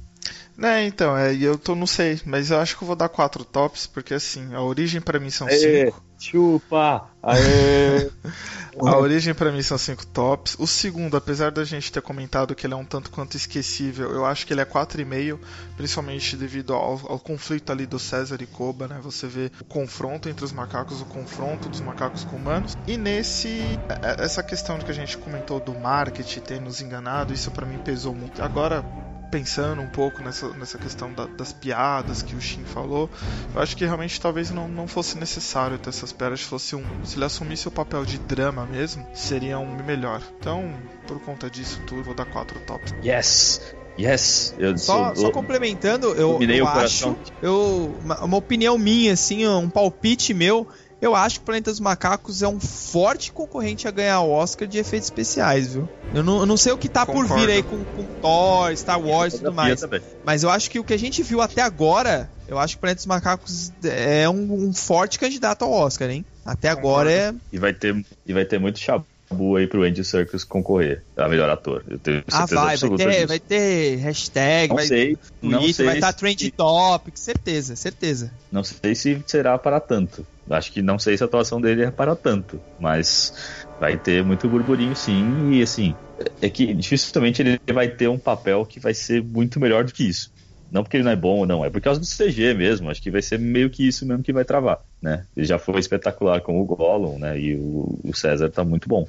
É, 0.61 0.87
então, 0.87 1.17
é, 1.17 1.35
eu 1.35 1.59
tô, 1.59 1.75
não 1.75 1.87
sei, 1.87 2.21
mas 2.25 2.51
eu 2.51 2.59
acho 2.59 2.77
que 2.77 2.83
eu 2.83 2.87
vou 2.87 2.97
dar 2.97 3.09
quatro 3.09 3.45
tops, 3.45 3.87
porque 3.87 4.15
assim, 4.15 4.55
a 4.55 4.63
origem 4.63 5.01
pra 5.01 5.21
mim 5.21 5.31
são 5.31 5.47
Aê, 5.47 5.87
cinco. 5.87 6.03
Chupa! 6.19 7.09
Aê! 7.23 8.11
A 8.79 8.99
origem 8.99 9.33
pra 9.33 9.51
mim 9.51 9.63
são 9.63 9.79
cinco 9.79 10.07
tops. 10.07 10.55
O 10.59 10.67
segundo, 10.67 11.17
apesar 11.17 11.51
da 11.51 11.65
gente 11.65 11.91
ter 11.91 12.03
comentado 12.03 12.55
que 12.55 12.67
ele 12.67 12.75
é 12.75 12.77
um 12.77 12.85
tanto 12.85 13.11
quanto 13.11 13.35
esquecível, 13.35 14.13
eu 14.13 14.27
acho 14.27 14.47
que 14.47 14.53
ele 14.53 14.61
é 14.61 14.67
4,5, 14.67 15.39
principalmente 15.77 16.37
devido 16.37 16.75
ao, 16.75 17.01
ao 17.11 17.19
conflito 17.19 17.73
ali 17.73 17.87
do 17.87 17.99
César 17.99 18.37
e 18.43 18.47
Koba, 18.47 18.87
né? 18.87 19.01
Você 19.03 19.27
vê 19.27 19.51
o 19.61 19.65
confronto 19.65 20.29
entre 20.29 20.45
os 20.45 20.53
macacos, 20.53 21.01
o 21.01 21.07
confronto 21.07 21.71
dos 21.71 21.81
macacos 21.81 22.25
com 22.25 22.37
humanos. 22.37 22.77
E 22.87 22.99
nesse, 22.99 23.61
é- 24.03 24.23
essa 24.23 24.43
questão 24.43 24.79
que 24.79 24.91
a 24.91 24.95
gente 24.95 25.17
comentou 25.17 25.59
do 25.59 25.73
marketing 25.73 26.41
ter 26.41 26.61
nos 26.61 26.83
enganado, 26.83 27.33
isso 27.33 27.51
pra 27.51 27.65
mim 27.65 27.79
pesou 27.79 28.15
muito. 28.15 28.43
Agora, 28.43 28.85
pensando 29.31 29.81
um 29.83 29.89
pouco 29.89 30.23
nessa, 30.23 30.49
nessa 30.51 30.79
questão 30.79 31.13
da- 31.13 31.27
das 31.27 31.53
piadas 31.53 32.23
que 32.23 32.35
o 32.35 32.41
Shin 32.41 32.65
falou, 32.65 33.11
eu 33.55 33.61
acho 33.61 33.77
que 33.77 33.85
realmente 33.85 34.21
talvez 34.21 34.51
não, 34.51 34.69
não 34.69 34.87
fosse 34.87 35.19
necessário 35.19 35.79
ter 35.79 35.89
essas 35.91 36.13
piadas. 36.13 36.41
Se, 36.41 36.47
fosse 36.47 36.77
um, 36.77 36.85
se 37.05 37.17
ele 37.17 37.25
assumisse 37.25 37.67
o 37.69 37.71
papel 37.71 38.05
de 38.05 38.19
drama 38.19 38.67
mesmo, 38.67 39.07
seria 39.15 39.59
um 39.59 39.77
melhor. 39.85 40.23
Então, 40.41 40.73
por 41.07 41.21
conta 41.21 41.51
disso 41.51 41.81
tudo, 41.87 42.01
eu 42.01 42.05
vou 42.05 42.15
dar 42.15 42.27
4 42.27 42.59
tops. 42.61 42.95
Yes! 43.05 43.75
Yes! 43.99 44.55
Eu 44.59 44.77
Só, 44.77 45.15
sou- 45.15 45.27
só 45.27 45.31
complementando, 45.31 46.09
eu, 46.09 46.39
eu 46.43 46.67
acho. 46.69 47.17
Eu, 47.43 47.97
uma, 48.05 48.25
uma 48.25 48.37
opinião 48.37 48.77
minha, 48.77 49.15
assim, 49.15 49.47
um 49.49 49.71
palpite 49.71 50.35
meu. 50.35 50.69
Eu 51.01 51.15
acho 51.15 51.37
que 51.37 51.43
o 51.43 51.45
Planeta 51.45 51.71
dos 51.71 51.79
Macacos 51.81 52.43
é 52.43 52.49
um 52.49 52.59
forte 52.59 53.31
concorrente 53.31 53.87
a 53.87 53.91
ganhar 53.91 54.21
o 54.23 54.31
Oscar 54.31 54.67
de 54.67 54.79
efeitos 54.79 55.07
especiais, 55.09 55.75
viu? 55.75 55.87
Eu 56.15 56.23
não, 56.23 56.39
eu 56.41 56.47
não 56.47 56.57
sei 56.57 56.73
o 56.73 56.79
que 56.79 56.89
tá 56.89 57.05
por 57.05 57.15
Concordo. 57.27 57.35
vir 57.47 57.51
aí 57.53 57.63
com, 57.63 57.85
com 57.85 58.05
Thor, 58.23 58.75
Star 58.77 58.99
Wars 59.01 59.35
e 59.35 59.39
tudo 59.39 59.53
mais. 59.53 59.79
também. 59.81 60.01
Mas 60.25 60.43
eu 60.43 60.49
acho 60.49 60.71
que 60.71 60.79
o 60.79 60.85
que 60.85 60.95
a 60.95 60.99
gente 60.99 61.23
viu 61.23 61.43
até 61.43 61.61
agora, 61.61 62.31
eu 62.49 62.59
acho 62.59 62.75
que 62.75 62.79
o 62.79 62.81
Planeta 62.81 62.99
dos 63.01 63.07
Macacos 63.07 63.73
é 63.85 64.27
um, 64.29 64.69
um 64.69 64.73
forte 64.73 65.19
candidato 65.19 65.65
ao 65.67 65.71
Oscar, 65.73 66.09
hein? 66.11 66.25
Até 66.45 66.69
agora 66.71 67.13
é. 67.13 67.35
E 67.53 67.59
vai 67.59 67.75
ter, 67.75 67.95
e 68.25 68.33
vai 68.33 68.47
ter 68.47 68.59
muito 68.59 68.79
chabu 68.79 69.57
aí 69.57 69.67
pro 69.67 69.83
Andy 69.83 70.03
Serkis 70.03 70.45
concorrer 70.45 71.03
a 71.15 71.29
melhor 71.29 71.51
ator. 71.51 71.85
Eu 71.89 71.99
tenho 71.99 72.23
Ah, 72.29 72.47
certeza 72.47 72.55
vai, 72.55 72.65
vai 72.65 72.75
absoluta 72.75 73.05
ter, 73.05 73.11
disso. 73.13 73.27
vai 73.29 73.39
ter 73.41 73.97
hashtag, 73.97 74.69
Não 74.71 74.77
vai 74.77 74.87
sei, 74.87 75.19
não 75.43 75.59
Twitter, 75.59 75.75
sei 75.75 75.87
vai 75.87 75.95
estar 75.97 76.13
se- 76.13 76.19
trend 76.19 76.51
topic, 76.53 77.17
certeza, 77.19 77.77
certeza. 77.77 78.33
Não 78.51 78.65
sei 78.65 78.95
se 78.95 79.23
será 79.27 79.59
para 79.59 79.79
tanto. 79.81 80.25
Acho 80.51 80.73
que 80.73 80.81
não 80.81 80.99
sei 80.99 81.17
se 81.17 81.23
a 81.23 81.27
atuação 81.27 81.61
dele 81.61 81.85
é 81.85 81.91
para 81.91 82.15
tanto, 82.15 82.61
mas 82.79 83.33
vai 83.79 83.97
ter 83.99 84.25
muito 84.25 84.49
burburinho 84.49 84.95
sim, 84.95 85.53
e 85.53 85.63
assim, 85.63 85.95
é 86.41 86.49
que 86.49 86.73
dificilmente 86.73 87.43
ele 87.43 87.59
vai 87.73 87.89
ter 87.89 88.09
um 88.09 88.19
papel 88.19 88.65
que 88.65 88.79
vai 88.81 88.95
ser 88.95 89.23
muito 89.23 89.59
melhor 89.59 89.85
do 89.85 89.93
que 89.93 90.05
isso. 90.05 90.31
Não 90.71 90.83
porque 90.83 90.97
ele 90.97 91.05
não 91.05 91.13
é 91.13 91.17
bom 91.17 91.39
ou 91.39 91.47
não, 91.47 91.65
é 91.65 91.71
por 91.71 91.81
causa 91.81 92.01
do 92.01 92.07
CG 92.07 92.55
mesmo. 92.55 92.91
Acho 92.91 93.01
que 93.01 93.11
vai 93.11 93.23
ser 93.23 93.39
meio 93.39 93.71
que 93.71 93.87
isso 93.87 94.05
mesmo 94.05 94.23
que 94.23 94.33
vai 94.33 94.45
travar, 94.45 94.81
né? 95.01 95.25
Ele 95.37 95.47
já 95.47 95.59
foi 95.59 95.79
espetacular 95.79 96.41
com 96.41 96.61
o 96.61 96.65
Gollum, 96.65 97.19
né? 97.19 97.39
E 97.39 97.57
o, 97.57 97.99
o 98.05 98.15
César 98.15 98.51
tá 98.51 98.65
muito 98.65 98.89
bom. 98.89 99.07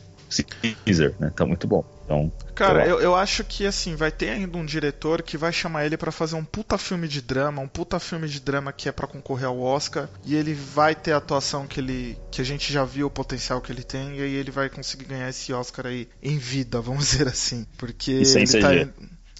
Caesar, 0.85 1.13
né? 1.19 1.31
Tá 1.35 1.45
muito 1.45 1.67
bom. 1.67 1.83
Então, 2.07 2.31
Cara, 2.55 2.87
eu- 2.87 2.99
eu, 2.99 3.15
acho 3.15 3.43
que 3.43 3.65
assim, 3.67 3.95
vai 3.95 4.11
ter 4.11 4.29
ainda 4.31 4.57
um 4.57 4.65
diretor 4.65 5.21
que 5.21 5.37
vai 5.37 5.53
chamar 5.53 5.85
ele 5.85 5.95
pra 5.95 6.11
fazer 6.11 6.35
um 6.35 6.43
puta 6.43 6.75
filme 6.77 7.07
de 7.07 7.21
drama, 7.21 7.61
um 7.61 7.67
puta 7.67 7.99
filme 7.99 8.27
de 8.27 8.39
drama 8.39 8.73
que 8.73 8.89
é 8.89 8.91
pra 8.91 9.05
concorrer 9.07 9.45
ao 9.47 9.59
Oscar, 9.61 10.09
e 10.23 10.33
ele 10.35 10.55
vai 10.55 10.95
ter 10.95 11.11
a 11.11 11.17
atuação 11.17 11.67
que 11.67 11.79
ele 11.79 12.17
que 12.31 12.41
a 12.41 12.43
gente 12.45 12.73
já 12.73 12.83
viu 12.83 13.07
o 13.07 13.11
potencial 13.11 13.61
que 13.61 13.71
ele 13.71 13.83
tem, 13.83 14.17
e 14.17 14.21
aí 14.23 14.33
ele 14.33 14.49
vai 14.51 14.69
conseguir 14.69 15.05
ganhar 15.05 15.29
esse 15.29 15.53
Oscar 15.53 15.85
aí 15.85 16.09
em 16.21 16.37
vida, 16.39 16.81
vamos 16.81 17.05
dizer 17.11 17.27
assim, 17.27 17.65
porque 17.77 18.11
E 18.19 18.25
sem 18.25 18.45
ele 18.45 18.45
CG. 18.45 18.59
tá 18.59 18.87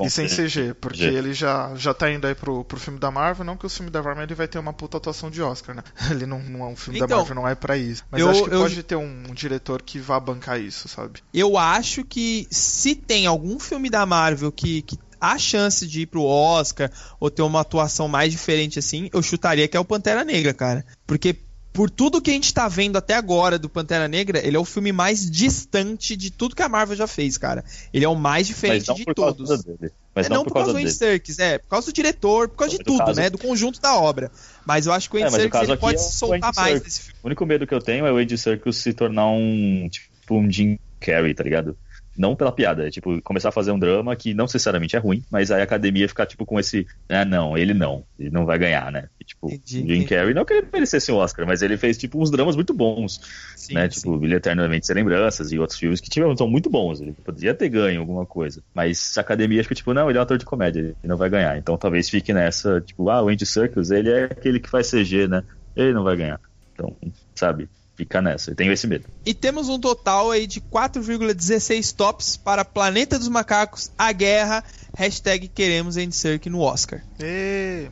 e 0.06 0.10
sem 0.10 0.28
CG, 0.28 0.74
porque 0.76 1.04
ele 1.04 1.34
já, 1.34 1.74
já 1.76 1.93
tá 1.93 2.12
indo 2.12 2.28
aí 2.28 2.36
pro, 2.36 2.64
pro 2.64 2.80
filme 2.80 3.00
da 3.00 3.10
Marvel, 3.10 3.45
não 3.45 3.58
que 3.58 3.66
o 3.66 3.70
filme 3.70 3.89
da 3.91 4.02
Marvel 4.04 4.24
ele 4.24 4.36
vai 4.36 4.48
ter 4.48 4.60
uma 4.60 4.74
puta 4.74 4.98
atuação 4.98 5.30
de 5.30 5.41
Oscar, 5.41 5.76
né? 5.76 5.84
Ele 6.12 6.26
não, 6.26 6.39
não 6.43 6.62
é 6.66 6.68
um 6.68 6.76
filme 6.76 7.00
da 7.00 7.06
Então, 7.06 7.18
Marvel, 7.20 7.36
não 7.36 7.48
é 7.48 7.56
pra 7.56 7.78
isso. 7.78 8.04
Mas 8.12 8.22
eu- 8.22 8.30
acho 8.30 8.43
que 8.43 8.54
eu- 8.54 8.62
pode 8.62 8.84
ter 8.84 8.95
um, 8.95 9.24
um 9.30 9.34
diretor 9.34 9.82
que 9.82 10.00
vá 10.00 10.20
bancar 10.20 10.60
isso, 10.60 10.88
sabe? 10.88 11.22
Eu 11.34 11.58
acho 11.58 12.04
que 12.04 12.48
se 12.52 12.95
tem 12.95 13.26
algum 13.28 13.60
filme 13.60 13.89
da 13.89 14.06
Marvel 14.06 14.52
que, 14.52 14.82
que 14.84 14.98
há 15.20 15.38
chance 15.38 15.88
de 15.88 16.02
ir 16.02 16.06
pro 16.06 16.24
Oscar 16.24 16.91
ou 17.20 17.30
ter 17.32 17.41
uma 17.41 17.62
atuação 17.62 18.08
mais 18.08 18.32
diferente 18.32 18.78
assim, 18.80 19.10
eu 19.12 19.22
chutaria 19.24 19.68
que 19.68 19.76
é 19.76 19.80
o 19.80 19.86
Pantera 19.86 20.24
Negra, 20.24 20.54
cara. 20.54 20.86
Porque 21.08 21.36
por 21.78 21.91
tudo 21.91 22.19
que 22.19 22.32
a 22.32 22.34
gente 22.34 22.51
tá 22.51 22.67
vendo 22.67 22.97
até 22.97 23.13
agora 23.13 23.59
do 23.59 23.69
Pantera 23.69 24.07
Negra, 24.07 24.43
ele 24.43 24.57
é 24.57 24.59
o 24.59 24.65
filme 24.65 24.91
mais 24.91 25.30
distante 25.30 26.15
de 26.15 26.32
tudo 26.32 26.55
que 26.55 26.63
a 26.63 26.67
Marvel 26.67 26.97
já 26.97 27.05
fez, 27.05 27.38
cara. 27.38 27.63
Ele 27.93 28.03
é 28.03 28.09
o 28.09 28.15
mais 28.15 28.47
diferente 28.47 28.91
de 28.95 29.05
todos. 29.13 29.63
dele. 29.63 29.91
Mas 30.15 30.25
é 30.25 30.30
não, 30.30 30.38
não 30.38 30.43
por 30.43 30.47
por 30.49 30.53
causa 30.55 30.71
causa 30.71 30.80
do. 30.80 30.82
Andy 30.82 30.91
Serkis, 30.91 31.38
é, 31.38 31.59
por 31.59 31.67
causa 31.67 31.86
do 31.86 31.93
diretor, 31.93 32.49
por 32.49 32.55
causa 32.57 32.71
de 32.71 32.80
No 32.80 32.84
tudo, 32.84 33.05
caso- 33.05 33.19
né, 33.21 33.30
do 33.30 33.38
conjunto 33.38 33.80
da 33.80 33.95
obra. 33.95 34.32
Mas 34.65 34.88
eu 34.88 34.91
acho 34.91 35.07
que 35.07 35.17
o 35.17 35.19
É, 35.19 35.25
Andy 35.25 35.36
o 35.36 35.38
Serkis 35.38 35.61
ele 35.69 35.78
pode 35.78 35.99
é 35.99 36.01
soltar 36.01 36.51
mais 36.55 36.82
nesse 36.82 37.01
filme. 37.01 37.19
O 37.21 37.28
único 37.28 37.45
medo 37.45 37.67
que 37.67 37.75
eu 37.75 37.80
tenho 37.80 38.07
é 38.07 38.11
o 38.11 38.17
Andy 38.17 38.36
Serkis 38.39 38.78
se 38.78 38.91
tornar 38.93 39.28
um 39.28 39.88
tipo 39.88 40.09
um 40.36 40.51
Jim 40.51 40.80
Carrey, 40.99 41.36
tá 41.36 41.43
ligado? 41.43 41.78
Não 42.18 42.36
pela 42.36 42.51
piada, 42.51 42.88
é 42.88 42.89
tipo, 42.89 43.22
começar 43.22 43.49
a 43.49 43.51
fazer 43.51 43.72
um 43.72 43.80
drama 43.80 44.15
que 44.15 44.34
não 44.34 44.45
necessariamente 44.45 44.95
é 44.95 44.99
ruim, 44.99 45.24
mas 45.30 45.51
aí 45.51 45.61
a 45.61 45.63
academia 45.63 46.07
ficar, 46.07 46.26
tipo, 46.26 46.45
com 46.45 46.59
esse. 46.59 46.86
Ah, 47.07 47.24
não, 47.24 47.57
ele 47.57 47.74
não, 47.74 48.03
ele 48.20 48.30
não 48.30 48.45
vai 48.45 48.57
ganhar, 48.57 48.91
né? 48.91 49.09
E, 49.20 49.24
tipo, 49.24 49.51
Entendi, 49.51 49.95
Jim. 49.95 50.05
Carrey, 50.05 50.34
não 50.34 50.45
que 50.45 50.53
ele 50.53 50.68
merecesse 50.72 51.11
o 51.11 51.15
Oscar, 51.15 51.45
mas 51.45 51.61
ele 51.61 51.78
fez, 51.78 51.97
tipo, 51.97 52.22
uns 52.22 52.32
dramas 52.32 52.55
muito 52.55 52.74
bons, 52.74 53.22
Sim, 53.55 53.76
né? 53.76 53.89
sim. 53.89 53.99
Tipo, 53.99 54.18
Brilho 54.18 54.38
Eternamente 54.38 54.88
Sem 54.88 54.95
Lembranças 54.95 55.51
e 55.51 55.59
outros 55.59 55.78
filmes 55.78 56.01
que 56.01 56.09
tiveram, 56.09 56.36
são 56.36 56.47
muito 56.47 56.70
bons. 56.70 57.01
Ele 57.01 57.13
poderia 57.13 57.53
ter 57.53 57.70
ganho 57.70 57.99
alguma 57.99 58.26
coisa. 58.26 58.63
Mas 58.74 59.18
a 59.18 59.22
academia 59.22 59.59
acho 59.59 59.70
que, 59.70 59.76
tipo, 59.76 59.93
não, 59.93 60.09
ele 60.09 60.18
é 60.18 60.22
um 60.22 60.24
ator 60.24 60.38
de 60.38 60.45
comédia, 60.45 60.80
ele 60.80 60.95
não 61.03 61.18
vai 61.18 61.30
ganhar. 61.30 61.57
Então 61.57 61.78
talvez 61.78 62.09
fique 62.09 62.34
nessa, 62.34 62.82
tipo, 62.82 63.09
ah, 63.09 63.22
o 63.24 63.30
Andy 63.30 63.45
Serkis, 63.45 63.91
ele 63.91 64.09
é 64.09 64.24
aquele 64.26 64.59
que 64.59 64.70
faz 64.70 64.89
CG, 64.89 65.28
né? 65.28 65.43
Ele 65.76 65.93
não 65.93 66.03
vai 66.03 66.15
ganhar. 66.15 66.39
Então, 66.74 66.95
sabe, 67.36 67.68
fica 67.98 68.22
nessa. 68.22 68.52
Eu 68.52 68.56
tenho 68.56 68.72
esse 68.72 68.86
medo. 68.86 69.06
E 69.26 69.34
temos 69.34 69.68
um 69.68 69.80
total 69.80 70.30
aí 70.30 70.45
de 70.45 70.62
4,16 70.62 71.93
tops 71.95 72.38
para 72.38 72.64
Planeta 72.64 73.18
dos 73.18 73.28
Macacos, 73.28 73.91
A 73.98 74.12
Guerra, 74.12 74.64
hashtag 74.95 75.48
queremos 75.48 75.98
Andy 75.98 76.16
Serkis 76.16 76.52
no 76.52 76.62
Oscar. 76.62 77.04
E... 77.20 77.88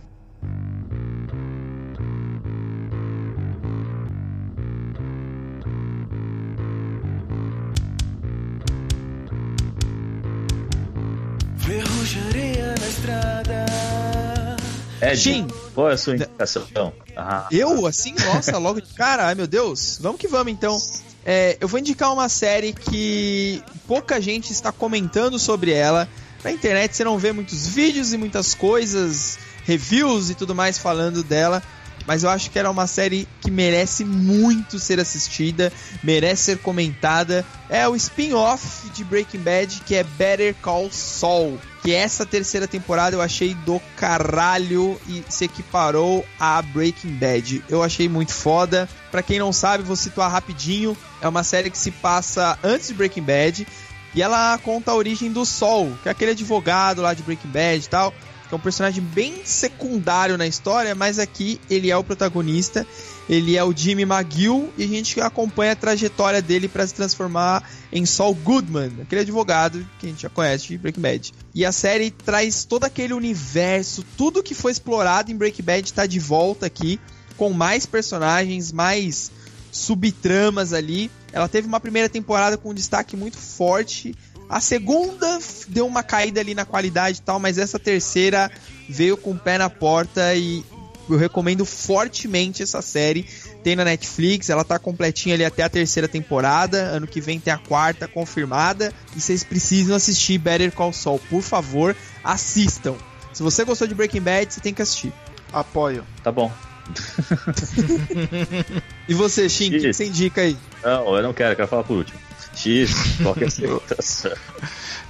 Ed, 15.16 15.24
Jim. 15.24 15.48
qual 15.74 15.90
é 15.90 15.94
a 15.94 15.98
sua 15.98 16.14
indicação? 16.16 16.94
Ah, 17.16 17.48
Eu, 17.52 17.86
assim, 17.88 18.14
nossa, 18.26 18.58
logo 18.58 18.82
de 18.82 18.94
cara, 18.94 19.28
ai 19.28 19.36
meu 19.36 19.48
Deus. 19.48 19.98
Vamos 20.02 20.20
que 20.20 20.28
vamos 20.28 20.52
então. 20.52 20.78
É, 21.26 21.58
eu 21.60 21.68
vou 21.68 21.80
indicar 21.80 22.14
uma 22.14 22.30
série 22.30 22.72
que 22.72 23.64
pouca 23.88 24.22
gente 24.22 24.52
está 24.52 24.72
comentando 24.72 25.40
sobre 25.40 25.72
ela. 25.72 26.08
Na 26.44 26.52
internet 26.52 26.96
você 26.96 27.04
não 27.04 27.18
vê 27.18 27.32
muitos 27.32 27.66
vídeos 27.68 28.14
e 28.14 28.18
muitas 28.18 28.54
coisas, 28.54 29.40
reviews 29.64 30.30
e 30.30 30.36
tudo 30.36 30.54
mais 30.54 30.78
falando 30.78 31.24
dela. 31.24 31.64
Mas 32.08 32.24
eu 32.24 32.30
acho 32.30 32.52
que 32.52 32.60
era 32.60 32.70
uma 32.70 32.88
série 32.88 33.28
que 33.42 33.50
merece 33.50 34.06
muito 34.06 34.80
ser 34.80 35.00
assistida, 35.00 35.72
merece 36.04 36.44
ser 36.44 36.58
comentada. 36.60 37.46
É 37.70 37.88
o 37.88 37.96
spin-off 37.96 38.90
de 38.92 39.04
Breaking 39.04 39.40
Bad, 39.40 39.82
que 39.86 39.96
é 39.96 40.04
Better 40.04 40.56
Call 40.62 40.92
Saul. 40.92 41.60
Que 41.82 41.94
essa 41.94 42.26
terceira 42.26 42.68
temporada 42.68 43.16
eu 43.16 43.22
achei 43.22 43.54
do 43.54 43.80
caralho 43.96 45.00
e 45.08 45.24
se 45.30 45.46
equiparou 45.46 46.26
a 46.40 46.62
Breaking 46.62 47.16
Bad. 47.16 47.64
Eu 47.70 47.84
achei 47.84 48.10
muito 48.10 48.34
foda. 48.34 48.90
Pra 49.12 49.24
quem 49.24 49.40
não 49.40 49.54
sabe, 49.54 49.84
vou 49.84 49.96
situar 49.96 50.32
rapidinho. 50.32 50.98
É 51.22 51.28
uma 51.28 51.44
série 51.44 51.70
que 51.70 51.78
se 51.78 51.92
passa 51.92 52.58
antes 52.64 52.88
de 52.88 52.94
Breaking 52.94 53.24
Bad. 53.24 53.68
E 54.14 54.22
ela 54.22 54.58
conta 54.60 54.92
a 54.92 54.96
origem 54.96 55.32
do 55.32 55.46
Sol, 55.46 55.92
que 56.02 56.08
é 56.08 56.12
aquele 56.12 56.32
advogado 56.32 57.02
lá 57.02 57.14
de 57.14 57.22
Breaking 57.22 57.50
Bad 57.50 57.86
e 57.86 57.90
tal 57.90 58.14
que 58.48 58.54
é 58.54 58.58
um 58.58 58.60
personagem 58.60 59.04
bem 59.04 59.42
secundário 59.44 60.38
na 60.38 60.48
história, 60.48 60.94
mas 60.96 61.20
aqui 61.20 61.60
ele 61.70 61.90
é 61.90 61.98
o 61.98 62.04
protagonista. 62.04 62.86
Ele 63.28 63.58
é 63.58 63.64
o 63.64 63.76
Jimmy 63.76 64.04
McGill 64.04 64.72
e 64.78 64.84
a 64.84 64.88
gente 64.88 65.20
acompanha 65.20 65.72
a 65.72 65.76
trajetória 65.76 66.42
dele 66.42 66.68
para 66.68 66.86
se 66.86 66.94
transformar 66.94 67.68
em 67.92 68.06
Saul 68.06 68.36
Goodman, 68.36 69.02
aquele 69.02 69.22
advogado 69.22 69.86
que 70.00 70.06
a 70.06 70.10
gente 70.10 70.22
já 70.22 70.30
conhece 70.30 70.68
de 70.68 70.78
Breaking 70.78 71.02
Bad. 71.02 71.34
E 71.54 71.66
a 71.66 71.72
série 71.72 72.12
traz 72.12 72.66
todo 72.66 72.84
aquele 72.84 73.14
universo, 73.14 74.06
tudo 74.16 74.44
que 74.44 74.54
foi 74.54 74.72
explorado 74.72 75.32
em 75.32 75.36
Breaking 75.36 75.64
Bad 75.64 75.86
está 75.86 76.06
de 76.06 76.20
volta 76.20 76.68
aqui, 76.68 77.00
com 77.36 77.52
mais 77.52 77.86
personagens, 77.88 78.72
mais 78.72 79.32
subtramas 79.72 80.72
ali. 80.72 81.10
Ela 81.34 81.50
teve 81.50 81.68
uma 81.68 81.80
primeira 81.80 82.08
temporada 82.08 82.58
com 82.58 82.70
um 82.70 82.74
destaque 82.74 83.18
muito 83.18 83.38
forte. 83.38 84.16
A 84.50 84.60
segunda 84.60 85.40
deu 85.68 85.88
uma 85.88 86.04
caída 86.04 86.40
ali 86.40 86.54
na 86.54 86.66
qualidade 86.66 87.20
e 87.20 87.22
tal, 87.22 87.40
mas 87.40 87.58
essa 87.58 87.80
terceira 87.80 88.52
veio 88.88 89.18
com 89.18 89.32
o 89.32 89.40
pé 89.40 89.58
na 89.58 89.70
porta 89.70 90.36
e 90.36 90.64
eu 91.10 91.18
recomendo 91.18 91.66
fortemente 91.66 92.64
essa 92.64 92.82
série. 92.82 93.26
Tem 93.64 93.76
na 93.76 93.84
Netflix, 93.84 94.50
ela 94.50 94.64
tá 94.64 94.78
completinha 94.78 95.36
ali 95.36 95.46
até 95.46 95.64
a 95.64 95.70
terceira 95.70 96.08
temporada. 96.08 96.78
Ano 96.78 97.08
que 97.08 97.22
vem 97.22 97.40
tem 97.40 97.54
a 97.54 97.58
quarta 97.58 98.08
confirmada. 98.08 98.94
E 99.16 99.22
vocês 99.22 99.44
precisam 99.44 99.96
assistir 99.96 100.38
Better 100.38 100.72
Call 100.72 100.94
Saul. 100.94 101.20
Por 101.30 101.42
favor, 101.42 101.96
assistam. 102.24 102.96
Se 103.34 103.44
você 103.44 103.64
gostou 103.64 103.88
de 103.88 103.96
Breaking 103.96 104.22
Bad, 104.22 104.54
você 104.54 104.62
tem 104.62 104.74
que 104.74 104.82
assistir. 104.82 105.12
Apoio. 105.52 106.04
tá 106.24 106.32
bom. 106.32 106.52
E 109.08 109.14
você, 109.14 109.48
Shin, 109.48 109.68
o 109.68 109.80
que 109.80 109.94
você 109.94 110.06
indica 110.06 110.42
aí? 110.42 110.58
Não, 110.84 111.16
eu 111.16 111.22
não 111.22 111.32
quero, 111.32 111.52
eu 111.52 111.56
quero 111.56 111.68
falar 111.68 111.84
por 111.84 111.98
último. 111.98 112.20
X, 112.56 112.94
qual 113.22 113.36
que 113.36 113.44
a 113.44 113.50
sua 113.50 113.68
indicação? 113.68 114.32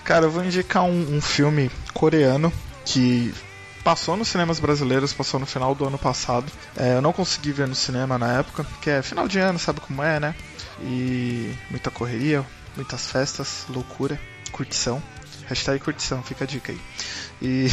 Cara, 0.04 0.26
eu 0.26 0.32
vou 0.32 0.44
indicar 0.44 0.84
um, 0.84 1.16
um 1.16 1.22
filme 1.22 1.72
coreano 1.94 2.52
que 2.86 3.34
passou 3.84 4.18
nos 4.18 4.28
cinemas 4.28 4.60
brasileiros, 4.60 5.14
passou 5.14 5.40
no 5.40 5.46
final 5.46 5.76
do 5.76 5.86
ano 5.86 5.98
passado. 5.98 6.52
É, 6.76 6.96
eu 6.96 7.02
não 7.02 7.14
consegui 7.14 7.52
ver 7.52 7.68
no 7.68 7.76
cinema 7.76 8.18
na 8.18 8.40
época, 8.40 8.64
porque 8.64 8.90
é 8.90 9.02
final 9.02 9.28
de 9.28 9.38
ano, 9.40 9.60
sabe 9.60 9.80
como 9.80 10.02
é, 10.02 10.20
né? 10.20 10.36
E 10.82 11.54
muita 11.70 11.92
correria, 11.92 12.44
muitas 12.76 13.10
festas, 13.12 13.66
loucura, 13.70 14.20
curtição. 14.52 15.02
Hashtag 15.48 15.80
curtição, 15.80 16.24
fica 16.24 16.44
a 16.44 16.48
dica 16.48 16.72
aí. 16.72 16.80
E, 17.40 17.68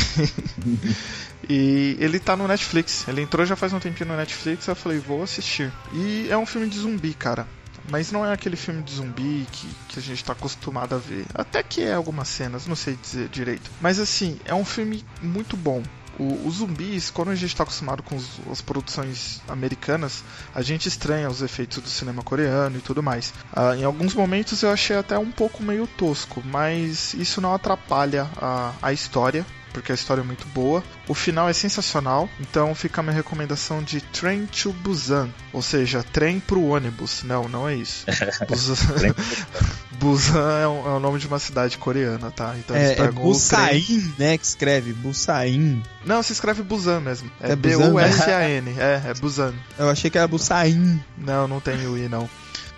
e 1.49 1.97
ele 1.99 2.19
tá 2.19 2.37
no 2.37 2.47
Netflix. 2.47 3.09
Ele 3.09 3.23
entrou 3.23 3.47
já 3.47 3.57
faz 3.57 3.73
um 3.73 3.81
tempinho 3.81 4.11
no 4.11 4.17
Netflix, 4.17 4.67
eu 4.67 4.77
falei, 4.77 4.99
vou 4.99 5.23
assistir. 5.23 5.73
E 5.95 6.27
é 6.29 6.37
um 6.37 6.45
filme 6.45 6.69
de 6.69 6.79
zumbi, 6.79 7.15
cara. 7.15 7.47
Mas 7.91 8.13
não 8.13 8.25
é 8.25 8.33
aquele 8.33 8.57
filme 8.57 8.83
de 8.83 8.95
zumbi 8.95 9.47
que, 9.51 9.75
que 9.89 9.99
a 9.99 10.03
gente 10.03 10.25
tá 10.25 10.33
acostumado 10.33 10.95
a 10.95 10.99
ver. 10.99 11.27
Até 11.35 11.63
que 11.63 11.81
é 11.83 11.95
algumas 11.95 12.29
cenas, 12.29 12.67
não 12.67 12.77
sei 12.77 12.97
dizer 12.97 13.29
direito. 13.29 13.71
Mas 13.81 13.99
assim, 13.99 14.39
é 14.45 14.55
um 14.55 14.65
filme 14.65 15.05
muito 15.21 15.57
bom. 15.57 15.83
O- 16.19 16.47
os 16.47 16.57
zumbis, 16.57 17.09
quando 17.11 17.31
a 17.31 17.35
gente 17.35 17.57
tá 17.57 17.63
acostumado 17.63 18.03
com 18.03 18.15
os- 18.17 18.39
as 18.51 18.61
produções 18.61 19.41
americanas, 19.49 20.23
a 20.55 20.61
gente 20.61 20.87
estranha 20.87 21.29
os 21.31 21.41
efeitos 21.41 21.83
do 21.83 21.89
cinema 21.89 22.23
coreano 22.23 22.77
e 22.77 22.83
tudo 22.83 23.03
mais. 23.03 23.33
Ah, 23.53 23.75
em 23.75 23.83
alguns 23.85 24.15
momentos 24.15 24.63
eu 24.63 24.71
achei 24.71 24.95
até 24.97 25.19
um 25.19 25.31
pouco 25.31 25.63
meio 25.63 25.87
tosco, 25.87 26.43
mas 26.45 27.15
isso 27.15 27.41
não 27.41 27.55
atrapalha 27.55 28.31
a, 28.37 28.75
a 28.83 28.93
história. 28.93 29.45
Porque 29.73 29.91
a 29.93 29.95
história 29.95 30.21
é 30.21 30.25
muito 30.25 30.47
boa. 30.49 30.83
O 31.09 31.15
final 31.15 31.49
é 31.49 31.53
sensacional. 31.53 32.29
Então 32.41 32.75
fica 32.75 33.01
a 33.01 33.03
minha 33.03 33.15
recomendação 33.15 33.83
de 33.83 34.01
Train 34.01 34.47
to 34.47 34.73
Busan. 34.73 35.31
Ou 35.53 35.63
seja, 35.63 36.03
trem 36.13 36.39
pro 36.41 36.63
ônibus. 36.63 37.23
Não, 37.23 37.49
não 37.49 37.69
é 37.69 37.75
isso. 37.75 38.05
Busan, 38.49 38.75
Busan 39.99 40.59
é, 40.61 40.67
o- 40.67 40.87
é 40.89 40.97
o 40.97 41.01
nome 41.01 41.19
de 41.19 41.27
uma 41.27 41.39
cidade 41.39 41.79
coreana, 41.79 42.31
tá? 42.31 42.55
Então 42.59 42.77
É, 42.77 42.93
é 42.93 42.95
pegam 42.95 43.09
o 43.09 43.13
trem- 43.13 43.23
Busain, 43.33 44.15
né? 44.19 44.39
Que 44.39 44.45
escreve. 44.45 44.93
Busain. 44.93 45.83
Não, 46.05 46.23
se 46.23 46.33
escreve 46.33 46.63
Busan 46.63 47.01
mesmo. 47.01 47.31
É, 47.41 47.53
É 47.53 47.57
Busan? 47.57 47.91
B-U-S-A-N. 47.93 48.75
é, 48.79 49.03
é 49.11 49.15
Busan. 49.15 49.55
Eu 49.79 49.89
achei 49.89 50.11
que 50.11 50.19
era 50.19 50.29
Busain. 50.29 51.01
Não, 51.17 51.47
não 51.49 51.61
tem 51.61 51.87
o 51.87 51.97
I 51.97 52.09
não. 52.09 52.29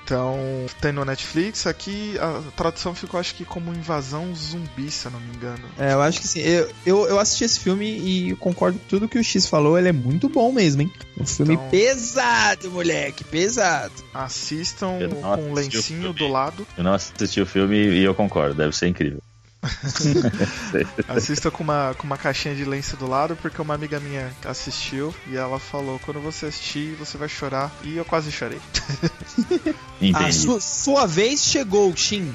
Então, 0.05 0.39
tem 0.83 0.93
no 0.93 1.05
Netflix. 1.05 1.67
Aqui 1.67 2.17
a 2.19 2.43
tradução 2.55 2.95
ficou, 2.95 3.19
acho 3.19 3.35
que, 3.35 3.45
como 3.45 3.73
invasão 3.73 4.35
zumbi, 4.35 4.91
se 4.91 5.07
eu 5.07 5.13
não 5.13 5.21
me 5.21 5.35
engano. 5.35 5.65
É, 5.79 5.95
eu 5.95 6.03
acho 6.03 6.21
que 6.21 6.29
sim. 6.29 6.41
Eu, 6.41 6.71
eu, 6.85 7.07
eu 7.09 7.19
assisti 7.19 7.45
esse 7.45 7.59
filme 7.59 7.87
e 7.87 8.37
concordo 8.37 8.79
com 8.79 8.85
tudo 8.87 9.09
que 9.09 9.19
o 9.19 9.25
X 9.25 9.47
falou. 9.47 9.79
Ele 9.79 9.89
é 9.89 9.93
muito 9.93 10.29
bom 10.29 10.53
mesmo, 10.53 10.83
hein? 10.83 10.93
Um 11.19 11.25
filme 11.25 11.55
Então- 11.55 11.71
pesado, 11.71 12.71
moleque. 12.71 13.25
Pesado. 13.25 13.93
Assistam 14.13 14.99
com 15.21 15.51
um 15.51 15.55
lencinho 15.55 16.13
do 16.13 16.29
lado. 16.29 16.67
Eu 16.77 16.85
não 16.85 16.93
assisti 16.93 17.41
o 17.41 17.47
filme 17.47 17.77
e 17.77 18.05
eu 18.05 18.15
concordo, 18.15 18.55
deve 18.55 18.77
ser 18.77 18.89
incrível. 18.89 19.23
Assista 21.09 21.51
com 21.51 21.63
uma, 21.63 21.95
com 21.97 22.07
uma 22.07 22.19
caixinha 22.19 22.55
de 22.55 22.65
lenço 22.65 22.97
do 22.97 23.09
lado, 23.09 23.37
porque 23.37 23.61
uma 23.61 23.75
amiga 23.75 23.99
minha 24.01 24.31
assistiu 24.45 25.15
e 25.29 25.37
ela 25.37 25.59
falou: 25.59 26.01
quando 26.05 26.21
você 26.21 26.47
assistir, 26.47 26.95
você 26.95 27.17
vai 27.17 27.29
chorar. 27.29 27.73
E 27.83 27.97
eu 27.97 28.05
quase 28.05 28.31
chorei. 28.31 28.59
A 30.01 30.07
Entendi. 30.07 30.33
sua, 30.35 30.61
sua 30.61 31.07
vez 31.07 31.43
chegou, 31.43 31.95
Shin. 31.97 32.35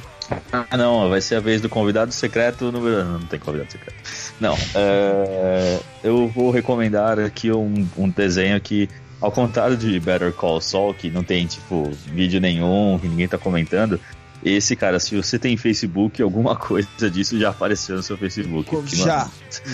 Ah, 0.52 0.78
não, 0.78 1.10
vai 1.10 1.22
ser 1.22 1.36
a 1.36 1.40
vez 1.40 1.62
do 1.62 1.70
convidado 1.70 2.12
secreto 2.12 2.72
número. 2.72 3.04
Não 3.04 3.20
tem 3.22 3.40
convidado 3.40 3.72
secreto. 3.72 3.98
Não, 4.40 4.56
é, 4.76 5.80
eu 6.04 6.28
vou 6.28 6.52
recomendar 6.52 7.20
aqui 7.20 7.52
um, 7.52 7.88
um 7.98 8.10
desenho 8.10 8.60
que, 8.62 8.88
ao 9.20 9.32
contrário 9.32 9.76
de 9.76 10.00
Better 10.00 10.32
Call 10.34 10.62
Saul, 10.62 10.94
que 10.94 11.10
não 11.10 11.24
tem, 11.24 11.46
tipo, 11.48 11.92
vídeo 12.08 12.40
nenhum, 12.40 12.98
que 13.00 13.08
ninguém 13.08 13.28
tá 13.28 13.38
comentando. 13.38 14.00
Esse, 14.44 14.76
cara, 14.76 15.00
se 15.00 15.16
você 15.16 15.38
tem 15.38 15.58
Facebook, 15.58 16.22
alguma 16.22 16.56
coisa 16.56 17.10
disso 17.10 17.38
já 17.38 17.50
apareceu 17.50 17.98
no 17.98 18.04
seu 18.04 18.18
Facebook. 18.18 18.96
Já. 18.96 19.18
mano, 19.18 19.32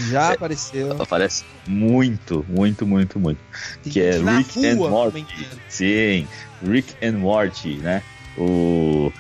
Já 0.10 0.34
apareceu. 0.34 1.02
Aparece 1.02 1.44
muito, 1.68 2.46
muito, 2.50 2.86
muito, 2.86 3.20
muito. 3.20 3.40
Tem 3.84 3.94
que 3.94 4.02
é 4.02 4.18
Rick 4.18 4.66
and 4.66 4.76
rua 4.76 4.90
Morty. 4.90 5.12
comentando. 5.12 5.62
Sim, 5.70 6.28
Rick 6.68 6.96
and 7.06 7.18
Morty, 7.20 7.76
né? 7.78 8.02
O 8.38 9.12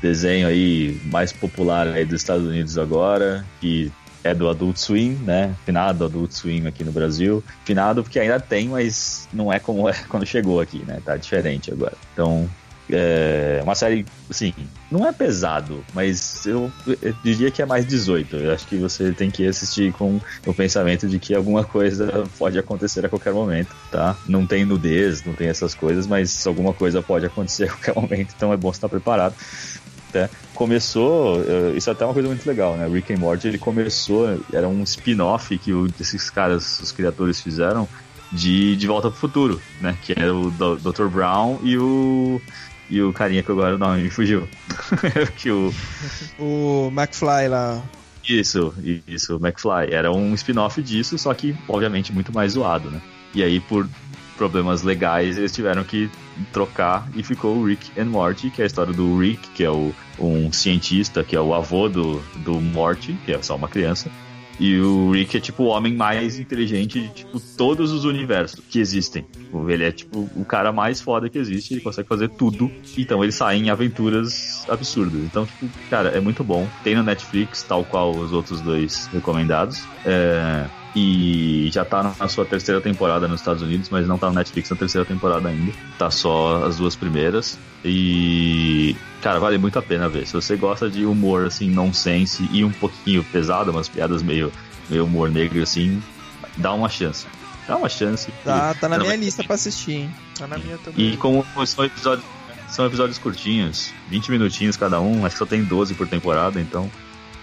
desenho 0.00 0.46
aí 0.48 1.00
mais 1.06 1.32
popular 1.32 1.86
aí 1.88 2.04
dos 2.04 2.20
Estados 2.20 2.46
Unidos 2.46 2.78
agora, 2.78 3.44
que 3.60 3.92
é 4.24 4.32
do 4.32 4.48
Adult 4.48 4.76
Swim, 4.76 5.14
né? 5.24 5.54
Finado 5.64 6.04
Adult 6.04 6.32
Swim 6.32 6.66
aqui 6.66 6.84
no 6.84 6.92
Brasil. 6.92 7.42
Finado 7.64 8.02
porque 8.02 8.20
ainda 8.20 8.38
tem, 8.38 8.68
mas 8.68 9.28
não 9.32 9.52
é 9.52 9.58
como 9.58 9.88
é 9.88 9.94
quando 10.08 10.24
chegou 10.24 10.60
aqui, 10.60 10.78
né? 10.86 11.00
Tá 11.04 11.16
diferente 11.16 11.72
agora. 11.72 11.94
Então, 12.12 12.48
É 12.90 13.60
uma 13.62 13.74
série, 13.74 14.04
assim, 14.28 14.52
não 14.90 15.06
é 15.06 15.12
pesado, 15.12 15.84
mas 15.94 16.44
eu, 16.44 16.70
eu 17.00 17.14
diria 17.22 17.50
que 17.50 17.62
é 17.62 17.66
mais 17.66 17.86
18. 17.86 18.36
Eu 18.36 18.52
acho 18.52 18.66
que 18.66 18.76
você 18.76 19.12
tem 19.12 19.30
que 19.30 19.46
assistir 19.46 19.92
com 19.92 20.20
o 20.46 20.52
pensamento 20.52 21.08
de 21.08 21.18
que 21.18 21.34
alguma 21.34 21.64
coisa 21.64 22.24
pode 22.38 22.58
acontecer 22.58 23.06
a 23.06 23.08
qualquer 23.08 23.32
momento, 23.32 23.74
tá? 23.90 24.16
Não 24.26 24.46
tem 24.46 24.64
nudez, 24.64 25.24
não 25.24 25.32
tem 25.32 25.48
essas 25.48 25.74
coisas, 25.74 26.06
mas 26.06 26.46
alguma 26.46 26.72
coisa 26.74 27.00
pode 27.00 27.24
acontecer 27.24 27.64
a 27.64 27.68
qualquer 27.68 27.94
momento, 28.00 28.34
então 28.36 28.52
é 28.52 28.56
bom 28.56 28.70
estar 28.70 28.88
preparado. 28.88 29.34
Né? 30.12 30.28
Começou, 30.54 31.42
isso 31.74 31.88
é 31.88 31.92
até 31.92 32.04
uma 32.04 32.12
coisa 32.12 32.28
muito 32.28 32.46
legal, 32.46 32.76
né? 32.76 32.86
Rick 32.86 33.14
and 33.14 33.18
Morty 33.18 33.48
ele 33.48 33.58
começou, 33.58 34.38
era 34.52 34.68
um 34.68 34.82
spin-off 34.82 35.56
que 35.56 35.70
esses 35.98 36.28
caras, 36.28 36.80
os 36.80 36.92
criadores 36.92 37.40
fizeram 37.40 37.88
de 38.30 38.76
De 38.76 38.86
Volta 38.86 39.10
pro 39.10 39.18
Futuro, 39.18 39.60
né? 39.80 39.96
Que 40.02 40.12
era 40.12 40.34
o 40.34 40.50
Dr. 40.50 41.06
Brown 41.06 41.58
e 41.62 41.78
o 41.78 42.40
e 42.92 43.00
o 43.00 43.10
carinha 43.10 43.42
que 43.42 43.50
agora 43.50 43.74
o 43.74 43.78
nome 43.78 44.02
me 44.02 44.10
fugiu. 44.10 44.46
que 45.38 45.50
o 45.50 45.72
O 46.38 46.92
McFly 46.94 47.48
lá. 47.48 47.82
isso, 48.28 48.74
isso, 49.08 49.36
McFly. 49.36 49.90
Era 49.90 50.12
um 50.12 50.34
spin-off 50.34 50.82
disso, 50.82 51.16
só 51.16 51.32
que, 51.32 51.56
obviamente, 51.66 52.12
muito 52.12 52.30
mais 52.34 52.52
zoado, 52.52 52.90
né? 52.90 53.00
E 53.34 53.42
aí, 53.42 53.60
por 53.60 53.88
problemas 54.36 54.82
legais, 54.82 55.38
eles 55.38 55.52
tiveram 55.52 55.82
que 55.84 56.10
trocar 56.52 57.08
e 57.14 57.22
ficou 57.22 57.56
o 57.56 57.64
Rick 57.64 57.98
and 57.98 58.06
Morty, 58.06 58.50
que 58.50 58.60
é 58.60 58.64
a 58.64 58.66
história 58.66 58.92
do 58.92 59.18
Rick, 59.18 59.48
que 59.54 59.64
é 59.64 59.70
o, 59.70 59.94
um 60.18 60.52
cientista, 60.52 61.24
que 61.24 61.34
é 61.34 61.40
o 61.40 61.54
avô 61.54 61.88
do, 61.88 62.20
do 62.44 62.60
Morty, 62.60 63.14
que 63.24 63.32
é 63.32 63.42
só 63.42 63.56
uma 63.56 63.68
criança. 63.68 64.10
E 64.60 64.78
o 64.78 65.10
Rick 65.12 65.36
é 65.36 65.40
tipo 65.40 65.64
o 65.64 65.66
homem 65.66 65.94
mais 65.94 66.38
inteligente 66.38 67.00
de 67.00 67.08
tipo 67.08 67.40
todos 67.56 67.90
os 67.90 68.04
universos 68.04 68.60
que 68.68 68.78
existem. 68.78 69.24
Ele 69.68 69.84
é 69.84 69.92
tipo 69.92 70.30
o 70.36 70.44
cara 70.44 70.72
mais 70.72 71.00
foda 71.00 71.28
que 71.28 71.38
existe, 71.38 71.74
ele 71.74 71.80
consegue 71.80 72.08
fazer 72.08 72.28
tudo. 72.28 72.70
Então 72.96 73.22
ele 73.22 73.32
sai 73.32 73.56
em 73.56 73.70
aventuras 73.70 74.64
absurdas. 74.68 75.20
Então, 75.22 75.46
tipo, 75.46 75.66
cara, 75.88 76.10
é 76.10 76.20
muito 76.20 76.44
bom. 76.44 76.68
Tem 76.84 76.94
no 76.94 77.02
Netflix, 77.02 77.62
tal 77.62 77.84
qual 77.84 78.12
os 78.12 78.32
outros 78.32 78.60
dois 78.60 79.06
recomendados. 79.06 79.82
É, 80.04 80.66
E 80.94 81.70
já 81.72 81.84
tá 81.84 82.14
na 82.18 82.28
sua 82.28 82.44
terceira 82.44 82.80
temporada 82.80 83.26
nos 83.26 83.40
Estados 83.40 83.62
Unidos, 83.62 83.88
mas 83.90 84.06
não 84.06 84.18
tá 84.18 84.28
no 84.28 84.34
Netflix 84.34 84.68
na 84.68 84.76
terceira 84.76 85.06
temporada 85.06 85.48
ainda. 85.48 85.72
Tá 85.98 86.10
só 86.10 86.64
as 86.64 86.76
duas 86.76 86.94
primeiras. 86.94 87.58
E. 87.84 88.94
Cara, 89.22 89.38
vale 89.38 89.56
muito 89.56 89.78
a 89.78 89.82
pena 89.82 90.08
ver. 90.08 90.26
Se 90.26 90.34
você 90.34 90.56
gosta 90.56 90.90
de 90.90 91.06
humor, 91.06 91.46
assim, 91.46 91.70
nonsense 91.70 92.46
e 92.52 92.62
um 92.64 92.72
pouquinho 92.72 93.24
pesado, 93.24 93.70
umas 93.70 93.88
piadas 93.88 94.22
meio, 94.22 94.52
meio 94.90 95.04
humor 95.04 95.30
negro, 95.30 95.62
assim, 95.62 96.02
dá 96.56 96.74
uma 96.74 96.88
chance. 96.88 97.26
Dá 97.66 97.76
uma 97.76 97.88
chance. 97.88 98.30
Tá, 98.44 98.74
tá 98.74 98.88
na 98.88 98.98
minha 98.98 99.16
lista 99.16 99.42
pra 99.44 99.54
assistir, 99.54 99.92
hein? 99.92 100.14
Tá 100.36 100.46
na 100.46 100.58
minha 100.58 100.76
também. 100.78 101.12
E 101.12 101.16
como 101.16 101.46
são 101.64 101.84
episódios, 101.84 102.26
são 102.68 102.84
episódios 102.86 103.18
curtinhos, 103.18 103.92
20 104.08 104.30
minutinhos 104.30 104.76
cada 104.76 105.00
um, 105.00 105.24
acho 105.24 105.36
que 105.36 105.38
só 105.38 105.46
tem 105.46 105.62
12 105.62 105.94
por 105.94 106.08
temporada, 106.08 106.60
então 106.60 106.90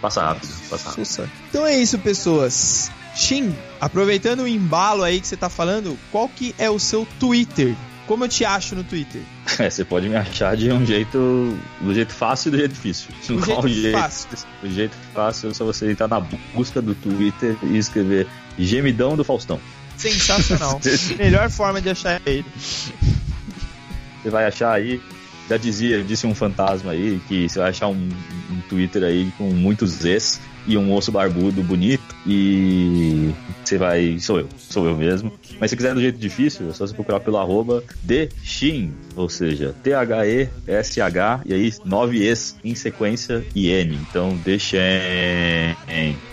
passa 0.01 0.21
rápido, 0.21 0.51
passa 0.69 0.89
rápido. 0.89 1.29
Então 1.49 1.65
é 1.65 1.77
isso, 1.77 1.97
pessoas. 1.99 2.91
Shin, 3.15 3.55
aproveitando 3.79 4.41
o 4.41 4.47
embalo 4.47 5.03
aí 5.03 5.19
que 5.19 5.27
você 5.27 5.37
tá 5.37 5.49
falando, 5.49 5.97
qual 6.11 6.29
que 6.29 6.53
é 6.57 6.69
o 6.69 6.79
seu 6.79 7.07
Twitter? 7.19 7.75
Como 8.09 8.23
eu 8.23 8.27
te 8.27 8.43
acho 8.43 8.75
no 8.75 8.83
Twitter? 8.83 9.21
É, 9.59 9.69
você 9.69 9.85
pode 9.85 10.09
me 10.09 10.15
achar 10.15 10.57
de 10.57 10.71
um 10.71 10.83
jeito. 10.83 11.55
do 11.79 11.93
jeito 11.93 12.11
fácil 12.11 12.47
e 12.47 12.51
do 12.51 12.57
jeito 12.57 12.73
difícil. 12.73 13.09
Do 13.27 13.45
Qual 13.45 13.67
jeito 13.67 13.97
fácil. 13.97 14.29
Do 14.63 14.71
jeito 14.71 14.97
fácil 15.13 15.51
é 15.51 15.53
só 15.53 15.63
você 15.63 15.91
entrar 15.91 16.07
na 16.07 16.19
busca 16.55 16.81
do 16.81 16.95
Twitter 16.95 17.55
e 17.61 17.77
escrever 17.77 18.25
Gemidão 18.57 19.15
do 19.15 19.23
Faustão. 19.23 19.59
Sensacional. 19.95 20.81
Melhor 21.19 21.51
forma 21.51 21.79
de 21.79 21.89
achar 21.89 22.19
ele. 22.25 22.45
Você 24.23 24.29
vai 24.31 24.45
achar 24.45 24.71
aí. 24.71 24.99
Já 25.47 25.57
dizia, 25.57 26.03
disse 26.03 26.25
um 26.25 26.33
fantasma 26.33 26.91
aí, 26.91 27.21
que 27.27 27.47
você 27.47 27.59
vai 27.59 27.69
achar 27.69 27.87
um, 27.87 28.09
um 28.51 28.61
Twitter 28.69 29.03
aí 29.03 29.31
com 29.37 29.51
muitos 29.51 29.91
Zs 29.91 30.39
e 30.67 30.77
um 30.77 30.93
osso 30.93 31.11
barbudo 31.11 31.63
bonito. 31.63 32.15
E 32.25 33.31
você 33.63 33.77
vai. 33.77 34.19
Sou 34.19 34.39
eu, 34.39 34.49
sou 34.57 34.87
eu 34.87 34.95
mesmo. 34.95 35.31
Mas 35.59 35.71
se 35.71 35.77
quiser 35.77 35.93
do 35.93 36.01
jeito 36.01 36.17
difícil, 36.17 36.69
é 36.69 36.73
só 36.73 36.85
você 36.85 36.93
procurar 36.93 37.19
pelo 37.19 37.37
arroba 37.37 37.83
ou 39.15 39.29
seja, 39.29 39.75
T-H-E-S-H, 39.83 41.41
e 41.45 41.53
aí 41.53 41.73
nove 41.85 42.25
Es 42.25 42.55
em 42.63 42.75
sequência 42.75 43.45
e 43.55 43.69
N. 43.69 43.95
Então, 44.09 44.37
Deixem. 44.43 44.79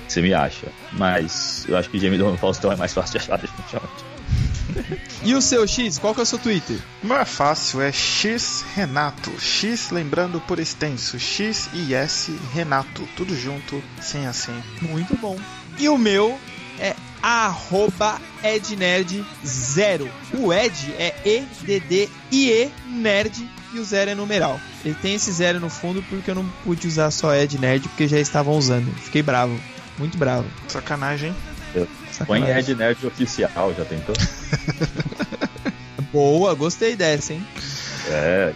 Você 0.09 0.23
me 0.23 0.33
acha. 0.33 0.69
Mas 0.93 1.67
eu 1.69 1.77
acho 1.77 1.91
que 1.91 1.99
Gemidão 1.99 2.31
no 2.31 2.39
Faustão 2.39 2.73
é 2.73 2.77
mais 2.77 2.95
fácil 2.95 3.13
de 3.13 3.19
achar, 3.19 3.37
definitivamente. 3.41 4.16
E 5.23 5.35
o 5.35 5.43
seu 5.43 5.67
X, 5.67 5.99
qual 5.99 6.15
que 6.15 6.21
é 6.21 6.23
o 6.23 6.27
seu 6.27 6.39
Twitter? 6.39 6.79
O 7.03 7.07
meu 7.07 7.17
é 7.17 7.25
fácil, 7.25 7.81
é 7.81 7.91
X 7.91 8.65
Renato. 8.75 9.33
X 9.41 9.91
lembrando 9.91 10.41
por 10.41 10.59
extenso. 10.59 11.19
X 11.19 11.69
e 11.73 11.95
S 11.95 12.37
Renato. 12.53 13.09
Tudo 13.17 13.37
junto, 13.37 13.83
sem 14.01 14.27
acento. 14.27 14.65
Muito 14.83 15.17
bom. 15.17 15.39
E 15.79 15.89
o 15.89 15.99
meu 15.99 16.39
é 16.79 16.95
arroba 17.23 18.21
ednerd0. 18.43 20.09
O 20.35 20.53
Ed 20.53 20.95
é 20.99 21.15
E-D-D-I-E 21.25 22.71
Nerd 22.87 23.51
e 23.75 23.81
o 23.81 23.85
zero 23.85 24.11
é 24.11 24.15
numeral. 24.15 24.61
Ele 24.85 24.95
tem 24.95 25.15
esse 25.15 25.33
zero 25.33 25.59
no 25.59 25.69
fundo 25.69 26.03
porque 26.09 26.31
eu 26.31 26.35
não 26.35 26.49
pude 26.65 26.87
usar 26.87 27.11
só 27.11 27.35
Ednerd 27.35 27.89
porque 27.89 28.07
já 28.07 28.19
estavam 28.19 28.57
usando. 28.57 28.95
Fiquei 28.97 29.23
bravo. 29.23 29.59
Muito 29.99 30.17
bravo. 30.17 30.47
Sacanagem, 30.69 31.31
hein? 31.31 31.37
Põe 32.25 32.41
Sacanagem. 32.41 32.71
Ed 32.73 32.75
Nerd 32.75 33.07
oficial, 33.07 33.75
já 33.75 33.85
tentou? 33.85 34.15
Boa, 36.13 36.55
gostei 36.55 36.97
dessa, 36.97 37.35
hein? 37.35 37.47
É, 38.09 38.53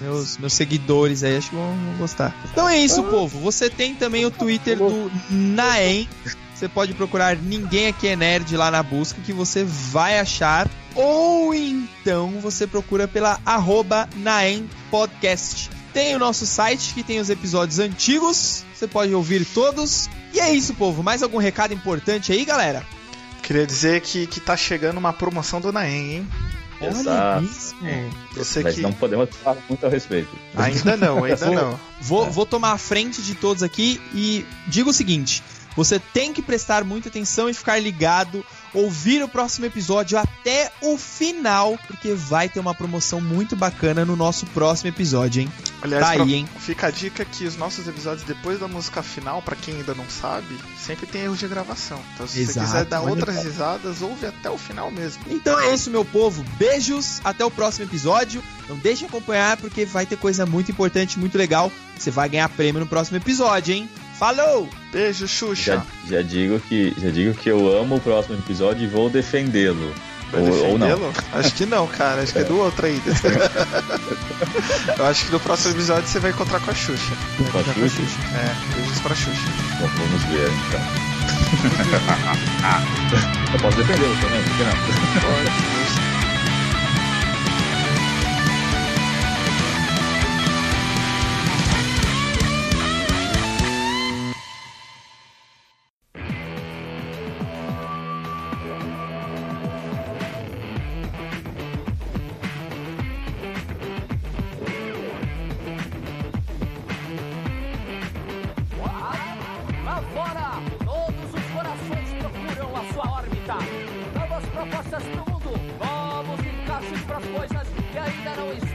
Meus, 0.00 0.38
meus 0.38 0.54
seguidores 0.54 1.22
aí 1.22 1.36
acho 1.36 1.50
que 1.50 1.56
vão, 1.56 1.76
vão 1.76 1.94
gostar. 1.98 2.34
Então 2.50 2.66
é 2.66 2.78
isso, 2.78 3.02
povo. 3.04 3.38
Você 3.40 3.68
tem 3.68 3.94
também 3.94 4.24
o 4.24 4.30
Twitter 4.30 4.78
do 4.78 5.12
Naem. 5.30 6.08
Você 6.54 6.68
pode 6.68 6.94
procurar 6.94 7.36
Ninguém 7.36 7.88
Aqui 7.88 8.08
é 8.08 8.16
Nerd 8.16 8.56
lá 8.56 8.70
na 8.70 8.82
busca 8.82 9.20
que 9.20 9.32
você 9.32 9.62
vai 9.64 10.18
achar. 10.18 10.68
Ou 10.94 11.54
então 11.54 12.30
você 12.40 12.66
procura 12.66 13.06
pela 13.06 13.38
arroba 13.44 14.08
Naem 14.16 14.68
Podcast. 14.90 15.70
Tem 15.92 16.16
o 16.16 16.18
nosso 16.18 16.46
site 16.46 16.94
que 16.94 17.02
tem 17.02 17.20
os 17.20 17.28
episódios 17.28 17.78
antigos. 17.78 18.64
Você 18.74 18.86
pode 18.86 19.14
ouvir 19.14 19.44
todos. 19.44 20.08
E 20.32 20.40
é 20.40 20.52
isso, 20.52 20.74
povo. 20.74 21.02
Mais 21.02 21.22
algum 21.22 21.38
recado 21.38 21.74
importante 21.74 22.32
aí, 22.32 22.44
galera? 22.44 22.86
Queria 23.42 23.66
dizer 23.66 24.00
que, 24.00 24.26
que 24.26 24.38
tá 24.40 24.56
chegando 24.56 24.98
uma 24.98 25.12
promoção 25.12 25.60
do 25.60 25.72
Naem, 25.72 26.16
hein? 26.16 26.28
Exato. 26.80 27.44
isso. 27.44 27.74
Você 28.34 28.62
mas 28.62 28.74
que. 28.76 28.80
não 28.80 28.92
podemos 28.92 29.28
falar 29.36 29.58
muito 29.68 29.84
a 29.84 29.88
respeito. 29.88 30.30
Ainda 30.56 30.96
não, 30.96 31.24
ainda 31.24 31.36
Vou- 31.36 31.54
não. 31.54 31.80
Vou, 32.00 32.30
vou 32.30 32.46
tomar 32.46 32.72
a 32.72 32.78
frente 32.78 33.20
de 33.20 33.34
todos 33.34 33.62
aqui 33.62 34.00
e 34.14 34.46
digo 34.66 34.88
o 34.90 34.92
seguinte: 34.92 35.42
você 35.76 35.98
tem 35.98 36.32
que 36.32 36.40
prestar 36.40 36.82
muita 36.84 37.08
atenção 37.10 37.50
e 37.50 37.54
ficar 37.54 37.78
ligado, 37.78 38.44
ouvir 38.74 39.22
o 39.22 39.28
próximo 39.28 39.66
episódio 39.66 40.18
até 40.18 40.70
o 40.80 40.96
final, 40.96 41.78
porque 41.86 42.14
vai 42.14 42.48
ter 42.48 42.60
uma 42.60 42.74
promoção 42.74 43.20
muito 43.20 43.56
bacana 43.56 44.04
no 44.04 44.16
nosso 44.16 44.46
próximo 44.46 44.88
episódio, 44.88 45.42
hein? 45.42 45.52
Aliás, 45.82 46.04
Tá 46.04 46.22
aí, 46.22 46.34
hein? 46.34 46.48
fica 46.58 46.86
a 46.88 46.90
dica 46.90 47.24
que 47.24 47.44
os 47.44 47.56
nossos 47.56 47.86
episódios, 47.88 48.22
depois 48.24 48.60
da 48.60 48.68
música 48.68 49.02
final, 49.02 49.42
pra 49.42 49.56
quem 49.56 49.76
ainda 49.76 49.94
não 49.94 50.08
sabe, 50.08 50.58
sempre 50.78 51.06
tem 51.06 51.22
erros 51.22 51.38
de 51.38 51.48
gravação. 51.48 52.00
Então, 52.14 52.26
se 52.26 52.40
Exato, 52.40 52.58
você 52.58 52.64
quiser 52.64 52.84
dar 52.84 53.00
outras 53.00 53.42
risadas, 53.42 54.02
ouve 54.02 54.26
até 54.26 54.50
o 54.50 54.58
final 54.58 54.90
mesmo. 54.90 55.22
Então 55.28 55.58
é 55.58 55.74
isso, 55.74 55.90
meu 55.90 56.04
povo. 56.04 56.44
Beijos, 56.58 57.20
até 57.24 57.44
o 57.44 57.50
próximo 57.50 57.86
episódio. 57.86 58.42
Não 58.68 58.76
deixe 58.76 59.00
de 59.00 59.06
acompanhar, 59.06 59.56
porque 59.56 59.84
vai 59.84 60.06
ter 60.06 60.16
coisa 60.16 60.46
muito 60.46 60.70
importante, 60.70 61.18
muito 61.18 61.36
legal. 61.36 61.72
Você 61.98 62.10
vai 62.10 62.28
ganhar 62.28 62.48
prêmio 62.50 62.80
no 62.80 62.86
próximo 62.86 63.16
episódio, 63.16 63.74
hein? 63.74 63.88
Falou! 64.20 64.68
Beijo, 64.92 65.26
Xuxa. 65.26 65.82
Já, 66.04 66.16
já 66.16 66.20
digo 66.20 66.60
que, 66.60 66.94
já 66.98 67.08
digo 67.08 67.32
que 67.32 67.50
eu 67.50 67.74
amo 67.80 67.96
o 67.96 68.00
próximo 68.00 68.36
episódio 68.36 68.84
e 68.84 68.86
vou 68.86 69.08
defendê-lo. 69.08 69.94
Vai 70.30 70.42
Ou, 70.42 70.72
ou 70.72 70.78
não. 70.78 71.10
Acho 71.32 71.54
que 71.54 71.64
não, 71.64 71.86
cara. 71.86 72.20
Acho 72.20 72.34
que 72.34 72.40
é 72.40 72.44
do 72.44 72.58
outro 72.58 72.84
ainda. 72.84 73.00
Eu 74.98 75.06
acho 75.06 75.24
que 75.24 75.32
no 75.32 75.40
próximo 75.40 75.72
episódio 75.74 76.06
você 76.06 76.20
vai 76.20 76.32
encontrar 76.32 76.60
com 76.60 76.70
a 76.70 76.74
Xuxa. 76.74 77.16
Com 77.50 77.58
a 77.58 77.62
Xuxa? 77.64 78.02
É, 78.34 78.74
beijos 78.76 79.00
pra 79.00 79.14
Xuxa. 79.14 79.48
Bom, 79.80 79.88
vamos 79.88 80.22
ver 80.24 80.50
então. 80.68 80.80
eu 83.54 83.58
posso 83.58 83.76
defendê-lo 83.78 84.14
também, 84.20 84.42
por 84.42 84.56
que 84.58 84.64
não? 84.64 84.76
Pode. 85.22 86.19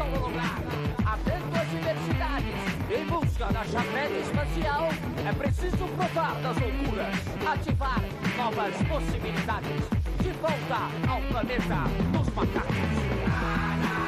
Ainda 0.06 0.20
não 0.20 0.20
estão 0.20 0.20
no 0.20 0.28
lugar. 0.28 0.60
Atento 1.06 1.58
às 1.60 1.70
diversidades, 1.70 2.56
em 2.90 3.06
busca 3.06 3.46
da 3.46 3.64
chapéu 3.66 4.20
espacial, 4.20 4.90
é 5.26 5.34
preciso 5.34 5.88
provar 5.96 6.36
das 6.42 6.58
loucuras, 6.58 7.16
ativar 7.48 8.02
novas 8.38 8.76
possibilidades. 8.88 9.84
De 10.22 10.32
volta 10.32 10.90
ao 11.08 11.22
planeta 11.22 11.84
dos 12.12 12.34
macacos. 12.34 14.05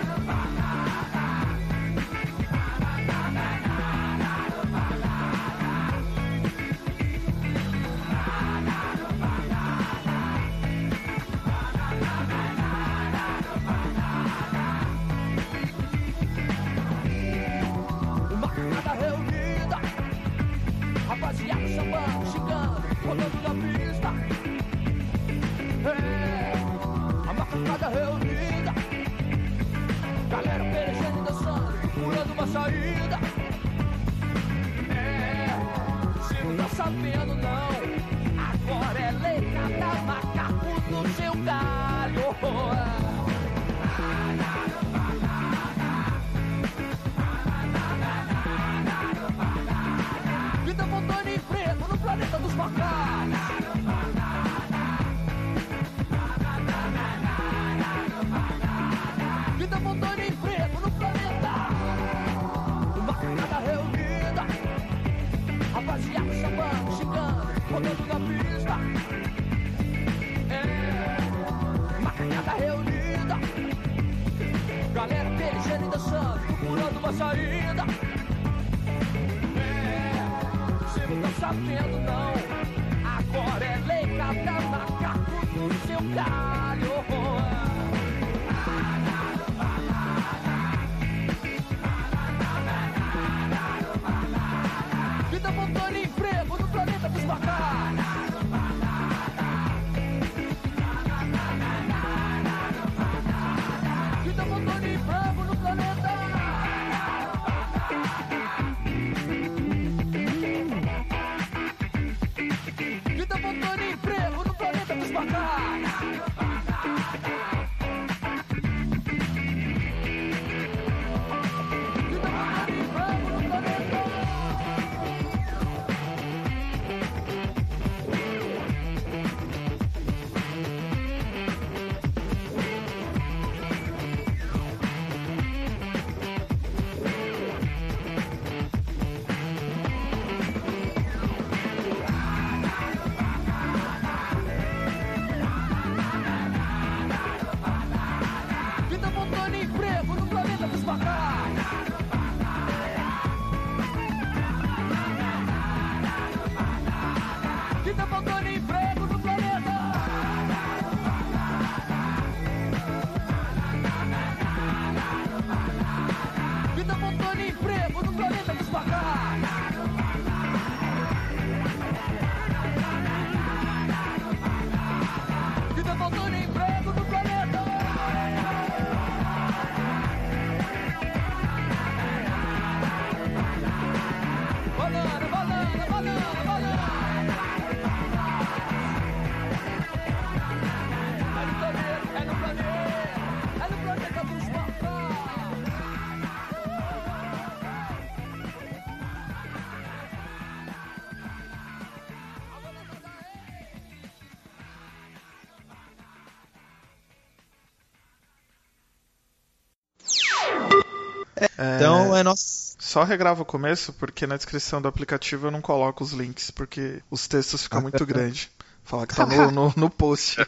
Então 212.07 212.17
é 212.17 212.23
nosso. 212.23 212.75
Só 212.79 213.03
regrava 213.03 213.41
o 213.41 213.45
começo, 213.45 213.91
porque 213.93 214.27
na 214.27 214.37
descrição 214.37 214.81
do 214.81 214.87
aplicativo 214.87 215.47
eu 215.47 215.51
não 215.51 215.61
coloco 215.61 216.03
os 216.03 216.11
links, 216.11 216.51
porque 216.51 217.01
os 217.09 217.27
textos 217.27 217.63
ficam 217.63 217.81
muito 217.81 218.05
grandes. 218.05 218.49
Fala 218.83 219.05
que 219.05 219.15
tá 219.15 219.25
no, 219.25 219.51
no, 219.51 219.73
no 219.75 219.89
post. 219.89 220.37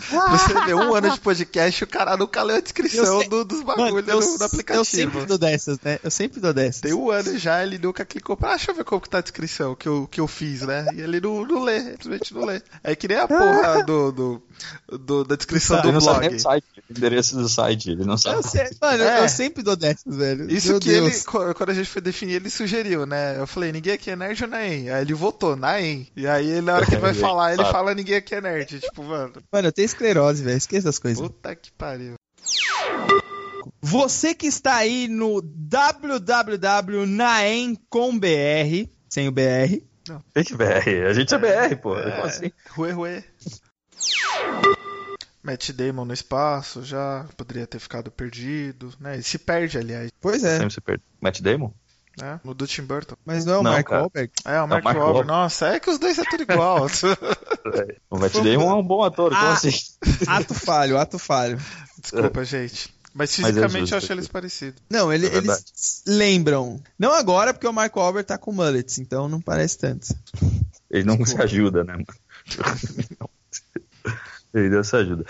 Você 0.30 0.54
ver 0.66 0.74
um 0.74 0.94
ano 0.94 1.10
de 1.10 1.20
podcast, 1.20 1.84
o 1.84 1.86
cara 1.86 2.16
nunca 2.16 2.42
leu 2.42 2.56
a 2.56 2.60
descrição 2.60 3.20
sei- 3.20 3.28
do- 3.28 3.44
dos 3.44 3.62
bagulhos 3.62 3.94
do, 3.94 4.02
do 4.02 4.10
eu 4.40 4.44
aplicativo. 4.46 4.84
sempre 4.84 5.26
dou 5.26 5.38
dessas, 5.38 5.78
né? 5.80 5.98
Eu 6.02 6.10
sempre 6.10 6.40
dou 6.40 6.52
dessas. 6.52 6.80
Tem 6.80 6.92
um 6.94 7.10
ano 7.10 7.38
já, 7.38 7.62
ele 7.62 7.78
nunca 7.78 8.04
clicou 8.04 8.36
pra. 8.36 8.50
Ah, 8.52 8.56
deixa 8.56 8.70
eu 8.70 8.74
ver 8.74 8.84
como 8.84 9.00
que 9.00 9.08
tá 9.10 9.18
a 9.18 9.22
descrição 9.22 9.74
que 9.74 9.88
eu, 9.88 10.08
que 10.10 10.20
eu 10.20 10.26
fiz, 10.26 10.62
né? 10.62 10.86
E 10.94 11.00
ele 11.00 11.20
não, 11.20 11.44
não 11.46 11.62
lê, 11.62 11.80
simplesmente 11.92 12.34
não 12.34 12.44
lê. 12.44 12.60
É 12.82 12.94
que 12.96 13.06
nem 13.08 13.18
a 13.18 13.28
porra 13.28 13.82
do, 13.86 14.12
do, 14.12 14.42
do- 14.98 15.24
da 15.24 15.36
descrição 15.36 15.78
Ele 15.78 15.86
do 15.88 15.92
não 15.92 16.00
sabe 16.00 16.20
nem 16.20 16.28
blog. 16.30 16.36
o 16.38 16.42
site, 16.42 16.64
o 16.88 16.92
endereço 16.96 17.36
do 17.36 17.48
site, 17.48 17.90
ele 17.90 18.04
não 18.04 18.16
sabe. 18.16 18.36
Eu 18.36 18.42
sei, 18.42 18.68
mano, 18.80 19.02
É. 19.02 19.24
eu 19.24 19.28
sempre 19.28 19.62
dou 19.62 19.76
dessas, 19.76 20.16
velho. 20.16 20.50
Isso 20.50 20.68
Meu 20.70 20.80
que 20.80 20.90
ele, 20.90 21.10
Deus. 21.10 21.22
qu- 21.24 21.54
quando 21.54 21.70
a 21.70 21.74
gente 21.74 21.88
foi 21.88 22.00
definir, 22.02 22.34
ele 22.34 22.50
sugeriu, 22.50 23.06
né? 23.06 23.38
Eu 23.38 23.46
falei, 23.46 23.72
ninguém 23.72 23.94
aqui 23.94 24.10
é 24.10 24.16
nerd 24.16 24.42
ou 24.42 24.48
Naem? 24.50 24.90
Aí 24.90 25.02
ele 25.02 25.14
votou, 25.14 25.54
Naem. 25.56 26.08
E 26.16 26.26
aí, 26.26 26.60
na 26.60 26.74
hora 26.74 26.86
que 26.86 26.92
ele 26.94 27.00
vai 27.00 27.10
Ele 27.10 27.18
falar, 27.20 27.52
ele 27.54 27.64
fala, 27.66 27.94
ninguém 27.94 28.16
aqui 28.16 28.34
é 28.34 28.40
nerd. 28.40 28.80
Tipo, 28.80 29.02
mano, 29.04 29.32
Mano, 29.52 29.68
eu 29.68 29.72
tenho 29.72 29.86
esclerose, 29.92 30.42
velho. 30.42 30.56
Esqueça 30.56 30.86
das 30.86 30.98
coisas. 30.98 31.20
puta 31.20 31.54
que 31.54 31.70
pariu. 31.72 32.14
Você 33.82 34.34
que 34.34 34.46
está 34.46 34.76
aí 34.76 35.08
no 35.08 35.40
www.naem 35.42 36.58
com 37.88 38.18
BR, 38.18 38.88
sem 39.08 39.28
o 39.28 39.32
BR. 39.32 39.82
Tem 40.32 40.44
que 40.44 40.56
BR, 40.56 41.06
a 41.08 41.12
gente 41.12 41.34
é 41.34 41.38
BR, 41.38 41.76
pô. 41.80 41.94
Como 41.94 42.24
assim? 42.24 42.50
Ruê, 42.70 42.92
ruê. 42.92 43.24
Matt 45.42 45.70
Damon 45.70 46.04
no 46.04 46.12
espaço, 46.12 46.82
já 46.84 47.26
poderia 47.36 47.66
ter 47.66 47.78
ficado 47.78 48.10
perdido, 48.10 48.92
né? 49.00 49.14
Ele 49.14 49.22
se 49.22 49.38
perde, 49.38 49.78
aliás. 49.78 50.10
Pois 50.20 50.44
é. 50.44 50.58
Sempre 50.58 50.74
se 50.74 50.80
perde. 50.80 51.02
Matt 51.20 51.40
Damon? 51.40 51.72
Né? 52.18 52.40
No 52.44 52.54
do 52.54 52.66
Tim 52.66 52.82
Burton. 52.82 53.16
Mas 53.24 53.44
não 53.44 53.54
é 53.54 53.58
o 53.58 53.62
Não, 53.62 53.72
Mark 53.72 53.86
cara. 53.86 54.00
Wahlberg? 54.02 54.32
É, 54.44 54.60
o 54.62 54.68
Mark, 54.68 54.84
Mark 54.84 54.86
Wahlberg. 54.98 54.98
Wahlberg. 55.00 55.28
Nossa, 55.28 55.66
é 55.68 55.80
que 55.80 55.90
os 55.90 55.98
dois 55.98 56.18
é 56.18 56.24
tudo 56.24 56.42
igual. 56.42 56.86
O 58.10 58.18
Matt 58.18 58.32
Damon 58.34 58.70
é 58.70 58.74
um 58.74 58.82
bom 58.82 59.02
ator, 59.04 59.30
como 59.30 59.46
Ah. 59.46 59.52
assim? 59.52 59.70
Ato 60.26 60.54
falho, 60.54 60.98
ato 60.98 61.18
falho. 61.18 61.58
Desculpa, 62.00 62.44
gente. 62.44 62.92
Mas 63.12 63.12
Mas 63.12 63.30
é 63.30 63.34
fisicamente 63.48 63.80
justo 63.80 63.94
eu 63.94 63.98
acho 63.98 64.12
eles 64.12 64.28
parecidos. 64.28 64.80
Não, 64.88 65.12
ele- 65.12 65.26
É 65.26 65.34
eles 65.36 66.02
lembram. 66.06 66.80
Não 66.98 67.12
agora, 67.12 67.52
porque 67.52 67.66
o 67.66 67.72
Mark 67.72 67.94
Wahlberg 67.96 68.26
tá 68.26 68.38
com 68.38 68.52
mullets, 68.52 68.98
então 68.98 69.28
não 69.28 69.40
parece 69.40 69.78
tanto. 69.78 70.06
Ele 70.90 71.04
não 71.04 71.24
se 71.26 71.40
ajuda, 71.40 71.82
né? 71.84 71.96
Ele 74.54 74.68
não 74.70 74.82
se 74.82 74.96
ajuda. 74.96 75.24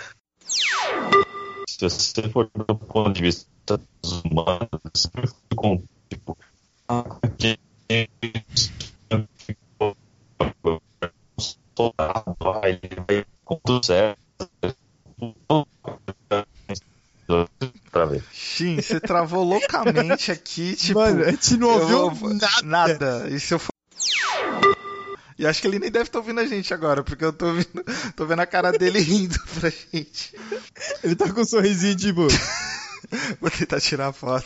Se 0.45 1.77
você 1.79 2.29
for 2.29 2.49
do 2.67 2.75
ponto 2.75 3.13
de 3.13 3.21
vista 3.21 3.79
dos 4.01 4.21
humanos, 4.23 5.07
com, 5.55 5.83
tipo, 6.09 6.37
ele 12.63 13.03
vai 13.07 13.25
com 13.45 13.59
tudo 13.63 13.85
certo. 13.85 14.19
Pra 17.91 18.05
ver. 18.05 18.23
Shin, 18.33 18.81
você 18.81 18.99
travou 18.99 19.43
loucamente 19.43 20.31
aqui, 20.31 20.75
tipo. 20.77 20.99
Mano, 20.99 21.23
a 21.23 21.31
gente 21.31 21.57
não 21.57 21.69
ouviu 21.69 22.29
nada. 22.33 22.61
Nada. 22.63 23.29
E 23.29 23.39
se 23.39 23.53
eu 23.53 23.59
for. 23.59 23.71
E 25.39 25.47
acho 25.47 25.61
que 25.61 25.67
ele 25.67 25.79
nem 25.79 25.89
deve 25.89 26.05
estar 26.05 26.19
ouvindo 26.19 26.39
a 26.39 26.45
gente 26.45 26.71
agora, 26.73 27.03
porque 27.03 27.25
eu 27.25 27.33
tô, 27.33 27.47
ouvindo, 27.47 27.83
tô 28.15 28.25
vendo 28.25 28.41
a 28.41 28.45
cara 28.45 28.71
dele 28.71 28.99
rindo 28.99 29.39
pra 29.59 29.69
gente. 29.69 30.35
Ele 31.03 31.15
tá 31.15 31.31
com 31.33 31.41
um 31.41 31.45
sorrisinho, 31.45 31.95
tipo. 31.95 32.27
Vou 33.39 33.49
tentar 33.49 33.79
tirar 33.79 34.07
a 34.07 34.13
foto. 34.13 34.45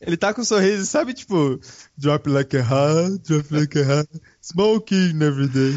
Ele 0.00 0.16
tá 0.16 0.32
com 0.32 0.42
um 0.42 0.44
sorriso, 0.44 0.86
sabe, 0.86 1.14
tipo. 1.14 1.60
Drop 1.96 2.28
like 2.28 2.56
a 2.56 2.62
hat, 2.62 3.18
drop 3.24 3.54
like 3.54 3.78
a 3.78 3.82
hat. 3.82 4.08
Smoking 4.40 5.22
every 5.22 5.48
day. 5.48 5.74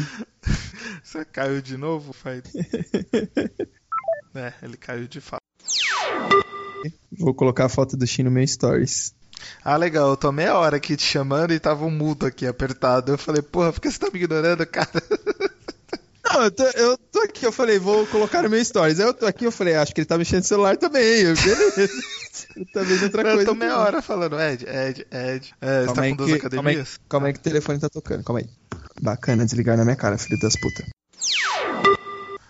Você 1.02 1.24
caiu 1.24 1.60
de 1.60 1.76
novo, 1.76 2.12
Fai? 2.12 2.42
É, 4.34 4.52
ele 4.62 4.76
caiu 4.76 5.08
de 5.08 5.20
fato. 5.20 5.40
Vou 7.18 7.34
colocar 7.34 7.66
a 7.66 7.68
foto 7.68 7.96
do 7.96 8.06
Shin 8.06 8.22
no 8.22 8.30
meu 8.30 8.46
stories. 8.46 9.12
Ah, 9.64 9.76
legal, 9.76 10.10
eu 10.10 10.16
tô 10.16 10.30
meia 10.30 10.56
hora 10.56 10.76
aqui 10.76 10.96
te 10.96 11.02
chamando 11.02 11.52
e 11.52 11.58
tava 11.58 11.84
um 11.84 11.90
mudo 11.90 12.26
aqui 12.26 12.46
apertado. 12.46 13.12
Eu 13.12 13.18
falei, 13.18 13.42
porra, 13.42 13.72
por 13.72 13.80
que 13.80 13.90
você 13.90 13.98
tá 13.98 14.08
me 14.10 14.20
ignorando, 14.20 14.66
cara? 14.66 14.88
Não, 16.40 16.46
eu 16.46 16.50
tô, 16.50 16.64
eu 16.64 16.96
tô 16.96 17.18
aqui, 17.20 17.44
eu 17.44 17.52
falei, 17.52 17.78
vou 17.78 18.06
colocar 18.06 18.42
no 18.42 18.48
meu 18.48 18.64
stories. 18.64 18.98
Aí 18.98 19.04
eu 19.06 19.12
tô 19.12 19.26
aqui, 19.26 19.44
eu 19.44 19.52
falei, 19.52 19.74
acho 19.74 19.94
que 19.94 20.00
ele 20.00 20.06
tá 20.06 20.16
mexendo 20.16 20.38
no 20.40 20.44
celular 20.46 20.74
também. 20.78 21.02
Eu, 21.20 21.34
beleza. 21.34 21.90
Eu 22.56 22.66
tá 22.72 22.80
vendo 22.82 23.02
outra 23.02 23.20
eu 23.22 23.34
coisa. 23.34 23.44
tô 23.44 23.54
meia 23.54 23.76
hora 23.78 24.00
falando, 24.00 24.40
Ed, 24.40 24.64
Ed, 24.66 25.06
Ed. 25.12 25.54
É, 25.60 25.82
você 25.84 25.94
tá 25.94 26.02
com 26.08 26.16
duas 26.16 26.32
que- 26.32 26.38
calma 26.48 26.70
aí. 26.70 26.76
academias? 26.76 27.00
Calma 27.10 27.26
aí 27.26 27.32
que 27.34 27.38
o 27.40 27.42
telefone 27.42 27.78
tá 27.78 27.90
tocando, 27.90 28.24
calma 28.24 28.40
aí. 28.40 28.48
Bacana 29.02 29.44
desligar 29.44 29.76
na 29.76 29.84
minha 29.84 29.96
cara, 29.96 30.16
filho 30.16 30.38
das 30.40 30.54
putas. 30.58 30.86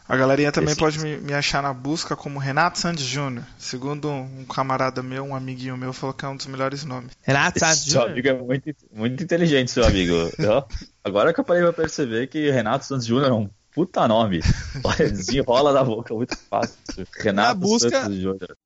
A 0.08 0.16
galerinha 0.16 0.50
também 0.50 0.70
Esse- 0.72 0.78
pode 0.80 0.98
me, 0.98 1.18
me 1.18 1.32
achar 1.32 1.62
na 1.62 1.72
busca 1.72 2.16
como 2.16 2.38
Renato 2.40 2.80
Santos 2.80 3.04
Júnior. 3.04 3.44
Segundo 3.58 4.08
um 4.10 4.44
camarada 4.44 5.02
meu, 5.04 5.24
um 5.24 5.36
amiguinho 5.36 5.76
meu, 5.76 5.92
falou 5.92 6.12
que 6.14 6.24
é 6.24 6.28
um 6.28 6.34
dos 6.36 6.46
melhores 6.46 6.84
nomes. 6.84 7.12
Renato 7.22 7.60
Seu 7.76 8.02
amigo 8.02 8.26
é 8.28 8.32
muito, 8.34 8.74
muito 8.92 9.22
inteligente, 9.22 9.70
seu 9.70 9.84
amigo. 9.84 10.14
Ó, 10.48 10.64
Agora 11.04 11.32
que 11.32 11.38
eu 11.38 11.44
parei 11.44 11.62
pra 11.62 11.72
perceber 11.72 12.26
que 12.26 12.50
Renato 12.50 12.84
Santos 12.86 13.06
Júnior 13.06 13.30
é 13.30 13.34
um 13.34 13.48
puta 13.74 14.06
nome. 14.08 14.40
Olha, 14.84 15.08
desenrola 15.10 15.72
da 15.72 15.84
boca, 15.84 16.14
muito 16.14 16.36
fácil. 16.48 16.78
Renato 17.18 17.60
busca- 17.60 18.02
Santos 18.02 18.16
Júnior. 18.16 18.56